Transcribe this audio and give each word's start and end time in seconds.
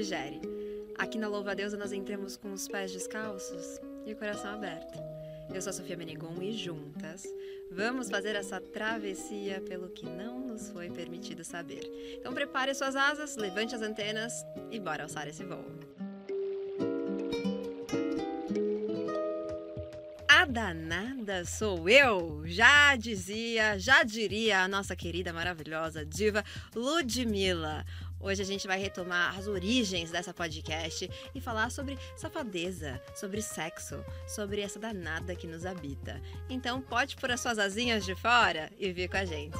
digere. 0.00 0.40
Aqui 0.96 1.18
na 1.18 1.28
Louva 1.28 1.50
a 1.50 1.54
Deusa 1.54 1.76
nós 1.76 1.92
entramos 1.92 2.34
com 2.34 2.52
os 2.52 2.66
pés 2.66 2.90
descalços 2.90 3.78
e 4.06 4.12
o 4.12 4.16
coração 4.16 4.54
aberto. 4.54 4.98
Eu 5.52 5.60
sou 5.60 5.70
a 5.70 5.74
Sofia 5.74 5.96
Menegon 5.96 6.40
e 6.40 6.52
juntas 6.52 7.22
vamos 7.70 8.08
fazer 8.08 8.34
essa 8.34 8.58
travessia 8.60 9.60
pelo 9.60 9.90
que 9.90 10.06
não 10.06 10.40
nos 10.40 10.70
foi 10.70 10.88
permitido 10.88 11.44
saber. 11.44 11.82
Então 12.18 12.32
prepare 12.32 12.74
suas 12.74 12.96
asas, 12.96 13.36
levante 13.36 13.74
as 13.74 13.82
antenas 13.82 14.32
e 14.70 14.80
bora 14.80 15.02
alçar 15.02 15.28
esse 15.28 15.44
voo. 15.44 15.64
A 20.26 20.46
danada 20.46 21.44
sou 21.44 21.86
eu, 21.90 22.42
já 22.46 22.96
dizia, 22.96 23.78
já 23.78 24.02
diria 24.02 24.60
a 24.60 24.68
nossa 24.68 24.96
querida, 24.96 25.32
maravilhosa 25.34 26.06
diva 26.06 26.42
Ludmilla. 26.74 27.84
Hoje 28.22 28.42
a 28.42 28.44
gente 28.44 28.66
vai 28.66 28.78
retomar 28.78 29.38
as 29.38 29.46
origens 29.46 30.10
dessa 30.10 30.34
podcast 30.34 31.10
e 31.34 31.40
falar 31.40 31.70
sobre 31.70 31.98
safadeza, 32.14 33.02
sobre 33.14 33.40
sexo, 33.40 34.04
sobre 34.28 34.60
essa 34.60 34.78
danada 34.78 35.34
que 35.34 35.46
nos 35.46 35.64
habita. 35.64 36.20
Então 36.48 36.82
pode 36.82 37.16
pôr 37.16 37.30
as 37.30 37.40
suas 37.40 37.58
asinhas 37.58 38.04
de 38.04 38.14
fora 38.14 38.70
e 38.78 38.92
vir 38.92 39.08
com 39.08 39.16
a 39.16 39.24
gente. 39.24 39.56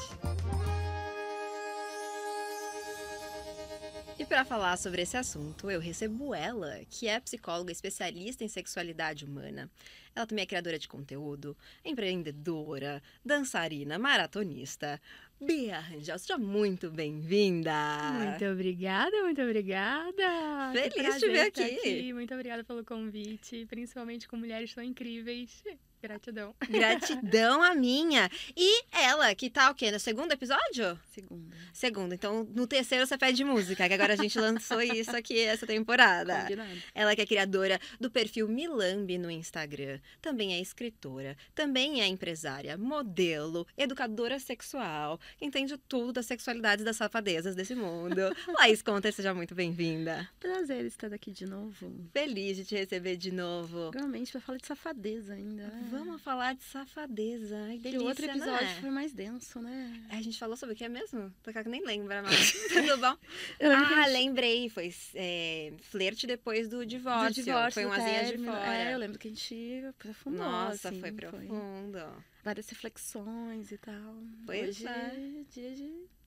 E 4.18 4.24
para 4.26 4.44
falar 4.44 4.76
sobre 4.76 5.00
esse 5.00 5.16
assunto, 5.16 5.70
eu 5.70 5.80
recebo 5.80 6.34
ela, 6.34 6.80
que 6.90 7.08
é 7.08 7.18
psicóloga 7.18 7.72
especialista 7.72 8.44
em 8.44 8.48
sexualidade 8.48 9.24
humana. 9.24 9.70
Ela 10.14 10.26
também 10.26 10.42
é 10.42 10.46
criadora 10.46 10.78
de 10.78 10.86
conteúdo, 10.86 11.56
empreendedora, 11.82 13.02
dançarina, 13.24 13.98
maratonista, 13.98 15.00
Bia 15.40 15.80
Rangel, 15.80 16.18
seja 16.18 16.36
muito 16.36 16.90
bem-vinda. 16.90 17.72
Muito 18.12 18.44
obrigada, 18.44 19.22
muito 19.22 19.40
obrigada. 19.40 20.72
Feliz 20.92 21.18
de 21.18 21.28
ver 21.28 21.46
aqui. 21.46 21.62
aqui. 21.62 22.12
Muito 22.12 22.34
obrigada 22.34 22.62
pelo 22.62 22.84
convite, 22.84 23.64
principalmente 23.66 24.28
com 24.28 24.36
mulheres 24.36 24.74
tão 24.74 24.84
incríveis. 24.84 25.64
Gratidão. 26.02 26.54
Gratidão 26.68 27.62
a 27.62 27.74
minha. 27.74 28.30
E 28.56 28.84
ela, 28.90 29.34
que 29.34 29.50
tá 29.50 29.70
o 29.70 29.74
quê? 29.74 29.90
No 29.90 30.00
segundo 30.00 30.32
episódio? 30.32 30.98
Segundo. 31.12 31.54
Segundo. 31.72 32.14
Então, 32.14 32.48
no 32.54 32.66
terceiro 32.66 33.06
você 33.06 33.18
pede 33.18 33.44
música, 33.44 33.86
que 33.86 33.94
agora 33.94 34.14
a 34.14 34.16
gente 34.16 34.38
lançou 34.38 34.80
isso 34.82 35.14
aqui 35.14 35.38
essa 35.38 35.66
temporada. 35.66 36.40
Combinado. 36.42 36.82
Ela 36.94 37.14
que 37.14 37.22
é 37.22 37.26
criadora 37.26 37.78
do 38.00 38.10
perfil 38.10 38.48
Milambi 38.48 39.18
no 39.18 39.30
Instagram. 39.30 40.00
Também 40.22 40.54
é 40.54 40.60
escritora. 40.60 41.36
Também 41.54 42.00
é 42.00 42.06
empresária, 42.06 42.78
modelo, 42.78 43.66
educadora 43.76 44.38
sexual. 44.38 45.20
Entende 45.40 45.76
tudo 45.76 46.14
das 46.14 46.26
sexualidades 46.26 46.84
das 46.84 46.96
safadezas 46.96 47.54
desse 47.54 47.74
mundo. 47.74 48.20
Laís 48.58 48.82
Conta, 48.82 49.12
seja 49.12 49.34
muito 49.34 49.54
bem-vinda. 49.54 50.28
Prazer 50.38 50.86
estar 50.86 51.12
aqui 51.12 51.30
de 51.30 51.46
novo. 51.46 51.92
Feliz 52.12 52.56
de 52.56 52.64
te 52.64 52.74
receber 52.74 53.16
de 53.16 53.30
novo. 53.30 53.90
Realmente, 53.90 54.32
vai 54.32 54.42
falar 54.42 54.58
de 54.58 54.66
safadeza 54.66 55.34
ainda. 55.34 55.70
Vamos 55.90 56.22
falar 56.22 56.54
de 56.54 56.62
safadeza. 56.62 57.56
Ai, 57.66 57.76
Que 57.76 57.82
delícia, 57.82 58.04
o 58.04 58.08
outro 58.08 58.24
episódio 58.24 58.66
né? 58.66 58.78
foi 58.80 58.90
mais 58.90 59.12
denso, 59.12 59.60
né? 59.60 60.02
A 60.10 60.20
gente 60.22 60.38
falou 60.38 60.56
sobre 60.56 60.74
o 60.74 60.78
que 60.78 60.88
mesmo? 60.88 61.32
Tô 61.42 61.52
que 61.52 61.62
nem 61.68 61.84
lembra 61.84 62.22
mais. 62.22 62.52
Tudo 62.68 62.96
bom? 62.98 63.16
Que 63.58 63.64
Ah, 63.66 64.02
gente- 64.04 64.12
lembrei. 64.12 64.68
Foi 64.68 64.92
é, 65.14 65.72
flerte 65.82 66.26
depois 66.26 66.68
do 66.68 66.84
divórcio. 66.86 67.42
do 67.42 67.44
divórcio, 67.44 67.74
foi 67.74 67.82
do 67.84 67.88
umas 67.88 68.00
asinhas 68.04 68.28
de 68.38 68.44
fora. 68.44 68.74
É, 68.74 68.94
eu 68.94 68.98
lembro 68.98 69.18
que 69.18 69.28
a 69.28 69.30
gente 69.30 69.84
aprofundou, 69.88 70.40
Nossa, 70.46 70.88
assim, 70.88 71.00
foi 71.00 71.12
profundo. 71.12 71.98
Várias 72.42 72.68
reflexões 72.70 73.70
e 73.70 73.78
tal. 73.78 74.16
Pois 74.46 74.68
Hoje 74.68 74.86
é. 74.86 75.44
dia 75.50 75.74
de... 75.74 76.19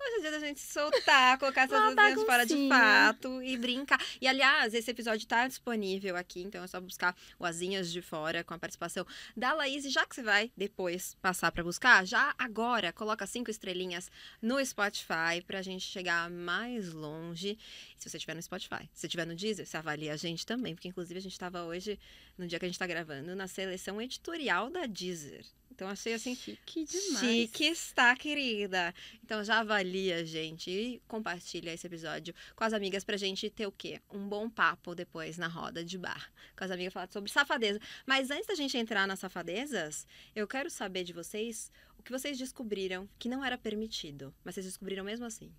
Hoje 0.00 0.18
é 0.18 0.20
dia 0.20 0.30
da 0.30 0.38
gente 0.38 0.60
soltar, 0.60 1.38
colocar 1.38 1.62
essas 1.62 1.98
asinhas 1.98 2.22
fora 2.22 2.46
de 2.46 2.68
fato 2.68 3.42
e 3.42 3.56
brincar. 3.56 4.00
E, 4.20 4.28
aliás, 4.28 4.72
esse 4.72 4.88
episódio 4.90 5.26
tá 5.26 5.48
disponível 5.48 6.16
aqui, 6.16 6.40
então 6.40 6.62
é 6.62 6.66
só 6.68 6.80
buscar 6.80 7.16
o 7.36 7.44
Asinhas 7.44 7.90
de 7.90 8.00
Fora 8.00 8.44
com 8.44 8.54
a 8.54 8.58
participação 8.58 9.04
da 9.36 9.52
Laís. 9.52 9.84
E 9.84 9.90
já 9.90 10.06
que 10.06 10.14
você 10.14 10.22
vai 10.22 10.52
depois 10.56 11.16
passar 11.20 11.50
pra 11.50 11.64
buscar, 11.64 12.06
já 12.06 12.32
agora 12.38 12.92
coloca 12.92 13.26
cinco 13.26 13.50
estrelinhas 13.50 14.08
no 14.40 14.64
Spotify 14.64 15.42
pra 15.44 15.62
gente 15.62 15.84
chegar 15.84 16.30
mais 16.30 16.92
longe. 16.92 17.58
Se 17.98 18.08
você 18.08 18.18
estiver 18.18 18.34
no 18.34 18.42
Spotify. 18.42 18.88
Se 18.92 19.00
você 19.00 19.06
estiver 19.08 19.26
no 19.26 19.34
Deezer, 19.34 19.66
você 19.66 19.76
avalia 19.76 20.12
a 20.12 20.16
gente 20.16 20.46
também, 20.46 20.76
porque 20.76 20.88
inclusive 20.88 21.18
a 21.18 21.22
gente 21.22 21.36
tava 21.36 21.64
hoje, 21.64 21.98
no 22.38 22.46
dia 22.46 22.58
que 22.60 22.64
a 22.64 22.68
gente 22.68 22.78
tá 22.78 22.86
gravando, 22.86 23.34
na 23.34 23.48
seleção 23.48 24.00
editorial 24.00 24.70
da 24.70 24.86
Deezer. 24.86 25.44
Então 25.78 25.88
achei 25.88 26.14
assim 26.14 26.34
Chique 26.34 26.84
demais. 26.84 27.20
Chique 27.20 27.64
está, 27.66 28.16
querida. 28.16 28.92
Então 29.22 29.44
já 29.44 29.60
avalia, 29.60 30.26
gente, 30.26 30.68
e 30.68 31.00
compartilha 31.06 31.72
esse 31.72 31.86
episódio 31.86 32.34
com 32.56 32.64
as 32.64 32.72
amigas 32.72 33.04
pra 33.04 33.16
gente 33.16 33.48
ter 33.48 33.64
o 33.64 33.70
quê? 33.70 34.00
Um 34.10 34.28
bom 34.28 34.50
papo 34.50 34.92
depois 34.92 35.38
na 35.38 35.46
roda 35.46 35.84
de 35.84 35.96
bar. 35.96 36.32
Com 36.56 36.64
as 36.64 36.72
amigas 36.72 36.92
falar 36.92 37.08
sobre 37.12 37.30
safadeza. 37.30 37.78
Mas 38.04 38.28
antes 38.28 38.48
da 38.48 38.56
gente 38.56 38.76
entrar 38.76 39.06
nas 39.06 39.20
safadezas, 39.20 40.04
eu 40.34 40.48
quero 40.48 40.68
saber 40.68 41.04
de 41.04 41.12
vocês 41.12 41.70
o 41.96 42.02
que 42.02 42.10
vocês 42.10 42.36
descobriram 42.36 43.08
que 43.16 43.28
não 43.28 43.44
era 43.44 43.56
permitido, 43.56 44.34
mas 44.42 44.56
vocês 44.56 44.66
descobriram 44.66 45.04
mesmo 45.04 45.26
assim. 45.26 45.54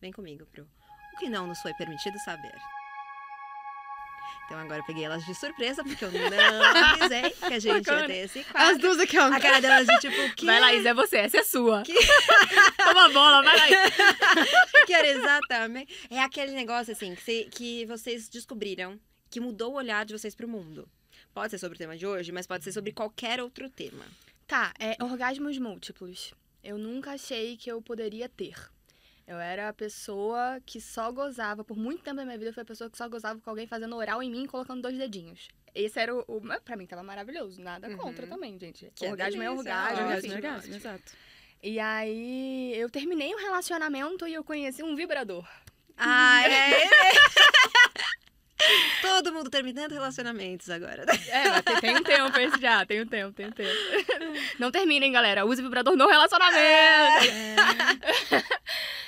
Vem 0.00 0.10
comigo, 0.10 0.46
Pro. 0.46 0.66
O 1.12 1.18
que 1.18 1.28
não 1.28 1.46
nos 1.46 1.60
foi 1.60 1.74
permitido 1.74 2.18
saber. 2.20 2.79
Então 4.50 4.58
agora 4.58 4.80
eu 4.80 4.84
peguei 4.84 5.04
elas 5.04 5.24
de 5.24 5.32
surpresa, 5.32 5.84
porque 5.84 6.04
eu 6.04 6.10
não 6.10 6.20
avisei 6.64 7.30
que 7.30 7.44
a 7.44 7.50
gente 7.60 7.66
ia 7.68 7.74
Bacana. 7.74 8.06
ter 8.08 8.16
esse 8.16 8.38
As 8.40 8.46
quadro. 8.48 8.78
duas 8.80 8.98
aqui, 8.98 9.16
ó. 9.16 9.32
A 9.32 9.38
cara 9.38 9.60
delas 9.60 9.86
de 9.86 9.98
tipo, 10.00 10.20
o 10.26 10.30
quê? 10.34 10.44
Vai, 10.46 10.58
Laís, 10.58 10.84
é 10.84 10.92
você, 10.92 11.18
essa 11.18 11.38
é 11.38 11.44
sua. 11.44 11.82
Que- 11.84 11.94
Toma 12.76 13.04
a 13.04 13.08
bola, 13.10 13.42
vai, 13.44 13.56
Laís. 13.56 13.76
que 14.86 14.92
era 14.92 15.06
exatamente. 15.06 15.94
É 16.10 16.20
aquele 16.20 16.50
negócio 16.50 16.92
assim 16.92 17.14
que, 17.14 17.22
cê- 17.22 17.48
que 17.48 17.86
vocês 17.86 18.28
descobriram 18.28 18.98
que 19.30 19.38
mudou 19.38 19.70
o 19.72 19.76
olhar 19.76 20.04
de 20.04 20.12
vocês 20.18 20.34
pro 20.34 20.48
mundo. 20.48 20.88
Pode 21.32 21.52
ser 21.52 21.58
sobre 21.58 21.76
o 21.76 21.78
tema 21.78 21.96
de 21.96 22.04
hoje, 22.04 22.32
mas 22.32 22.44
pode 22.44 22.64
ser 22.64 22.72
sobre 22.72 22.90
qualquer 22.90 23.40
outro 23.40 23.70
tema. 23.70 24.04
Tá, 24.48 24.74
é 24.80 24.96
orgasmos 25.00 25.58
múltiplos. 25.58 26.34
Eu 26.64 26.76
nunca 26.76 27.12
achei 27.12 27.56
que 27.56 27.70
eu 27.70 27.80
poderia 27.80 28.28
ter. 28.28 28.56
Eu 29.30 29.38
era 29.38 29.68
a 29.68 29.72
pessoa 29.72 30.60
que 30.66 30.80
só 30.80 31.12
gozava, 31.12 31.62
por 31.62 31.76
muito 31.76 32.02
tempo 32.02 32.16
da 32.16 32.24
minha 32.24 32.36
vida, 32.36 32.52
foi 32.52 32.64
a 32.64 32.66
pessoa 32.66 32.90
que 32.90 32.98
só 32.98 33.08
gozava 33.08 33.38
com 33.40 33.48
alguém 33.48 33.64
fazendo 33.64 33.94
oral 33.94 34.20
em 34.20 34.28
mim 34.28 34.42
e 34.42 34.48
colocando 34.48 34.82
dois 34.82 34.98
dedinhos. 34.98 35.46
Esse 35.72 36.00
era 36.00 36.12
o. 36.12 36.24
o 36.26 36.40
pra 36.64 36.74
mim 36.76 36.84
tava 36.84 37.04
maravilhoso. 37.04 37.62
Nada 37.62 37.88
Uhum. 37.88 37.96
contra 37.96 38.26
também, 38.26 38.58
gente. 38.58 38.90
Que 38.92 39.06
é 39.06 39.10
orgasmo 39.10 39.40
é 39.40 39.46
delícia, 39.46 39.70
orgasmo. 39.70 40.16
enfim. 40.18 40.34
orgasmo, 40.34 40.74
exato. 40.74 41.12
E 41.62 41.78
aí 41.78 42.72
eu 42.76 42.90
terminei 42.90 43.32
um 43.32 43.38
relacionamento 43.38 44.26
e 44.26 44.34
eu 44.34 44.42
conheci 44.42 44.82
um 44.82 44.96
vibrador. 44.96 45.46
Ah, 45.96 46.42
é. 46.48 46.88
Todo 49.02 49.32
mundo 49.32 49.50
terminando 49.50 49.92
relacionamentos 49.92 50.68
agora. 50.70 51.04
É, 51.28 51.62
tem, 51.62 51.80
tem 51.80 51.96
um 51.96 52.02
tempo 52.02 52.38
esse 52.38 52.60
já, 52.60 52.84
tem 52.84 53.02
um 53.02 53.06
tempo, 53.06 53.32
tem 53.32 53.46
um 53.46 53.52
tempo. 53.52 53.70
Não 54.58 54.70
terminem, 54.70 55.12
galera. 55.12 55.44
Use 55.44 55.62
vibrador 55.62 55.96
no 55.96 56.06
relacionamento. 56.06 56.60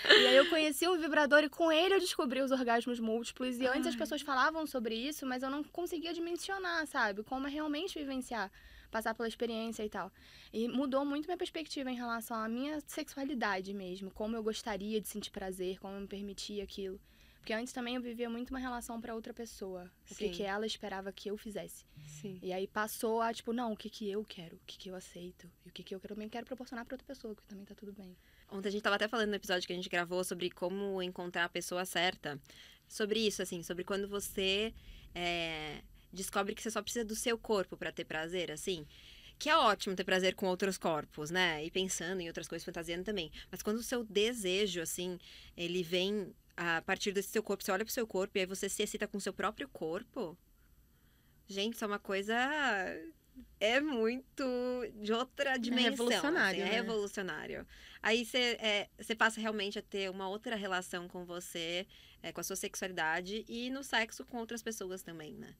E 0.09 0.27
aí 0.27 0.37
eu 0.37 0.49
conheci 0.49 0.87
um 0.89 0.99
vibrador 0.99 1.45
e 1.45 1.49
com 1.49 1.71
ele 1.71 1.95
eu 1.95 2.01
descobri 2.01 2.41
os 2.41 2.51
orgasmos 2.51 2.99
múltiplos. 2.99 3.59
E 3.59 3.67
antes 3.67 3.87
as 3.87 3.95
Ai. 3.95 3.99
pessoas 3.99 4.21
falavam 4.21 4.67
sobre 4.67 4.95
isso, 4.95 5.25
mas 5.25 5.43
eu 5.43 5.51
não 5.51 5.63
conseguia 5.63 6.13
dimensionar, 6.13 6.87
sabe? 6.87 7.23
Como 7.23 7.47
é 7.47 7.51
realmente 7.51 7.99
vivenciar, 7.99 8.51
passar 8.91 9.15
pela 9.15 9.29
experiência 9.29 9.85
e 9.85 9.89
tal. 9.89 10.13
E 10.53 10.69
mudou 10.69 11.05
muito 11.05 11.27
minha 11.27 11.39
perspectiva 11.39 11.91
em 11.91 11.97
relação 11.97 12.37
à 12.37 12.49
minha 12.49 12.81
sexualidade 12.87 13.73
mesmo. 13.73 14.11
Como 14.11 14.37
eu 14.37 14.43
gostaria 14.43 15.01
de 15.01 15.09
sentir 15.09 15.31
prazer, 15.31 15.79
como 15.79 15.95
eu 15.95 16.01
me 16.01 16.09
permitia 16.09 16.65
aquilo. 16.65 17.01
Porque 17.43 17.53
antes 17.53 17.73
também 17.73 17.97
eu 17.97 18.01
vivia 18.01 18.31
muito 18.31 18.51
uma 18.51 18.61
relação 18.61 19.01
pra 19.01 19.17
outra 19.17 19.35
pessoa. 19.35 19.91
O 20.09 20.15
que, 20.15 20.29
Sim. 20.29 20.31
que 20.31 20.45
ela 20.45 20.65
esperava 20.65 21.11
que 21.11 21.29
eu 21.29 21.37
fizesse. 21.37 21.85
Sim. 22.07 22.39
E 22.41 22.53
aí 22.53 22.69
passou 22.69 23.21
a, 23.21 23.35
tipo, 23.35 23.53
não, 23.53 23.73
o 23.73 23.77
que 23.77 23.91
que 23.91 24.09
eu 24.09 24.25
quero, 24.25 24.55
o 24.55 24.61
que 24.65 24.79
que 24.79 24.89
eu 24.89 24.95
aceito, 24.95 25.51
e 25.67 25.69
o 25.69 25.73
que 25.73 25.83
que 25.83 25.93
eu 25.93 25.99
também 25.99 26.29
quero 26.29 26.47
proporcionar 26.47 26.87
pra 26.87 26.95
outra 26.95 27.05
pessoa, 27.05 27.35
que 27.35 27.43
também 27.43 27.65
tá 27.65 27.75
tudo 27.75 27.93
bem. 27.93 28.17
Ontem 28.49 28.69
a 28.69 28.71
gente 28.71 28.83
tava 28.83 28.95
até 28.95 29.09
falando 29.09 29.31
no 29.31 29.35
episódio 29.35 29.67
que 29.67 29.73
a 29.73 29.77
gente 29.77 29.89
gravou 29.89 30.23
sobre 30.23 30.51
como 30.51 31.03
encontrar 31.03 31.47
a 31.47 31.49
pessoa 31.49 31.85
certa. 31.85 32.41
Sobre 32.87 33.19
isso, 33.19 33.43
assim, 33.43 33.61
sobre 33.65 33.83
quando 33.83 34.07
você 34.07 34.73
é, 35.13 35.83
descobre 36.13 36.55
que 36.55 36.63
você 36.63 36.71
só 36.71 36.81
precisa 36.81 37.05
do 37.05 37.17
seu 37.17 37.37
corpo 37.37 37.77
pra 37.77 37.91
ter 37.91 38.05
prazer, 38.05 38.53
assim. 38.53 38.87
Que 39.37 39.49
é 39.49 39.57
ótimo 39.57 39.97
ter 39.97 40.05
prazer 40.05 40.37
com 40.37 40.47
outros 40.47 40.79
corpos, 40.79 41.29
né? 41.29 41.65
E 41.65 41.73
pensando 41.73 42.21
em 42.21 42.29
outras 42.29 42.47
coisas, 42.47 42.65
fantasiando 42.65 43.03
também. 43.03 43.33
Mas 43.51 43.63
quando 43.63 43.79
o 43.79 43.83
seu 43.83 44.05
desejo, 44.05 44.81
assim, 44.81 45.19
ele 45.57 45.83
vem 45.83 46.33
a 46.57 46.83
partir 46.83 47.13
desse 47.13 47.31
seu 47.31 47.43
corpo, 47.43 47.65
você 47.65 47.73
olha 47.73 47.85
pro 47.85 47.93
seu 47.93 48.07
corpo 48.07 48.37
e 48.37 48.41
aí 48.41 48.47
você 48.47 48.69
se 48.69 48.83
excita 48.83 49.07
com 49.07 49.19
o 49.19 49.21
seu 49.21 49.33
próprio 49.33 49.69
corpo. 49.69 50.37
Gente, 51.47 51.75
isso 51.75 51.85
é 51.85 51.87
uma 51.87 51.99
coisa. 51.99 52.35
É 53.59 53.81
muito 53.81 54.45
de 55.01 55.13
outra 55.13 55.57
dimensão. 55.57 55.91
revolucionário, 55.91 56.63
assim, 56.63 56.71
é 56.71 56.75
né? 56.75 56.81
revolucionário. 56.81 57.67
Aí 58.03 58.25
você, 58.25 58.57
é, 58.61 58.89
você 58.99 59.15
passa 59.15 59.41
realmente 59.41 59.79
a 59.79 59.83
ter 59.83 60.11
uma 60.11 60.29
outra 60.29 60.57
relação 60.57 61.09
com 61.09 61.25
você, 61.25 61.87
é, 62.23 62.33
com 62.33 62.41
a 62.41 62.45
sua 62.45 62.57
sexualidade 62.57 63.45
e 63.49 63.71
no 63.71 63.83
sexo 63.83 64.25
com 64.25 64.39
outras 64.39 64.63
pessoas 64.63 65.03
também, 65.03 65.35
né? 65.35 65.55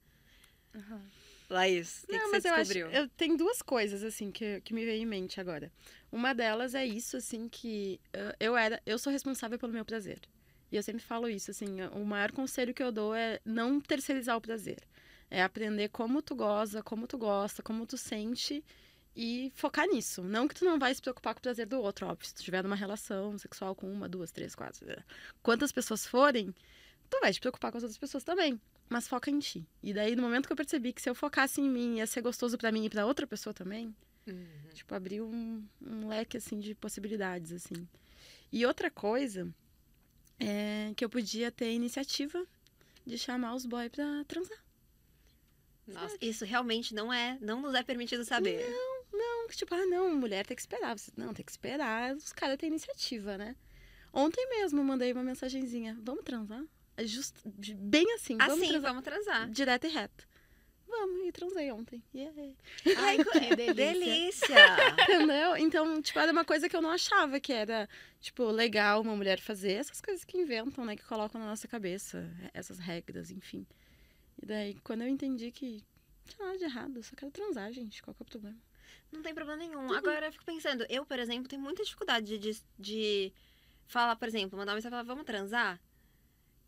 Laís, 1.49 2.05
o 2.05 2.07
que, 2.07 2.19
que 2.19 2.25
você 2.25 2.31
mas 2.31 2.45
eu 2.45 2.55
acho, 2.55 2.73
descobriu? 2.73 2.99
eu 2.99 3.09
tenho 3.11 3.37
duas 3.37 3.61
coisas 3.61 4.03
assim 4.03 4.31
que, 4.31 4.61
que 4.63 4.73
me 4.73 4.85
veio 4.85 5.03
em 5.03 5.07
mente 5.07 5.41
agora. 5.41 5.71
Uma 6.11 6.35
delas 6.35 6.75
é 6.75 6.85
isso 6.85 7.17
assim 7.17 7.49
que 7.49 8.01
uh, 8.15 8.35
eu 8.41 8.57
era, 8.57 8.83
eu 8.87 8.99
sou 8.99 9.13
responsável 9.13 9.59
pelo 9.59 9.73
meu 9.73 9.85
prazer. 9.85 10.21
E 10.73 10.77
eu 10.77 10.83
sempre 10.83 11.03
falo 11.03 11.29
isso, 11.29 11.51
assim, 11.51 11.83
o 11.93 12.03
maior 12.03 12.33
conselho 12.33 12.73
que 12.73 12.83
eu 12.83 12.91
dou 12.91 13.15
é 13.15 13.39
não 13.45 13.79
terceirizar 13.79 14.39
o 14.39 14.41
prazer. 14.41 14.79
É 15.31 15.43
aprender 15.43 15.91
como 15.91 16.23
tu 16.23 16.35
goza, 16.35 16.83
como 16.83 17.07
tu 17.07 17.19
gosta, 17.19 17.63
como 17.63 17.87
tu 17.87 17.99
sente 17.99 18.65
e 19.15 19.53
focar 19.55 19.87
nisso. 19.87 20.23
Não 20.23 20.49
que 20.49 20.55
tu 20.55 20.65
não 20.65 20.79
vai 20.79 20.95
se 20.95 21.03
preocupar 21.03 21.35
com 21.35 21.41
o 21.41 21.43
prazer 21.43 21.67
do 21.67 21.79
outro, 21.79 22.07
óbvio. 22.07 22.27
Se 22.27 22.35
tu 22.35 22.43
tiver 22.43 22.63
numa 22.63 22.75
relação 22.75 23.37
sexual 23.37 23.75
com 23.75 23.93
uma, 23.93 24.09
duas, 24.09 24.33
três, 24.33 24.55
quatro, 24.55 24.87
quantas 25.43 25.71
pessoas 25.73 26.07
forem, 26.07 26.55
tu 27.11 27.21
vai 27.21 27.35
te 27.35 27.41
preocupar 27.41 27.71
com 27.71 27.77
as 27.77 27.85
outras 27.85 27.99
pessoas 27.99 28.25
também. 28.25 28.59
Mas 28.89 29.07
foca 29.07 29.31
em 29.31 29.41
ti. 29.41 29.67
E 29.83 29.93
daí, 29.93 30.17
no 30.17 30.23
momento 30.23 30.47
que 30.47 30.53
eu 30.55 30.57
percebi 30.57 30.95
que 30.95 31.03
se 31.03 31.11
eu 31.11 31.15
focasse 31.15 31.61
em 31.61 31.69
mim, 31.69 31.97
ia 31.97 32.07
ser 32.07 32.23
gostoso 32.23 32.57
para 32.57 32.73
mim 32.73 32.87
e 32.87 32.91
para 32.91 33.05
outra 33.05 33.27
pessoa 33.27 33.53
também, 33.53 33.95
uhum. 34.27 34.47
tipo, 34.73 34.95
abriu 34.95 35.27
um, 35.27 35.63
um 35.83 36.09
leque, 36.09 36.39
assim, 36.39 36.59
de 36.59 36.75
possibilidades, 36.75 37.53
assim. 37.53 37.87
E 38.51 38.65
outra 38.65 38.91
coisa 38.91 39.53
é 40.43 40.93
que 40.95 41.05
eu 41.05 41.09
podia 41.09 41.51
ter 41.51 41.73
iniciativa 41.73 42.45
de 43.07 43.17
chamar 43.19 43.55
os 43.55 43.65
boys 43.65 43.89
pra 43.91 44.25
transar. 44.27 44.59
Nossa, 45.87 46.17
isso 46.21 46.45
realmente 46.45 46.95
não 46.95 47.13
é, 47.13 47.37
não 47.41 47.61
nos 47.61 47.75
é 47.75 47.83
permitido 47.83 48.25
saber. 48.25 48.69
Não, 48.71 49.05
não, 49.13 49.49
tipo, 49.49 49.75
ah, 49.75 49.87
não, 49.87 50.15
mulher 50.15 50.47
tem 50.47 50.55
que 50.55 50.63
esperar. 50.63 50.97
Não, 51.17 51.35
tem 51.35 51.45
que 51.45 51.51
esperar, 51.51 52.15
os 52.15 52.33
caras 52.33 52.57
têm 52.57 52.69
iniciativa, 52.69 53.37
né? 53.37 53.57
Ontem 54.13 54.47
mesmo 54.49 54.83
mandei 54.85 55.13
uma 55.13 55.23
mensagenzinha, 55.23 55.99
vamos 56.03 56.25
transar? 56.25 56.63
É 56.97 57.05
just, 57.07 57.35
bem 57.45 58.13
assim, 58.15 58.37
vamos 58.37 58.55
assim, 58.55 58.69
transar. 58.69 58.91
vamos 58.91 59.05
transar. 59.05 59.51
Direto 59.51 59.87
e 59.87 59.91
reto. 59.91 60.29
Vamos, 60.93 61.27
e 61.27 61.33
transei 61.33 61.73
ontem. 61.73 62.03
Yeah. 62.15 62.55
Ai, 62.99 63.17
que 63.17 63.25
delícia. 63.57 63.75
delícia. 63.75 64.57
Entendeu? 65.03 65.57
Então, 65.57 66.03
tipo, 66.03 66.19
era 66.19 66.31
uma 66.31 66.45
coisa 66.45 66.69
que 66.69 66.77
eu 66.77 66.83
não 66.83 66.91
achava 66.91 67.41
que 67.41 67.51
era, 67.53 67.89
tipo, 68.21 68.45
legal 68.51 69.01
uma 69.01 69.17
mulher 69.17 69.41
fazer. 69.41 69.73
Essas 69.73 70.03
coisas 70.03 70.23
que 70.23 70.37
inventam, 70.37 70.85
né? 70.85 70.95
Que 70.95 71.03
colocam 71.05 71.41
na 71.41 71.47
nossa 71.47 71.67
cabeça. 71.67 72.31
Essas 72.53 72.79
regras, 72.79 73.31
enfim. 73.31 73.67
E 74.43 74.45
daí, 74.45 74.75
quando 74.85 75.01
eu 75.03 75.09
entendi 75.09 75.51
que 75.51 75.83
não 76.27 76.35
tinha 76.35 76.47
nada 76.47 76.59
de 76.59 76.65
errado, 76.65 76.97
eu 76.99 77.03
só 77.03 77.17
quero 77.17 77.33
transar, 77.33 77.73
gente. 77.73 78.03
Qual 78.03 78.15
que 78.15 78.23
é 78.23 78.25
o 78.25 78.27
problema? 78.27 78.59
Não 79.11 79.23
tem 79.23 79.35
problema 79.35 79.59
nenhum. 79.59 79.87
Uhum. 79.87 79.95
Agora, 79.95 80.27
eu 80.27 80.33
fico 80.33 80.45
pensando, 80.45 80.85
eu, 80.91 81.07
por 81.07 81.19
exemplo, 81.19 81.49
tenho 81.49 81.63
muita 81.63 81.83
dificuldade 81.83 82.39
de, 82.39 82.63
de 82.79 83.33
falar, 83.87 84.17
por 84.17 84.29
exemplo, 84.29 84.59
mandar 84.59 84.73
uma 84.73 84.77
mensagem 84.77 84.95
e 84.95 84.99
falar, 84.99 85.15
vamos 85.15 85.25
transar? 85.25 85.81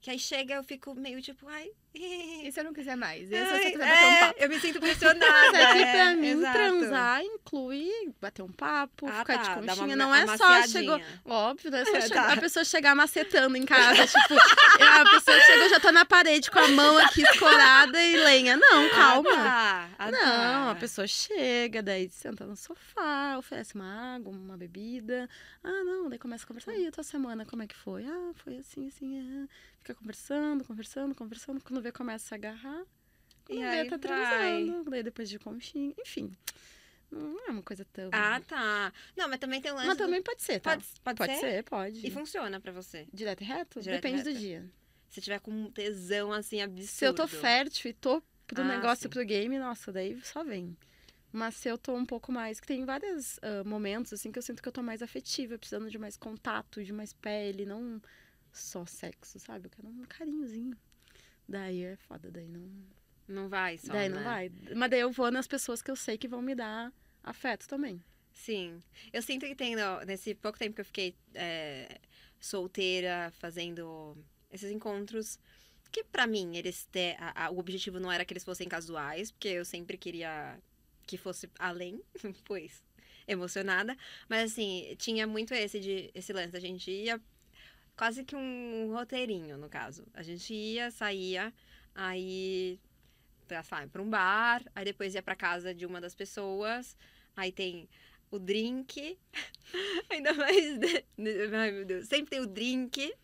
Que 0.01 0.11
aí 0.11 0.19
chega, 0.19 0.55
eu 0.55 0.65
fico 0.65 0.95
meio 0.95 1.21
tipo, 1.21 1.47
ai. 1.47 1.71
E 1.95 2.51
se 2.51 2.59
eu 2.59 2.65
não 2.65 2.73
quiser 2.73 2.97
mais? 2.97 3.31
E 3.31 3.37
se 3.37 3.45
você 3.45 3.71
quiser 3.71 3.79
bater 3.79 4.07
um 4.07 4.19
papo? 4.19 4.43
Eu 4.43 4.49
me 4.49 4.61
sinto 4.61 4.81
pressionada. 4.81 5.25
é 5.57 5.73
que 5.73 5.93
pra 5.93 6.17
mim, 6.17 6.27
exato. 6.29 6.59
transar 6.59 7.23
inclui 7.23 8.15
bater 8.21 8.43
um 8.43 8.51
papo, 8.51 9.07
ah, 9.07 9.21
ficar 9.21 9.39
tá, 9.39 9.43
de 9.43 9.61
conchinha. 9.61 9.87
Uma, 9.87 9.97
não 9.97 10.15
é 10.15 10.37
só 10.37 10.67
chegou. 10.67 11.01
Óbvio, 11.25 11.71
não 11.71 11.79
é 11.79 11.85
só 11.85 11.97
é, 11.97 12.01
chegar, 12.01 12.27
tá. 12.27 12.33
a 12.33 12.37
pessoa 12.37 12.65
chegar 12.65 12.97
macetando 12.97 13.57
em 13.57 13.65
casa. 13.65 14.07
tipo, 14.07 14.35
a 14.35 15.11
pessoa 15.11 15.41
chegou, 15.41 15.69
já 15.69 15.79
tá 15.79 15.93
na 15.93 16.05
parede 16.05 16.51
com 16.51 16.59
a 16.59 16.69
mão 16.69 16.99
aqui 16.99 17.23
escorada 17.23 18.03
e 18.03 18.17
lenha. 18.17 18.57
Não, 18.57 18.89
calma. 18.91 19.31
Ah, 19.31 19.89
tá. 19.97 20.05
ah, 20.07 20.11
não, 20.11 20.21
tá. 20.21 20.71
a 20.73 20.75
pessoa 20.75 21.07
chega, 21.07 21.83
daí 21.83 22.11
senta 22.11 22.45
no 22.45 22.57
sofá, 22.57 23.37
oferece 23.39 23.75
uma 23.77 24.17
água, 24.17 24.33
uma 24.33 24.57
bebida. 24.57 25.29
Ah, 25.63 25.85
não, 25.85 26.09
daí 26.09 26.19
começa 26.19 26.45
a 26.45 26.49
conversar. 26.49 26.75
E 26.75 26.89
a 26.89 26.91
tua 26.91 27.05
semana, 27.05 27.47
como 27.47 27.63
é 27.63 27.67
que 27.69 27.77
foi? 27.77 28.05
Ah, 28.05 28.33
foi 28.35 28.57
assim, 28.57 28.89
assim. 28.89 29.45
Ah 29.45 29.75
fica 29.85 29.95
conversando, 29.95 30.65
conversando, 30.65 31.15
conversando. 31.15 31.61
Quando 31.61 31.83
vê, 31.85 31.93
começa 31.93 32.35
a 32.35 32.37
agarrar. 32.37 32.85
Quando 33.45 33.59
e 33.59 33.63
aí 33.63 33.89
tá 33.89 33.99
transando. 33.99 34.91
Daí 34.91 35.03
depois 35.03 35.29
de 35.29 35.39
conchinha. 35.39 35.95
Enfim. 35.99 36.37
Não 37.11 37.47
é 37.47 37.51
uma 37.51 37.63
coisa 37.63 37.85
tão. 37.93 38.11
Ah, 38.13 38.41
tá. 38.41 38.93
Não, 39.17 39.29
mas 39.29 39.39
também 39.39 39.61
tem 39.61 39.71
um 39.71 39.77
lance. 39.77 39.87
Mas 39.87 39.97
do... 39.97 40.05
também 40.05 40.23
pode 40.23 40.43
ser, 40.43 40.61
tá? 40.61 40.71
Pode, 40.71 40.87
pode, 41.03 41.19
pode 41.19 41.35
ser? 41.35 41.41
ser? 41.41 41.65
Pode. 41.65 42.07
E 42.07 42.11
funciona 42.11 42.59
pra 42.61 42.73
você? 42.73 43.07
Direto 43.13 43.43
e 43.43 43.45
reto? 43.45 43.81
Direto 43.81 44.03
Depende 44.03 44.23
reto. 44.23 44.33
do 44.33 44.39
dia. 44.39 44.69
Se 45.11 45.21
tiver 45.21 45.39
com 45.39 45.53
um 45.53 45.71
tesão 45.71 46.33
assim 46.33 46.61
absurdo. 46.61 46.89
Se 46.89 47.05
eu 47.05 47.15
tô 47.15 47.29
fértil 47.29 47.91
e 47.91 47.95
tô 47.95 48.21
pro 48.47 48.63
ah, 48.63 48.65
negócio 48.65 49.05
sim. 49.05 49.09
pro 49.09 49.25
game, 49.25 49.59
nossa, 49.59 49.93
daí 49.93 50.21
só 50.25 50.43
vem. 50.43 50.77
Mas 51.31 51.57
se 51.57 51.69
eu 51.69 51.79
tô 51.79 51.95
um 51.95 52.07
pouco 52.07 52.33
mais. 52.33 52.59
Que 52.59 52.67
tem 52.67 52.85
vários 52.85 53.37
uh, 53.39 53.65
momentos, 53.65 54.13
assim, 54.13 54.33
que 54.33 54.39
eu 54.39 54.43
sinto 54.43 54.63
que 54.63 54.69
eu 54.69 54.73
tô 54.73 54.83
mais 54.83 55.03
afetiva, 55.03 55.59
precisando 55.59 55.89
de 55.91 55.99
mais 55.99 56.17
contato, 56.17 56.83
de 56.83 56.93
mais 56.93 57.13
pele, 57.13 57.65
não 57.65 58.01
só 58.53 58.85
sexo, 58.87 59.39
sabe? 59.39 59.67
Eu 59.67 59.71
quero 59.71 59.89
um 59.89 60.03
carinhozinho. 60.05 60.77
Daí 61.49 61.83
é 61.83 61.97
foda, 61.97 62.31
daí 62.31 62.49
não. 62.49 62.69
Não 63.27 63.49
vai 63.49 63.79
só. 63.79 63.93
Daí 63.93 64.09
né? 64.09 64.17
não 64.17 64.25
vai. 64.25 64.53
Mas 64.75 64.91
daí 64.91 65.01
eu 65.01 65.11
vou 65.11 65.31
nas 65.31 65.47
pessoas 65.47 65.81
que 65.83 65.91
eu 65.91 65.97
sei 65.97 66.19
que 66.19 66.29
vão 66.29 66.43
me 66.43 66.55
dar 66.55 66.93
afeto 67.23 67.67
também. 67.67 68.03
Sim. 68.33 68.83
Eu 69.13 69.23
sinto 69.23 69.47
que 69.47 69.55
tem, 69.55 69.77
nesse 70.07 70.35
pouco 70.35 70.59
tempo 70.59 70.75
que 70.75 70.81
eu 70.81 70.85
fiquei 70.85 71.15
é, 71.35 72.01
solteira, 72.41 73.33
fazendo 73.39 74.17
esses 74.51 74.71
encontros, 74.71 75.39
que 75.91 76.03
para 76.03 76.27
mim, 76.27 76.57
eles 76.57 76.85
ter, 76.87 77.17
a, 77.19 77.47
a, 77.47 77.51
o 77.51 77.59
objetivo 77.59 78.01
não 78.01 78.11
era 78.11 78.25
que 78.25 78.33
eles 78.33 78.45
fossem 78.45 78.69
casuais, 78.69 79.31
porque 79.31 79.49
eu 79.49 79.65
sempre 79.65 79.97
queria 79.97 80.59
que 81.07 81.17
fosse 81.17 81.49
além, 81.59 82.03
pois 82.45 82.83
emocionada. 83.27 83.97
Mas 84.29 84.53
assim, 84.53 84.95
tinha 84.99 85.27
muito 85.27 85.55
esse 85.55 85.81
de 85.81 86.11
esse 86.15 86.33
lance. 86.33 86.57
A 86.57 86.61
gente 86.61 86.91
ia 86.91 87.21
quase 87.97 88.25
que 88.25 88.37
um 88.37 88.93
roteirinho, 88.93 89.57
no 89.57 89.69
caso. 89.69 90.07
A 90.15 90.23
gente 90.23 90.53
ia, 90.53 90.91
saía, 90.91 91.53
aí 91.95 92.79
pra, 93.47 93.63
pra 93.63 94.03
um 94.03 94.09
bar, 94.09 94.63
aí 94.75 94.85
depois 94.85 95.15
ia 95.15 95.23
pra 95.23 95.37
casa 95.37 95.75
de 95.75 95.87
uma 95.87 96.01
das 96.01 96.15
pessoas, 96.15 96.97
aí 97.37 97.53
tem 97.53 97.89
o 98.31 98.39
drink, 98.39 99.19
ainda 100.11 100.35
mais. 100.35 100.79
Ai, 101.53 101.71
meu 101.71 101.85
Deus. 101.85 102.09
Sempre 102.09 102.31
tem 102.31 102.41
o 102.41 102.47
drink 102.47 103.15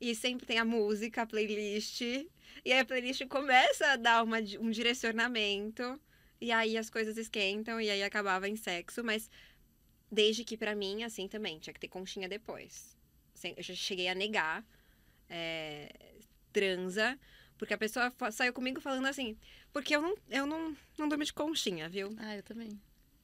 e 0.00 0.14
sempre 0.14 0.46
tem 0.46 0.58
a 0.58 0.64
música, 0.64 1.22
a 1.22 1.26
playlist. 1.26 2.00
E 2.02 2.72
aí 2.72 2.80
a 2.80 2.84
playlist 2.84 3.26
começa 3.26 3.92
a 3.92 3.96
dar 3.96 4.22
uma, 4.22 4.38
um 4.60 4.70
direcionamento, 4.70 6.00
e 6.40 6.52
aí 6.52 6.76
as 6.76 6.90
coisas 6.90 7.16
esquentam, 7.16 7.80
e 7.80 7.90
aí 7.90 8.02
acabava 8.02 8.48
em 8.48 8.56
sexo, 8.56 9.02
mas 9.04 9.30
desde 10.10 10.44
que 10.44 10.56
para 10.56 10.74
mim, 10.74 11.04
assim 11.04 11.28
também, 11.28 11.58
tinha 11.58 11.72
que 11.72 11.80
ter 11.80 11.88
conchinha 11.88 12.28
depois 12.28 12.99
eu 13.44 13.62
já 13.62 13.74
cheguei 13.74 14.08
a 14.08 14.14
negar 14.14 14.64
é, 15.28 15.92
transa, 16.52 17.18
porque 17.56 17.74
a 17.74 17.78
pessoa 17.78 18.12
saiu 18.30 18.52
comigo 18.52 18.80
falando 18.80 19.06
assim, 19.06 19.36
porque 19.72 19.94
eu 19.94 20.02
não, 20.02 20.14
eu 20.28 20.46
não, 20.46 20.76
não 20.98 21.08
durmo 21.08 21.24
de 21.24 21.32
conchinha, 21.32 21.88
viu? 21.88 22.14
Ah, 22.18 22.36
eu 22.36 22.42
também. 22.42 22.80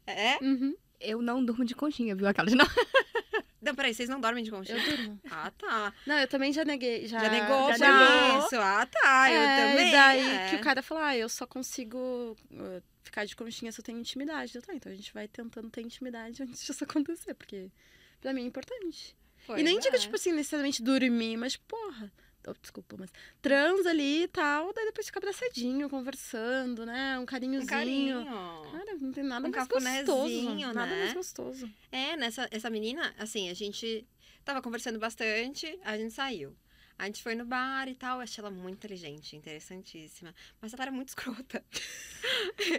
É? 0.06 0.38
Uhum. 0.42 0.74
Eu 1.00 1.20
não 1.20 1.44
durmo 1.44 1.64
de 1.64 1.74
conchinha, 1.74 2.14
viu? 2.14 2.26
Aquelas 2.26 2.52
não. 2.54 2.66
Não, 3.66 3.74
peraí, 3.74 3.92
vocês 3.92 4.08
não 4.08 4.20
dormem 4.20 4.44
de 4.44 4.50
conchinha? 4.50 4.78
Eu 4.78 4.96
durmo. 4.96 5.20
Ah, 5.28 5.50
tá. 5.50 5.92
Não, 6.06 6.16
eu 6.18 6.28
também 6.28 6.52
já 6.52 6.64
neguei. 6.64 7.08
Já, 7.08 7.18
já 7.18 7.30
negou 7.30 7.74
já 7.74 8.22
negou. 8.22 8.38
isso? 8.38 8.54
Ah, 8.56 8.86
tá. 8.86 9.28
É, 9.28 9.34
eu 9.34 9.70
também. 9.70 9.88
E 9.88 9.90
daí 9.90 10.20
é. 10.20 10.50
que 10.50 10.56
o 10.56 10.60
cara 10.60 10.82
falou, 10.82 11.02
ah, 11.02 11.16
eu 11.16 11.28
só 11.28 11.48
consigo 11.48 12.36
uh, 12.52 12.82
ficar 13.02 13.24
de 13.24 13.34
conchinha 13.34 13.72
se 13.72 13.80
eu 13.80 13.84
tenho 13.84 13.98
intimidade. 13.98 14.54
Eu, 14.54 14.62
tá, 14.62 14.72
então 14.72 14.92
a 14.92 14.94
gente 14.94 15.12
vai 15.12 15.26
tentando 15.26 15.68
ter 15.68 15.80
intimidade 15.80 16.44
antes 16.44 16.64
disso 16.64 16.84
acontecer, 16.84 17.34
porque 17.34 17.68
pra 18.20 18.32
mim 18.32 18.42
é 18.42 18.46
importante. 18.46 19.16
Pois 19.46 19.60
e 19.60 19.62
nem 19.62 19.76
é. 19.76 19.80
digo, 19.80 19.98
tipo 19.98 20.16
assim, 20.16 20.32
necessariamente 20.32 20.82
dormir, 20.82 21.36
mas, 21.36 21.56
porra, 21.56 22.12
oh, 22.46 22.54
desculpa, 22.60 22.96
mas 22.98 23.12
transa 23.40 23.90
ali 23.90 24.24
e 24.24 24.28
tal, 24.28 24.72
daí 24.72 24.86
depois 24.86 25.06
fica 25.06 25.18
abraçadinho, 25.18 25.88
conversando, 25.88 26.84
né? 26.84 27.18
Um 27.18 27.26
carinhozinho. 27.26 27.64
Um 27.64 27.66
carinho. 27.66 28.24
Cara, 28.72 28.94
não 29.00 29.12
tem 29.12 29.24
nada 29.24 29.46
um 29.46 29.50
mais 29.50 29.68
gostoso. 29.68 30.54
Né? 30.54 30.72
Nada 30.72 30.96
mais 30.96 31.14
gostoso. 31.14 31.70
É, 31.90 32.16
nessa 32.16 32.48
essa 32.50 32.70
menina, 32.70 33.14
assim, 33.18 33.48
a 33.48 33.54
gente 33.54 34.06
tava 34.44 34.62
conversando 34.62 34.98
bastante, 34.98 35.78
a 35.84 35.96
gente 35.96 36.12
saiu. 36.12 36.56
A 36.98 37.04
gente 37.06 37.22
foi 37.22 37.34
no 37.34 37.44
bar 37.44 37.88
e 37.88 37.94
tal, 37.94 38.18
eu 38.18 38.22
achei 38.22 38.42
ela 38.42 38.50
muito 38.50 38.76
inteligente, 38.76 39.36
interessantíssima. 39.36 40.34
Mas 40.60 40.72
ela 40.72 40.84
era 40.84 40.92
muito 40.92 41.08
escrota. 41.14 41.62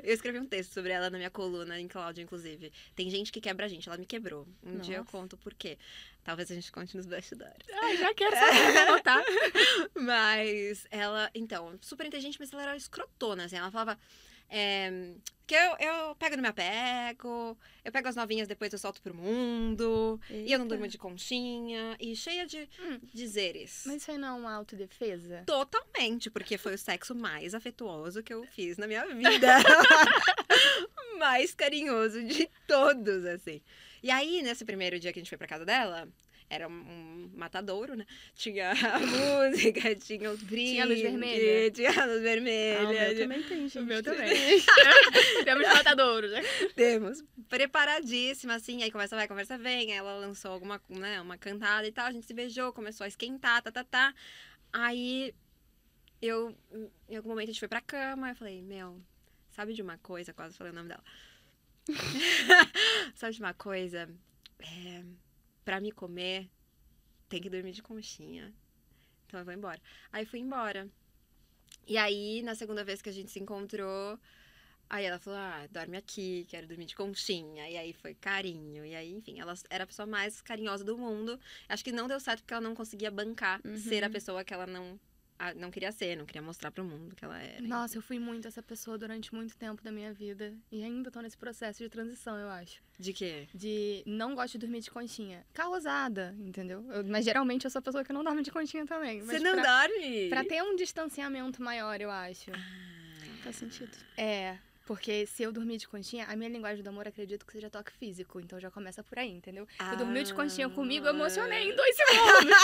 eu 0.03 0.13
escrevi 0.13 0.39
um 0.39 0.45
texto 0.45 0.73
sobre 0.73 0.91
ela 0.91 1.09
na 1.09 1.17
minha 1.17 1.29
coluna 1.29 1.79
em 1.79 1.87
Cláudia, 1.87 2.23
inclusive. 2.23 2.71
Tem 2.95 3.09
gente 3.09 3.31
que 3.31 3.39
quebra 3.39 3.65
a 3.65 3.69
gente, 3.69 3.87
ela 3.87 3.97
me 3.97 4.05
quebrou. 4.05 4.47
Um 4.63 4.73
Nossa. 4.73 4.83
dia 4.83 4.97
eu 4.97 5.05
conto 5.05 5.37
por 5.37 5.53
quê. 5.53 5.77
Talvez 6.23 6.51
a 6.51 6.55
gente 6.55 6.71
conte 6.71 6.97
nos 6.97 7.05
bastidores. 7.05 7.67
Ah, 7.71 7.95
já 7.95 8.13
quero 8.13 8.35
saber, 8.35 9.01
tá? 9.03 9.23
mas 9.95 10.87
ela, 10.89 11.29
então, 11.33 11.77
super 11.81 12.05
inteligente, 12.05 12.37
mas 12.39 12.51
ela 12.51 12.63
era 12.63 12.75
escrotona, 12.75 13.45
assim. 13.45 13.55
Ela 13.55 13.71
falava, 13.71 13.99
é, 14.49 15.13
que 15.47 15.55
eu, 15.55 15.77
eu 15.79 16.15
pego 16.15 16.35
no 16.35 16.41
meu 16.41 16.51
apego, 16.51 17.57
eu 17.83 17.91
pego 17.91 18.07
as 18.09 18.15
novinhas, 18.15 18.47
depois 18.47 18.71
eu 18.73 18.77
solto 18.77 19.01
pro 19.01 19.15
mundo, 19.15 20.19
Eita. 20.29 20.49
e 20.49 20.51
eu 20.51 20.59
não 20.59 20.67
durmo 20.67 20.87
de 20.87 20.97
conchinha, 20.97 21.95
e 21.99 22.15
cheia 22.15 22.45
de 22.45 22.67
hum. 22.79 22.99
dizeres. 23.13 23.83
Mas 23.85 24.01
isso 24.01 24.11
aí 24.11 24.17
não 24.17 24.27
é 24.27 24.39
uma 24.39 24.53
autodefesa? 24.53 25.43
Totalmente, 25.45 26.29
porque 26.29 26.57
foi 26.57 26.73
o 26.73 26.77
sexo 26.77 27.15
mais 27.15 27.55
afetuoso 27.55 28.21
que 28.21 28.33
eu 28.33 28.43
fiz 28.43 28.77
na 28.77 28.87
minha 28.87 29.05
vida. 29.15 29.57
mais 31.17 31.53
carinhoso 31.55 32.23
de 32.23 32.49
todos, 32.67 33.25
assim. 33.25 33.61
E 34.03 34.11
aí, 34.11 34.41
nesse 34.41 34.63
primeiro 34.63 34.99
dia 34.99 35.11
que 35.13 35.19
a 35.19 35.21
gente 35.21 35.29
foi 35.29 35.37
pra 35.37 35.47
casa 35.47 35.65
dela, 35.65 36.07
era 36.49 36.67
um, 36.67 37.29
matadouro, 37.35 37.95
né? 37.95 38.05
Tinha 38.33 38.71
a 38.71 38.99
música, 38.99 39.95
tinha 39.95 40.31
os 40.31 40.41
brindes. 40.41 40.71
Tinha 40.71 40.83
a 40.83 40.87
luz 40.87 41.01
vermelha. 41.01 41.71
Tinha 41.71 41.89
a 41.89 42.05
luz 42.05 42.15
Ah, 42.15 42.19
o 42.19 42.21
vermelha. 42.21 42.87
meu 42.87 43.17
também 43.17 43.43
tem, 43.43 43.67
gente. 43.67 43.79
O 43.79 43.85
meu 43.85 44.03
também. 44.03 44.29
Temos 45.43 45.67
matadouros, 45.67 46.31
né? 46.31 46.41
Temos. 46.75 47.23
Preparadíssima, 47.49 48.55
assim, 48.55 48.81
aí 48.81 48.91
conversa 48.91 49.15
vai, 49.15 49.27
conversa 49.27 49.57
vem. 49.57 49.91
Aí 49.91 49.97
ela 49.97 50.17
lançou 50.17 50.51
alguma, 50.51 50.81
né, 50.89 51.19
uma 51.21 51.37
cantada 51.37 51.87
e 51.87 51.91
tal, 51.91 52.07
a 52.07 52.11
gente 52.11 52.25
se 52.25 52.33
beijou, 52.33 52.71
começou 52.71 53.03
a 53.03 53.07
esquentar, 53.07 53.61
tá, 53.61 53.71
tá, 53.71 53.83
tá. 53.83 54.13
Aí 54.71 55.33
eu, 56.21 56.55
em 57.09 57.15
algum 57.15 57.29
momento 57.29 57.49
a 57.49 57.51
gente 57.51 57.59
foi 57.59 57.67
pra 57.67 57.81
cama, 57.81 58.29
eu 58.29 58.35
falei, 58.35 58.61
meu, 58.61 59.01
sabe 59.51 59.73
de 59.73 59.81
uma 59.81 59.97
coisa? 59.97 60.33
Quase 60.33 60.57
falei 60.57 60.71
o 60.71 60.75
nome 60.75 60.89
dela. 60.89 61.03
sabe 63.15 63.33
de 63.33 63.39
uma 63.39 63.53
coisa? 63.53 64.09
É, 64.59 65.03
pra 65.67 65.81
me 65.81 65.91
comer, 65.91 66.49
tem 67.27 67.41
que 67.41 67.49
dormir 67.49 67.73
de 67.73 67.83
conchinha. 67.83 68.53
Então 69.25 69.37
eu 69.41 69.43
vou 69.43 69.53
embora. 69.53 69.81
Aí 70.13 70.25
fui 70.25 70.39
embora. 70.39 70.89
E 71.85 71.97
aí, 71.97 72.41
na 72.41 72.55
segunda 72.55 72.85
vez 72.85 73.01
que 73.01 73.09
a 73.09 73.11
gente 73.11 73.29
se 73.29 73.39
encontrou, 73.39 74.17
Aí 74.89 75.03
ela 75.03 75.19
falou, 75.19 75.37
ah, 75.37 75.67
dorme 75.69 75.97
aqui, 75.97 76.45
quero 76.47 76.65
dormir 76.65 76.85
de 76.85 76.95
conchinha. 76.95 77.69
E 77.69 77.75
aí 77.75 77.91
foi 77.91 78.15
carinho. 78.15 78.85
E 78.85 78.95
aí, 78.95 79.11
enfim, 79.11 79.37
ela 79.37 79.53
era 79.69 79.83
a 79.83 79.87
pessoa 79.87 80.05
mais 80.05 80.41
carinhosa 80.41 80.81
do 80.85 80.97
mundo. 80.97 81.37
Acho 81.67 81.83
que 81.83 81.91
não 81.91 82.07
deu 82.07 82.17
certo 82.21 82.39
porque 82.39 82.53
ela 82.53 82.61
não 82.61 82.73
conseguia 82.73 83.11
bancar 83.11 83.59
Uhum. 83.65 83.75
ser 83.75 84.05
a 84.05 84.09
pessoa 84.09 84.45
que 84.45 84.53
ela 84.53 84.65
não, 84.65 84.97
a- 85.39 85.53
não 85.53 85.69
queria 85.71 85.91
ser, 85.91 86.15
não 86.17 86.25
queria 86.25 86.41
mostrar 86.41 86.71
pro 86.71 86.83
mundo 86.83 87.15
que 87.15 87.23
ela 87.23 87.37
era. 87.41 87.61
Nossa, 87.61 87.97
eu 87.97 88.01
fui 88.01 88.17
muito 88.19 88.47
essa 88.47 88.61
pessoa 88.63 88.97
durante 88.97 89.33
muito 89.33 89.55
tempo 89.55 89.81
da 89.83 89.91
minha 89.91 90.11
vida. 90.13 90.53
E 90.71 90.83
ainda 90.83 91.09
tô 91.11 91.21
nesse 91.21 91.37
processo 91.37 91.83
de 91.83 91.89
transição, 91.89 92.37
eu 92.37 92.49
acho. 92.49 92.81
De 92.99 93.13
quê? 93.13 93.47
De 93.53 94.01
não 94.05 94.33
gosto 94.35 94.53
de 94.53 94.59
dormir 94.59 94.81
de 94.81 94.89
conchinha. 94.91 95.45
Causada, 95.53 96.35
entendeu? 96.39 96.83
Eu- 96.91 97.03
mas 97.05 97.23
geralmente 97.25 97.65
eu 97.65 97.69
sou 97.71 97.79
a 97.79 97.81
pessoa 97.83 98.03
que 98.03 98.11
não 98.11 98.23
dorme 98.23 98.41
de 98.41 98.51
conchinha 98.51 98.85
também. 98.85 99.21
Você 99.21 99.39
não 99.39 99.53
pra, 99.59 99.87
dorme? 99.87 100.29
pra 100.29 100.43
ter 100.43 100.61
um 100.63 100.75
distanciamento 100.75 101.61
maior, 101.61 101.99
eu 102.01 102.09
acho. 102.09 102.51
Faz 103.43 103.55
sentido. 103.57 103.91
É, 104.17 104.57
porque 104.85 105.25
se 105.27 105.43
eu 105.43 105.51
dormir 105.51 105.77
de 105.77 105.87
conchinha, 105.87 106.25
a 106.25 106.35
minha 106.35 106.49
linguagem 106.49 106.81
do 106.83 106.87
amor 106.89 107.07
acredito 107.07 107.45
que 107.45 107.51
seja 107.53 107.69
toque 107.69 107.91
físico. 107.91 108.39
Então 108.39 108.59
já 108.59 108.71
começa 108.71 109.03
por 109.03 109.19
aí, 109.19 109.29
entendeu? 109.29 109.67
Você 109.79 109.95
dormiu 109.97 110.23
de 110.23 110.33
conchinha 110.33 110.69
comigo, 110.69 111.05
eu 111.05 111.13
emocionei 111.13 111.71
em 111.71 111.75
dois 111.75 111.95
segundos. 112.07 112.57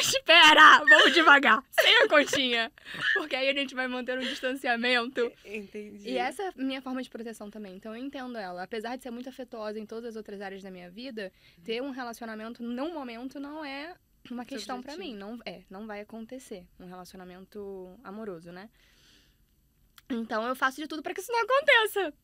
Espera! 0.00 0.84
Vamos 0.88 1.12
devagar, 1.12 1.62
sem 1.80 1.96
a 2.02 2.08
conchinha. 2.08 2.72
Porque 3.14 3.36
aí 3.36 3.48
a 3.48 3.54
gente 3.54 3.74
vai 3.74 3.88
manter 3.88 4.18
um 4.18 4.22
distanciamento. 4.22 5.32
Entendi. 5.44 6.08
E 6.10 6.16
essa 6.16 6.42
é 6.44 6.48
a 6.48 6.52
minha 6.56 6.82
forma 6.82 7.02
de 7.02 7.10
proteção 7.10 7.50
também. 7.50 7.76
Então 7.76 7.94
eu 7.94 8.02
entendo 8.02 8.38
ela. 8.38 8.62
Apesar 8.62 8.96
de 8.96 9.02
ser 9.02 9.10
muito 9.10 9.28
afetuosa 9.28 9.78
em 9.78 9.86
todas 9.86 10.10
as 10.10 10.16
outras 10.16 10.40
áreas 10.40 10.62
da 10.62 10.70
minha 10.70 10.90
vida, 10.90 11.32
ter 11.64 11.82
um 11.82 11.90
relacionamento 11.90 12.62
num 12.62 12.92
momento 12.92 13.38
não 13.38 13.64
é 13.64 13.94
uma 14.30 14.44
questão 14.44 14.82
pra 14.82 14.94
objetivo. 14.94 15.14
mim. 15.14 15.18
Não 15.18 15.38
é, 15.44 15.62
não 15.70 15.86
vai 15.86 16.00
acontecer 16.00 16.66
um 16.78 16.86
relacionamento 16.86 17.98
amoroso, 18.02 18.50
né? 18.52 18.68
Então 20.08 20.46
eu 20.46 20.54
faço 20.54 20.80
de 20.80 20.86
tudo 20.86 21.02
pra 21.02 21.12
que 21.12 21.20
isso 21.20 21.32
não 21.32 21.40
aconteça. 21.42 22.14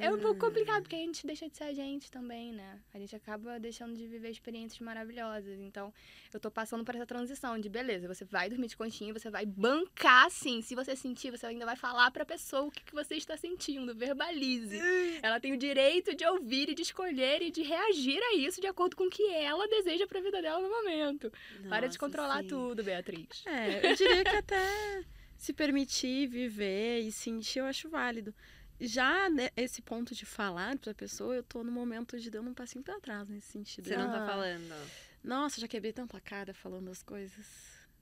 É 0.00 0.10
um 0.10 0.18
pouco 0.18 0.40
complicado, 0.40 0.82
porque 0.82 0.96
a 0.96 0.98
gente 0.98 1.26
deixa 1.26 1.48
de 1.48 1.56
ser 1.56 1.64
a 1.64 1.74
gente 1.74 2.10
também, 2.10 2.52
né? 2.52 2.78
A 2.94 2.98
gente 2.98 3.14
acaba 3.14 3.58
deixando 3.58 3.96
de 3.96 4.06
viver 4.06 4.30
experiências 4.30 4.80
maravilhosas. 4.80 5.58
Então, 5.60 5.92
eu 6.32 6.40
tô 6.40 6.50
passando 6.50 6.84
por 6.84 6.94
essa 6.94 7.06
transição 7.06 7.58
de 7.58 7.68
beleza, 7.68 8.08
você 8.08 8.24
vai 8.24 8.48
dormir 8.48 8.68
de 8.68 8.76
conchinha, 8.76 9.12
você 9.12 9.30
vai 9.30 9.44
bancar 9.44 10.30
sim. 10.30 10.62
Se 10.62 10.74
você 10.74 10.96
sentir, 10.96 11.30
você 11.30 11.46
ainda 11.46 11.66
vai 11.66 11.76
falar 11.76 12.10
pra 12.10 12.24
pessoa 12.24 12.62
o 12.62 12.70
que, 12.70 12.82
que 12.82 12.94
você 12.94 13.16
está 13.16 13.36
sentindo. 13.36 13.94
Verbalize. 13.94 14.78
Ela 15.22 15.38
tem 15.40 15.52
o 15.52 15.56
direito 15.58 16.14
de 16.14 16.24
ouvir 16.24 16.70
e 16.70 16.74
de 16.74 16.82
escolher 16.82 17.42
e 17.42 17.50
de 17.50 17.62
reagir 17.62 18.20
a 18.22 18.36
isso 18.36 18.60
de 18.60 18.66
acordo 18.66 18.96
com 18.96 19.04
o 19.04 19.10
que 19.10 19.26
ela 19.32 19.66
deseja 19.68 20.06
pra 20.06 20.20
vida 20.20 20.40
dela 20.40 20.60
no 20.60 20.68
momento. 20.68 21.30
Para 21.68 21.80
de 21.80 21.86
Nossa, 21.86 21.98
controlar 21.98 22.42
sim. 22.42 22.48
tudo, 22.48 22.82
Beatriz. 22.82 23.44
É, 23.46 23.90
eu 23.90 23.94
diria 23.94 24.24
que 24.24 24.36
até 24.36 25.04
se 25.36 25.52
permitir 25.52 26.26
viver 26.26 27.00
e 27.00 27.10
sentir, 27.10 27.60
eu 27.60 27.64
acho 27.64 27.88
válido. 27.88 28.34
Já 28.80 29.28
né, 29.28 29.50
esse 29.56 29.82
ponto 29.82 30.14
de 30.14 30.24
falar 30.24 30.78
pra 30.78 30.94
pessoa, 30.94 31.34
eu 31.34 31.42
tô 31.42 31.62
no 31.62 31.70
momento 31.70 32.18
de 32.18 32.30
dando 32.30 32.50
um 32.50 32.54
passinho 32.54 32.82
pra 32.82 32.98
trás 33.00 33.28
nesse 33.28 33.48
sentido. 33.52 33.86
Você 33.86 33.96
não 33.96 34.10
tá 34.10 34.22
Ah. 34.24 34.26
falando. 34.26 34.90
Nossa, 35.22 35.60
já 35.60 35.68
quebrei 35.68 35.92
tanta 35.92 36.18
cara 36.20 36.54
falando 36.54 36.90
as 36.90 37.02
coisas. 37.02 37.46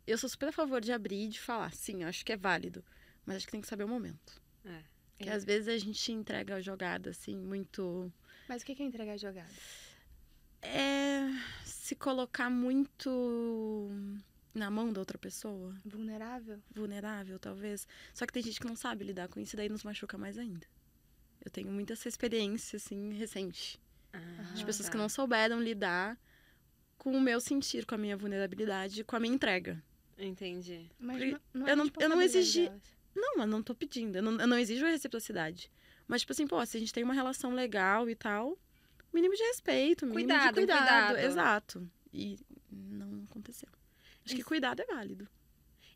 Eu 0.07 0.17
sou 0.17 0.29
super 0.29 0.51
a 0.51 0.53
favor 0.53 0.81
de 0.81 0.93
abrir 0.93 1.25
e 1.25 1.29
de 1.29 1.41
falar. 1.41 1.73
Sim, 1.75 2.03
eu 2.03 2.09
acho 2.09 2.25
que 2.25 2.33
é 2.33 2.37
válido. 2.37 2.85
Mas 3.27 3.39
acho 3.39 3.47
que 3.47 3.53
tem 3.53 3.61
que 3.61 3.67
saber 3.67 3.85
o 3.85 3.89
momento. 3.89 4.41
É. 4.65 4.83
Porque 5.17 5.29
às 5.31 5.45
vezes 5.45 5.69
a 5.69 5.77
gente 5.77 6.13
entrega 6.13 6.55
a 6.55 6.61
jogada, 6.61 7.11
assim, 7.11 7.37
muito. 7.37 8.13
Mas 8.49 8.63
o 8.63 8.65
que 8.65 8.75
que 8.75 8.83
é 8.83 8.87
entregar 8.87 9.15
a 9.15 9.17
jogada? 9.17 9.51
É. 10.63 11.23
Se 11.65 11.95
colocar 11.97 12.49
muito 12.49 13.91
na 14.59 14.71
mão 14.71 14.93
da 14.93 15.01
outra 15.01 15.17
pessoa. 15.17 15.75
Vulnerável? 15.85 16.61
vulnerável, 16.75 17.39
talvez. 17.39 17.87
Só 18.13 18.27
que 18.27 18.33
tem 18.33 18.43
gente 18.43 18.61
que 18.61 18.67
não 18.67 18.77
sabe 18.77 19.05
lidar 19.05 19.29
com 19.29 19.41
isso 19.41 19.55
e 19.55 19.57
daí 19.57 19.69
nos 19.69 19.85
machuca 19.85 20.19
mais 20.19 20.37
ainda. 20.39 20.67
Eu 21.45 21.51
tenho 21.51 21.71
muita 21.71 21.93
essa 21.95 22.09
experiência, 22.09 22.77
assim, 22.77 23.13
recente. 23.15 23.81
Ah, 24.13 24.19
De 24.55 24.65
pessoas 24.65 24.87
tá. 24.87 24.93
que 24.93 24.99
não 24.99 25.09
souberam 25.09 25.61
lidar 25.61 26.19
com 26.99 27.13
o 27.17 27.21
meu 27.21 27.41
sentir, 27.41 27.87
com 27.87 27.95
a 27.95 27.99
minha 27.99 28.17
vulnerabilidade, 28.17 29.05
com 29.05 29.15
a 29.17 29.21
minha 29.21 29.35
entrega. 29.35 29.83
Entendi. 30.19 30.91
Mas 30.99 31.21
não, 31.21 31.41
não 31.55 31.67
eu 31.67 31.73
é 31.73 31.77
não- 31.77 31.91
eu 32.01 32.09
não 32.09 32.21
exigi- 32.21 32.65
delas. 32.69 32.83
Não, 33.15 33.37
mas 33.39 33.49
não 33.49 33.63
tô 33.63 33.75
pedindo. 33.75 34.17
Eu 34.17 34.23
não, 34.23 34.33
eu 34.41 34.47
não 34.47 34.59
exijo 34.59 34.85
a 34.85 34.91
reciprocidade. 34.91 35.71
Mas, 36.07 36.23
tipo 36.23 36.33
assim, 36.33 36.47
pô, 36.47 36.65
se 36.67 36.77
a 36.77 36.81
gente 36.81 36.93
tem 36.93 37.05
uma 37.05 37.15
relação 37.15 37.53
legal 37.55 38.09
e 38.11 38.15
tal, 38.17 38.59
mínimo 39.13 39.35
de 39.35 39.43
respeito, 39.45 40.07
mínimo 40.07 40.15
Cuidado, 40.27 40.49
de 40.49 40.61
cuidado. 40.61 40.79
cuidado. 40.79 41.19
Exato. 41.19 41.91
E 42.13 42.39
não 42.71 43.25
aconteceu. 43.31 43.69
Acho 44.35 44.37
que 44.37 44.45
cuidado 44.45 44.81
é 44.81 44.87
válido. 44.87 45.29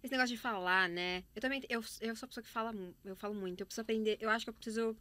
Esse 0.02 0.12
negócio 0.12 0.34
de 0.34 0.40
falar, 0.40 0.88
né? 0.88 1.22
Eu 1.34 1.40
também. 1.40 1.62
Eu, 1.68 1.82
eu 2.00 2.16
sou 2.16 2.26
a 2.26 2.28
pessoa 2.28 2.42
que 2.42 2.50
fala. 2.50 2.74
Eu 3.04 3.14
falo 3.14 3.34
muito. 3.34 3.60
Eu 3.60 3.66
preciso 3.66 3.82
aprender. 3.82 4.18
Eu 4.20 4.30
acho 4.30 4.44
que 4.44 4.50
eu 4.50 4.54
preciso. 4.54 4.96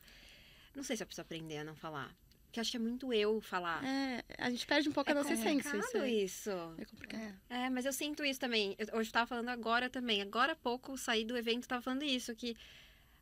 Não 0.75 0.83
sei 0.83 0.95
se 0.95 1.03
eu 1.03 1.07
preciso 1.07 1.23
aprender 1.23 1.57
a 1.57 1.63
não 1.63 1.75
falar. 1.75 2.15
Porque 2.45 2.59
acho 2.59 2.69
que 2.69 2.77
é 2.77 2.79
muito 2.81 3.11
eu 3.13 3.39
falar. 3.41 3.83
É, 3.83 4.23
a 4.37 4.49
gente 4.49 4.67
perde 4.67 4.89
um 4.89 4.91
pouco 4.91 5.09
a 5.09 5.13
nossa 5.13 5.33
essência. 5.33 5.69
Isso 5.69 5.71
complicado 5.71 6.03
é, 6.03 6.09
isso. 6.09 6.49
é 6.77 6.85
complicado. 6.85 7.21
É. 7.49 7.65
É, 7.65 7.69
mas 7.69 7.85
eu 7.85 7.93
sinto 7.93 8.23
isso 8.25 8.39
também. 8.39 8.75
Eu, 8.77 8.99
hoje 8.99 9.09
eu 9.09 9.13
tava 9.13 9.25
falando 9.25 9.49
agora 9.49 9.89
também. 9.89 10.21
Agora 10.21 10.51
há 10.51 10.55
pouco 10.55 10.97
saí 10.97 11.23
do 11.23 11.37
evento 11.37 11.63
e 11.63 11.67
tava 11.67 11.81
falando 11.81 12.03
isso. 12.03 12.35
Que 12.35 12.55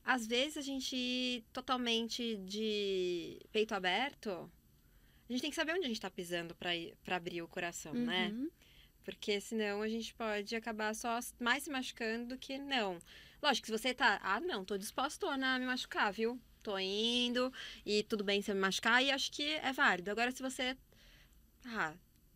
às 0.03 0.25
vezes 0.25 0.57
a 0.57 0.61
gente 0.61 0.95
ir 0.95 1.45
totalmente 1.53 2.37
de 2.37 3.39
peito 3.51 3.73
aberto. 3.73 4.51
A 5.29 5.31
gente 5.31 5.41
tem 5.41 5.51
que 5.51 5.55
saber 5.55 5.73
onde 5.73 5.85
a 5.85 5.87
gente 5.87 6.01
tá 6.01 6.09
pisando 6.09 6.55
pra 6.55 7.15
abrir 7.15 7.43
o 7.43 7.47
coração, 7.47 7.93
né? 7.93 8.33
Porque 9.03 9.39
senão 9.41 9.81
a 9.81 9.87
gente 9.87 10.13
pode 10.13 10.55
acabar 10.55 10.93
só 10.93 11.19
mais 11.39 11.63
se 11.63 11.69
machucando 11.69 12.29
do 12.29 12.37
que 12.37 12.57
não. 12.57 12.99
Lógico 13.41 13.65
que 13.65 13.71
se 13.71 13.77
você 13.77 13.93
tá, 13.93 14.19
ah, 14.21 14.39
não, 14.39 14.65
tô 14.65 14.77
disposta 14.77 15.27
a 15.27 15.59
me 15.59 15.65
machucar, 15.65 16.11
viu? 16.11 16.39
Tô 16.61 16.77
indo 16.77 17.51
e 17.85 18.03
tudo 18.03 18.23
bem 18.23 18.41
se 18.41 18.51
eu 18.51 18.55
me 18.55 18.61
machucar 18.61 19.03
e 19.03 19.11
acho 19.11 19.31
que 19.31 19.43
é 19.43 19.71
válido. 19.71 20.11
Agora, 20.11 20.31
se 20.31 20.41
você, 20.41 20.77
ah, 21.65 21.93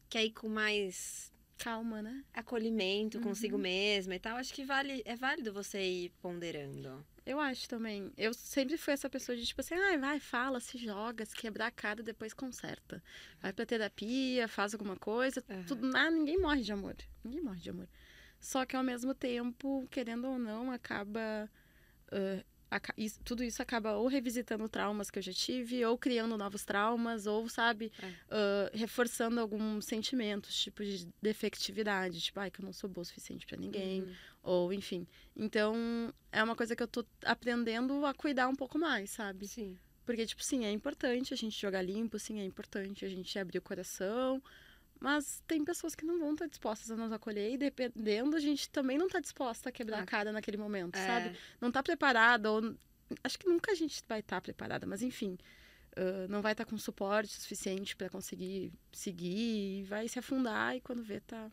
quer 0.09 0.25
ir 0.25 0.31
com 0.31 0.47
mais 0.47 1.31
Calma, 1.57 2.01
né? 2.01 2.23
acolhimento 2.33 3.17
Uhum. 3.17 3.23
consigo 3.23 3.57
mesma 3.57 4.15
e 4.15 4.19
tal, 4.19 4.37
acho 4.37 4.53
que 4.53 4.63
vale, 4.63 5.01
é 5.05 5.15
válido 5.15 5.53
você 5.53 5.81
ir 5.81 6.09
ponderando. 6.21 7.05
Eu 7.25 7.39
acho 7.39 7.69
também. 7.69 8.11
Eu 8.17 8.33
sempre 8.33 8.77
fui 8.77 8.93
essa 8.93 9.09
pessoa 9.09 9.35
de 9.37 9.45
tipo 9.45 9.61
assim, 9.61 9.75
ai, 9.75 9.97
vai, 9.97 10.19
fala, 10.19 10.59
se 10.59 10.77
joga, 10.77 11.25
se 11.25 11.33
quebrar 11.35 11.67
a 11.67 11.71
cara, 11.71 12.03
depois 12.03 12.33
conserta. 12.33 13.01
Vai 13.41 13.53
pra 13.53 13.65
terapia, 13.65 14.47
faz 14.47 14.73
alguma 14.73 14.97
coisa. 14.97 15.43
Aham. 15.49 15.63
Tudo, 15.65 15.95
ah, 15.95 16.11
ninguém 16.11 16.37
morre 16.39 16.61
de 16.61 16.73
amor. 16.73 16.95
Ninguém 17.23 17.41
morre 17.41 17.59
de 17.61 17.69
amor. 17.69 17.87
Só 18.39 18.65
que 18.65 18.75
ao 18.75 18.83
mesmo 18.83 19.13
tempo, 19.15 19.87
querendo 19.89 20.27
ou 20.27 20.37
não, 20.37 20.69
acaba. 20.71 21.49
ah, 22.11 22.43
aca- 22.43 22.45
isso- 22.97 23.19
tudo 23.23 23.43
isso 23.43 23.61
acaba 23.61 23.93
ou 23.97 24.07
revisitando 24.07 24.67
traumas 24.69 25.09
que 25.11 25.19
eu 25.19 25.23
já 25.23 25.33
tive, 25.33 25.83
ou 25.85 25.97
criando 25.97 26.37
novos 26.37 26.63
traumas, 26.63 27.25
ou, 27.25 27.47
sabe, 27.49 27.91
É. 28.01 28.11
ah, 28.31 28.71
reforçando 28.73 29.39
alguns 29.39 29.85
sentimentos, 29.85 30.55
tipo 30.61 30.83
de 30.83 31.07
defectividade, 31.21 32.19
tipo, 32.21 32.39
ai, 32.39 32.49
que 32.51 32.61
eu 32.61 32.65
não 32.65 32.73
sou 32.73 32.89
boa 32.89 33.03
o 33.03 33.05
suficiente 33.05 33.45
pra 33.45 33.57
ninguém, 33.57 34.01
Uhum. 34.01 34.13
ou 34.43 34.73
enfim. 34.73 35.05
Então, 35.35 35.75
é 36.31 36.43
uma 36.43 36.55
coisa 36.55 36.75
que 36.75 36.83
eu 36.83 36.87
tô 36.87 37.05
aprendendo 37.25 38.05
a 38.05 38.13
cuidar 38.13 38.47
um 38.47 38.55
pouco 38.55 38.77
mais, 38.79 39.09
sabe? 39.11 39.47
Sim. 39.47 39.77
Porque, 40.05 40.25
tipo, 40.25 40.43
sim, 40.43 40.65
é 40.65 40.71
importante 40.71 41.33
a 41.33 41.37
gente 41.37 41.59
jogar 41.59 41.81
limpo, 41.81 42.19
sim, 42.19 42.39
é 42.39 42.45
importante 42.45 43.05
a 43.05 43.09
gente 43.09 43.37
abrir 43.39 43.57
o 43.59 43.61
coração. 43.61 44.41
Mas 45.03 45.43
tem 45.45 45.65
pessoas 45.65 45.93
que 45.95 46.05
não 46.05 46.17
vão 46.17 46.31
estar 46.31 46.47
dispostas 46.47 46.89
a 46.89 46.95
nos 46.95 47.11
acolher 47.11 47.51
e, 47.51 47.57
dependendo, 47.57 48.37
a 48.37 48.39
gente 48.39 48.69
também 48.69 48.97
não 48.97 49.09
tá 49.09 49.19
disposta 49.19 49.67
a 49.67 49.71
quebrar 49.71 49.97
Ah. 49.99 50.03
a 50.03 50.05
cara 50.05 50.31
naquele 50.31 50.55
momento, 50.55 50.95
É, 50.95 51.05
sabe? 51.05 51.37
Não 51.59 51.69
tá 51.69 51.83
preparada, 51.83 52.49
ou. 52.49 52.73
Acho 53.21 53.37
que 53.37 53.45
nunca 53.49 53.73
a 53.73 53.75
gente 53.75 54.01
vai 54.07 54.21
estar 54.21 54.39
preparada, 54.39 54.87
mas 54.87 55.01
enfim. 55.01 55.37
ah, 55.97 56.25
não 56.29 56.41
vai 56.41 56.53
estar 56.53 56.63
com 56.63 56.77
suporte 56.77 57.33
suficiente 57.33 57.97
pra 57.97 58.09
conseguir 58.09 58.71
seguir 58.93 59.81
e 59.81 59.83
vai 59.83 60.07
se 60.07 60.17
afundar 60.17 60.73
e 60.77 60.79
quando 60.79 61.03
vê, 61.03 61.19
tá. 61.19 61.51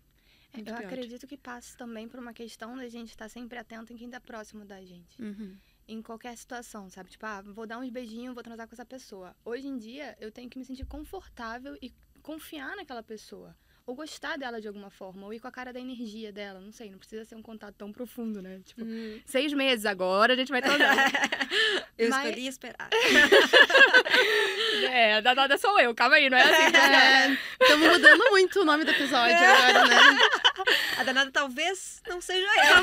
muito 0.55 0.69
Eu 0.71 0.77
pior. 0.77 0.87
acredito 0.87 1.27
que 1.27 1.37
passa 1.37 1.77
também 1.77 2.09
por 2.09 2.21
uma 2.21 2.33
questão 2.33 2.77
da 2.77 2.89
gente 2.89 3.11
estar 3.11 3.29
sempre 3.29 3.59
atento 3.59 3.93
em 3.93 3.97
quem 3.97 4.09
tá 4.09 4.21
próximo 4.21 4.65
da 4.65 4.81
gente. 4.81 5.21
Uhum. 5.21 5.57
Em 5.89 6.01
qualquer 6.01 6.37
situação, 6.39 6.89
sabe? 6.89 7.11
Tipo, 7.11 7.27
ah, 7.27 7.43
vou 7.43 7.67
dar 7.67 7.79
uns 7.81 7.91
beijinhos, 7.91 8.33
vou 8.33 8.43
transar 8.45 8.67
com 8.69 8.75
essa 8.77 8.87
pessoa. 8.87 9.35
Hoje 9.45 9.67
em 9.67 9.77
dia, 9.77 10.17
eu 10.21 10.31
tenho 10.31 10.49
que 10.49 10.57
me 10.59 10.65
sentir 10.65 10.87
confortável 10.87 11.77
e 11.83 11.93
confiar 12.23 12.77
naquela 12.77 13.03
pessoa. 13.03 13.57
Ou 13.87 13.95
gostar 13.97 14.37
dela 14.39 14.61
de 14.61 14.69
alguma 14.69 14.89
forma, 14.91 15.25
ou 15.27 15.35
ir 15.35 15.41
com 15.41 15.49
a 15.49 15.51
cara 15.51 15.73
da 15.73 15.81
energia 15.81 16.31
dela, 16.31 16.61
não 16.61 16.71
sei, 16.71 16.91
não 16.91 16.99
precisa 16.99 17.25
ser 17.25 17.35
um 17.35 17.43
contato 17.43 17.75
tão 17.77 17.91
profundo, 17.91 18.41
né? 18.41 18.61
Tipo, 18.65 18.85
Hum. 18.85 19.21
seis 19.27 19.53
meses 19.53 19.85
agora, 19.85 20.35
a 20.35 20.37
gente 20.37 20.53
vai 20.53 20.63
transar. 20.63 20.97
Eu 21.99 22.09
Mas- 22.09 22.25
escolhi 22.29 22.47
esperar. 22.47 22.89
é, 24.91 25.15
a 25.17 25.21
danada 25.21 25.59
sou 25.59 25.79
eu, 25.81 25.95
calma 25.95 26.17
aí, 26.17 26.31
não 26.31 26.39
é 26.39 26.43
assim. 26.43 26.73
né? 26.73 27.39
Estamos 27.61 27.89
mudando 27.89 28.25
muito 28.31 28.61
o 28.61 28.65
nome 28.65 28.85
do 28.85 28.91
episódio 28.91 29.37
agora, 29.37 29.87
né? 29.87 29.97
A 30.99 31.05
danada 31.05 31.31
talvez 31.31 32.03
não 32.09 32.21
seja 32.21 32.47
eu. 32.47 32.83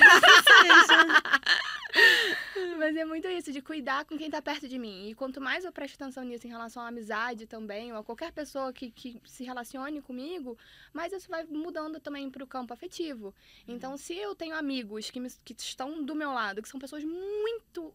Mas 2.78 2.96
é 2.96 3.06
muito 3.06 3.28
isso, 3.28 3.52
de 3.52 3.62
cuidar 3.62 4.06
com 4.06 4.18
quem 4.18 4.30
tá 4.30 4.42
perto 4.42 4.68
de 4.68 4.78
mim. 4.78 5.10
E 5.10 5.16
quanto 5.16 5.40
mais 5.42 5.66
eu 5.66 5.72
presto 5.72 5.96
atenção 6.02 6.24
nisso 6.24 6.46
em 6.48 6.50
relação 6.50 6.84
à 6.84 6.88
amizade 6.88 7.46
também, 7.48 7.92
ou 7.92 8.00
a 8.00 8.04
qualquer 8.04 8.32
pessoa 8.32 8.72
que, 8.74 8.92
que 8.92 9.22
se 9.26 9.44
relacione 9.44 10.02
comigo, 10.02 10.58
mais 10.94 11.12
isso 11.14 11.30
vai 11.30 11.44
mudando 11.46 12.00
também 12.00 12.30
pro 12.30 12.48
campo 12.48 12.74
afetivo. 12.74 13.34
Então, 13.68 13.98
se 13.98 14.16
eu 14.16 14.36
tenho 14.36 14.56
amigos 14.56 15.10
que, 15.10 15.20
me- 15.20 15.30
que 15.44 15.54
estão 15.58 16.04
do 16.04 16.16
meu 16.16 16.32
lado, 16.32 16.62
que 16.62 16.70
são 16.70 16.80
pessoas 16.80 17.04
muito 17.04 17.94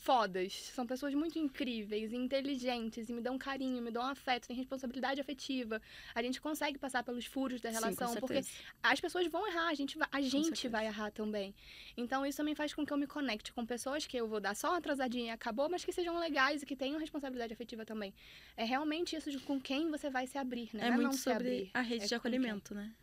fodas, 0.00 0.52
são 0.52 0.86
pessoas 0.86 1.14
muito 1.14 1.38
incríveis, 1.38 2.12
inteligentes 2.12 3.08
e 3.08 3.12
me 3.12 3.20
dão 3.20 3.38
carinho, 3.38 3.82
me 3.82 3.90
dão 3.90 4.02
afeto, 4.02 4.48
têm 4.48 4.56
responsabilidade 4.56 5.20
afetiva. 5.20 5.80
A 6.14 6.22
gente 6.22 6.40
consegue 6.40 6.78
passar 6.78 7.02
pelos 7.02 7.26
furos 7.26 7.60
da 7.60 7.70
Sim, 7.70 7.74
relação, 7.76 8.14
porque 8.16 8.42
certeza. 8.42 8.64
as 8.82 9.00
pessoas 9.00 9.26
vão 9.26 9.46
errar, 9.46 9.68
a 9.68 9.74
gente 9.74 9.98
vai, 9.98 10.08
a 10.10 10.20
gente 10.20 10.68
vai 10.68 10.86
errar 10.86 11.10
também. 11.10 11.54
Então 11.96 12.24
isso 12.24 12.38
também 12.38 12.54
faz 12.54 12.72
com 12.72 12.84
que 12.84 12.92
eu 12.92 12.96
me 12.96 13.06
conecte 13.06 13.52
com 13.52 13.64
pessoas 13.64 14.06
que 14.06 14.16
eu 14.16 14.26
vou 14.26 14.40
dar 14.40 14.56
só 14.56 14.70
uma 14.70 14.78
atrasadinha 14.78 15.26
e 15.26 15.30
acabou, 15.30 15.68
mas 15.68 15.84
que 15.84 15.92
sejam 15.92 16.18
legais 16.18 16.62
e 16.62 16.66
que 16.66 16.74
tenham 16.74 16.98
responsabilidade 16.98 17.52
afetiva 17.52 17.84
também. 17.84 18.14
É 18.56 18.64
realmente 18.64 19.14
isso 19.14 19.30
de 19.30 19.38
com 19.38 19.60
quem 19.60 19.90
você 19.90 20.08
vai 20.08 20.26
se 20.26 20.38
abrir, 20.38 20.70
né? 20.72 20.86
É 20.86 20.90
Não 20.90 20.96
muito 20.96 21.06
não 21.06 21.12
se 21.12 21.18
sobre 21.18 21.34
abrir, 21.34 21.70
a 21.74 21.80
rede 21.82 22.04
é 22.04 22.08
de 22.08 22.14
acolhimento, 22.14 22.74
né? 22.74 22.94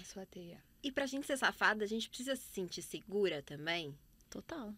A 0.00 0.04
sua 0.04 0.24
teia. 0.24 0.62
E 0.82 0.90
pra 0.90 1.06
gente 1.06 1.26
ser 1.26 1.36
safada, 1.36 1.84
a 1.84 1.86
gente 1.86 2.08
precisa 2.08 2.34
se 2.34 2.50
sentir 2.50 2.82
segura 2.82 3.42
também. 3.42 3.96
Total. 4.30 4.74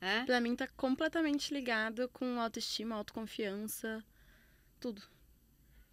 É? 0.00 0.24
Pra 0.24 0.40
mim 0.40 0.54
tá 0.54 0.68
completamente 0.76 1.52
ligado 1.52 2.08
com 2.12 2.40
autoestima, 2.40 2.94
autoconfiança, 2.96 4.02
tudo. 4.78 5.02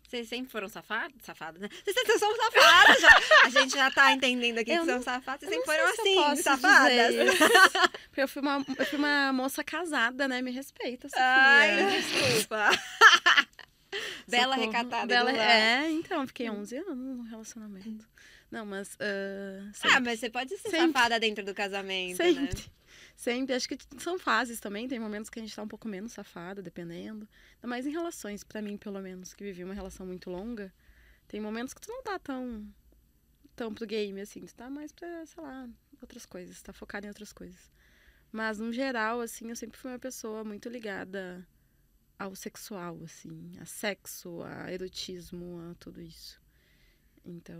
Vocês 0.07 0.27
sempre 0.29 0.51
foram 0.51 0.69
safados? 0.69 1.15
Safadas, 1.23 1.59
né? 1.59 1.67
Vocês 1.83 1.95
sempre 1.95 2.19
são 2.19 2.35
safadas 2.35 3.01
já. 3.01 3.09
A 3.45 3.49
gente 3.49 3.73
já 3.73 3.89
tá 3.89 4.11
entendendo 4.13 4.59
aqui 4.59 4.69
Eu 4.71 4.81
que 4.81 4.87
não- 4.87 4.93
são 5.01 5.13
safadas. 5.15 5.49
Vocês 5.49 5.51
sempre 5.65 5.65
foram 5.75 5.95
se 5.95 6.01
assim, 6.19 6.41
safadas. 6.43 7.15
Porque 8.07 8.21
eu 8.21 8.27
fui, 8.27 8.41
uma, 8.43 8.63
eu 8.77 8.85
fui 8.85 8.99
uma 8.99 9.33
moça 9.33 9.63
casada, 9.63 10.27
né? 10.27 10.41
Me 10.43 10.51
respeita, 10.51 11.09
Sofia. 11.09 11.23
Ai, 11.25 12.01
desculpa. 12.01 12.69
Bela 14.27 14.55
Socorro. 14.55 14.71
recatada. 14.71 15.05
Bela. 15.07 15.31
É, 15.31 15.89
então, 15.89 16.25
fiquei 16.27 16.49
11 16.49 16.77
anos 16.77 16.95
no 16.97 17.23
relacionamento. 17.23 18.05
Não, 18.51 18.65
mas. 18.65 18.95
ah, 18.99 19.71
Ah, 19.95 19.99
mas 19.99 20.19
você 20.19 20.29
pode 20.29 20.55
ser 20.57 20.69
Sempre. 20.69 20.93
safada 20.93 21.19
dentro 21.19 21.43
do 21.43 21.53
casamento, 21.53 22.17
Sempre. 22.17 22.43
né? 22.43 22.49
Sempre. 23.15 23.55
Acho 23.55 23.67
que 23.67 23.77
são 23.97 24.19
fases 24.19 24.59
também. 24.59 24.87
Tem 24.87 24.99
momentos 24.99 25.29
que 25.29 25.39
a 25.39 25.41
gente 25.41 25.55
tá 25.55 25.63
um 25.63 25.67
pouco 25.67 25.87
menos 25.87 26.11
safada, 26.11 26.61
dependendo. 26.61 27.27
Ainda 27.55 27.67
mais 27.67 27.85
em 27.85 27.91
relações, 27.91 28.43
pra 28.43 28.61
mim, 28.61 28.77
pelo 28.77 29.01
menos, 29.01 29.33
que 29.33 29.43
vivi 29.43 29.63
uma 29.63 29.73
relação 29.73 30.05
muito 30.05 30.29
longa. 30.29 30.73
Tem 31.27 31.39
momentos 31.39 31.73
que 31.73 31.81
tu 31.81 31.89
não 31.89 32.03
tá 32.03 32.19
tão. 32.19 32.67
tão 33.55 33.73
pro 33.73 33.85
game, 33.85 34.19
assim. 34.21 34.41
Tu 34.45 34.53
tá 34.55 34.69
mais 34.69 34.91
pra, 34.91 35.25
sei 35.25 35.43
lá, 35.43 35.69
outras 36.01 36.25
coisas. 36.25 36.61
Tá 36.61 36.73
focado 36.73 37.05
em 37.05 37.09
outras 37.09 37.31
coisas. 37.33 37.71
Mas, 38.31 38.59
no 38.59 38.71
geral, 38.73 39.21
assim, 39.21 39.49
eu 39.49 39.55
sempre 39.55 39.77
fui 39.79 39.91
uma 39.91 39.99
pessoa 39.99 40.43
muito 40.43 40.67
ligada 40.67 41.47
ao 42.19 42.35
sexual, 42.35 42.99
assim. 43.03 43.57
A 43.59 43.65
sexo, 43.65 44.41
a 44.43 44.71
erotismo, 44.71 45.59
a 45.71 45.75
tudo 45.75 46.01
isso. 46.01 46.41
Então. 47.23 47.59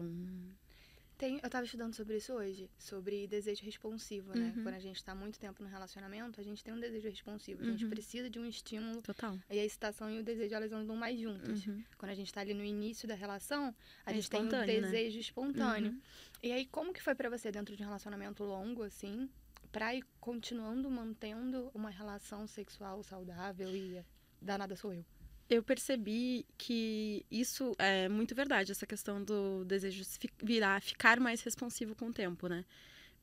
Tem, 1.17 1.39
eu 1.41 1.49
tava 1.49 1.63
estudando 1.63 1.93
sobre 1.93 2.17
isso 2.17 2.33
hoje, 2.33 2.69
sobre 2.77 3.25
desejo 3.27 3.63
responsivo, 3.63 4.37
né? 4.37 4.51
Uhum. 4.55 4.63
Quando 4.63 4.75
a 4.75 4.79
gente 4.79 5.01
tá 5.01 5.15
muito 5.15 5.39
tempo 5.39 5.63
no 5.63 5.69
relacionamento, 5.69 6.41
a 6.41 6.43
gente 6.43 6.61
tem 6.61 6.73
um 6.73 6.79
desejo 6.79 7.07
responsivo. 7.07 7.63
A 7.63 7.65
gente 7.67 7.85
Uhum. 7.85 7.89
precisa 7.89 8.29
de 8.29 8.37
um 8.37 8.45
estímulo. 8.45 9.01
Total. 9.01 9.37
E 9.49 9.57
a 9.57 9.63
excitação 9.63 10.11
e 10.11 10.19
o 10.19 10.23
desejo, 10.23 10.53
elas 10.53 10.73
andam 10.73 10.93
mais 10.97 11.17
juntas. 11.17 11.65
Uhum. 11.65 11.81
Quando 11.97 12.11
a 12.11 12.15
gente 12.15 12.33
tá 12.33 12.41
ali 12.41 12.53
no 12.53 12.63
início 12.65 13.07
da 13.07 13.15
relação, 13.15 13.73
a 14.05 14.11
É 14.11 14.15
gente 14.15 14.29
tem 14.29 14.41
um 14.41 14.49
né? 14.49 14.65
desejo 14.65 15.17
espontâneo. 15.17 15.91
Uhum. 15.91 16.01
E 16.43 16.51
aí, 16.51 16.65
como 16.65 16.91
que 16.91 17.01
foi 17.01 17.15
pra 17.15 17.29
você 17.29 17.49
dentro 17.49 17.75
de 17.77 17.81
um 17.83 17.85
relacionamento 17.85 18.43
longo, 18.43 18.83
assim, 18.83 19.29
pra 19.71 19.95
ir 19.95 20.03
continuando 20.19 20.91
mantendo 20.91 21.71
uma 21.73 21.89
relação 21.89 22.45
sexual 22.45 23.01
saudável 23.03 23.73
e 23.73 24.03
danada 24.41 24.75
sou 24.75 24.93
eu? 24.93 25.05
Eu 25.49 25.61
percebi 25.63 26.45
que 26.57 27.25
isso 27.29 27.75
é 27.77 28.09
muito 28.09 28.33
verdade, 28.35 28.71
essa 28.71 28.85
questão 28.85 29.23
do 29.23 29.63
desejo 29.65 30.03
virar, 30.41 30.81
ficar 30.81 31.19
mais 31.19 31.41
responsivo 31.41 31.95
com 31.95 32.07
o 32.07 32.13
tempo, 32.13 32.47
né? 32.47 32.65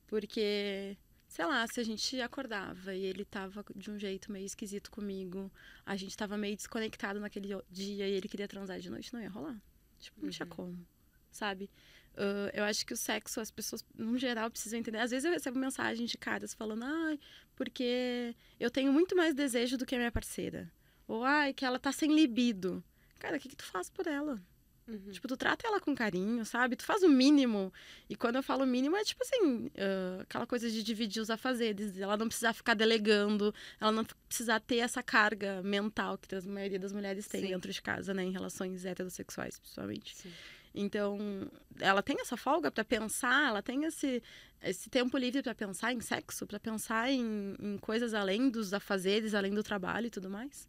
Porque, 0.07 0.97
sei 1.27 1.45
lá, 1.45 1.65
se 1.67 1.79
a 1.79 1.83
gente 1.83 2.19
acordava 2.21 2.93
e 2.95 3.03
ele 3.03 3.25
tava 3.25 3.65
de 3.75 3.91
um 3.91 3.99
jeito 3.99 4.31
meio 4.31 4.45
esquisito 4.45 4.91
comigo, 4.91 5.51
a 5.85 5.95
gente 5.95 6.15
tava 6.15 6.37
meio 6.37 6.55
desconectado 6.55 7.19
naquele 7.19 7.49
dia 7.69 8.07
e 8.07 8.11
ele 8.13 8.27
queria 8.27 8.47
transar 8.47 8.79
de 8.79 8.89
noite, 8.89 9.13
não 9.13 9.21
ia 9.21 9.29
rolar. 9.29 9.61
Tipo, 9.99 10.21
não 10.21 10.29
tinha 10.29 10.45
Uhum. 10.45 10.51
como, 10.51 10.87
sabe? 11.31 11.69
Ah, 12.15 12.51
eu 12.53 12.63
acho 12.63 12.85
que 12.85 12.93
o 12.93 12.97
sexo, 12.97 13.39
as 13.41 13.51
pessoas, 13.51 13.83
no 13.95 14.17
geral, 14.17 14.49
precisam 14.51 14.79
entender. 14.79 14.99
Às 14.99 15.11
vezes 15.11 15.25
eu 15.25 15.31
recebo 15.31 15.57
mensagem 15.59 16.05
de 16.05 16.17
caras 16.17 16.53
falando, 16.53 16.83
ai, 16.83 17.19
porque 17.55 18.35
eu 18.59 18.69
tenho 18.69 18.91
muito 18.93 19.15
mais 19.15 19.33
desejo 19.33 19.77
do 19.77 19.85
que 19.85 19.95
a 19.95 19.97
minha 19.97 20.11
parceira. 20.11 20.71
Ou, 21.07 21.23
ai, 21.23 21.53
que 21.53 21.65
ela 21.65 21.79
tá 21.79 21.91
sem 21.91 22.13
libido. 22.13 22.83
Cara, 23.19 23.37
o 23.37 23.39
que, 23.39 23.49
que 23.49 23.55
tu 23.55 23.65
faz 23.65 23.89
por 23.89 24.07
ela? 24.07 24.41
Uhum. 24.87 25.11
Tipo, 25.11 25.27
tu 25.27 25.37
trata 25.37 25.65
ela 25.65 25.79
com 25.79 25.95
carinho, 25.95 26.43
sabe? 26.45 26.75
Tu 26.75 26.83
faz 26.83 27.03
o 27.03 27.09
mínimo. 27.09 27.71
E 28.09 28.15
quando 28.15 28.35
eu 28.35 28.43
falo 28.43 28.65
mínimo, 28.65 28.97
é 28.97 29.03
tipo 29.03 29.23
assim, 29.23 29.71
ah, 29.77 30.21
aquela 30.21 30.45
coisa 30.45 30.69
de 30.69 30.83
dividir 30.83 31.21
os 31.21 31.29
afazeres. 31.29 31.97
Ela 31.97 32.17
não 32.17 32.27
precisar 32.27 32.53
ficar 32.53 32.73
delegando, 32.73 33.53
ela 33.79 33.91
não 33.91 34.05
precisar 34.27 34.59
ter 34.59 34.77
essa 34.77 35.01
carga 35.01 35.61
mental 35.63 36.17
que 36.17 36.35
a 36.35 36.41
maioria 36.41 36.79
das 36.79 36.91
mulheres 36.91 37.27
tem 37.27 37.41
Sim. 37.41 37.47
dentro 37.47 37.71
de 37.71 37.81
casa, 37.81 38.13
né? 38.13 38.23
Em 38.23 38.31
relações 38.31 38.83
heterossexuais, 38.85 39.57
principalmente. 39.57 40.15
Sim. 40.15 40.31
Então, 40.75 41.49
ela 41.79 42.01
tem 42.01 42.19
essa 42.19 42.35
folga 42.35 42.71
pra 42.71 42.83
pensar, 42.83 43.49
ela 43.49 43.61
tem 43.61 43.85
esse, 43.85 44.23
esse 44.61 44.89
tempo 44.89 45.17
livre 45.17 45.43
pra 45.43 45.53
pensar 45.53 45.93
em 45.93 46.01
sexo, 46.01 46.47
pra 46.47 46.59
pensar 46.59 47.11
em, 47.11 47.55
em 47.59 47.77
coisas 47.77 48.13
além 48.13 48.49
dos 48.49 48.73
afazeres, 48.73 49.35
além 49.35 49.53
do 49.53 49.61
trabalho 49.61 50.07
e 50.07 50.09
tudo 50.09 50.31
mais. 50.31 50.67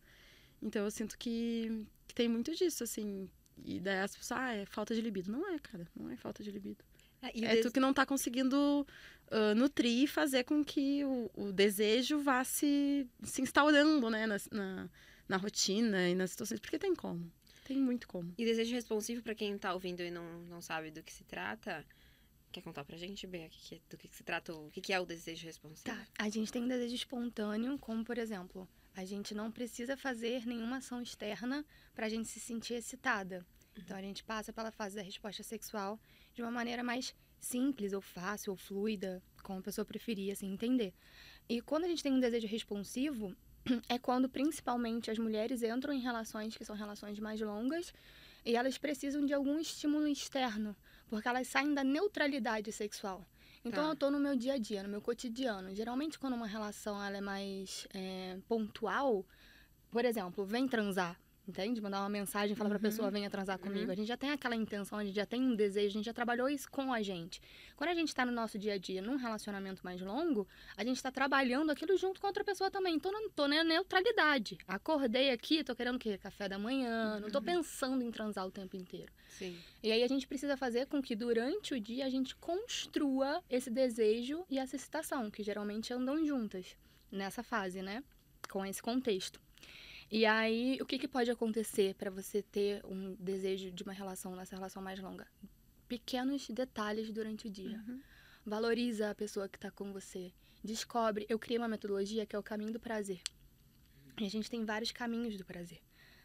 Então, 0.65 0.85
eu 0.85 0.91
sinto 0.91 1.17
que, 1.19 1.87
que 2.09 2.15
tem 2.15 2.29
muito 2.29 2.55
disso, 2.55 2.83
assim. 2.83 3.29
E 3.65 3.79
daí 3.79 4.01
as 4.01 4.17
pessoas, 4.17 4.41
ah, 4.41 4.53
é 4.55 4.65
falta 4.67 4.95
de 4.95 5.01
libido. 5.01 5.31
Não 5.31 5.47
é, 5.49 5.59
cara, 5.59 5.87
não 5.95 6.11
é 6.11 6.17
falta 6.17 6.43
de 6.43 6.51
libido. 6.51 6.83
É, 7.23 7.31
e 7.39 7.43
o 7.43 7.45
É 7.45 7.55
des- 7.57 7.63
tu 7.67 7.71
que 7.73 7.79
não 7.81 7.93
tá 7.95 8.05
conseguindo 8.07 8.87
ah, 9.31 9.55
nutrir 9.55 10.05
e 10.05 10.07
fazer 10.07 10.45
com 10.45 10.65
que 10.65 11.05
o, 11.05 11.31
o 11.35 11.53
desejo 11.53 12.19
vá 12.19 12.43
se, 12.45 13.07
se 13.23 13.43
instaurando, 13.43 14.09
né, 14.11 14.27
na, 14.27 14.37
na, 14.51 14.91
na 15.29 15.37
rotina 15.37 16.09
e 16.09 16.15
nas 16.15 16.31
situações. 16.31 16.59
Porque 16.61 16.79
tem 16.79 16.95
como. 16.95 17.31
Tem 17.65 17.77
muito 17.79 18.09
como. 18.09 18.35
E 18.37 18.45
desejo 18.45 18.75
responsivo, 18.75 19.23
pra 19.23 19.35
quem 19.35 19.57
tá 19.57 19.73
ouvindo 19.73 20.01
e 20.03 20.11
não, 20.11 20.41
não 20.45 20.61
sabe 20.61 20.91
do 20.91 21.03
que 21.03 21.13
se 21.13 21.25
trata, 21.25 21.85
quer 22.53 22.61
contar 22.63 22.85
pra 22.85 22.97
gente, 22.97 23.27
Bea, 23.27 23.49
que 23.49 23.59
que- 23.77 23.83
do 23.89 23.97
que, 23.97 24.09
que 24.09 24.17
se 24.17 24.23
trata, 24.25 24.53
o 24.55 24.71
que, 24.71 24.81
que 24.81 24.93
é 24.93 25.01
o 25.01 25.07
desejo 25.07 25.47
responsivo? 25.47 25.85
Tá, 25.85 26.07
a 26.19 26.29
gente 26.29 26.51
tem 26.53 26.63
um 26.63 26.69
desejo 26.69 26.95
espontâneo, 26.95 27.79
como 27.79 28.05
por 28.05 28.19
exemplo, 28.19 28.69
a 28.95 29.05
gente 29.05 29.35
não 29.35 29.51
precisa 29.51 29.97
fazer 29.97 30.47
nenhuma 30.47 30.77
ação 30.77 31.03
externa 31.03 31.65
pra 31.95 32.09
gente 32.09 32.29
se 32.29 32.39
sentir 32.39 32.75
excitada. 32.75 33.45
Então 33.77 33.97
a 33.97 34.01
gente 34.01 34.23
passa 34.23 34.53
pela 34.53 34.71
fase 34.71 34.95
da 34.95 35.03
resposta 35.03 35.43
sexual 35.43 35.99
de 36.33 36.43
uma 36.43 36.51
maneira 36.51 36.83
mais 36.83 37.15
simples, 37.41 37.93
ou 37.93 38.01
fácil, 38.01 38.53
ou 38.53 38.57
fluida, 38.57 39.23
como 39.43 39.59
a 39.59 39.63
pessoa 39.63 39.85
preferir, 39.85 40.33
assim, 40.33 40.47
entender. 40.47 40.95
E 41.49 41.61
quando 41.61 41.85
a 41.85 41.89
gente 41.89 42.03
tem 42.03 42.13
um 42.13 42.21
desejo 42.21 42.47
responsivo, 42.47 43.35
é 43.89 43.99
quando 43.99 44.29
principalmente 44.29 45.11
as 45.11 45.19
mulheres 45.19 45.63
entram 45.63 45.93
em 45.93 46.01
relações 46.01 46.57
que 46.57 46.65
são 46.65 46.77
relações 46.77 47.19
mais 47.19 47.41
longas 47.41 47.93
e 48.45 48.57
elas 48.57 48.79
precisam 48.79 49.25
de 49.27 49.35
algum 49.35 49.59
estímulo 49.59 50.07
externo, 50.07 50.77
porque 51.09 51.29
elas 51.29 51.49
saem 51.49 51.75
da 51.75 51.83
neutralidade 51.83 52.71
sexual. 52.73 53.27
Então 53.65 53.85
Tá. 53.85 53.91
eu 53.91 53.97
tô 53.97 54.11
no 54.11 54.21
meu 54.21 54.37
dia 54.37 54.55
a 54.55 54.59
dia, 54.59 54.83
no 54.83 54.89
meu 54.89 55.01
cotidiano. 55.01 55.75
Geralmente 55.75 56.19
quando 56.19 56.35
uma 56.35 56.47
relação 56.47 57.03
ela 57.03 57.17
é 57.17 57.21
mais 57.21 57.87
é, 57.95 58.37
pontual, 58.47 59.25
por 59.91 60.05
exemplo, 60.05 60.45
vem 60.45 60.69
transar, 60.69 61.19
entende? 61.47 61.81
Mandar 61.81 62.01
uma 62.01 62.09
mensagem, 62.09 62.57
falar 62.57 62.71
pra 62.71 62.79
Uhum. 62.79 62.83
pessoa, 62.83 63.11
venha 63.11 63.29
transar 63.31 63.59
comigo. 63.59 63.91
A 63.91 63.95
gente 63.95 64.07
já 64.09 64.17
tem 64.17 64.31
aquela 64.31 64.57
intenção, 64.57 64.99
a 64.99 65.05
gente 65.05 65.15
já 65.15 65.27
tem 65.27 65.43
um 65.43 65.55
desejo, 65.55 65.89
a 65.89 65.93
gente 65.93 66.05
já 66.07 66.13
trabalhou 66.13 66.49
isso 66.49 66.71
com 66.71 66.93
a 66.93 67.03
gente. 67.03 67.41
Quando 67.77 67.91
a 67.91 67.95
gente 67.95 68.15
tá 68.15 68.25
no 68.25 68.33
nosso 68.33 68.59
dia 68.59 68.75
a 68.75 68.79
dia, 68.79 69.03
num 69.03 69.17
relacionamento 69.17 69.83
mais 69.85 70.01
longo, 70.01 70.47
a 70.77 70.85
gente 70.85 71.03
tá 71.03 71.11
trabalhando 71.11 71.71
aquilo 71.71 71.97
junto 71.97 72.21
com 72.21 72.27
outra 72.27 72.43
pessoa 72.45 72.71
também. 72.71 72.99
Tô 72.99 73.11
na, 73.11 73.29
tô 73.35 73.47
na 73.49 73.63
neutralidade. 73.63 74.59
Acordei 74.67 75.31
aqui, 75.31 75.63
tô 75.63 75.75
querendo 75.75 75.97
o 75.97 75.99
quê? 75.99 76.17
Café 76.19 76.49
da 76.49 76.59
manhã, 76.59 77.21
não 77.21 77.31
tô 77.31 77.41
pensando 77.43 78.03
em 78.03 78.11
transar 78.11 78.47
o 78.47 78.51
tempo 78.51 78.77
inteiro. 78.77 79.13
Sim. 79.29 79.59
E 79.83 79.91
aí 79.93 80.03
a 80.03 80.09
gente 80.09 80.27
precisa 80.27 80.57
fazer 80.57 80.87
com 80.87 81.03
que 81.03 81.15
durante 81.15 81.75
o 81.75 81.81
dia 81.81 82.07
a 82.07 82.11
gente 82.11 82.35
construa 82.37 83.43
esse 83.51 83.69
desejo 83.71 84.45
e 84.49 84.59
essa 84.59 84.77
excitação, 84.77 85.31
que 85.31 85.43
geralmente 85.43 85.93
andam 85.93 86.25
juntas 86.25 86.77
nessa 87.11 87.43
fase, 87.43 87.83
né? 87.83 88.03
Com 88.51 88.65
esse 88.65 88.83
contexto. 88.83 89.41
E 90.11 90.27
aí, 90.27 90.79
o 90.81 90.87
que, 90.87 90.99
que 90.99 91.09
pode 91.09 91.31
acontecer 91.31 91.95
para 91.95 92.11
você 92.11 92.43
ter 92.43 92.85
um 92.85 93.15
desejo 93.15 93.71
de 93.71 93.83
uma 93.83 93.93
relação, 93.93 94.37
nessa 94.37 94.55
relação 94.55 94.83
mais 94.83 95.01
longa? 95.01 95.27
Pequenos 95.89 96.49
detalhes 96.49 97.11
durante 97.11 97.47
o 97.47 97.51
dia. 97.51 97.83
Uhum. 97.87 98.01
Valoriza 98.45 99.11
a 99.11 99.15
pessoa 99.15 99.49
que 99.49 99.57
está 99.57 99.71
com 99.71 99.93
você. 99.93 100.33
Descobre. 100.63 101.27
Eu 101.29 101.39
criei 101.39 101.59
uma 101.59 101.69
metodologia 101.69 102.27
que 102.27 102.37
é 102.37 102.39
o 102.39 102.43
caminho 102.43 102.73
do 102.73 102.81
prazer. 102.81 103.21
E 104.21 104.25
a 104.25 104.31
gente 104.31 104.51
tem 104.51 104.65
vários 104.65 104.93
caminhos 104.93 105.37
do 105.37 105.45
prazer. 105.45 105.81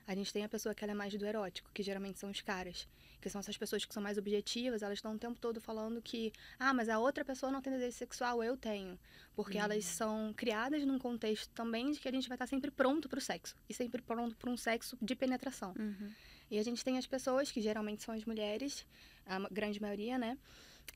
A 0.10 0.16
gente 0.16 0.34
tem 0.34 0.44
a 0.44 0.50
pessoa 0.50 0.74
que 0.74 0.84
ela 0.84 0.92
é 0.92 0.96
mais 0.96 1.14
do 1.14 1.24
erótico, 1.24 1.70
que 1.72 1.84
geralmente 1.84 2.18
são 2.18 2.32
os 2.32 2.42
caras, 2.42 2.88
que 3.22 3.30
são 3.30 3.38
essas 3.38 3.56
pessoas 3.56 3.86
que 3.86 3.94
são 3.94 4.02
mais 4.02 4.18
objetivas, 4.18 4.82
elas 4.82 4.98
estão 4.98 5.14
o 5.14 5.20
tempo 5.20 5.40
todo 5.40 5.62
falando 5.62 6.02
que, 6.02 6.34
ah, 6.58 6.74
mas 6.74 6.90
a 6.90 6.98
outra 6.98 7.24
pessoa 7.24 7.52
não 7.52 7.62
tem 7.62 7.72
desejo 7.74 7.96
sexual, 7.96 8.44
eu 8.44 8.58
tenho. 8.58 8.98
Porque 9.36 9.60
Uhum. 9.60 9.66
elas 9.66 9.86
são 9.86 10.34
criadas 10.36 10.84
num 10.84 10.98
contexto 10.98 11.52
também 11.54 11.92
de 11.92 12.00
que 12.00 12.08
a 12.08 12.12
gente 12.12 12.28
vai 12.28 12.34
estar 12.38 12.48
sempre 12.48 12.72
pronto 12.72 13.08
para 13.08 13.20
o 13.20 13.22
sexo. 13.22 13.56
E 13.70 13.74
sempre 13.74 14.02
pronto 14.02 14.36
para 14.36 14.50
um 14.50 14.58
sexo 14.58 14.98
de 15.00 15.16
penetração. 15.16 15.76
Uhum. 15.78 16.10
E 16.50 16.58
a 16.58 16.64
gente 16.64 16.84
tem 16.84 16.98
as 16.98 17.06
pessoas, 17.06 17.52
que 17.52 17.62
geralmente 17.62 18.02
são 18.02 18.16
as 18.16 18.26
mulheres, 18.26 18.88
a 19.28 19.38
grande 19.52 19.80
maioria, 19.80 20.18
né? 20.18 20.40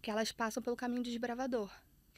Que 0.02 0.10
elas 0.10 0.32
passam 0.32 0.64
pelo 0.64 0.76
caminho 0.76 1.04
do 1.04 1.10
desbravador. 1.12 1.70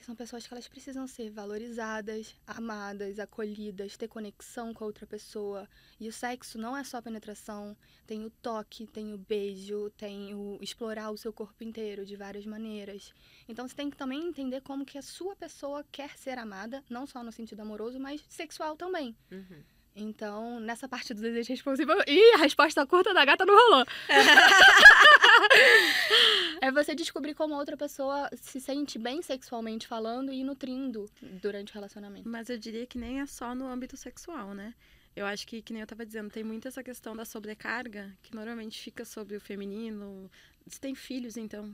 São 0.05 0.15
pessoas 0.15 0.45
que 0.45 0.53
elas 0.53 0.67
precisam 0.67 1.07
ser 1.07 1.31
valorizadas, 1.31 2.35
amadas, 2.45 3.17
acolhidas, 3.17 3.97
ter 3.97 4.07
conexão 4.07 4.71
com 4.71 4.83
a 4.83 4.87
outra 4.87 5.07
pessoa. 5.07 5.67
E 5.99 6.07
o 6.07 6.13
sexo 6.13 6.59
não 6.59 6.77
é 6.77 6.83
só 6.83 7.01
penetração, 7.01 7.75
tem 8.05 8.23
o 8.23 8.29
toque, 8.29 8.85
tem 8.85 9.15
o 9.15 9.17
beijo, 9.17 9.89
tem 9.97 10.35
o 10.35 10.59
explorar 10.61 11.09
o 11.09 11.17
seu 11.17 11.33
corpo 11.33 11.63
inteiro 11.63 12.05
de 12.05 12.15
várias 12.15 12.45
maneiras. 12.45 13.15
Então 13.49 13.67
você 13.67 13.73
tem 13.73 13.89
que 13.89 13.97
também 13.97 14.27
entender 14.27 14.61
como 14.61 14.85
que 14.85 14.99
a 14.99 15.01
sua 15.01 15.35
pessoa 15.35 15.83
quer 15.91 16.15
ser 16.19 16.37
amada, 16.37 16.83
não 16.87 17.07
só 17.07 17.23
no 17.23 17.31
sentido 17.31 17.61
amoroso, 17.61 17.99
mas 17.99 18.23
sexual 18.29 18.77
também. 18.77 19.17
Uhum. 19.31 19.63
Então, 19.95 20.59
nessa 20.59 20.89
parte 20.89 21.13
do 21.13 21.21
desejo 21.21 21.53
responsivo. 21.53 21.93
Ih, 22.05 22.33
a 22.33 22.37
resposta 22.37 22.85
curta 22.85 23.13
da 23.13 23.23
gata 23.23 23.45
não 23.45 23.55
rolou. 23.55 23.85
é 26.61 26.69
você 26.69 26.93
descobrir 26.93 27.33
como 27.33 27.53
a 27.53 27.57
outra 27.57 27.77
pessoa 27.77 28.29
se 28.35 28.59
sente 28.59 28.99
bem 28.99 29.21
sexualmente 29.21 29.87
falando 29.87 30.33
e 30.33 30.43
nutrindo 30.43 31.09
durante 31.41 31.71
o 31.71 31.73
relacionamento. 31.73 32.27
Mas 32.27 32.49
eu 32.49 32.57
diria 32.57 32.85
que 32.85 32.97
nem 32.97 33.21
é 33.21 33.25
só 33.25 33.55
no 33.55 33.67
âmbito 33.67 33.95
sexual, 33.95 34.53
né? 34.53 34.73
Eu 35.15 35.25
acho 35.25 35.47
que, 35.47 35.61
que 35.61 35.71
nem 35.71 35.79
eu 35.79 35.87
tava 35.87 36.05
dizendo, 36.05 36.29
tem 36.29 36.43
muito 36.43 36.67
essa 36.67 36.83
questão 36.83 37.15
da 37.15 37.23
sobrecarga, 37.23 38.11
que 38.21 38.35
normalmente 38.35 38.81
fica 38.81 39.05
sobre 39.05 39.37
o 39.37 39.39
feminino. 39.39 40.29
Se 40.67 40.77
tem 40.77 40.93
filhos, 40.93 41.37
então, 41.37 41.73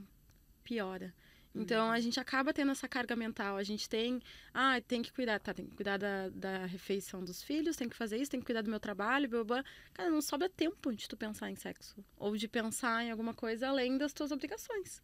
piora. 0.62 1.12
Então, 1.54 1.90
a 1.90 2.00
gente 2.00 2.18
acaba 2.18 2.52
tendo 2.52 2.72
essa 2.72 2.88
carga 2.88 3.14
mental. 3.14 3.56
A 3.56 3.62
gente 3.62 3.88
tem, 3.88 4.20
ah, 4.54 4.80
tem 4.80 5.02
que 5.02 5.12
cuidar, 5.12 5.38
tá, 5.38 5.52
tem 5.52 5.66
que 5.66 5.76
cuidar 5.76 5.98
da, 5.98 6.28
da 6.30 6.66
refeição 6.66 7.22
dos 7.22 7.42
filhos, 7.42 7.76
tem 7.76 7.88
que 7.88 7.96
fazer 7.96 8.16
isso, 8.16 8.30
tem 8.30 8.40
que 8.40 8.46
cuidar 8.46 8.62
do 8.62 8.70
meu 8.70 8.80
trabalho, 8.80 9.28
blá, 9.28 9.44
blá. 9.44 9.64
Cara, 9.92 10.10
não 10.10 10.22
sobra 10.22 10.48
tempo 10.48 10.94
de 10.94 11.08
tu 11.08 11.16
pensar 11.16 11.50
em 11.50 11.56
sexo. 11.56 12.02
Ou 12.16 12.36
de 12.36 12.48
pensar 12.48 13.04
em 13.04 13.10
alguma 13.10 13.34
coisa 13.34 13.68
além 13.68 13.98
das 13.98 14.12
tuas 14.12 14.32
obrigações. 14.32 15.02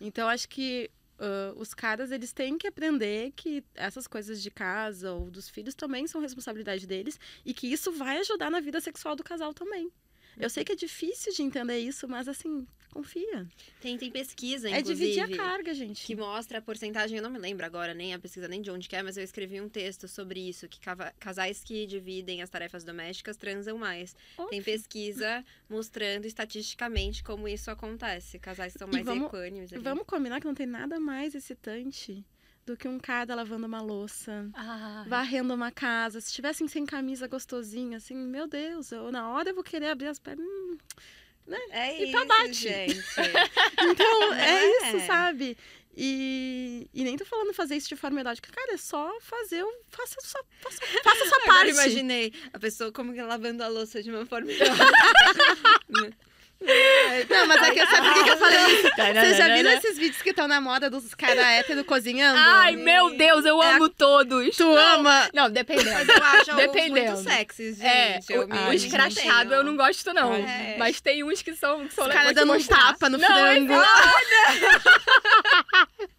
Então, 0.00 0.28
acho 0.28 0.48
que 0.48 0.90
ah, 1.18 1.52
os 1.56 1.74
caras, 1.74 2.10
eles 2.10 2.32
têm 2.32 2.56
que 2.56 2.66
aprender 2.66 3.32
que 3.34 3.64
essas 3.74 4.06
coisas 4.06 4.42
de 4.42 4.50
casa 4.50 5.12
ou 5.12 5.30
dos 5.30 5.48
filhos 5.48 5.74
também 5.74 6.06
são 6.06 6.20
responsabilidade 6.20 6.86
deles 6.86 7.18
e 7.44 7.52
que 7.52 7.66
isso 7.66 7.92
vai 7.92 8.18
ajudar 8.18 8.50
na 8.50 8.60
vida 8.60 8.80
sexual 8.80 9.16
do 9.16 9.24
casal 9.24 9.52
também. 9.52 9.90
Eu 10.38 10.48
sei 10.50 10.64
que 10.64 10.72
é 10.72 10.76
difícil 10.76 11.32
de 11.32 11.42
entender 11.42 11.78
isso, 11.78 12.06
mas 12.08 12.28
assim, 12.28 12.66
confia. 12.92 13.46
Tem, 13.80 13.98
tem 13.98 14.10
pesquisa, 14.10 14.68
É 14.68 14.78
inclusive. 14.80 15.12
dividir 15.12 15.34
a 15.34 15.36
carga, 15.36 15.74
gente. 15.74 16.04
que 16.06 16.14
mostra 16.16 16.58
a 16.58 16.62
porcentagem, 16.62 17.16
eu 17.16 17.22
não 17.22 17.30
me 17.30 17.38
lembro 17.38 17.64
agora 17.66 17.92
nem 17.94 18.14
a 18.14 18.18
pesquisa 18.18 18.48
nem 18.48 18.62
de 18.62 18.70
onde 18.70 18.88
que 18.88 18.96
é, 18.96 19.02
mas 19.02 19.16
eu 19.16 19.24
escrevi 19.24 19.60
um 19.60 19.68
texto 19.68 20.06
sobre 20.08 20.40
isso, 20.48 20.68
que 20.68 20.78
casais 21.18 21.62
que 21.62 21.86
dividem 21.86 22.40
as 22.42 22.48
tarefas 22.50 22.84
domésticas 22.84 23.36
transam 23.36 23.76
mais. 23.78 24.14
Tem 24.36 24.44
Óbvio. 24.44 24.64
pesquisa 24.64 25.44
mostrando 25.68 26.24
estatisticamente 26.26 27.22
como 27.22 27.46
isso 27.48 27.70
acontece. 27.70 28.38
Casais 28.38 28.72
que 28.72 28.78
são 28.78 28.88
E 28.88 28.92
mais 28.92 29.04
vamos- 29.04 29.26
equânimes. 29.26 29.72
ali. 29.72 29.82
Vamos 29.82 30.04
combinar 30.06 30.40
que 30.40 30.46
não 30.46 30.54
tem 30.54 30.66
nada 30.66 30.98
mais 31.00 31.34
excitante 31.34 32.24
do 32.72 32.76
que 32.76 32.86
um 32.88 32.98
cara 32.98 33.34
lavando 33.34 33.66
uma 33.66 33.80
louça, 33.80 34.48
Ah, 34.54 35.04
varrendo 35.08 35.54
uma 35.54 35.70
casa. 35.72 36.20
Se 36.20 36.28
estivessem 36.28 36.68
sem 36.68 36.84
camisa 36.86 37.26
gostosinha, 37.26 37.96
assim, 37.96 38.14
meu 38.14 38.46
Deus, 38.46 38.92
eu, 38.92 39.10
na 39.10 39.28
hora 39.30 39.50
eu 39.50 39.54
vou 39.54 39.64
querer 39.64 39.88
abrir 39.90 40.08
as 40.08 40.18
pernas. 40.18 40.46
hum. 40.46 40.76
É 41.70 41.98
E 42.02 42.10
isso, 42.10 42.26
bate. 42.26 42.52
gente. 42.52 43.00
Então, 43.80 44.34
é 44.34 44.64
É. 44.64 44.96
isso, 44.98 45.06
sabe? 45.06 45.56
E, 45.96 46.88
e 46.94 47.02
nem 47.04 47.16
tô 47.16 47.24
falando 47.24 47.52
fazer 47.54 47.74
isso 47.74 47.88
de 47.88 47.96
forma 47.96 48.20
erótica. 48.20 48.52
Cara, 48.52 48.74
é 48.74 48.76
só 48.76 49.18
fazer 49.20 49.64
o. 49.64 49.72
Faça, 49.88 50.16
sua, 50.20 50.44
faça, 50.60 50.80
faça 51.02 51.24
a 51.24 51.28
sua 51.28 51.38
Agora 51.38 51.46
parte. 51.54 51.70
imaginei 51.72 52.32
a 52.52 52.58
pessoa 52.58 52.92
como 52.92 53.12
que 53.14 53.22
lavando 53.22 53.64
a 53.64 53.68
louça 53.68 54.00
de 54.02 54.10
uma 54.10 54.24
forma 54.26 54.48
Não, 56.60 57.46
mas 57.46 57.62
é 57.62 57.70
que 57.70 57.86
sabe 57.86 58.12
por 58.12 58.24
que 58.24 58.30
eu 58.30 58.36
falei 58.36 58.58
isso? 58.74 58.88
Vocês 58.96 59.36
já 59.36 59.48
viram 59.54 59.70
esses 59.70 59.96
vídeos 59.96 60.20
que 60.22 60.30
estão 60.30 60.48
na 60.48 60.60
moda 60.60 60.90
dos 60.90 61.14
caras 61.14 61.38
héteros 61.44 61.84
cozinhando? 61.86 62.36
Ai, 62.38 62.74
meu 62.74 63.16
Deus, 63.16 63.44
eu 63.44 63.62
É 63.62 63.66
a- 63.72 63.76
amo 63.76 63.88
todos. 63.88 64.56
tu 64.56 64.76
ama? 64.76 65.30
Não, 65.32 65.48
dependendo. 65.48 65.90
Mas 65.92 66.08
eu 66.08 66.16
acho 66.24 66.56
Dependendo. 66.56 67.12
muito 67.12 67.30
sexys, 67.30 67.76
gente. 67.78 67.86
É, 67.86 68.18
eu 68.30 68.42
o, 68.44 68.48
me 68.48 68.58
o 68.70 68.72
escrachado 68.72 69.54
eu 69.54 69.62
não 69.62 69.76
gosto, 69.76 70.12
não. 70.12 70.34
É. 70.34 70.74
Mas 70.78 71.00
tem 71.00 71.22
uns 71.22 71.42
que 71.42 71.54
são. 71.54 71.86
Que 71.86 71.94
são 71.94 72.06
Os 72.08 72.12
caras 72.12 72.34
dando 72.34 72.50
um 72.50 72.54
mostrar. 72.54 72.92
tapa 72.94 73.08
no 73.08 73.18
não, 73.18 73.28
frango. 73.28 73.72
esse 73.72 74.68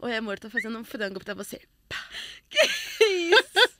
Oi, 0.00 0.16
amor, 0.16 0.38
tô 0.38 0.48
fazendo 0.48 0.78
um 0.78 0.84
frango 0.84 1.22
pra 1.22 1.34
você. 1.34 1.60
Que 2.50 3.04
isso? 3.04 3.70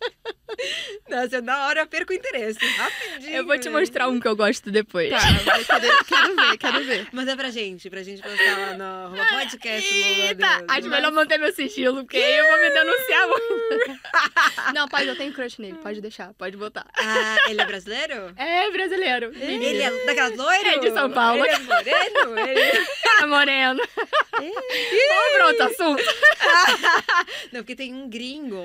Nossa, 1.09 1.41
na 1.41 1.67
hora 1.67 1.81
eu 1.81 1.87
perco 1.87 2.13
o 2.13 2.17
interesse. 2.17 2.59
Rapidinho. 2.59 3.37
Eu 3.37 3.47
vou 3.47 3.59
te 3.59 3.69
né? 3.69 3.79
mostrar 3.79 4.09
um 4.09 4.21
que 4.21 4.29
eu 4.29 4.37
gosto 4.37 4.71
depois. 4.71 5.11
Tá, 5.11 5.19
quero, 5.65 6.05
quero 6.05 6.37
ver, 6.37 6.59
quero 6.59 6.85
ver. 6.85 7.09
Manda 7.13 7.37
pra 7.37 7.51
gente, 7.51 7.91
pra 7.91 8.03
gente 8.03 8.23
postar 8.23 8.59
lá 8.59 8.75
no 8.75 8.85
arroba 8.85 9.41
podcast 9.41 9.95
Eita, 9.95 10.65
acho 10.69 10.89
melhor 10.89 11.13
manter 11.13 11.39
meu 11.39 11.53
sigilo, 11.53 12.03
porque 12.03 12.17
eu 12.17 12.47
vou 12.47 12.61
me 12.61 12.71
denunciar 12.71 13.29
muito. 13.29 14.01
Não, 14.75 14.89
pode, 14.89 15.07
eu 15.07 15.17
tenho 15.17 15.33
crush 15.33 15.59
nele, 15.59 15.79
pode 15.79 16.01
deixar, 16.01 16.33
pode 16.35 16.57
botar. 16.57 16.87
Ah, 16.97 17.37
ele 17.49 17.61
é 17.61 17.65
brasileiro? 17.65 18.33
É 18.37 18.71
brasileiro. 18.71 19.33
Ele 19.35 19.83
é 19.83 20.07
daquelas 20.07 20.37
loiras? 20.37 20.75
É 20.75 20.79
de 20.79 20.93
São 20.93 21.11
Paulo. 21.11 21.45
Ele 21.45 21.55
é 21.55 21.59
moreno? 21.59 22.39
Ele... 22.39 22.87
é 23.21 23.27
moreno. 23.27 23.83
Vamos 24.33 25.35
pra 25.37 25.47
outro 25.47 25.65
assunto. 25.65 26.03
Não, 27.53 27.61
porque 27.61 27.77
tem 27.77 27.95
um 27.95 28.09
gringo, 28.09 28.57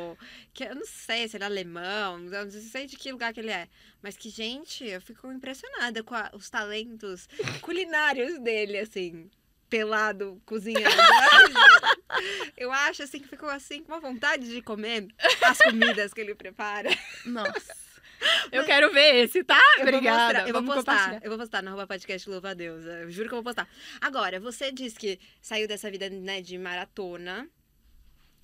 que 0.53 0.63
eu 0.63 0.75
não 0.75 0.86
sei 0.86 1.27
se 1.27 1.38
ele 1.38 1.43
é 1.43 1.47
alemão, 1.47 2.19
eu 2.34 2.45
não 2.45 2.51
sei 2.51 2.86
de 2.86 2.95
que 2.97 3.12
lugar 3.12 3.34
que 3.34 3.39
ele 3.39 3.51
é. 3.51 3.67
Mas 4.01 4.15
que, 4.17 4.29
gente, 4.29 4.86
eu 4.86 5.01
fico 5.01 5.31
impressionada 5.31 6.03
com 6.03 6.15
a- 6.15 6.29
os 6.34 6.49
talentos 6.49 7.27
culinários 7.62 8.39
dele, 8.39 8.77
assim. 8.79 9.29
Pelado, 9.69 10.41
cozinhando. 10.45 10.86
eu 12.58 12.71
acho, 12.71 13.03
assim, 13.03 13.19
que 13.19 13.27
ficou 13.27 13.49
assim, 13.49 13.84
com 13.84 13.91
uma 13.93 13.99
vontade 13.99 14.47
de 14.47 14.62
comer 14.62 15.08
as 15.43 15.58
comidas 15.60 16.13
que 16.13 16.21
ele 16.21 16.36
prepara. 16.36 16.89
Nossa. 17.25 17.75
Eu 18.51 18.63
quero 18.63 18.91
ver 18.93 19.23
esse, 19.25 19.43
tá? 19.43 19.60
Eu 19.77 19.84
Obrigada. 19.84 20.47
eu 20.47 20.53
vou 20.53 20.63
postar, 20.63 21.19
eu 21.21 21.29
vou 21.29 21.38
postar 21.38 21.62
no 21.62 21.69
arroba 21.69 21.86
podcast 21.86 22.27
Louva 22.29 22.51
a 22.51 22.53
Deus. 22.53 22.84
Eu 22.86 23.12
juro 23.12 23.27
que 23.27 23.34
eu 23.36 23.38
vou 23.38 23.43
postar. 23.43 23.67
Agora, 23.99 24.39
você 24.39 24.71
disse 24.71 24.97
que 24.97 25.19
saiu 25.41 25.67
dessa 25.67 25.91
vida, 25.91 26.10
né, 26.10 26.41
de 26.41 26.58
maratona. 26.58 27.47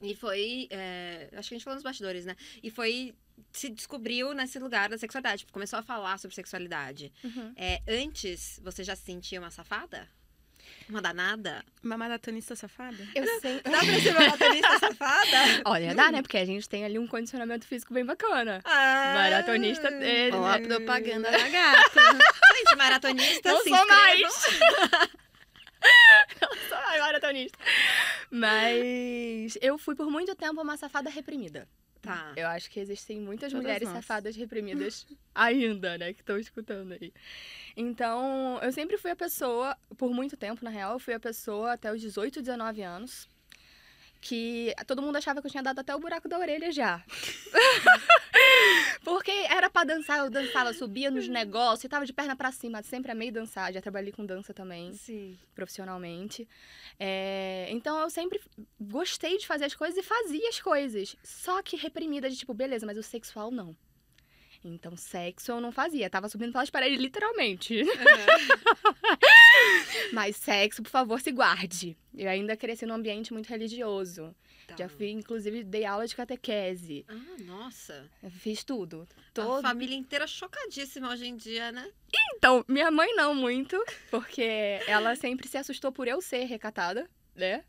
E 0.01 0.15
foi. 0.15 0.67
é, 0.71 1.29
acho 1.33 1.49
que 1.49 1.55
a 1.55 1.57
gente 1.57 1.63
falou 1.63 1.75
nos 1.75 1.83
bastidores, 1.83 2.25
né? 2.25 2.35
E 2.63 2.69
foi. 2.71 3.13
Se 3.53 3.69
descobriu 3.69 4.33
nesse 4.33 4.59
lugar 4.59 4.89
da 4.89 4.97
sexualidade. 4.97 5.39
Tipo, 5.39 5.51
começou 5.53 5.79
a 5.79 5.81
falar 5.83 6.17
sobre 6.19 6.35
sexualidade. 6.35 7.11
Uhum. 7.23 7.53
É, 7.55 7.81
antes, 7.87 8.59
você 8.63 8.83
já 8.83 8.95
se 8.95 9.03
sentia 9.03 9.39
uma 9.39 9.49
safada? 9.49 10.07
Uma 10.87 11.01
danada? 11.01 11.63
Uma 11.83 11.97
maratonista 11.97 12.55
safada? 12.55 12.97
Eu 13.15 13.25
sei. 13.39 13.61
Dá 13.61 13.79
pra 13.79 13.99
ser 13.99 14.13
maratonista 14.13 14.79
safada? 14.79 15.37
Olha, 15.65 15.95
dá, 15.95 16.11
né? 16.11 16.21
Porque 16.21 16.37
a 16.37 16.45
gente 16.45 16.67
tem 16.69 16.85
ali 16.85 16.99
um 16.99 17.07
condicionamento 17.07 17.65
físico 17.65 17.93
bem 17.93 18.05
bacana. 18.05 18.61
Ah, 18.63 19.13
Maratonista 19.15 19.89
dele, 19.89 20.35
Ó, 20.35 20.45
a 20.45 20.59
né? 20.59 20.67
propaganda 20.67 21.31
da 21.31 21.47
gata. 21.49 22.01
Gente, 22.55 22.75
maratonista, 22.77 23.51
Não 23.51 23.63
se 23.63 23.69
sou 23.69 23.77
inscrevam. 23.79 23.97
mais. 23.97 25.11
Maratonista. 27.21 27.57
Mas 28.29 29.57
eu 29.61 29.77
fui 29.77 29.95
por 29.95 30.09
muito 30.09 30.35
tempo 30.35 30.61
uma 30.61 30.75
safada 30.75 31.09
reprimida. 31.09 31.67
Tá. 32.01 32.33
Eu 32.35 32.47
acho 32.47 32.71
que 32.71 32.79
existem 32.79 33.19
muitas 33.19 33.51
Todas 33.51 33.63
mulheres 33.63 33.87
safadas 33.89 34.35
reprimidas 34.35 35.05
ainda, 35.35 35.99
né? 35.99 36.13
Que 36.13 36.21
estão 36.21 36.39
escutando 36.39 36.93
aí. 36.93 37.13
Então, 37.77 38.59
eu 38.61 38.71
sempre 38.71 38.97
fui 38.97 39.11
a 39.11 39.15
pessoa, 39.15 39.77
por 39.97 40.11
muito 40.11 40.35
tempo, 40.35 40.65
na 40.65 40.71
real, 40.71 40.93
eu 40.93 40.99
fui 40.99 41.13
a 41.13 41.19
pessoa 41.19 41.73
até 41.73 41.93
os 41.93 42.01
18, 42.01 42.41
19 42.41 42.81
anos. 42.81 43.29
Que 44.21 44.73
todo 44.85 45.01
mundo 45.01 45.15
achava 45.15 45.41
que 45.41 45.47
eu 45.47 45.51
tinha 45.51 45.63
dado 45.63 45.79
até 45.79 45.95
o 45.95 45.99
buraco 45.99 46.29
da 46.29 46.37
orelha 46.37 46.71
já. 46.71 47.03
Porque 49.03 49.31
era 49.31 49.69
pra 49.69 49.83
dançar, 49.83 50.19
eu 50.19 50.29
dançava, 50.29 50.73
subia 50.73 51.09
nos 51.09 51.27
negócios, 51.27 51.83
e 51.83 51.89
tava 51.89 52.05
de 52.05 52.13
perna 52.13 52.35
pra 52.35 52.51
cima, 52.51 52.83
sempre 52.83 53.11
amei 53.11 53.31
dançar, 53.31 53.73
já 53.73 53.81
trabalhei 53.81 54.11
com 54.11 54.25
dança 54.25 54.53
também 54.53 54.93
Sim. 54.93 55.37
profissionalmente. 55.55 56.47
É, 56.99 57.67
então 57.71 57.99
eu 57.99 58.09
sempre 58.09 58.39
gostei 58.79 59.37
de 59.37 59.47
fazer 59.47 59.65
as 59.65 59.75
coisas 59.75 59.97
e 59.97 60.03
fazia 60.07 60.49
as 60.49 60.59
coisas. 60.59 61.15
Só 61.23 61.61
que 61.63 61.75
reprimida 61.75 62.29
de 62.29 62.37
tipo, 62.37 62.53
beleza, 62.53 62.85
mas 62.85 62.97
o 62.97 63.03
sexual 63.03 63.49
não. 63.49 63.75
Então, 64.63 64.95
sexo 64.95 65.51
eu 65.51 65.59
não 65.59 65.71
fazia. 65.71 66.09
Tava 66.09 66.29
subindo 66.29 66.51
pelas 66.51 66.69
paredes, 66.69 66.99
literalmente. 66.99 67.81
Uhum. 67.81 67.87
Mas 70.13 70.35
sexo, 70.35 70.83
por 70.83 70.89
favor, 70.89 71.19
se 71.19 71.31
guarde. 71.31 71.97
Eu 72.15 72.29
ainda 72.29 72.55
cresci 72.55 72.85
num 72.85 72.93
ambiente 72.93 73.33
muito 73.33 73.47
religioso. 73.47 74.35
Tá. 74.67 74.75
Já 74.77 74.89
fui, 74.89 75.09
inclusive, 75.09 75.63
dei 75.63 75.85
aula 75.85 76.05
de 76.05 76.15
catequese. 76.15 77.05
Ah, 77.07 77.43
nossa. 77.43 78.09
Eu 78.21 78.29
fiz 78.29 78.63
tudo. 78.63 79.07
A 79.17 79.31
Todo... 79.33 79.61
família 79.61 79.95
inteira 79.95 80.27
chocadíssima 80.27 81.09
hoje 81.09 81.27
em 81.27 81.35
dia, 81.35 81.71
né? 81.71 81.89
Então, 82.35 82.63
minha 82.67 82.91
mãe 82.91 83.15
não 83.15 83.33
muito, 83.33 83.83
porque 84.09 84.79
ela 84.87 85.15
sempre 85.15 85.47
se 85.47 85.57
assustou 85.57 85.91
por 85.91 86.07
eu 86.07 86.21
ser 86.21 86.45
recatada, 86.45 87.09
né? 87.35 87.63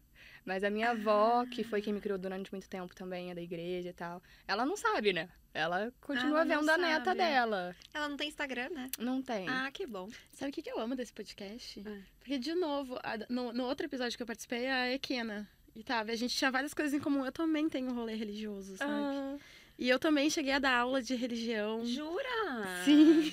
Mas 0.45 0.65
a 0.65 0.71
minha 0.71 0.91
avó, 0.91 1.47
que 1.47 1.63
foi 1.63 1.81
quem 1.81 1.93
me 1.93 2.01
criou 2.01 2.19
durante 2.19 2.51
muito 2.53 2.69
tempo 2.69 2.95
também, 2.95 3.31
é 3.31 3.35
da 3.35 3.41
igreja 3.41 3.91
e 3.91 3.93
tal, 3.93 4.21
ela 4.47 4.67
não 4.67 4.77
sabe, 4.77 5.13
né? 5.13 5.29
Ela 5.55 5.93
continua 6.01 6.41
Ela 6.41 6.45
vendo 6.45 6.69
a 6.71 6.79
neta 6.79 7.05
sabe. 7.05 7.19
dela. 7.19 7.77
Ela 7.93 8.09
não 8.09 8.17
tem 8.17 8.29
Instagram, 8.29 8.71
né? 8.71 8.91
Não 8.99 9.23
tem. 9.23 9.49
Ah, 9.49 9.71
que 9.71 9.87
bom. 9.87 10.09
Sabe 10.33 10.51
o 10.51 10.53
que, 10.53 10.69
eu 10.69 10.81
amo 10.81 10.97
desse 10.97 11.13
podcast? 11.13 11.81
É. 11.87 11.99
Porque, 12.19 12.39
de 12.39 12.55
novo, 12.55 12.99
no, 13.29 13.53
no 13.53 13.65
outro 13.65 13.87
episódio 13.87 14.17
que 14.17 14.23
eu 14.23 14.27
participei, 14.27 14.67
a 14.67 14.91
Equena. 14.93 15.49
E 15.77 15.83
tava, 15.83 16.11
a 16.11 16.17
gente 16.17 16.37
tinha 16.37 16.51
várias 16.51 16.75
coisas 16.75 16.93
em 16.95 17.01
comum. 17.01 17.25
Eu 17.25 17.33
também 17.33 17.69
tenho 17.69 17.91
um 17.91 17.95
rolê 17.95 18.15
religioso, 18.15 18.77
sabe? 18.77 18.91
Ah, 18.93 19.37
E 19.79 19.89
eu 19.89 19.99
também 19.99 20.29
cheguei 20.31 20.53
a 20.55 20.59
dar 20.59 20.77
aula 20.79 21.03
de 21.03 21.15
religião. 21.15 21.85
Jura? 21.85 22.85
Sim. 22.85 23.33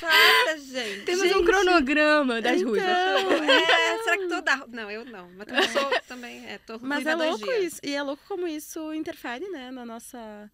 Passada, 0.00 0.58
gente. 0.58 1.04
temos 1.04 1.24
um 1.24 1.28
Gente, 1.28 1.44
cronograma 1.44 2.40
das 2.40 2.60
então, 2.60 2.70
ruivas. 2.70 3.48
É, 3.48 3.98
será 4.04 4.18
que 4.18 4.28
toda. 4.28 4.66
Não, 4.68 4.90
eu 4.90 5.04
não. 5.04 5.30
Mas 5.32 5.46
também 5.46 5.68
sou 5.68 6.00
também. 6.06 6.46
É, 6.46 6.58
tô 6.58 6.78
Mas 6.80 7.06
é 7.06 7.14
louco 7.14 7.44
dias. 7.44 7.72
isso. 7.74 7.80
E 7.82 7.94
é 7.94 8.02
louco 8.02 8.22
como 8.28 8.46
isso 8.46 8.92
interfere, 8.94 9.48
né, 9.50 9.70
na 9.70 9.84
nossa. 9.84 10.50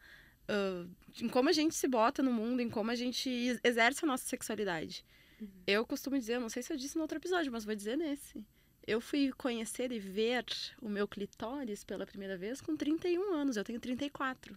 ah, 0.49 0.87
em 1.21 1.29
como 1.29 1.49
a 1.49 1.53
gente 1.53 1.75
se 1.75 1.87
bota 1.87 2.23
no 2.23 2.33
mundo, 2.33 2.61
em 2.61 2.69
como 2.71 2.91
a 2.91 2.95
gente 2.95 3.29
ex- 3.29 3.61
exerce 3.63 4.05
a 4.05 4.09
nossa 4.09 4.25
sexualidade. 4.27 5.05
Uhum. 5.41 5.49
Eu 5.67 5.87
costumo 5.87 6.19
dizer, 6.19 6.35
eu 6.37 6.41
não 6.41 6.49
sei 6.49 6.63
se 6.63 6.73
eu 6.73 6.77
disse 6.77 6.97
no 6.97 7.03
outro 7.03 7.19
episódio, 7.19 7.53
mas 7.53 7.65
vou 7.65 7.75
dizer 7.75 7.97
nesse. 7.97 8.45
Eu 8.87 9.01
fui 9.01 9.33
conhecer 9.39 9.91
e 9.93 9.99
ver 9.99 10.45
o 10.83 10.89
meu 10.89 11.09
clitóris 11.09 11.83
pela 11.85 12.05
primeira 12.07 12.37
vez 12.37 12.61
com 12.61 12.77
31 12.77 13.33
anos. 13.35 13.57
Eu 13.57 13.65
tenho 13.65 13.81
34. 13.81 14.57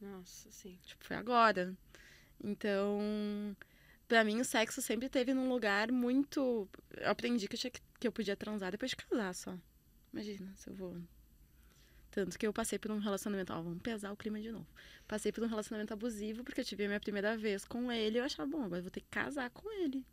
Nossa, 0.00 0.50
sim. 0.50 0.76
Tipo, 0.84 1.04
foi 1.04 1.16
agora. 1.16 1.72
Então, 2.42 3.56
pra 4.12 4.24
mim, 4.24 4.42
o 4.42 4.44
sexo 4.44 4.82
sempre 4.82 5.08
teve 5.08 5.32
num 5.32 5.48
lugar 5.48 5.90
muito. 5.90 6.68
Eu 6.98 7.10
aprendi 7.10 7.48
que 7.48 7.54
eu, 7.54 7.58
tinha 7.58 7.70
que, 7.70 7.80
que 7.98 8.06
eu 8.06 8.12
podia 8.12 8.36
transar 8.36 8.70
depois 8.70 8.90
de 8.90 8.96
casar 8.96 9.34
só. 9.34 9.58
Imagina 10.12 10.52
se 10.54 10.68
eu 10.68 10.74
vou. 10.74 10.98
Tanto 12.10 12.38
que 12.38 12.46
eu 12.46 12.52
passei 12.52 12.78
por 12.78 12.90
um 12.90 12.98
relacionamento. 12.98 13.54
Ó, 13.54 13.62
vamos 13.62 13.80
pesar 13.80 14.12
o 14.12 14.16
clima 14.16 14.38
de 14.38 14.52
novo. 14.52 14.66
Passei 15.08 15.32
por 15.32 15.42
um 15.42 15.46
relacionamento 15.46 15.94
abusivo 15.94 16.44
porque 16.44 16.60
eu 16.60 16.64
tive 16.64 16.84
a 16.84 16.88
minha 16.88 17.00
primeira 17.00 17.38
vez 17.38 17.64
com 17.64 17.90
ele 17.90 18.18
eu 18.18 18.24
achava, 18.24 18.46
bom, 18.46 18.62
agora 18.62 18.80
eu 18.80 18.82
vou 18.82 18.90
ter 18.90 19.00
que 19.00 19.08
casar 19.08 19.48
com 19.48 19.72
ele. 19.80 20.04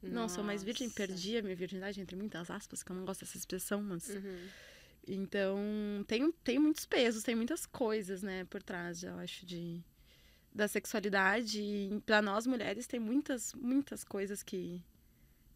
Não 0.00 0.28
sou 0.28 0.44
mais 0.44 0.62
virgem, 0.62 0.86
Nossa. 0.86 0.96
perdi 0.96 1.38
a 1.38 1.42
minha 1.42 1.56
virgindade, 1.56 2.00
entre 2.00 2.14
muitas 2.14 2.48
aspas, 2.52 2.84
que 2.84 2.92
eu 2.92 2.94
não 2.94 3.04
gosto 3.04 3.22
dessa 3.22 3.36
expressão, 3.36 3.82
mas. 3.82 4.08
Uhum. 4.10 4.48
Então, 5.08 5.58
tem, 6.06 6.30
tem 6.44 6.58
muitos 6.60 6.86
pesos, 6.86 7.24
tem 7.24 7.34
muitas 7.34 7.66
coisas, 7.66 8.22
né, 8.22 8.44
por 8.44 8.62
trás, 8.62 9.02
eu 9.02 9.14
acho, 9.18 9.44
de 9.44 9.82
da 10.56 10.66
sexualidade. 10.66 11.60
E 11.60 12.00
para 12.06 12.20
nós 12.22 12.46
mulheres 12.46 12.86
tem 12.86 12.98
muitas, 12.98 13.52
muitas 13.54 14.02
coisas 14.04 14.42
que 14.42 14.82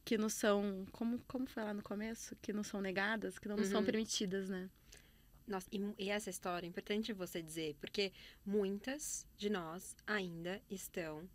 que 0.04 0.16
nos 0.18 0.32
são, 0.32 0.86
como 0.92 1.18
como 1.28 1.46
foi 1.46 1.62
lá 1.62 1.74
no 1.74 1.82
começo, 1.82 2.34
que 2.42 2.52
não 2.52 2.62
são 2.64 2.80
negadas, 2.80 3.38
que 3.38 3.46
não 3.48 3.56
nos 3.56 3.68
são 3.68 3.80
Uhum. 3.80 3.86
permitidas, 3.86 4.48
né? 4.48 4.68
Nossa, 5.46 5.68
e, 5.70 5.78
e 5.98 6.10
essa 6.10 6.30
história 6.30 6.66
é 6.66 6.68
importante 6.68 7.12
você 7.12 7.42
dizer, 7.42 7.76
porque 7.80 8.12
muitas 8.44 9.26
de 9.36 9.50
nós 9.50 9.94
ainda 10.06 10.60
estão 10.70 11.28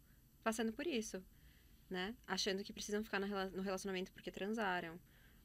passando 0.43 0.73
por 0.73 0.85
isso, 0.87 1.23
né? 1.89 2.15
Achando 2.27 2.63
que 2.63 2.73
precisam 2.73 3.03
ficar 3.03 3.19
no 3.19 3.27
rela- 3.27 3.49
no 3.51 3.61
relacionamento 3.61 4.11
porque 4.11 4.31
transaram. 4.31 4.99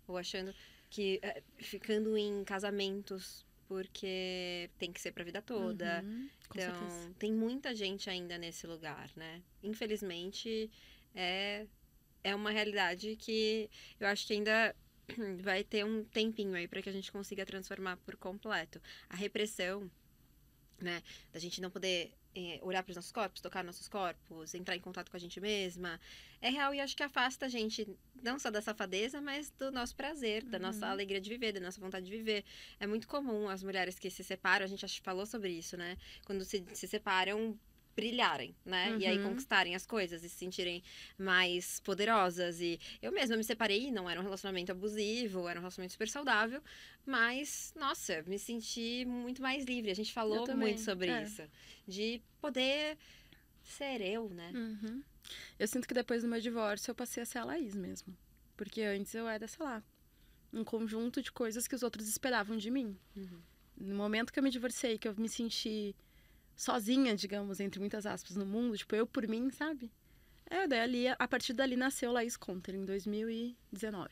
Ou 0.08 0.16
achando 0.16 0.52
que 0.88 1.20
eh, 1.22 1.42
ficando 1.58 2.16
em 2.16 2.42
casamentos 2.44 3.46
porque 3.70 4.68
tem 4.80 4.92
que 4.92 5.00
ser 5.00 5.12
pra 5.12 5.22
vida 5.22 5.40
toda. 5.40 6.02
Uhum, 6.02 6.28
então, 6.50 6.90
certeza. 6.90 7.14
tem 7.20 7.32
muita 7.32 7.72
gente 7.72 8.10
ainda 8.10 8.36
nesse 8.36 8.66
lugar, 8.66 9.08
né? 9.14 9.40
Infelizmente, 9.62 10.68
é, 11.14 11.68
é 12.24 12.34
uma 12.34 12.50
realidade 12.50 13.14
que 13.14 13.70
eu 14.00 14.08
acho 14.08 14.26
que 14.26 14.32
ainda 14.32 14.74
vai 15.40 15.62
ter 15.62 15.84
um 15.84 16.02
tempinho 16.02 16.56
aí 16.56 16.66
para 16.66 16.82
que 16.82 16.88
a 16.88 16.92
gente 16.92 17.12
consiga 17.12 17.46
transformar 17.46 17.96
por 17.98 18.16
completo. 18.16 18.82
A 19.08 19.14
repressão, 19.14 19.88
né? 20.80 21.00
Da 21.32 21.38
gente 21.38 21.60
não 21.60 21.70
poder 21.70 22.12
eh, 22.34 22.58
olhar 22.62 22.82
para 22.82 22.90
os 22.90 22.96
nossos 22.96 23.12
corpos, 23.12 23.40
tocar 23.40 23.64
nossos 23.64 23.88
corpos, 23.88 24.54
entrar 24.54 24.76
em 24.76 24.80
contato 24.80 25.10
com 25.10 25.16
a 25.16 25.20
gente 25.20 25.40
mesma, 25.40 26.00
é 26.40 26.48
real 26.50 26.74
e 26.74 26.80
acho 26.80 26.96
que 26.96 27.02
afasta 27.02 27.46
a 27.46 27.48
gente 27.48 27.86
não 28.22 28.38
só 28.38 28.50
da 28.50 28.60
safadeza, 28.62 29.20
mas 29.20 29.50
do 29.50 29.70
nosso 29.70 29.94
prazer, 29.96 30.44
da 30.44 30.58
nossa 30.58 30.86
Uhum. 30.86 30.92
alegria 30.92 31.20
de 31.20 31.28
viver, 31.30 31.52
da 31.52 31.60
nossa 31.60 31.80
vontade 31.80 32.06
de 32.06 32.12
viver. 32.12 32.44
É 32.78 32.86
muito 32.86 33.06
comum 33.08 33.48
as 33.48 33.62
mulheres 33.62 33.98
que 33.98 34.10
se 34.10 34.22
separam, 34.24 34.64
a 34.64 34.68
gente 34.68 34.84
que 34.86 35.00
falou 35.00 35.26
sobre 35.26 35.50
isso, 35.52 35.76
né? 35.76 35.96
Quando 36.24 36.44
se, 36.44 36.64
se 36.72 36.86
separam, 36.88 37.58
brilharem, 37.94 38.54
né? 38.64 38.96
E 38.98 39.06
aí 39.06 39.18
Uhum. 39.18 39.30
conquistarem 39.30 39.74
as 39.74 39.84
coisas 39.84 40.22
e 40.24 40.28
se 40.28 40.36
sentirem 40.36 40.82
mais 41.18 41.80
poderosas. 41.80 42.60
E 42.60 42.80
eu 43.02 43.12
mesma 43.12 43.36
me 43.36 43.44
separei, 43.44 43.90
não 43.90 44.08
era 44.08 44.20
um 44.20 44.22
relacionamento 44.22 44.72
abusivo, 44.72 45.48
era 45.48 45.58
um 45.58 45.62
relacionamento 45.62 45.92
super 45.92 46.08
saudável, 46.08 46.62
mas, 47.04 47.72
nossa, 47.76 48.22
me 48.22 48.38
senti 48.38 49.04
muito 49.04 49.42
mais 49.42 49.64
livre. 49.64 49.90
A 49.90 49.94
gente 49.94 50.12
falou 50.12 50.46
muito 50.56 50.80
sobre 50.80 51.10
é. 51.10 51.22
isso. 51.22 51.42
De 51.86 52.22
poder 52.40 52.96
ser 53.62 54.00
eu, 54.00 54.28
né? 54.30 54.50
Uhum. 54.54 55.02
Eu 55.58 55.68
sinto 55.68 55.86
que 55.86 55.94
depois 55.94 56.22
do 56.22 56.28
meu 56.28 56.40
divórcio 56.40 56.90
eu 56.90 56.94
passei 56.94 57.22
a 57.22 57.26
ser 57.26 57.38
a 57.38 57.44
Laís 57.44 57.74
mesmo. 57.74 58.16
Porque 58.56 58.82
antes 58.82 59.14
eu 59.14 59.28
era, 59.28 59.46
sei 59.46 59.64
lá, 59.64 59.82
um 60.52 60.64
conjunto 60.64 61.22
de 61.22 61.30
coisas 61.30 61.66
que 61.66 61.74
os 61.74 61.82
outros 61.82 62.08
esperavam 62.08 62.56
de 62.56 62.70
mim. 62.70 62.96
Uhum. 63.16 63.40
No 63.76 63.94
momento 63.94 64.32
que 64.32 64.38
eu 64.38 64.42
me 64.42 64.50
divorciei, 64.50 64.98
que 64.98 65.08
eu 65.08 65.14
me 65.16 65.28
senti 65.28 65.94
sozinha, 66.60 67.16
digamos, 67.16 67.58
entre 67.58 67.80
muitas 67.80 68.04
aspas, 68.04 68.36
no 68.36 68.44
mundo, 68.44 68.76
tipo, 68.76 68.94
eu 68.94 69.06
por 69.06 69.26
mim, 69.26 69.50
sabe? 69.50 69.90
É, 70.46 70.66
daí 70.66 70.80
ali, 70.80 71.08
a 71.08 71.26
partir 71.28 71.52
dali 71.54 71.74
nasceu 71.76 72.12
Laís 72.12 72.36
Conter, 72.36 72.74
em 72.74 72.84
2019. 72.84 74.08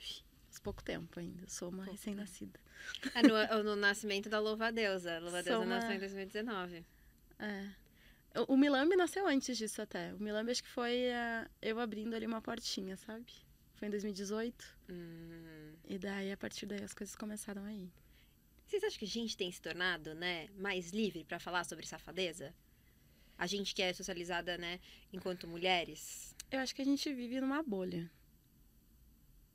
Faz 0.47 0.59
pouco 0.63 0.83
tempo 0.83 1.21
ainda, 1.21 1.43
eu 1.43 1.49
sou 1.49 1.69
uma 1.69 1.85
recém-nascida. 1.85 2.59
É 3.15 3.23
no, 3.23 3.63
no 3.65 3.77
nascimento 3.77 4.31
da 4.31 4.39
Louva 4.41 4.73
Deusa. 4.73 5.19
Louva 5.19 5.43
Deusa 5.43 5.59
uma- 5.59 5.67
nasceu 5.77 5.93
em 5.93 5.99
2019. 5.99 6.87
É. 7.39 7.69
O- 8.41 8.55
O 8.55 8.57
Milambi 8.57 8.97
nasceu 8.97 9.27
antes 9.27 9.59
disso 9.59 9.83
até. 9.83 10.15
O 10.15 10.19
Milambi 10.23 10.51
acho 10.53 10.63
que 10.63 10.71
foi 10.71 11.13
ah, 11.13 11.47
eu 11.61 11.79
abrindo 11.81 12.15
ali 12.15 12.27
uma 12.27 12.41
portinha, 12.41 12.97
sabe? 12.97 13.27
Foi 13.75 13.89
em 13.89 13.91
2018. 13.91 14.65
Hum. 14.89 15.73
E 15.87 15.99
daí, 15.99 16.33
a 16.33 16.37
partir 16.37 16.65
daí, 16.67 16.83
as 16.83 16.95
coisas 16.95 17.15
começaram 17.15 17.65
aí. 17.65 17.91
Vocês 18.79 18.93
acham 18.95 18.99
que 19.01 19.05
a 19.07 19.09
gente 19.23 19.37
tem 19.37 19.51
se 19.51 19.61
tornado, 19.61 20.14
né, 20.14 20.49
mais 20.57 20.91
livre 20.93 21.25
pra 21.25 21.41
falar 21.41 21.64
sobre 21.64 21.85
safadeza? 21.85 22.55
A 23.37 23.45
gente 23.45 23.75
que 23.75 23.83
é 23.83 23.93
socializada, 23.93 24.57
né, 24.57 24.79
enquanto 25.12 25.49
mulheres? 25.49 26.33
Eu 26.49 26.61
acho 26.61 26.73
que 26.77 26.83
a 26.83 26.85
gente 26.85 27.12
vive 27.12 27.41
numa 27.41 27.61
bolha. 27.61 28.09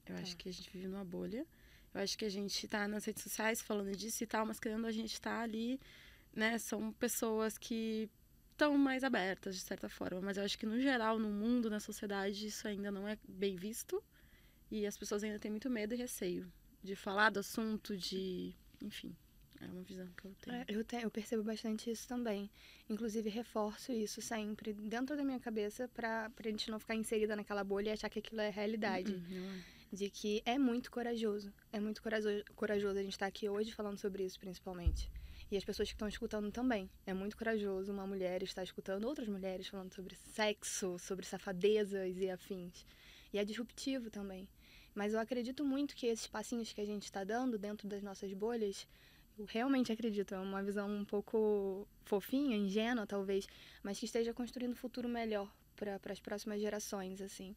Eu 0.06 0.16
Tá. 0.16 0.22
acho 0.22 0.36
que 0.36 0.50
a 0.50 0.52
gente 0.52 0.70
vive 0.70 0.88
numa 0.88 1.06
bolha. 1.06 1.48
Eu 1.94 2.02
acho 2.02 2.18
que 2.18 2.26
a 2.26 2.30
gente 2.30 2.68
tá 2.68 2.86
nas 2.86 3.06
redes 3.06 3.24
sociais 3.24 3.62
falando 3.62 3.96
disso 3.96 4.22
e 4.24 4.28
tal, 4.28 4.46
mas 4.46 4.60
querendo 4.60 4.86
a 4.86 4.92
gente 4.92 5.20
tá 5.22 5.40
ali, 5.40 5.80
né? 6.34 6.58
São 6.58 6.92
pessoas 6.92 7.58
que 7.58 8.10
estão 8.52 8.78
mais 8.78 9.06
abertas, 9.06 9.56
de 9.56 9.62
certa 9.62 9.88
forma. 9.88 10.20
Mas 10.20 10.36
eu 10.36 10.44
acho 10.44 10.60
que, 10.60 10.66
no 10.66 10.82
geral, 10.82 11.18
no 11.18 11.30
mundo, 11.30 11.70
na 11.70 11.80
sociedade, 11.80 12.48
isso 12.48 12.68
ainda 12.68 12.92
não 12.92 13.08
é 13.08 13.18
bem 13.26 13.56
visto. 13.56 14.04
E 14.70 14.86
as 14.86 14.98
pessoas 14.98 15.24
ainda 15.24 15.40
têm 15.40 15.50
muito 15.52 15.70
medo 15.70 15.94
e 15.94 15.98
receio 15.98 16.52
de 16.84 16.94
falar 16.94 17.30
do 17.30 17.40
assunto, 17.40 17.96
de. 17.96 18.54
Enfim, 18.84 19.16
é 19.62 19.66
uma 19.66 19.82
visão 19.84 20.08
que 20.18 20.26
eu 20.28 20.36
tenho. 20.42 20.58
É, 20.58 20.66
eu, 20.68 20.84
te- 20.84 20.98
eu 21.02 21.10
percebo 21.10 21.42
bastante 21.44 21.90
isso 21.90 22.08
também. 22.08 22.52
Inclusive, 22.90 23.30
reforço 23.30 23.92
isso 23.92 24.22
sempre 24.22 24.74
dentro 24.74 25.16
da 25.16 25.24
minha 25.24 25.40
cabeça 25.40 25.88
pra, 25.88 26.30
pra 26.32 26.50
gente 26.52 26.70
não 26.70 26.80
ficar 26.80 26.96
inserida 26.96 27.36
naquela 27.36 27.64
bolha 27.64 27.90
e 27.90 27.94
achar 27.94 28.10
que 28.10 28.20
aquilo 28.20 28.42
é 28.42 28.50
realidade. 28.50 29.14
Uhum, 29.14 29.62
é. 29.92 29.96
De 29.96 30.10
que 30.10 30.42
é 30.46 30.58
muito 30.60 30.92
corajoso. 30.92 31.54
É 31.72 31.80
muito 31.80 32.02
corajoso, 32.02 32.44
corajoso 32.56 32.98
a 33.00 33.04
gente 33.04 33.14
estar 33.14 33.28
aqui 33.28 33.48
hoje 33.48 33.72
falando 33.72 33.98
sobre 34.00 34.26
isso, 34.26 34.40
principalmente. 34.40 35.10
E 35.52 35.56
as 35.58 35.64
pessoas 35.64 35.88
que 35.88 35.94
estão 35.94 36.08
escutando 36.08 36.52
também. 36.52 36.90
É 37.06 37.14
muito 37.14 37.38
corajoso 37.38 37.92
uma 37.92 38.08
mulher 38.08 38.42
estar 38.42 38.64
escutando 38.64 39.06
outras 39.06 39.28
mulheres 39.28 39.68
falando 39.68 39.94
sobre 39.94 40.16
sexo, 40.16 40.98
sobre 40.98 41.26
safadezas 41.28 42.18
e 42.18 42.28
afins. 42.30 42.86
E 43.32 43.38
é 43.38 43.46
disruptivo 43.46 44.10
também. 44.10 44.48
Mas 44.96 45.14
eu 45.14 45.20
acredito 45.20 45.66
muito 45.66 45.96
que 45.96 46.08
esses 46.08 46.28
passinhos 46.28 46.72
que 46.72 46.82
a 46.82 46.86
gente 46.86 47.04
está 47.04 47.24
dando 47.24 47.58
dentro 47.58 47.88
das 47.88 48.04
nossas 48.04 48.32
bolhas, 48.34 48.88
eu 49.38 49.46
realmente 49.46 49.92
acredito, 49.92 50.36
é 50.36 50.40
uma 50.40 50.62
visão 50.62 50.90
um 50.90 51.06
pouco 51.06 51.88
fofinha, 52.06 52.56
ingênua 52.56 53.08
talvez, 53.08 53.48
mas 53.82 54.00
que 54.00 54.06
esteja 54.06 54.34
construindo 54.34 54.74
um 54.74 54.76
futuro 54.76 55.10
melhor 55.10 55.52
para 55.76 56.00
as 56.12 56.20
próximas 56.20 56.62
gerações, 56.62 57.22
assim. 57.22 57.56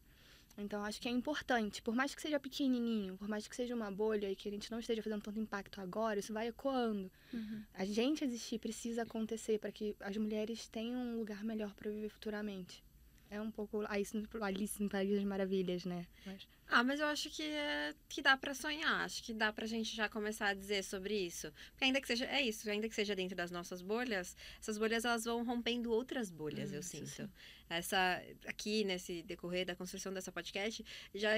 Então, 0.58 0.82
acho 0.82 1.00
que 1.00 1.08
é 1.08 1.10
importante, 1.10 1.82
por 1.82 1.94
mais 1.94 2.14
que 2.14 2.22
seja 2.22 2.40
pequenininho, 2.40 3.16
por 3.18 3.28
mais 3.28 3.46
que 3.46 3.54
seja 3.54 3.74
uma 3.74 3.90
bolha 3.90 4.30
e 4.30 4.34
que 4.34 4.48
a 4.48 4.50
gente 4.50 4.70
não 4.70 4.78
esteja 4.78 5.02
fazendo 5.02 5.20
tanto 5.20 5.38
impacto 5.38 5.80
agora, 5.82 6.18
isso 6.18 6.32
vai 6.32 6.48
ecoando. 6.48 7.12
Uhum. 7.32 7.62
A 7.74 7.84
gente 7.84 8.24
existir 8.24 8.58
precisa 8.58 9.02
acontecer 9.02 9.58
para 9.58 9.70
que 9.70 9.94
as 10.00 10.16
mulheres 10.16 10.66
tenham 10.66 10.98
um 10.98 11.18
lugar 11.18 11.44
melhor 11.44 11.74
para 11.74 11.90
viver 11.90 12.08
futuramente. 12.08 12.82
É 13.30 13.40
um 13.40 13.50
pouco 13.50 13.84
Alice 13.88 14.16
Alice 14.40 14.82
no 14.82 14.88
País 14.88 15.10
das 15.10 15.24
Maravilhas, 15.24 15.84
né? 15.84 16.06
Mas, 16.24 16.46
Ah, 16.68 16.82
mas 16.84 17.00
eu 17.00 17.06
acho 17.06 17.28
que, 17.30 17.42
é, 17.42 17.94
que 18.08 18.22
dá 18.22 18.36
pra 18.36 18.54
sonhar. 18.54 19.04
Acho 19.04 19.22
que 19.22 19.32
dá 19.34 19.52
pra 19.52 19.66
gente 19.66 19.94
já 19.94 20.08
começar 20.08 20.48
a 20.48 20.54
dizer 20.54 20.82
sobre 20.84 21.14
isso. 21.14 21.52
Porque 21.72 21.84
ainda 21.84 22.00
que 22.00 22.06
seja. 22.06 22.24
É 22.26 22.40
isso, 22.42 22.68
ainda 22.70 22.88
que 22.88 22.94
seja 22.94 23.14
dentro 23.16 23.36
das 23.36 23.50
nossas 23.50 23.82
bolhas, 23.82 24.36
essas 24.60 24.78
bolhas 24.78 25.04
elas 25.04 25.24
vão 25.24 25.44
rompendo 25.44 25.92
outras 25.92 26.30
bolhas, 26.30 26.72
eu 26.72 26.80
Isso, 26.80 26.90
sinto. 26.90 27.08
sim. 27.08 27.28
Essa. 27.68 28.22
Aqui, 28.46 28.84
nesse 28.84 29.22
decorrer 29.22 29.66
da 29.66 29.74
construção 29.76 30.12
dessa 30.12 30.30
podcast, 30.32 30.84
já 31.14 31.32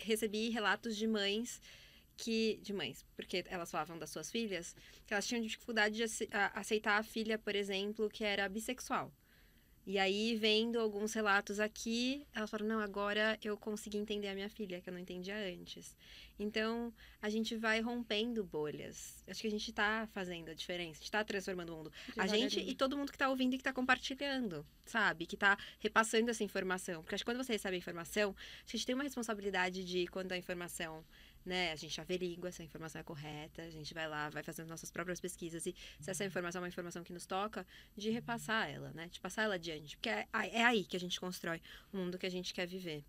recebi 0.00 0.48
relatos 0.50 0.96
de 0.96 1.06
mães 1.06 1.60
que. 2.16 2.58
De 2.62 2.72
mães, 2.72 3.04
porque 3.16 3.44
elas 3.48 3.70
falavam 3.70 3.98
das 3.98 4.10
suas 4.10 4.30
filhas, 4.30 4.74
que 5.06 5.14
elas 5.14 5.26
tinham 5.26 5.42
dificuldade 5.42 5.94
de 5.96 6.04
aceitar 6.54 6.98
a 6.98 7.02
filha, 7.02 7.38
por 7.38 7.54
exemplo, 7.54 8.08
que 8.10 8.24
era 8.24 8.48
bissexual. 8.48 9.12
E 9.88 9.98
aí, 9.98 10.36
vendo 10.36 10.78
alguns 10.78 11.14
relatos 11.14 11.58
aqui, 11.58 12.26
elas 12.34 12.50
falaram: 12.50 12.68
não, 12.68 12.78
agora 12.78 13.38
eu 13.42 13.56
consegui 13.56 13.96
entender 13.96 14.28
a 14.28 14.34
minha 14.34 14.50
filha, 14.50 14.82
que 14.82 14.90
eu 14.90 14.92
não 14.92 15.00
entendia 15.00 15.34
antes. 15.34 15.96
Então, 16.38 16.92
a 17.22 17.30
gente 17.30 17.56
vai 17.56 17.80
rompendo 17.80 18.44
bolhas. 18.44 19.24
Acho 19.26 19.40
que 19.40 19.46
a 19.46 19.50
gente 19.50 19.72
tá 19.72 20.06
fazendo 20.12 20.50
a 20.50 20.54
diferença, 20.54 20.98
a 20.98 21.00
gente 21.00 21.10
tá 21.10 21.24
transformando 21.24 21.72
o 21.72 21.76
mundo. 21.78 21.92
A 22.18 22.26
gente 22.26 22.60
e 22.60 22.74
todo 22.74 22.98
mundo 22.98 23.10
que 23.10 23.16
tá 23.16 23.30
ouvindo 23.30 23.54
e 23.54 23.56
que 23.56 23.64
tá 23.64 23.72
compartilhando, 23.72 24.64
sabe? 24.84 25.24
Que 25.24 25.38
tá 25.38 25.56
repassando 25.78 26.30
essa 26.30 26.44
informação. 26.44 27.02
Porque 27.02 27.14
acho 27.14 27.24
que 27.24 27.30
quando 27.30 27.42
você 27.42 27.54
recebe 27.54 27.76
a 27.76 27.78
informação, 27.78 28.36
a 28.66 28.70
gente 28.70 28.84
tem 28.84 28.94
uma 28.94 29.04
responsabilidade 29.04 29.86
de 29.86 30.06
quando 30.08 30.32
a 30.32 30.36
informação. 30.36 31.02
Né? 31.44 31.72
A 31.72 31.76
gente 31.76 31.98
averigua 32.00 32.52
se 32.52 32.60
a 32.60 32.64
informação 32.64 33.00
é 33.00 33.04
correta, 33.04 33.62
a 33.62 33.70
gente 33.70 33.94
vai 33.94 34.06
lá, 34.06 34.28
vai 34.28 34.42
fazendo 34.42 34.68
nossas 34.68 34.90
próprias 34.90 35.18
pesquisas 35.20 35.64
e 35.64 35.74
se 35.98 36.10
essa 36.10 36.24
informação 36.24 36.60
é 36.60 36.62
uma 36.62 36.68
informação 36.68 37.02
que 37.02 37.12
nos 37.12 37.24
toca, 37.24 37.66
de 37.96 38.10
repassar 38.10 38.68
ela, 38.68 38.90
né? 38.92 39.08
De 39.10 39.18
passar 39.18 39.44
ela 39.44 39.54
adiante. 39.54 39.96
Porque 39.96 40.10
é, 40.10 40.26
é 40.32 40.64
aí 40.64 40.84
que 40.84 40.96
a 40.96 41.00
gente 41.00 41.18
constrói 41.18 41.62
o 41.92 41.96
mundo 41.96 42.18
que 42.18 42.26
a 42.26 42.30
gente 42.30 42.52
quer 42.52 42.66
viver. 42.66 43.02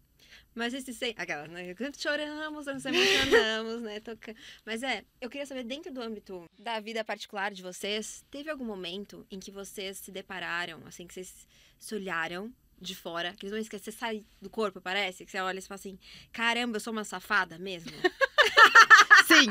Mas 0.53 0.73
esse 0.73 0.93
sem. 0.93 1.13
Aquela, 1.17 1.47
né? 1.47 1.75
Choramos, 1.97 2.65
nos 2.65 2.85
emocionamos, 2.85 3.81
né? 3.81 3.99
Toca... 3.99 4.35
Mas 4.65 4.83
é, 4.83 5.03
eu 5.21 5.29
queria 5.29 5.45
saber, 5.45 5.63
dentro 5.63 5.91
do 5.91 6.01
âmbito 6.01 6.45
da 6.57 6.79
vida 6.79 7.03
particular 7.03 7.51
de 7.51 7.61
vocês, 7.61 8.25
teve 8.29 8.49
algum 8.49 8.65
momento 8.65 9.25
em 9.29 9.39
que 9.39 9.51
vocês 9.51 9.97
se 9.97 10.11
depararam, 10.11 10.85
assim, 10.85 11.07
que 11.07 11.13
vocês 11.13 11.47
se 11.79 11.95
olharam 11.95 12.53
de 12.81 12.95
fora, 12.95 13.29
aqueles 13.29 13.51
momentos 13.51 13.69
que 13.69 13.77
você 13.79 13.91
sai 13.91 14.23
do 14.41 14.49
corpo, 14.49 14.79
parece, 14.81 15.25
que 15.25 15.31
você 15.31 15.39
olha 15.39 15.59
e 15.59 15.61
fala 15.61 15.75
assim: 15.79 15.99
caramba, 16.31 16.77
eu 16.77 16.79
sou 16.81 16.93
uma 16.93 17.03
safada 17.03 17.57
mesmo? 17.59 17.91
Sim. 19.27 19.47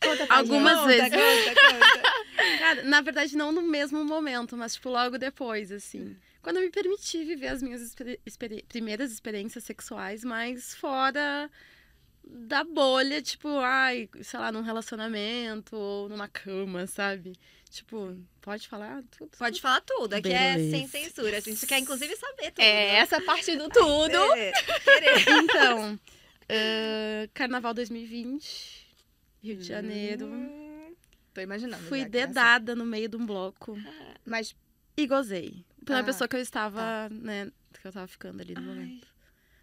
Conta 0.00 0.26
pra 0.26 0.36
Algumas 0.36 0.74
Conta, 0.80 0.86
vezes. 0.88 1.10
conta, 1.10 1.60
conta. 1.60 2.24
Cara, 2.58 2.82
na 2.82 3.00
verdade, 3.00 3.36
não 3.36 3.52
no 3.52 3.62
mesmo 3.62 4.04
momento, 4.04 4.56
mas, 4.56 4.74
tipo, 4.74 4.90
logo 4.90 5.16
depois, 5.18 5.72
assim. 5.72 6.16
Quando 6.42 6.56
eu 6.58 6.62
me 6.62 6.70
permiti 6.70 7.24
viver 7.24 7.48
as 7.48 7.62
minhas 7.62 7.80
experi- 7.80 8.20
experi- 8.26 8.64
primeiras 8.68 9.10
experiências 9.12 9.64
sexuais, 9.64 10.22
mas 10.24 10.74
fora 10.74 11.50
da 12.22 12.64
bolha, 12.64 13.22
tipo, 13.22 13.48
ai, 13.60 14.08
sei 14.22 14.38
lá, 14.40 14.52
num 14.52 14.60
relacionamento 14.62 15.74
ou 15.76 16.08
numa 16.08 16.28
cama, 16.28 16.86
sabe? 16.86 17.32
Tipo, 17.74 18.16
pode 18.40 18.68
falar 18.68 19.02
tudo? 19.10 19.36
Pode 19.36 19.60
falar 19.60 19.80
tudo, 19.80 20.14
aqui 20.14 20.32
é 20.32 20.54
Beleza. 20.54 20.70
sem 20.70 20.86
censura. 20.86 21.38
A 21.38 21.40
gente 21.40 21.66
quer, 21.66 21.80
inclusive, 21.80 22.14
saber 22.14 22.52
tudo. 22.52 22.60
É, 22.62 22.94
essa 22.98 23.20
parte 23.20 23.56
do 23.56 23.68
tudo. 23.68 24.16
É, 24.38 24.52
querer. 24.52 25.28
Então, 25.42 26.00
eh, 26.48 27.28
Carnaval 27.34 27.74
2020, 27.74 28.86
Rio 29.42 29.56
de 29.56 29.64
Janeiro. 29.64 30.26
Hum, 30.26 30.94
Tô 31.32 31.40
imaginando. 31.40 31.82
Fui 31.86 32.04
dedada 32.04 32.76
no 32.76 32.84
meio 32.86 33.08
de 33.08 33.16
um 33.16 33.26
bloco 33.26 33.76
Mas 34.24 34.54
e 34.96 35.04
gozei. 35.08 35.64
Pela 35.84 35.98
Ah, 35.98 36.04
pessoa 36.04 36.28
que 36.28 36.36
eu 36.36 36.40
estava, 36.40 37.08
né, 37.10 37.50
que 37.80 37.88
eu 37.88 37.92
tava 37.92 38.06
ficando 38.06 38.40
ali 38.40 38.54
no 38.54 38.60
Ai. 38.60 38.66
momento. 38.66 39.08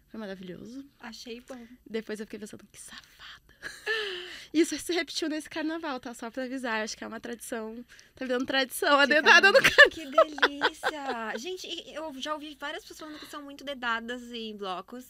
Foi 0.08 0.20
maravilhoso. 0.20 0.84
achei 1.00 1.40
bom. 1.40 1.66
Depois 1.88 2.20
eu 2.20 2.26
fiquei 2.26 2.38
pensando, 2.40 2.62
que 2.70 2.78
safada. 2.78 3.54
Isso 4.52 4.76
se 4.78 4.92
repetiu 4.92 5.28
nesse 5.28 5.48
carnaval, 5.48 5.98
tá? 5.98 6.12
Só 6.12 6.30
pra 6.30 6.44
avisar. 6.44 6.82
Acho 6.82 6.96
que 6.96 7.04
é 7.04 7.06
uma 7.06 7.20
tradição. 7.20 7.84
Tá 8.14 8.24
virando 8.24 8.44
tradição 8.44 8.98
a 8.98 9.06
dedada 9.06 9.50
no 9.50 9.60
Que 9.90 10.04
delícia! 10.04 11.32
Gente, 11.38 11.66
eu 11.90 12.12
já 12.20 12.34
ouvi 12.34 12.56
várias 12.60 12.82
pessoas 12.82 13.00
falando 13.00 13.18
que 13.18 13.30
são 13.30 13.42
muito 13.42 13.64
dedadas 13.64 14.30
em 14.32 14.56
blocos. 14.56 15.06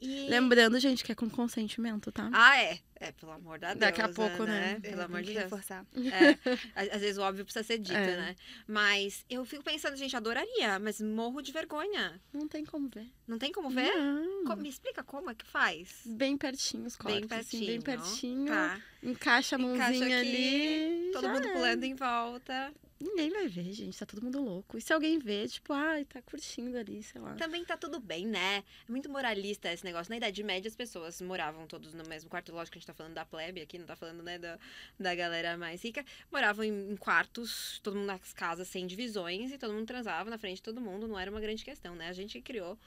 E... 0.00 0.26
Lembrando, 0.28 0.80
gente, 0.80 1.04
que 1.04 1.12
é 1.12 1.14
com 1.14 1.30
consentimento, 1.30 2.10
tá? 2.10 2.28
Ah, 2.32 2.60
é. 2.60 2.80
É, 3.02 3.12
pelo 3.12 3.32
amor 3.32 3.58
da 3.58 3.68
Deus. 3.68 3.80
Daqui 3.80 4.00
a 4.00 4.08
pouco, 4.08 4.44
né? 4.44 4.78
Pelo 4.80 5.00
É, 5.00 5.04
amor 5.04 5.16
tem 5.18 5.24
de 5.26 5.32
Deus. 5.32 5.44
reforçar. 5.44 5.84
É, 5.94 6.38
às 6.94 7.00
vezes 7.00 7.18
o 7.18 7.22
óbvio 7.22 7.44
precisa 7.44 7.62
ser 7.64 7.78
dito, 7.78 7.96
É. 7.96 8.16
né? 8.16 8.36
Mas 8.66 9.24
eu 9.28 9.44
fico 9.44 9.62
pensando, 9.62 9.96
gente, 9.96 10.16
adoraria, 10.16 10.78
mas 10.78 11.00
morro 11.00 11.40
de 11.42 11.52
vergonha. 11.52 12.20
Não 12.32 12.46
tem 12.48 12.64
como 12.64 12.88
ver. 12.88 13.06
Não 13.26 13.38
tem 13.38 13.50
como 13.52 13.70
ver? 13.70 13.92
Não. 13.94 14.56
Me 14.56 14.68
explica 14.68 15.02
como 15.02 15.30
é 15.30 15.34
que 15.34 15.46
faz? 15.46 16.02
Bem 16.06 16.36
pertinho 16.36 16.86
os 16.86 16.96
corpos. 16.96 17.26
Bem 17.26 17.38
assim, 17.38 17.66
bem 17.66 17.80
pertinho. 17.80 18.44
pertinho. 18.44 18.46
Tá. 18.46 18.80
Encaixa 19.02 19.56
a 19.56 19.58
Encaixa 19.58 19.58
mãozinha 19.58 20.20
aqui, 20.20 20.28
ali. 20.28 21.10
Todo 21.12 21.28
mundo 21.28 21.46
é. 21.48 21.52
pulando 21.52 21.84
em 21.84 21.94
volta. 21.94 22.72
Ninguém 23.00 23.30
vai 23.30 23.48
ver, 23.48 23.72
gente. 23.72 23.98
Tá 23.98 24.06
todo 24.06 24.22
mundo 24.22 24.40
louco. 24.40 24.78
E 24.78 24.80
se 24.80 24.92
alguém 24.92 25.18
vê, 25.18 25.48
tipo, 25.48 25.72
ai, 25.72 26.04
tá 26.04 26.22
curtindo 26.22 26.78
ali, 26.78 27.02
sei 27.02 27.20
lá. 27.20 27.34
Também 27.34 27.64
tá 27.64 27.76
tudo 27.76 27.98
bem, 27.98 28.24
né? 28.28 28.62
É 28.88 28.90
muito 28.92 29.10
moralista 29.10 29.72
esse 29.72 29.82
negócio. 29.84 30.08
Na 30.08 30.18
Idade 30.18 30.40
Média, 30.44 30.68
as 30.68 30.76
pessoas 30.76 31.20
moravam 31.20 31.66
todos 31.66 31.94
no 31.94 32.04
mesmo 32.04 32.30
quarto. 32.30 32.52
Lógico 32.52 32.74
que 32.74 32.78
a 32.78 32.80
gente 32.80 32.86
tá 32.86 32.91
falando 32.94 33.14
da 33.14 33.24
plebe 33.24 33.60
aqui, 33.60 33.78
não 33.78 33.86
tá 33.86 33.96
falando, 33.96 34.22
né, 34.22 34.38
da, 34.38 34.58
da 34.98 35.14
galera 35.14 35.56
mais 35.56 35.82
rica. 35.82 36.04
Moravam 36.30 36.64
em, 36.64 36.90
em 36.92 36.96
quartos, 36.96 37.80
todo 37.82 37.96
mundo 37.96 38.06
nas 38.06 38.32
casas 38.32 38.68
sem 38.68 38.86
divisões 38.86 39.52
e 39.52 39.58
todo 39.58 39.72
mundo 39.72 39.86
transava 39.86 40.28
na 40.30 40.38
frente 40.38 40.56
de 40.56 40.62
todo 40.62 40.80
mundo. 40.80 41.06
Não 41.08 41.18
era 41.18 41.30
uma 41.30 41.40
grande 41.40 41.64
questão, 41.64 41.94
né? 41.94 42.08
A 42.08 42.12
gente 42.12 42.40
criou. 42.40 42.78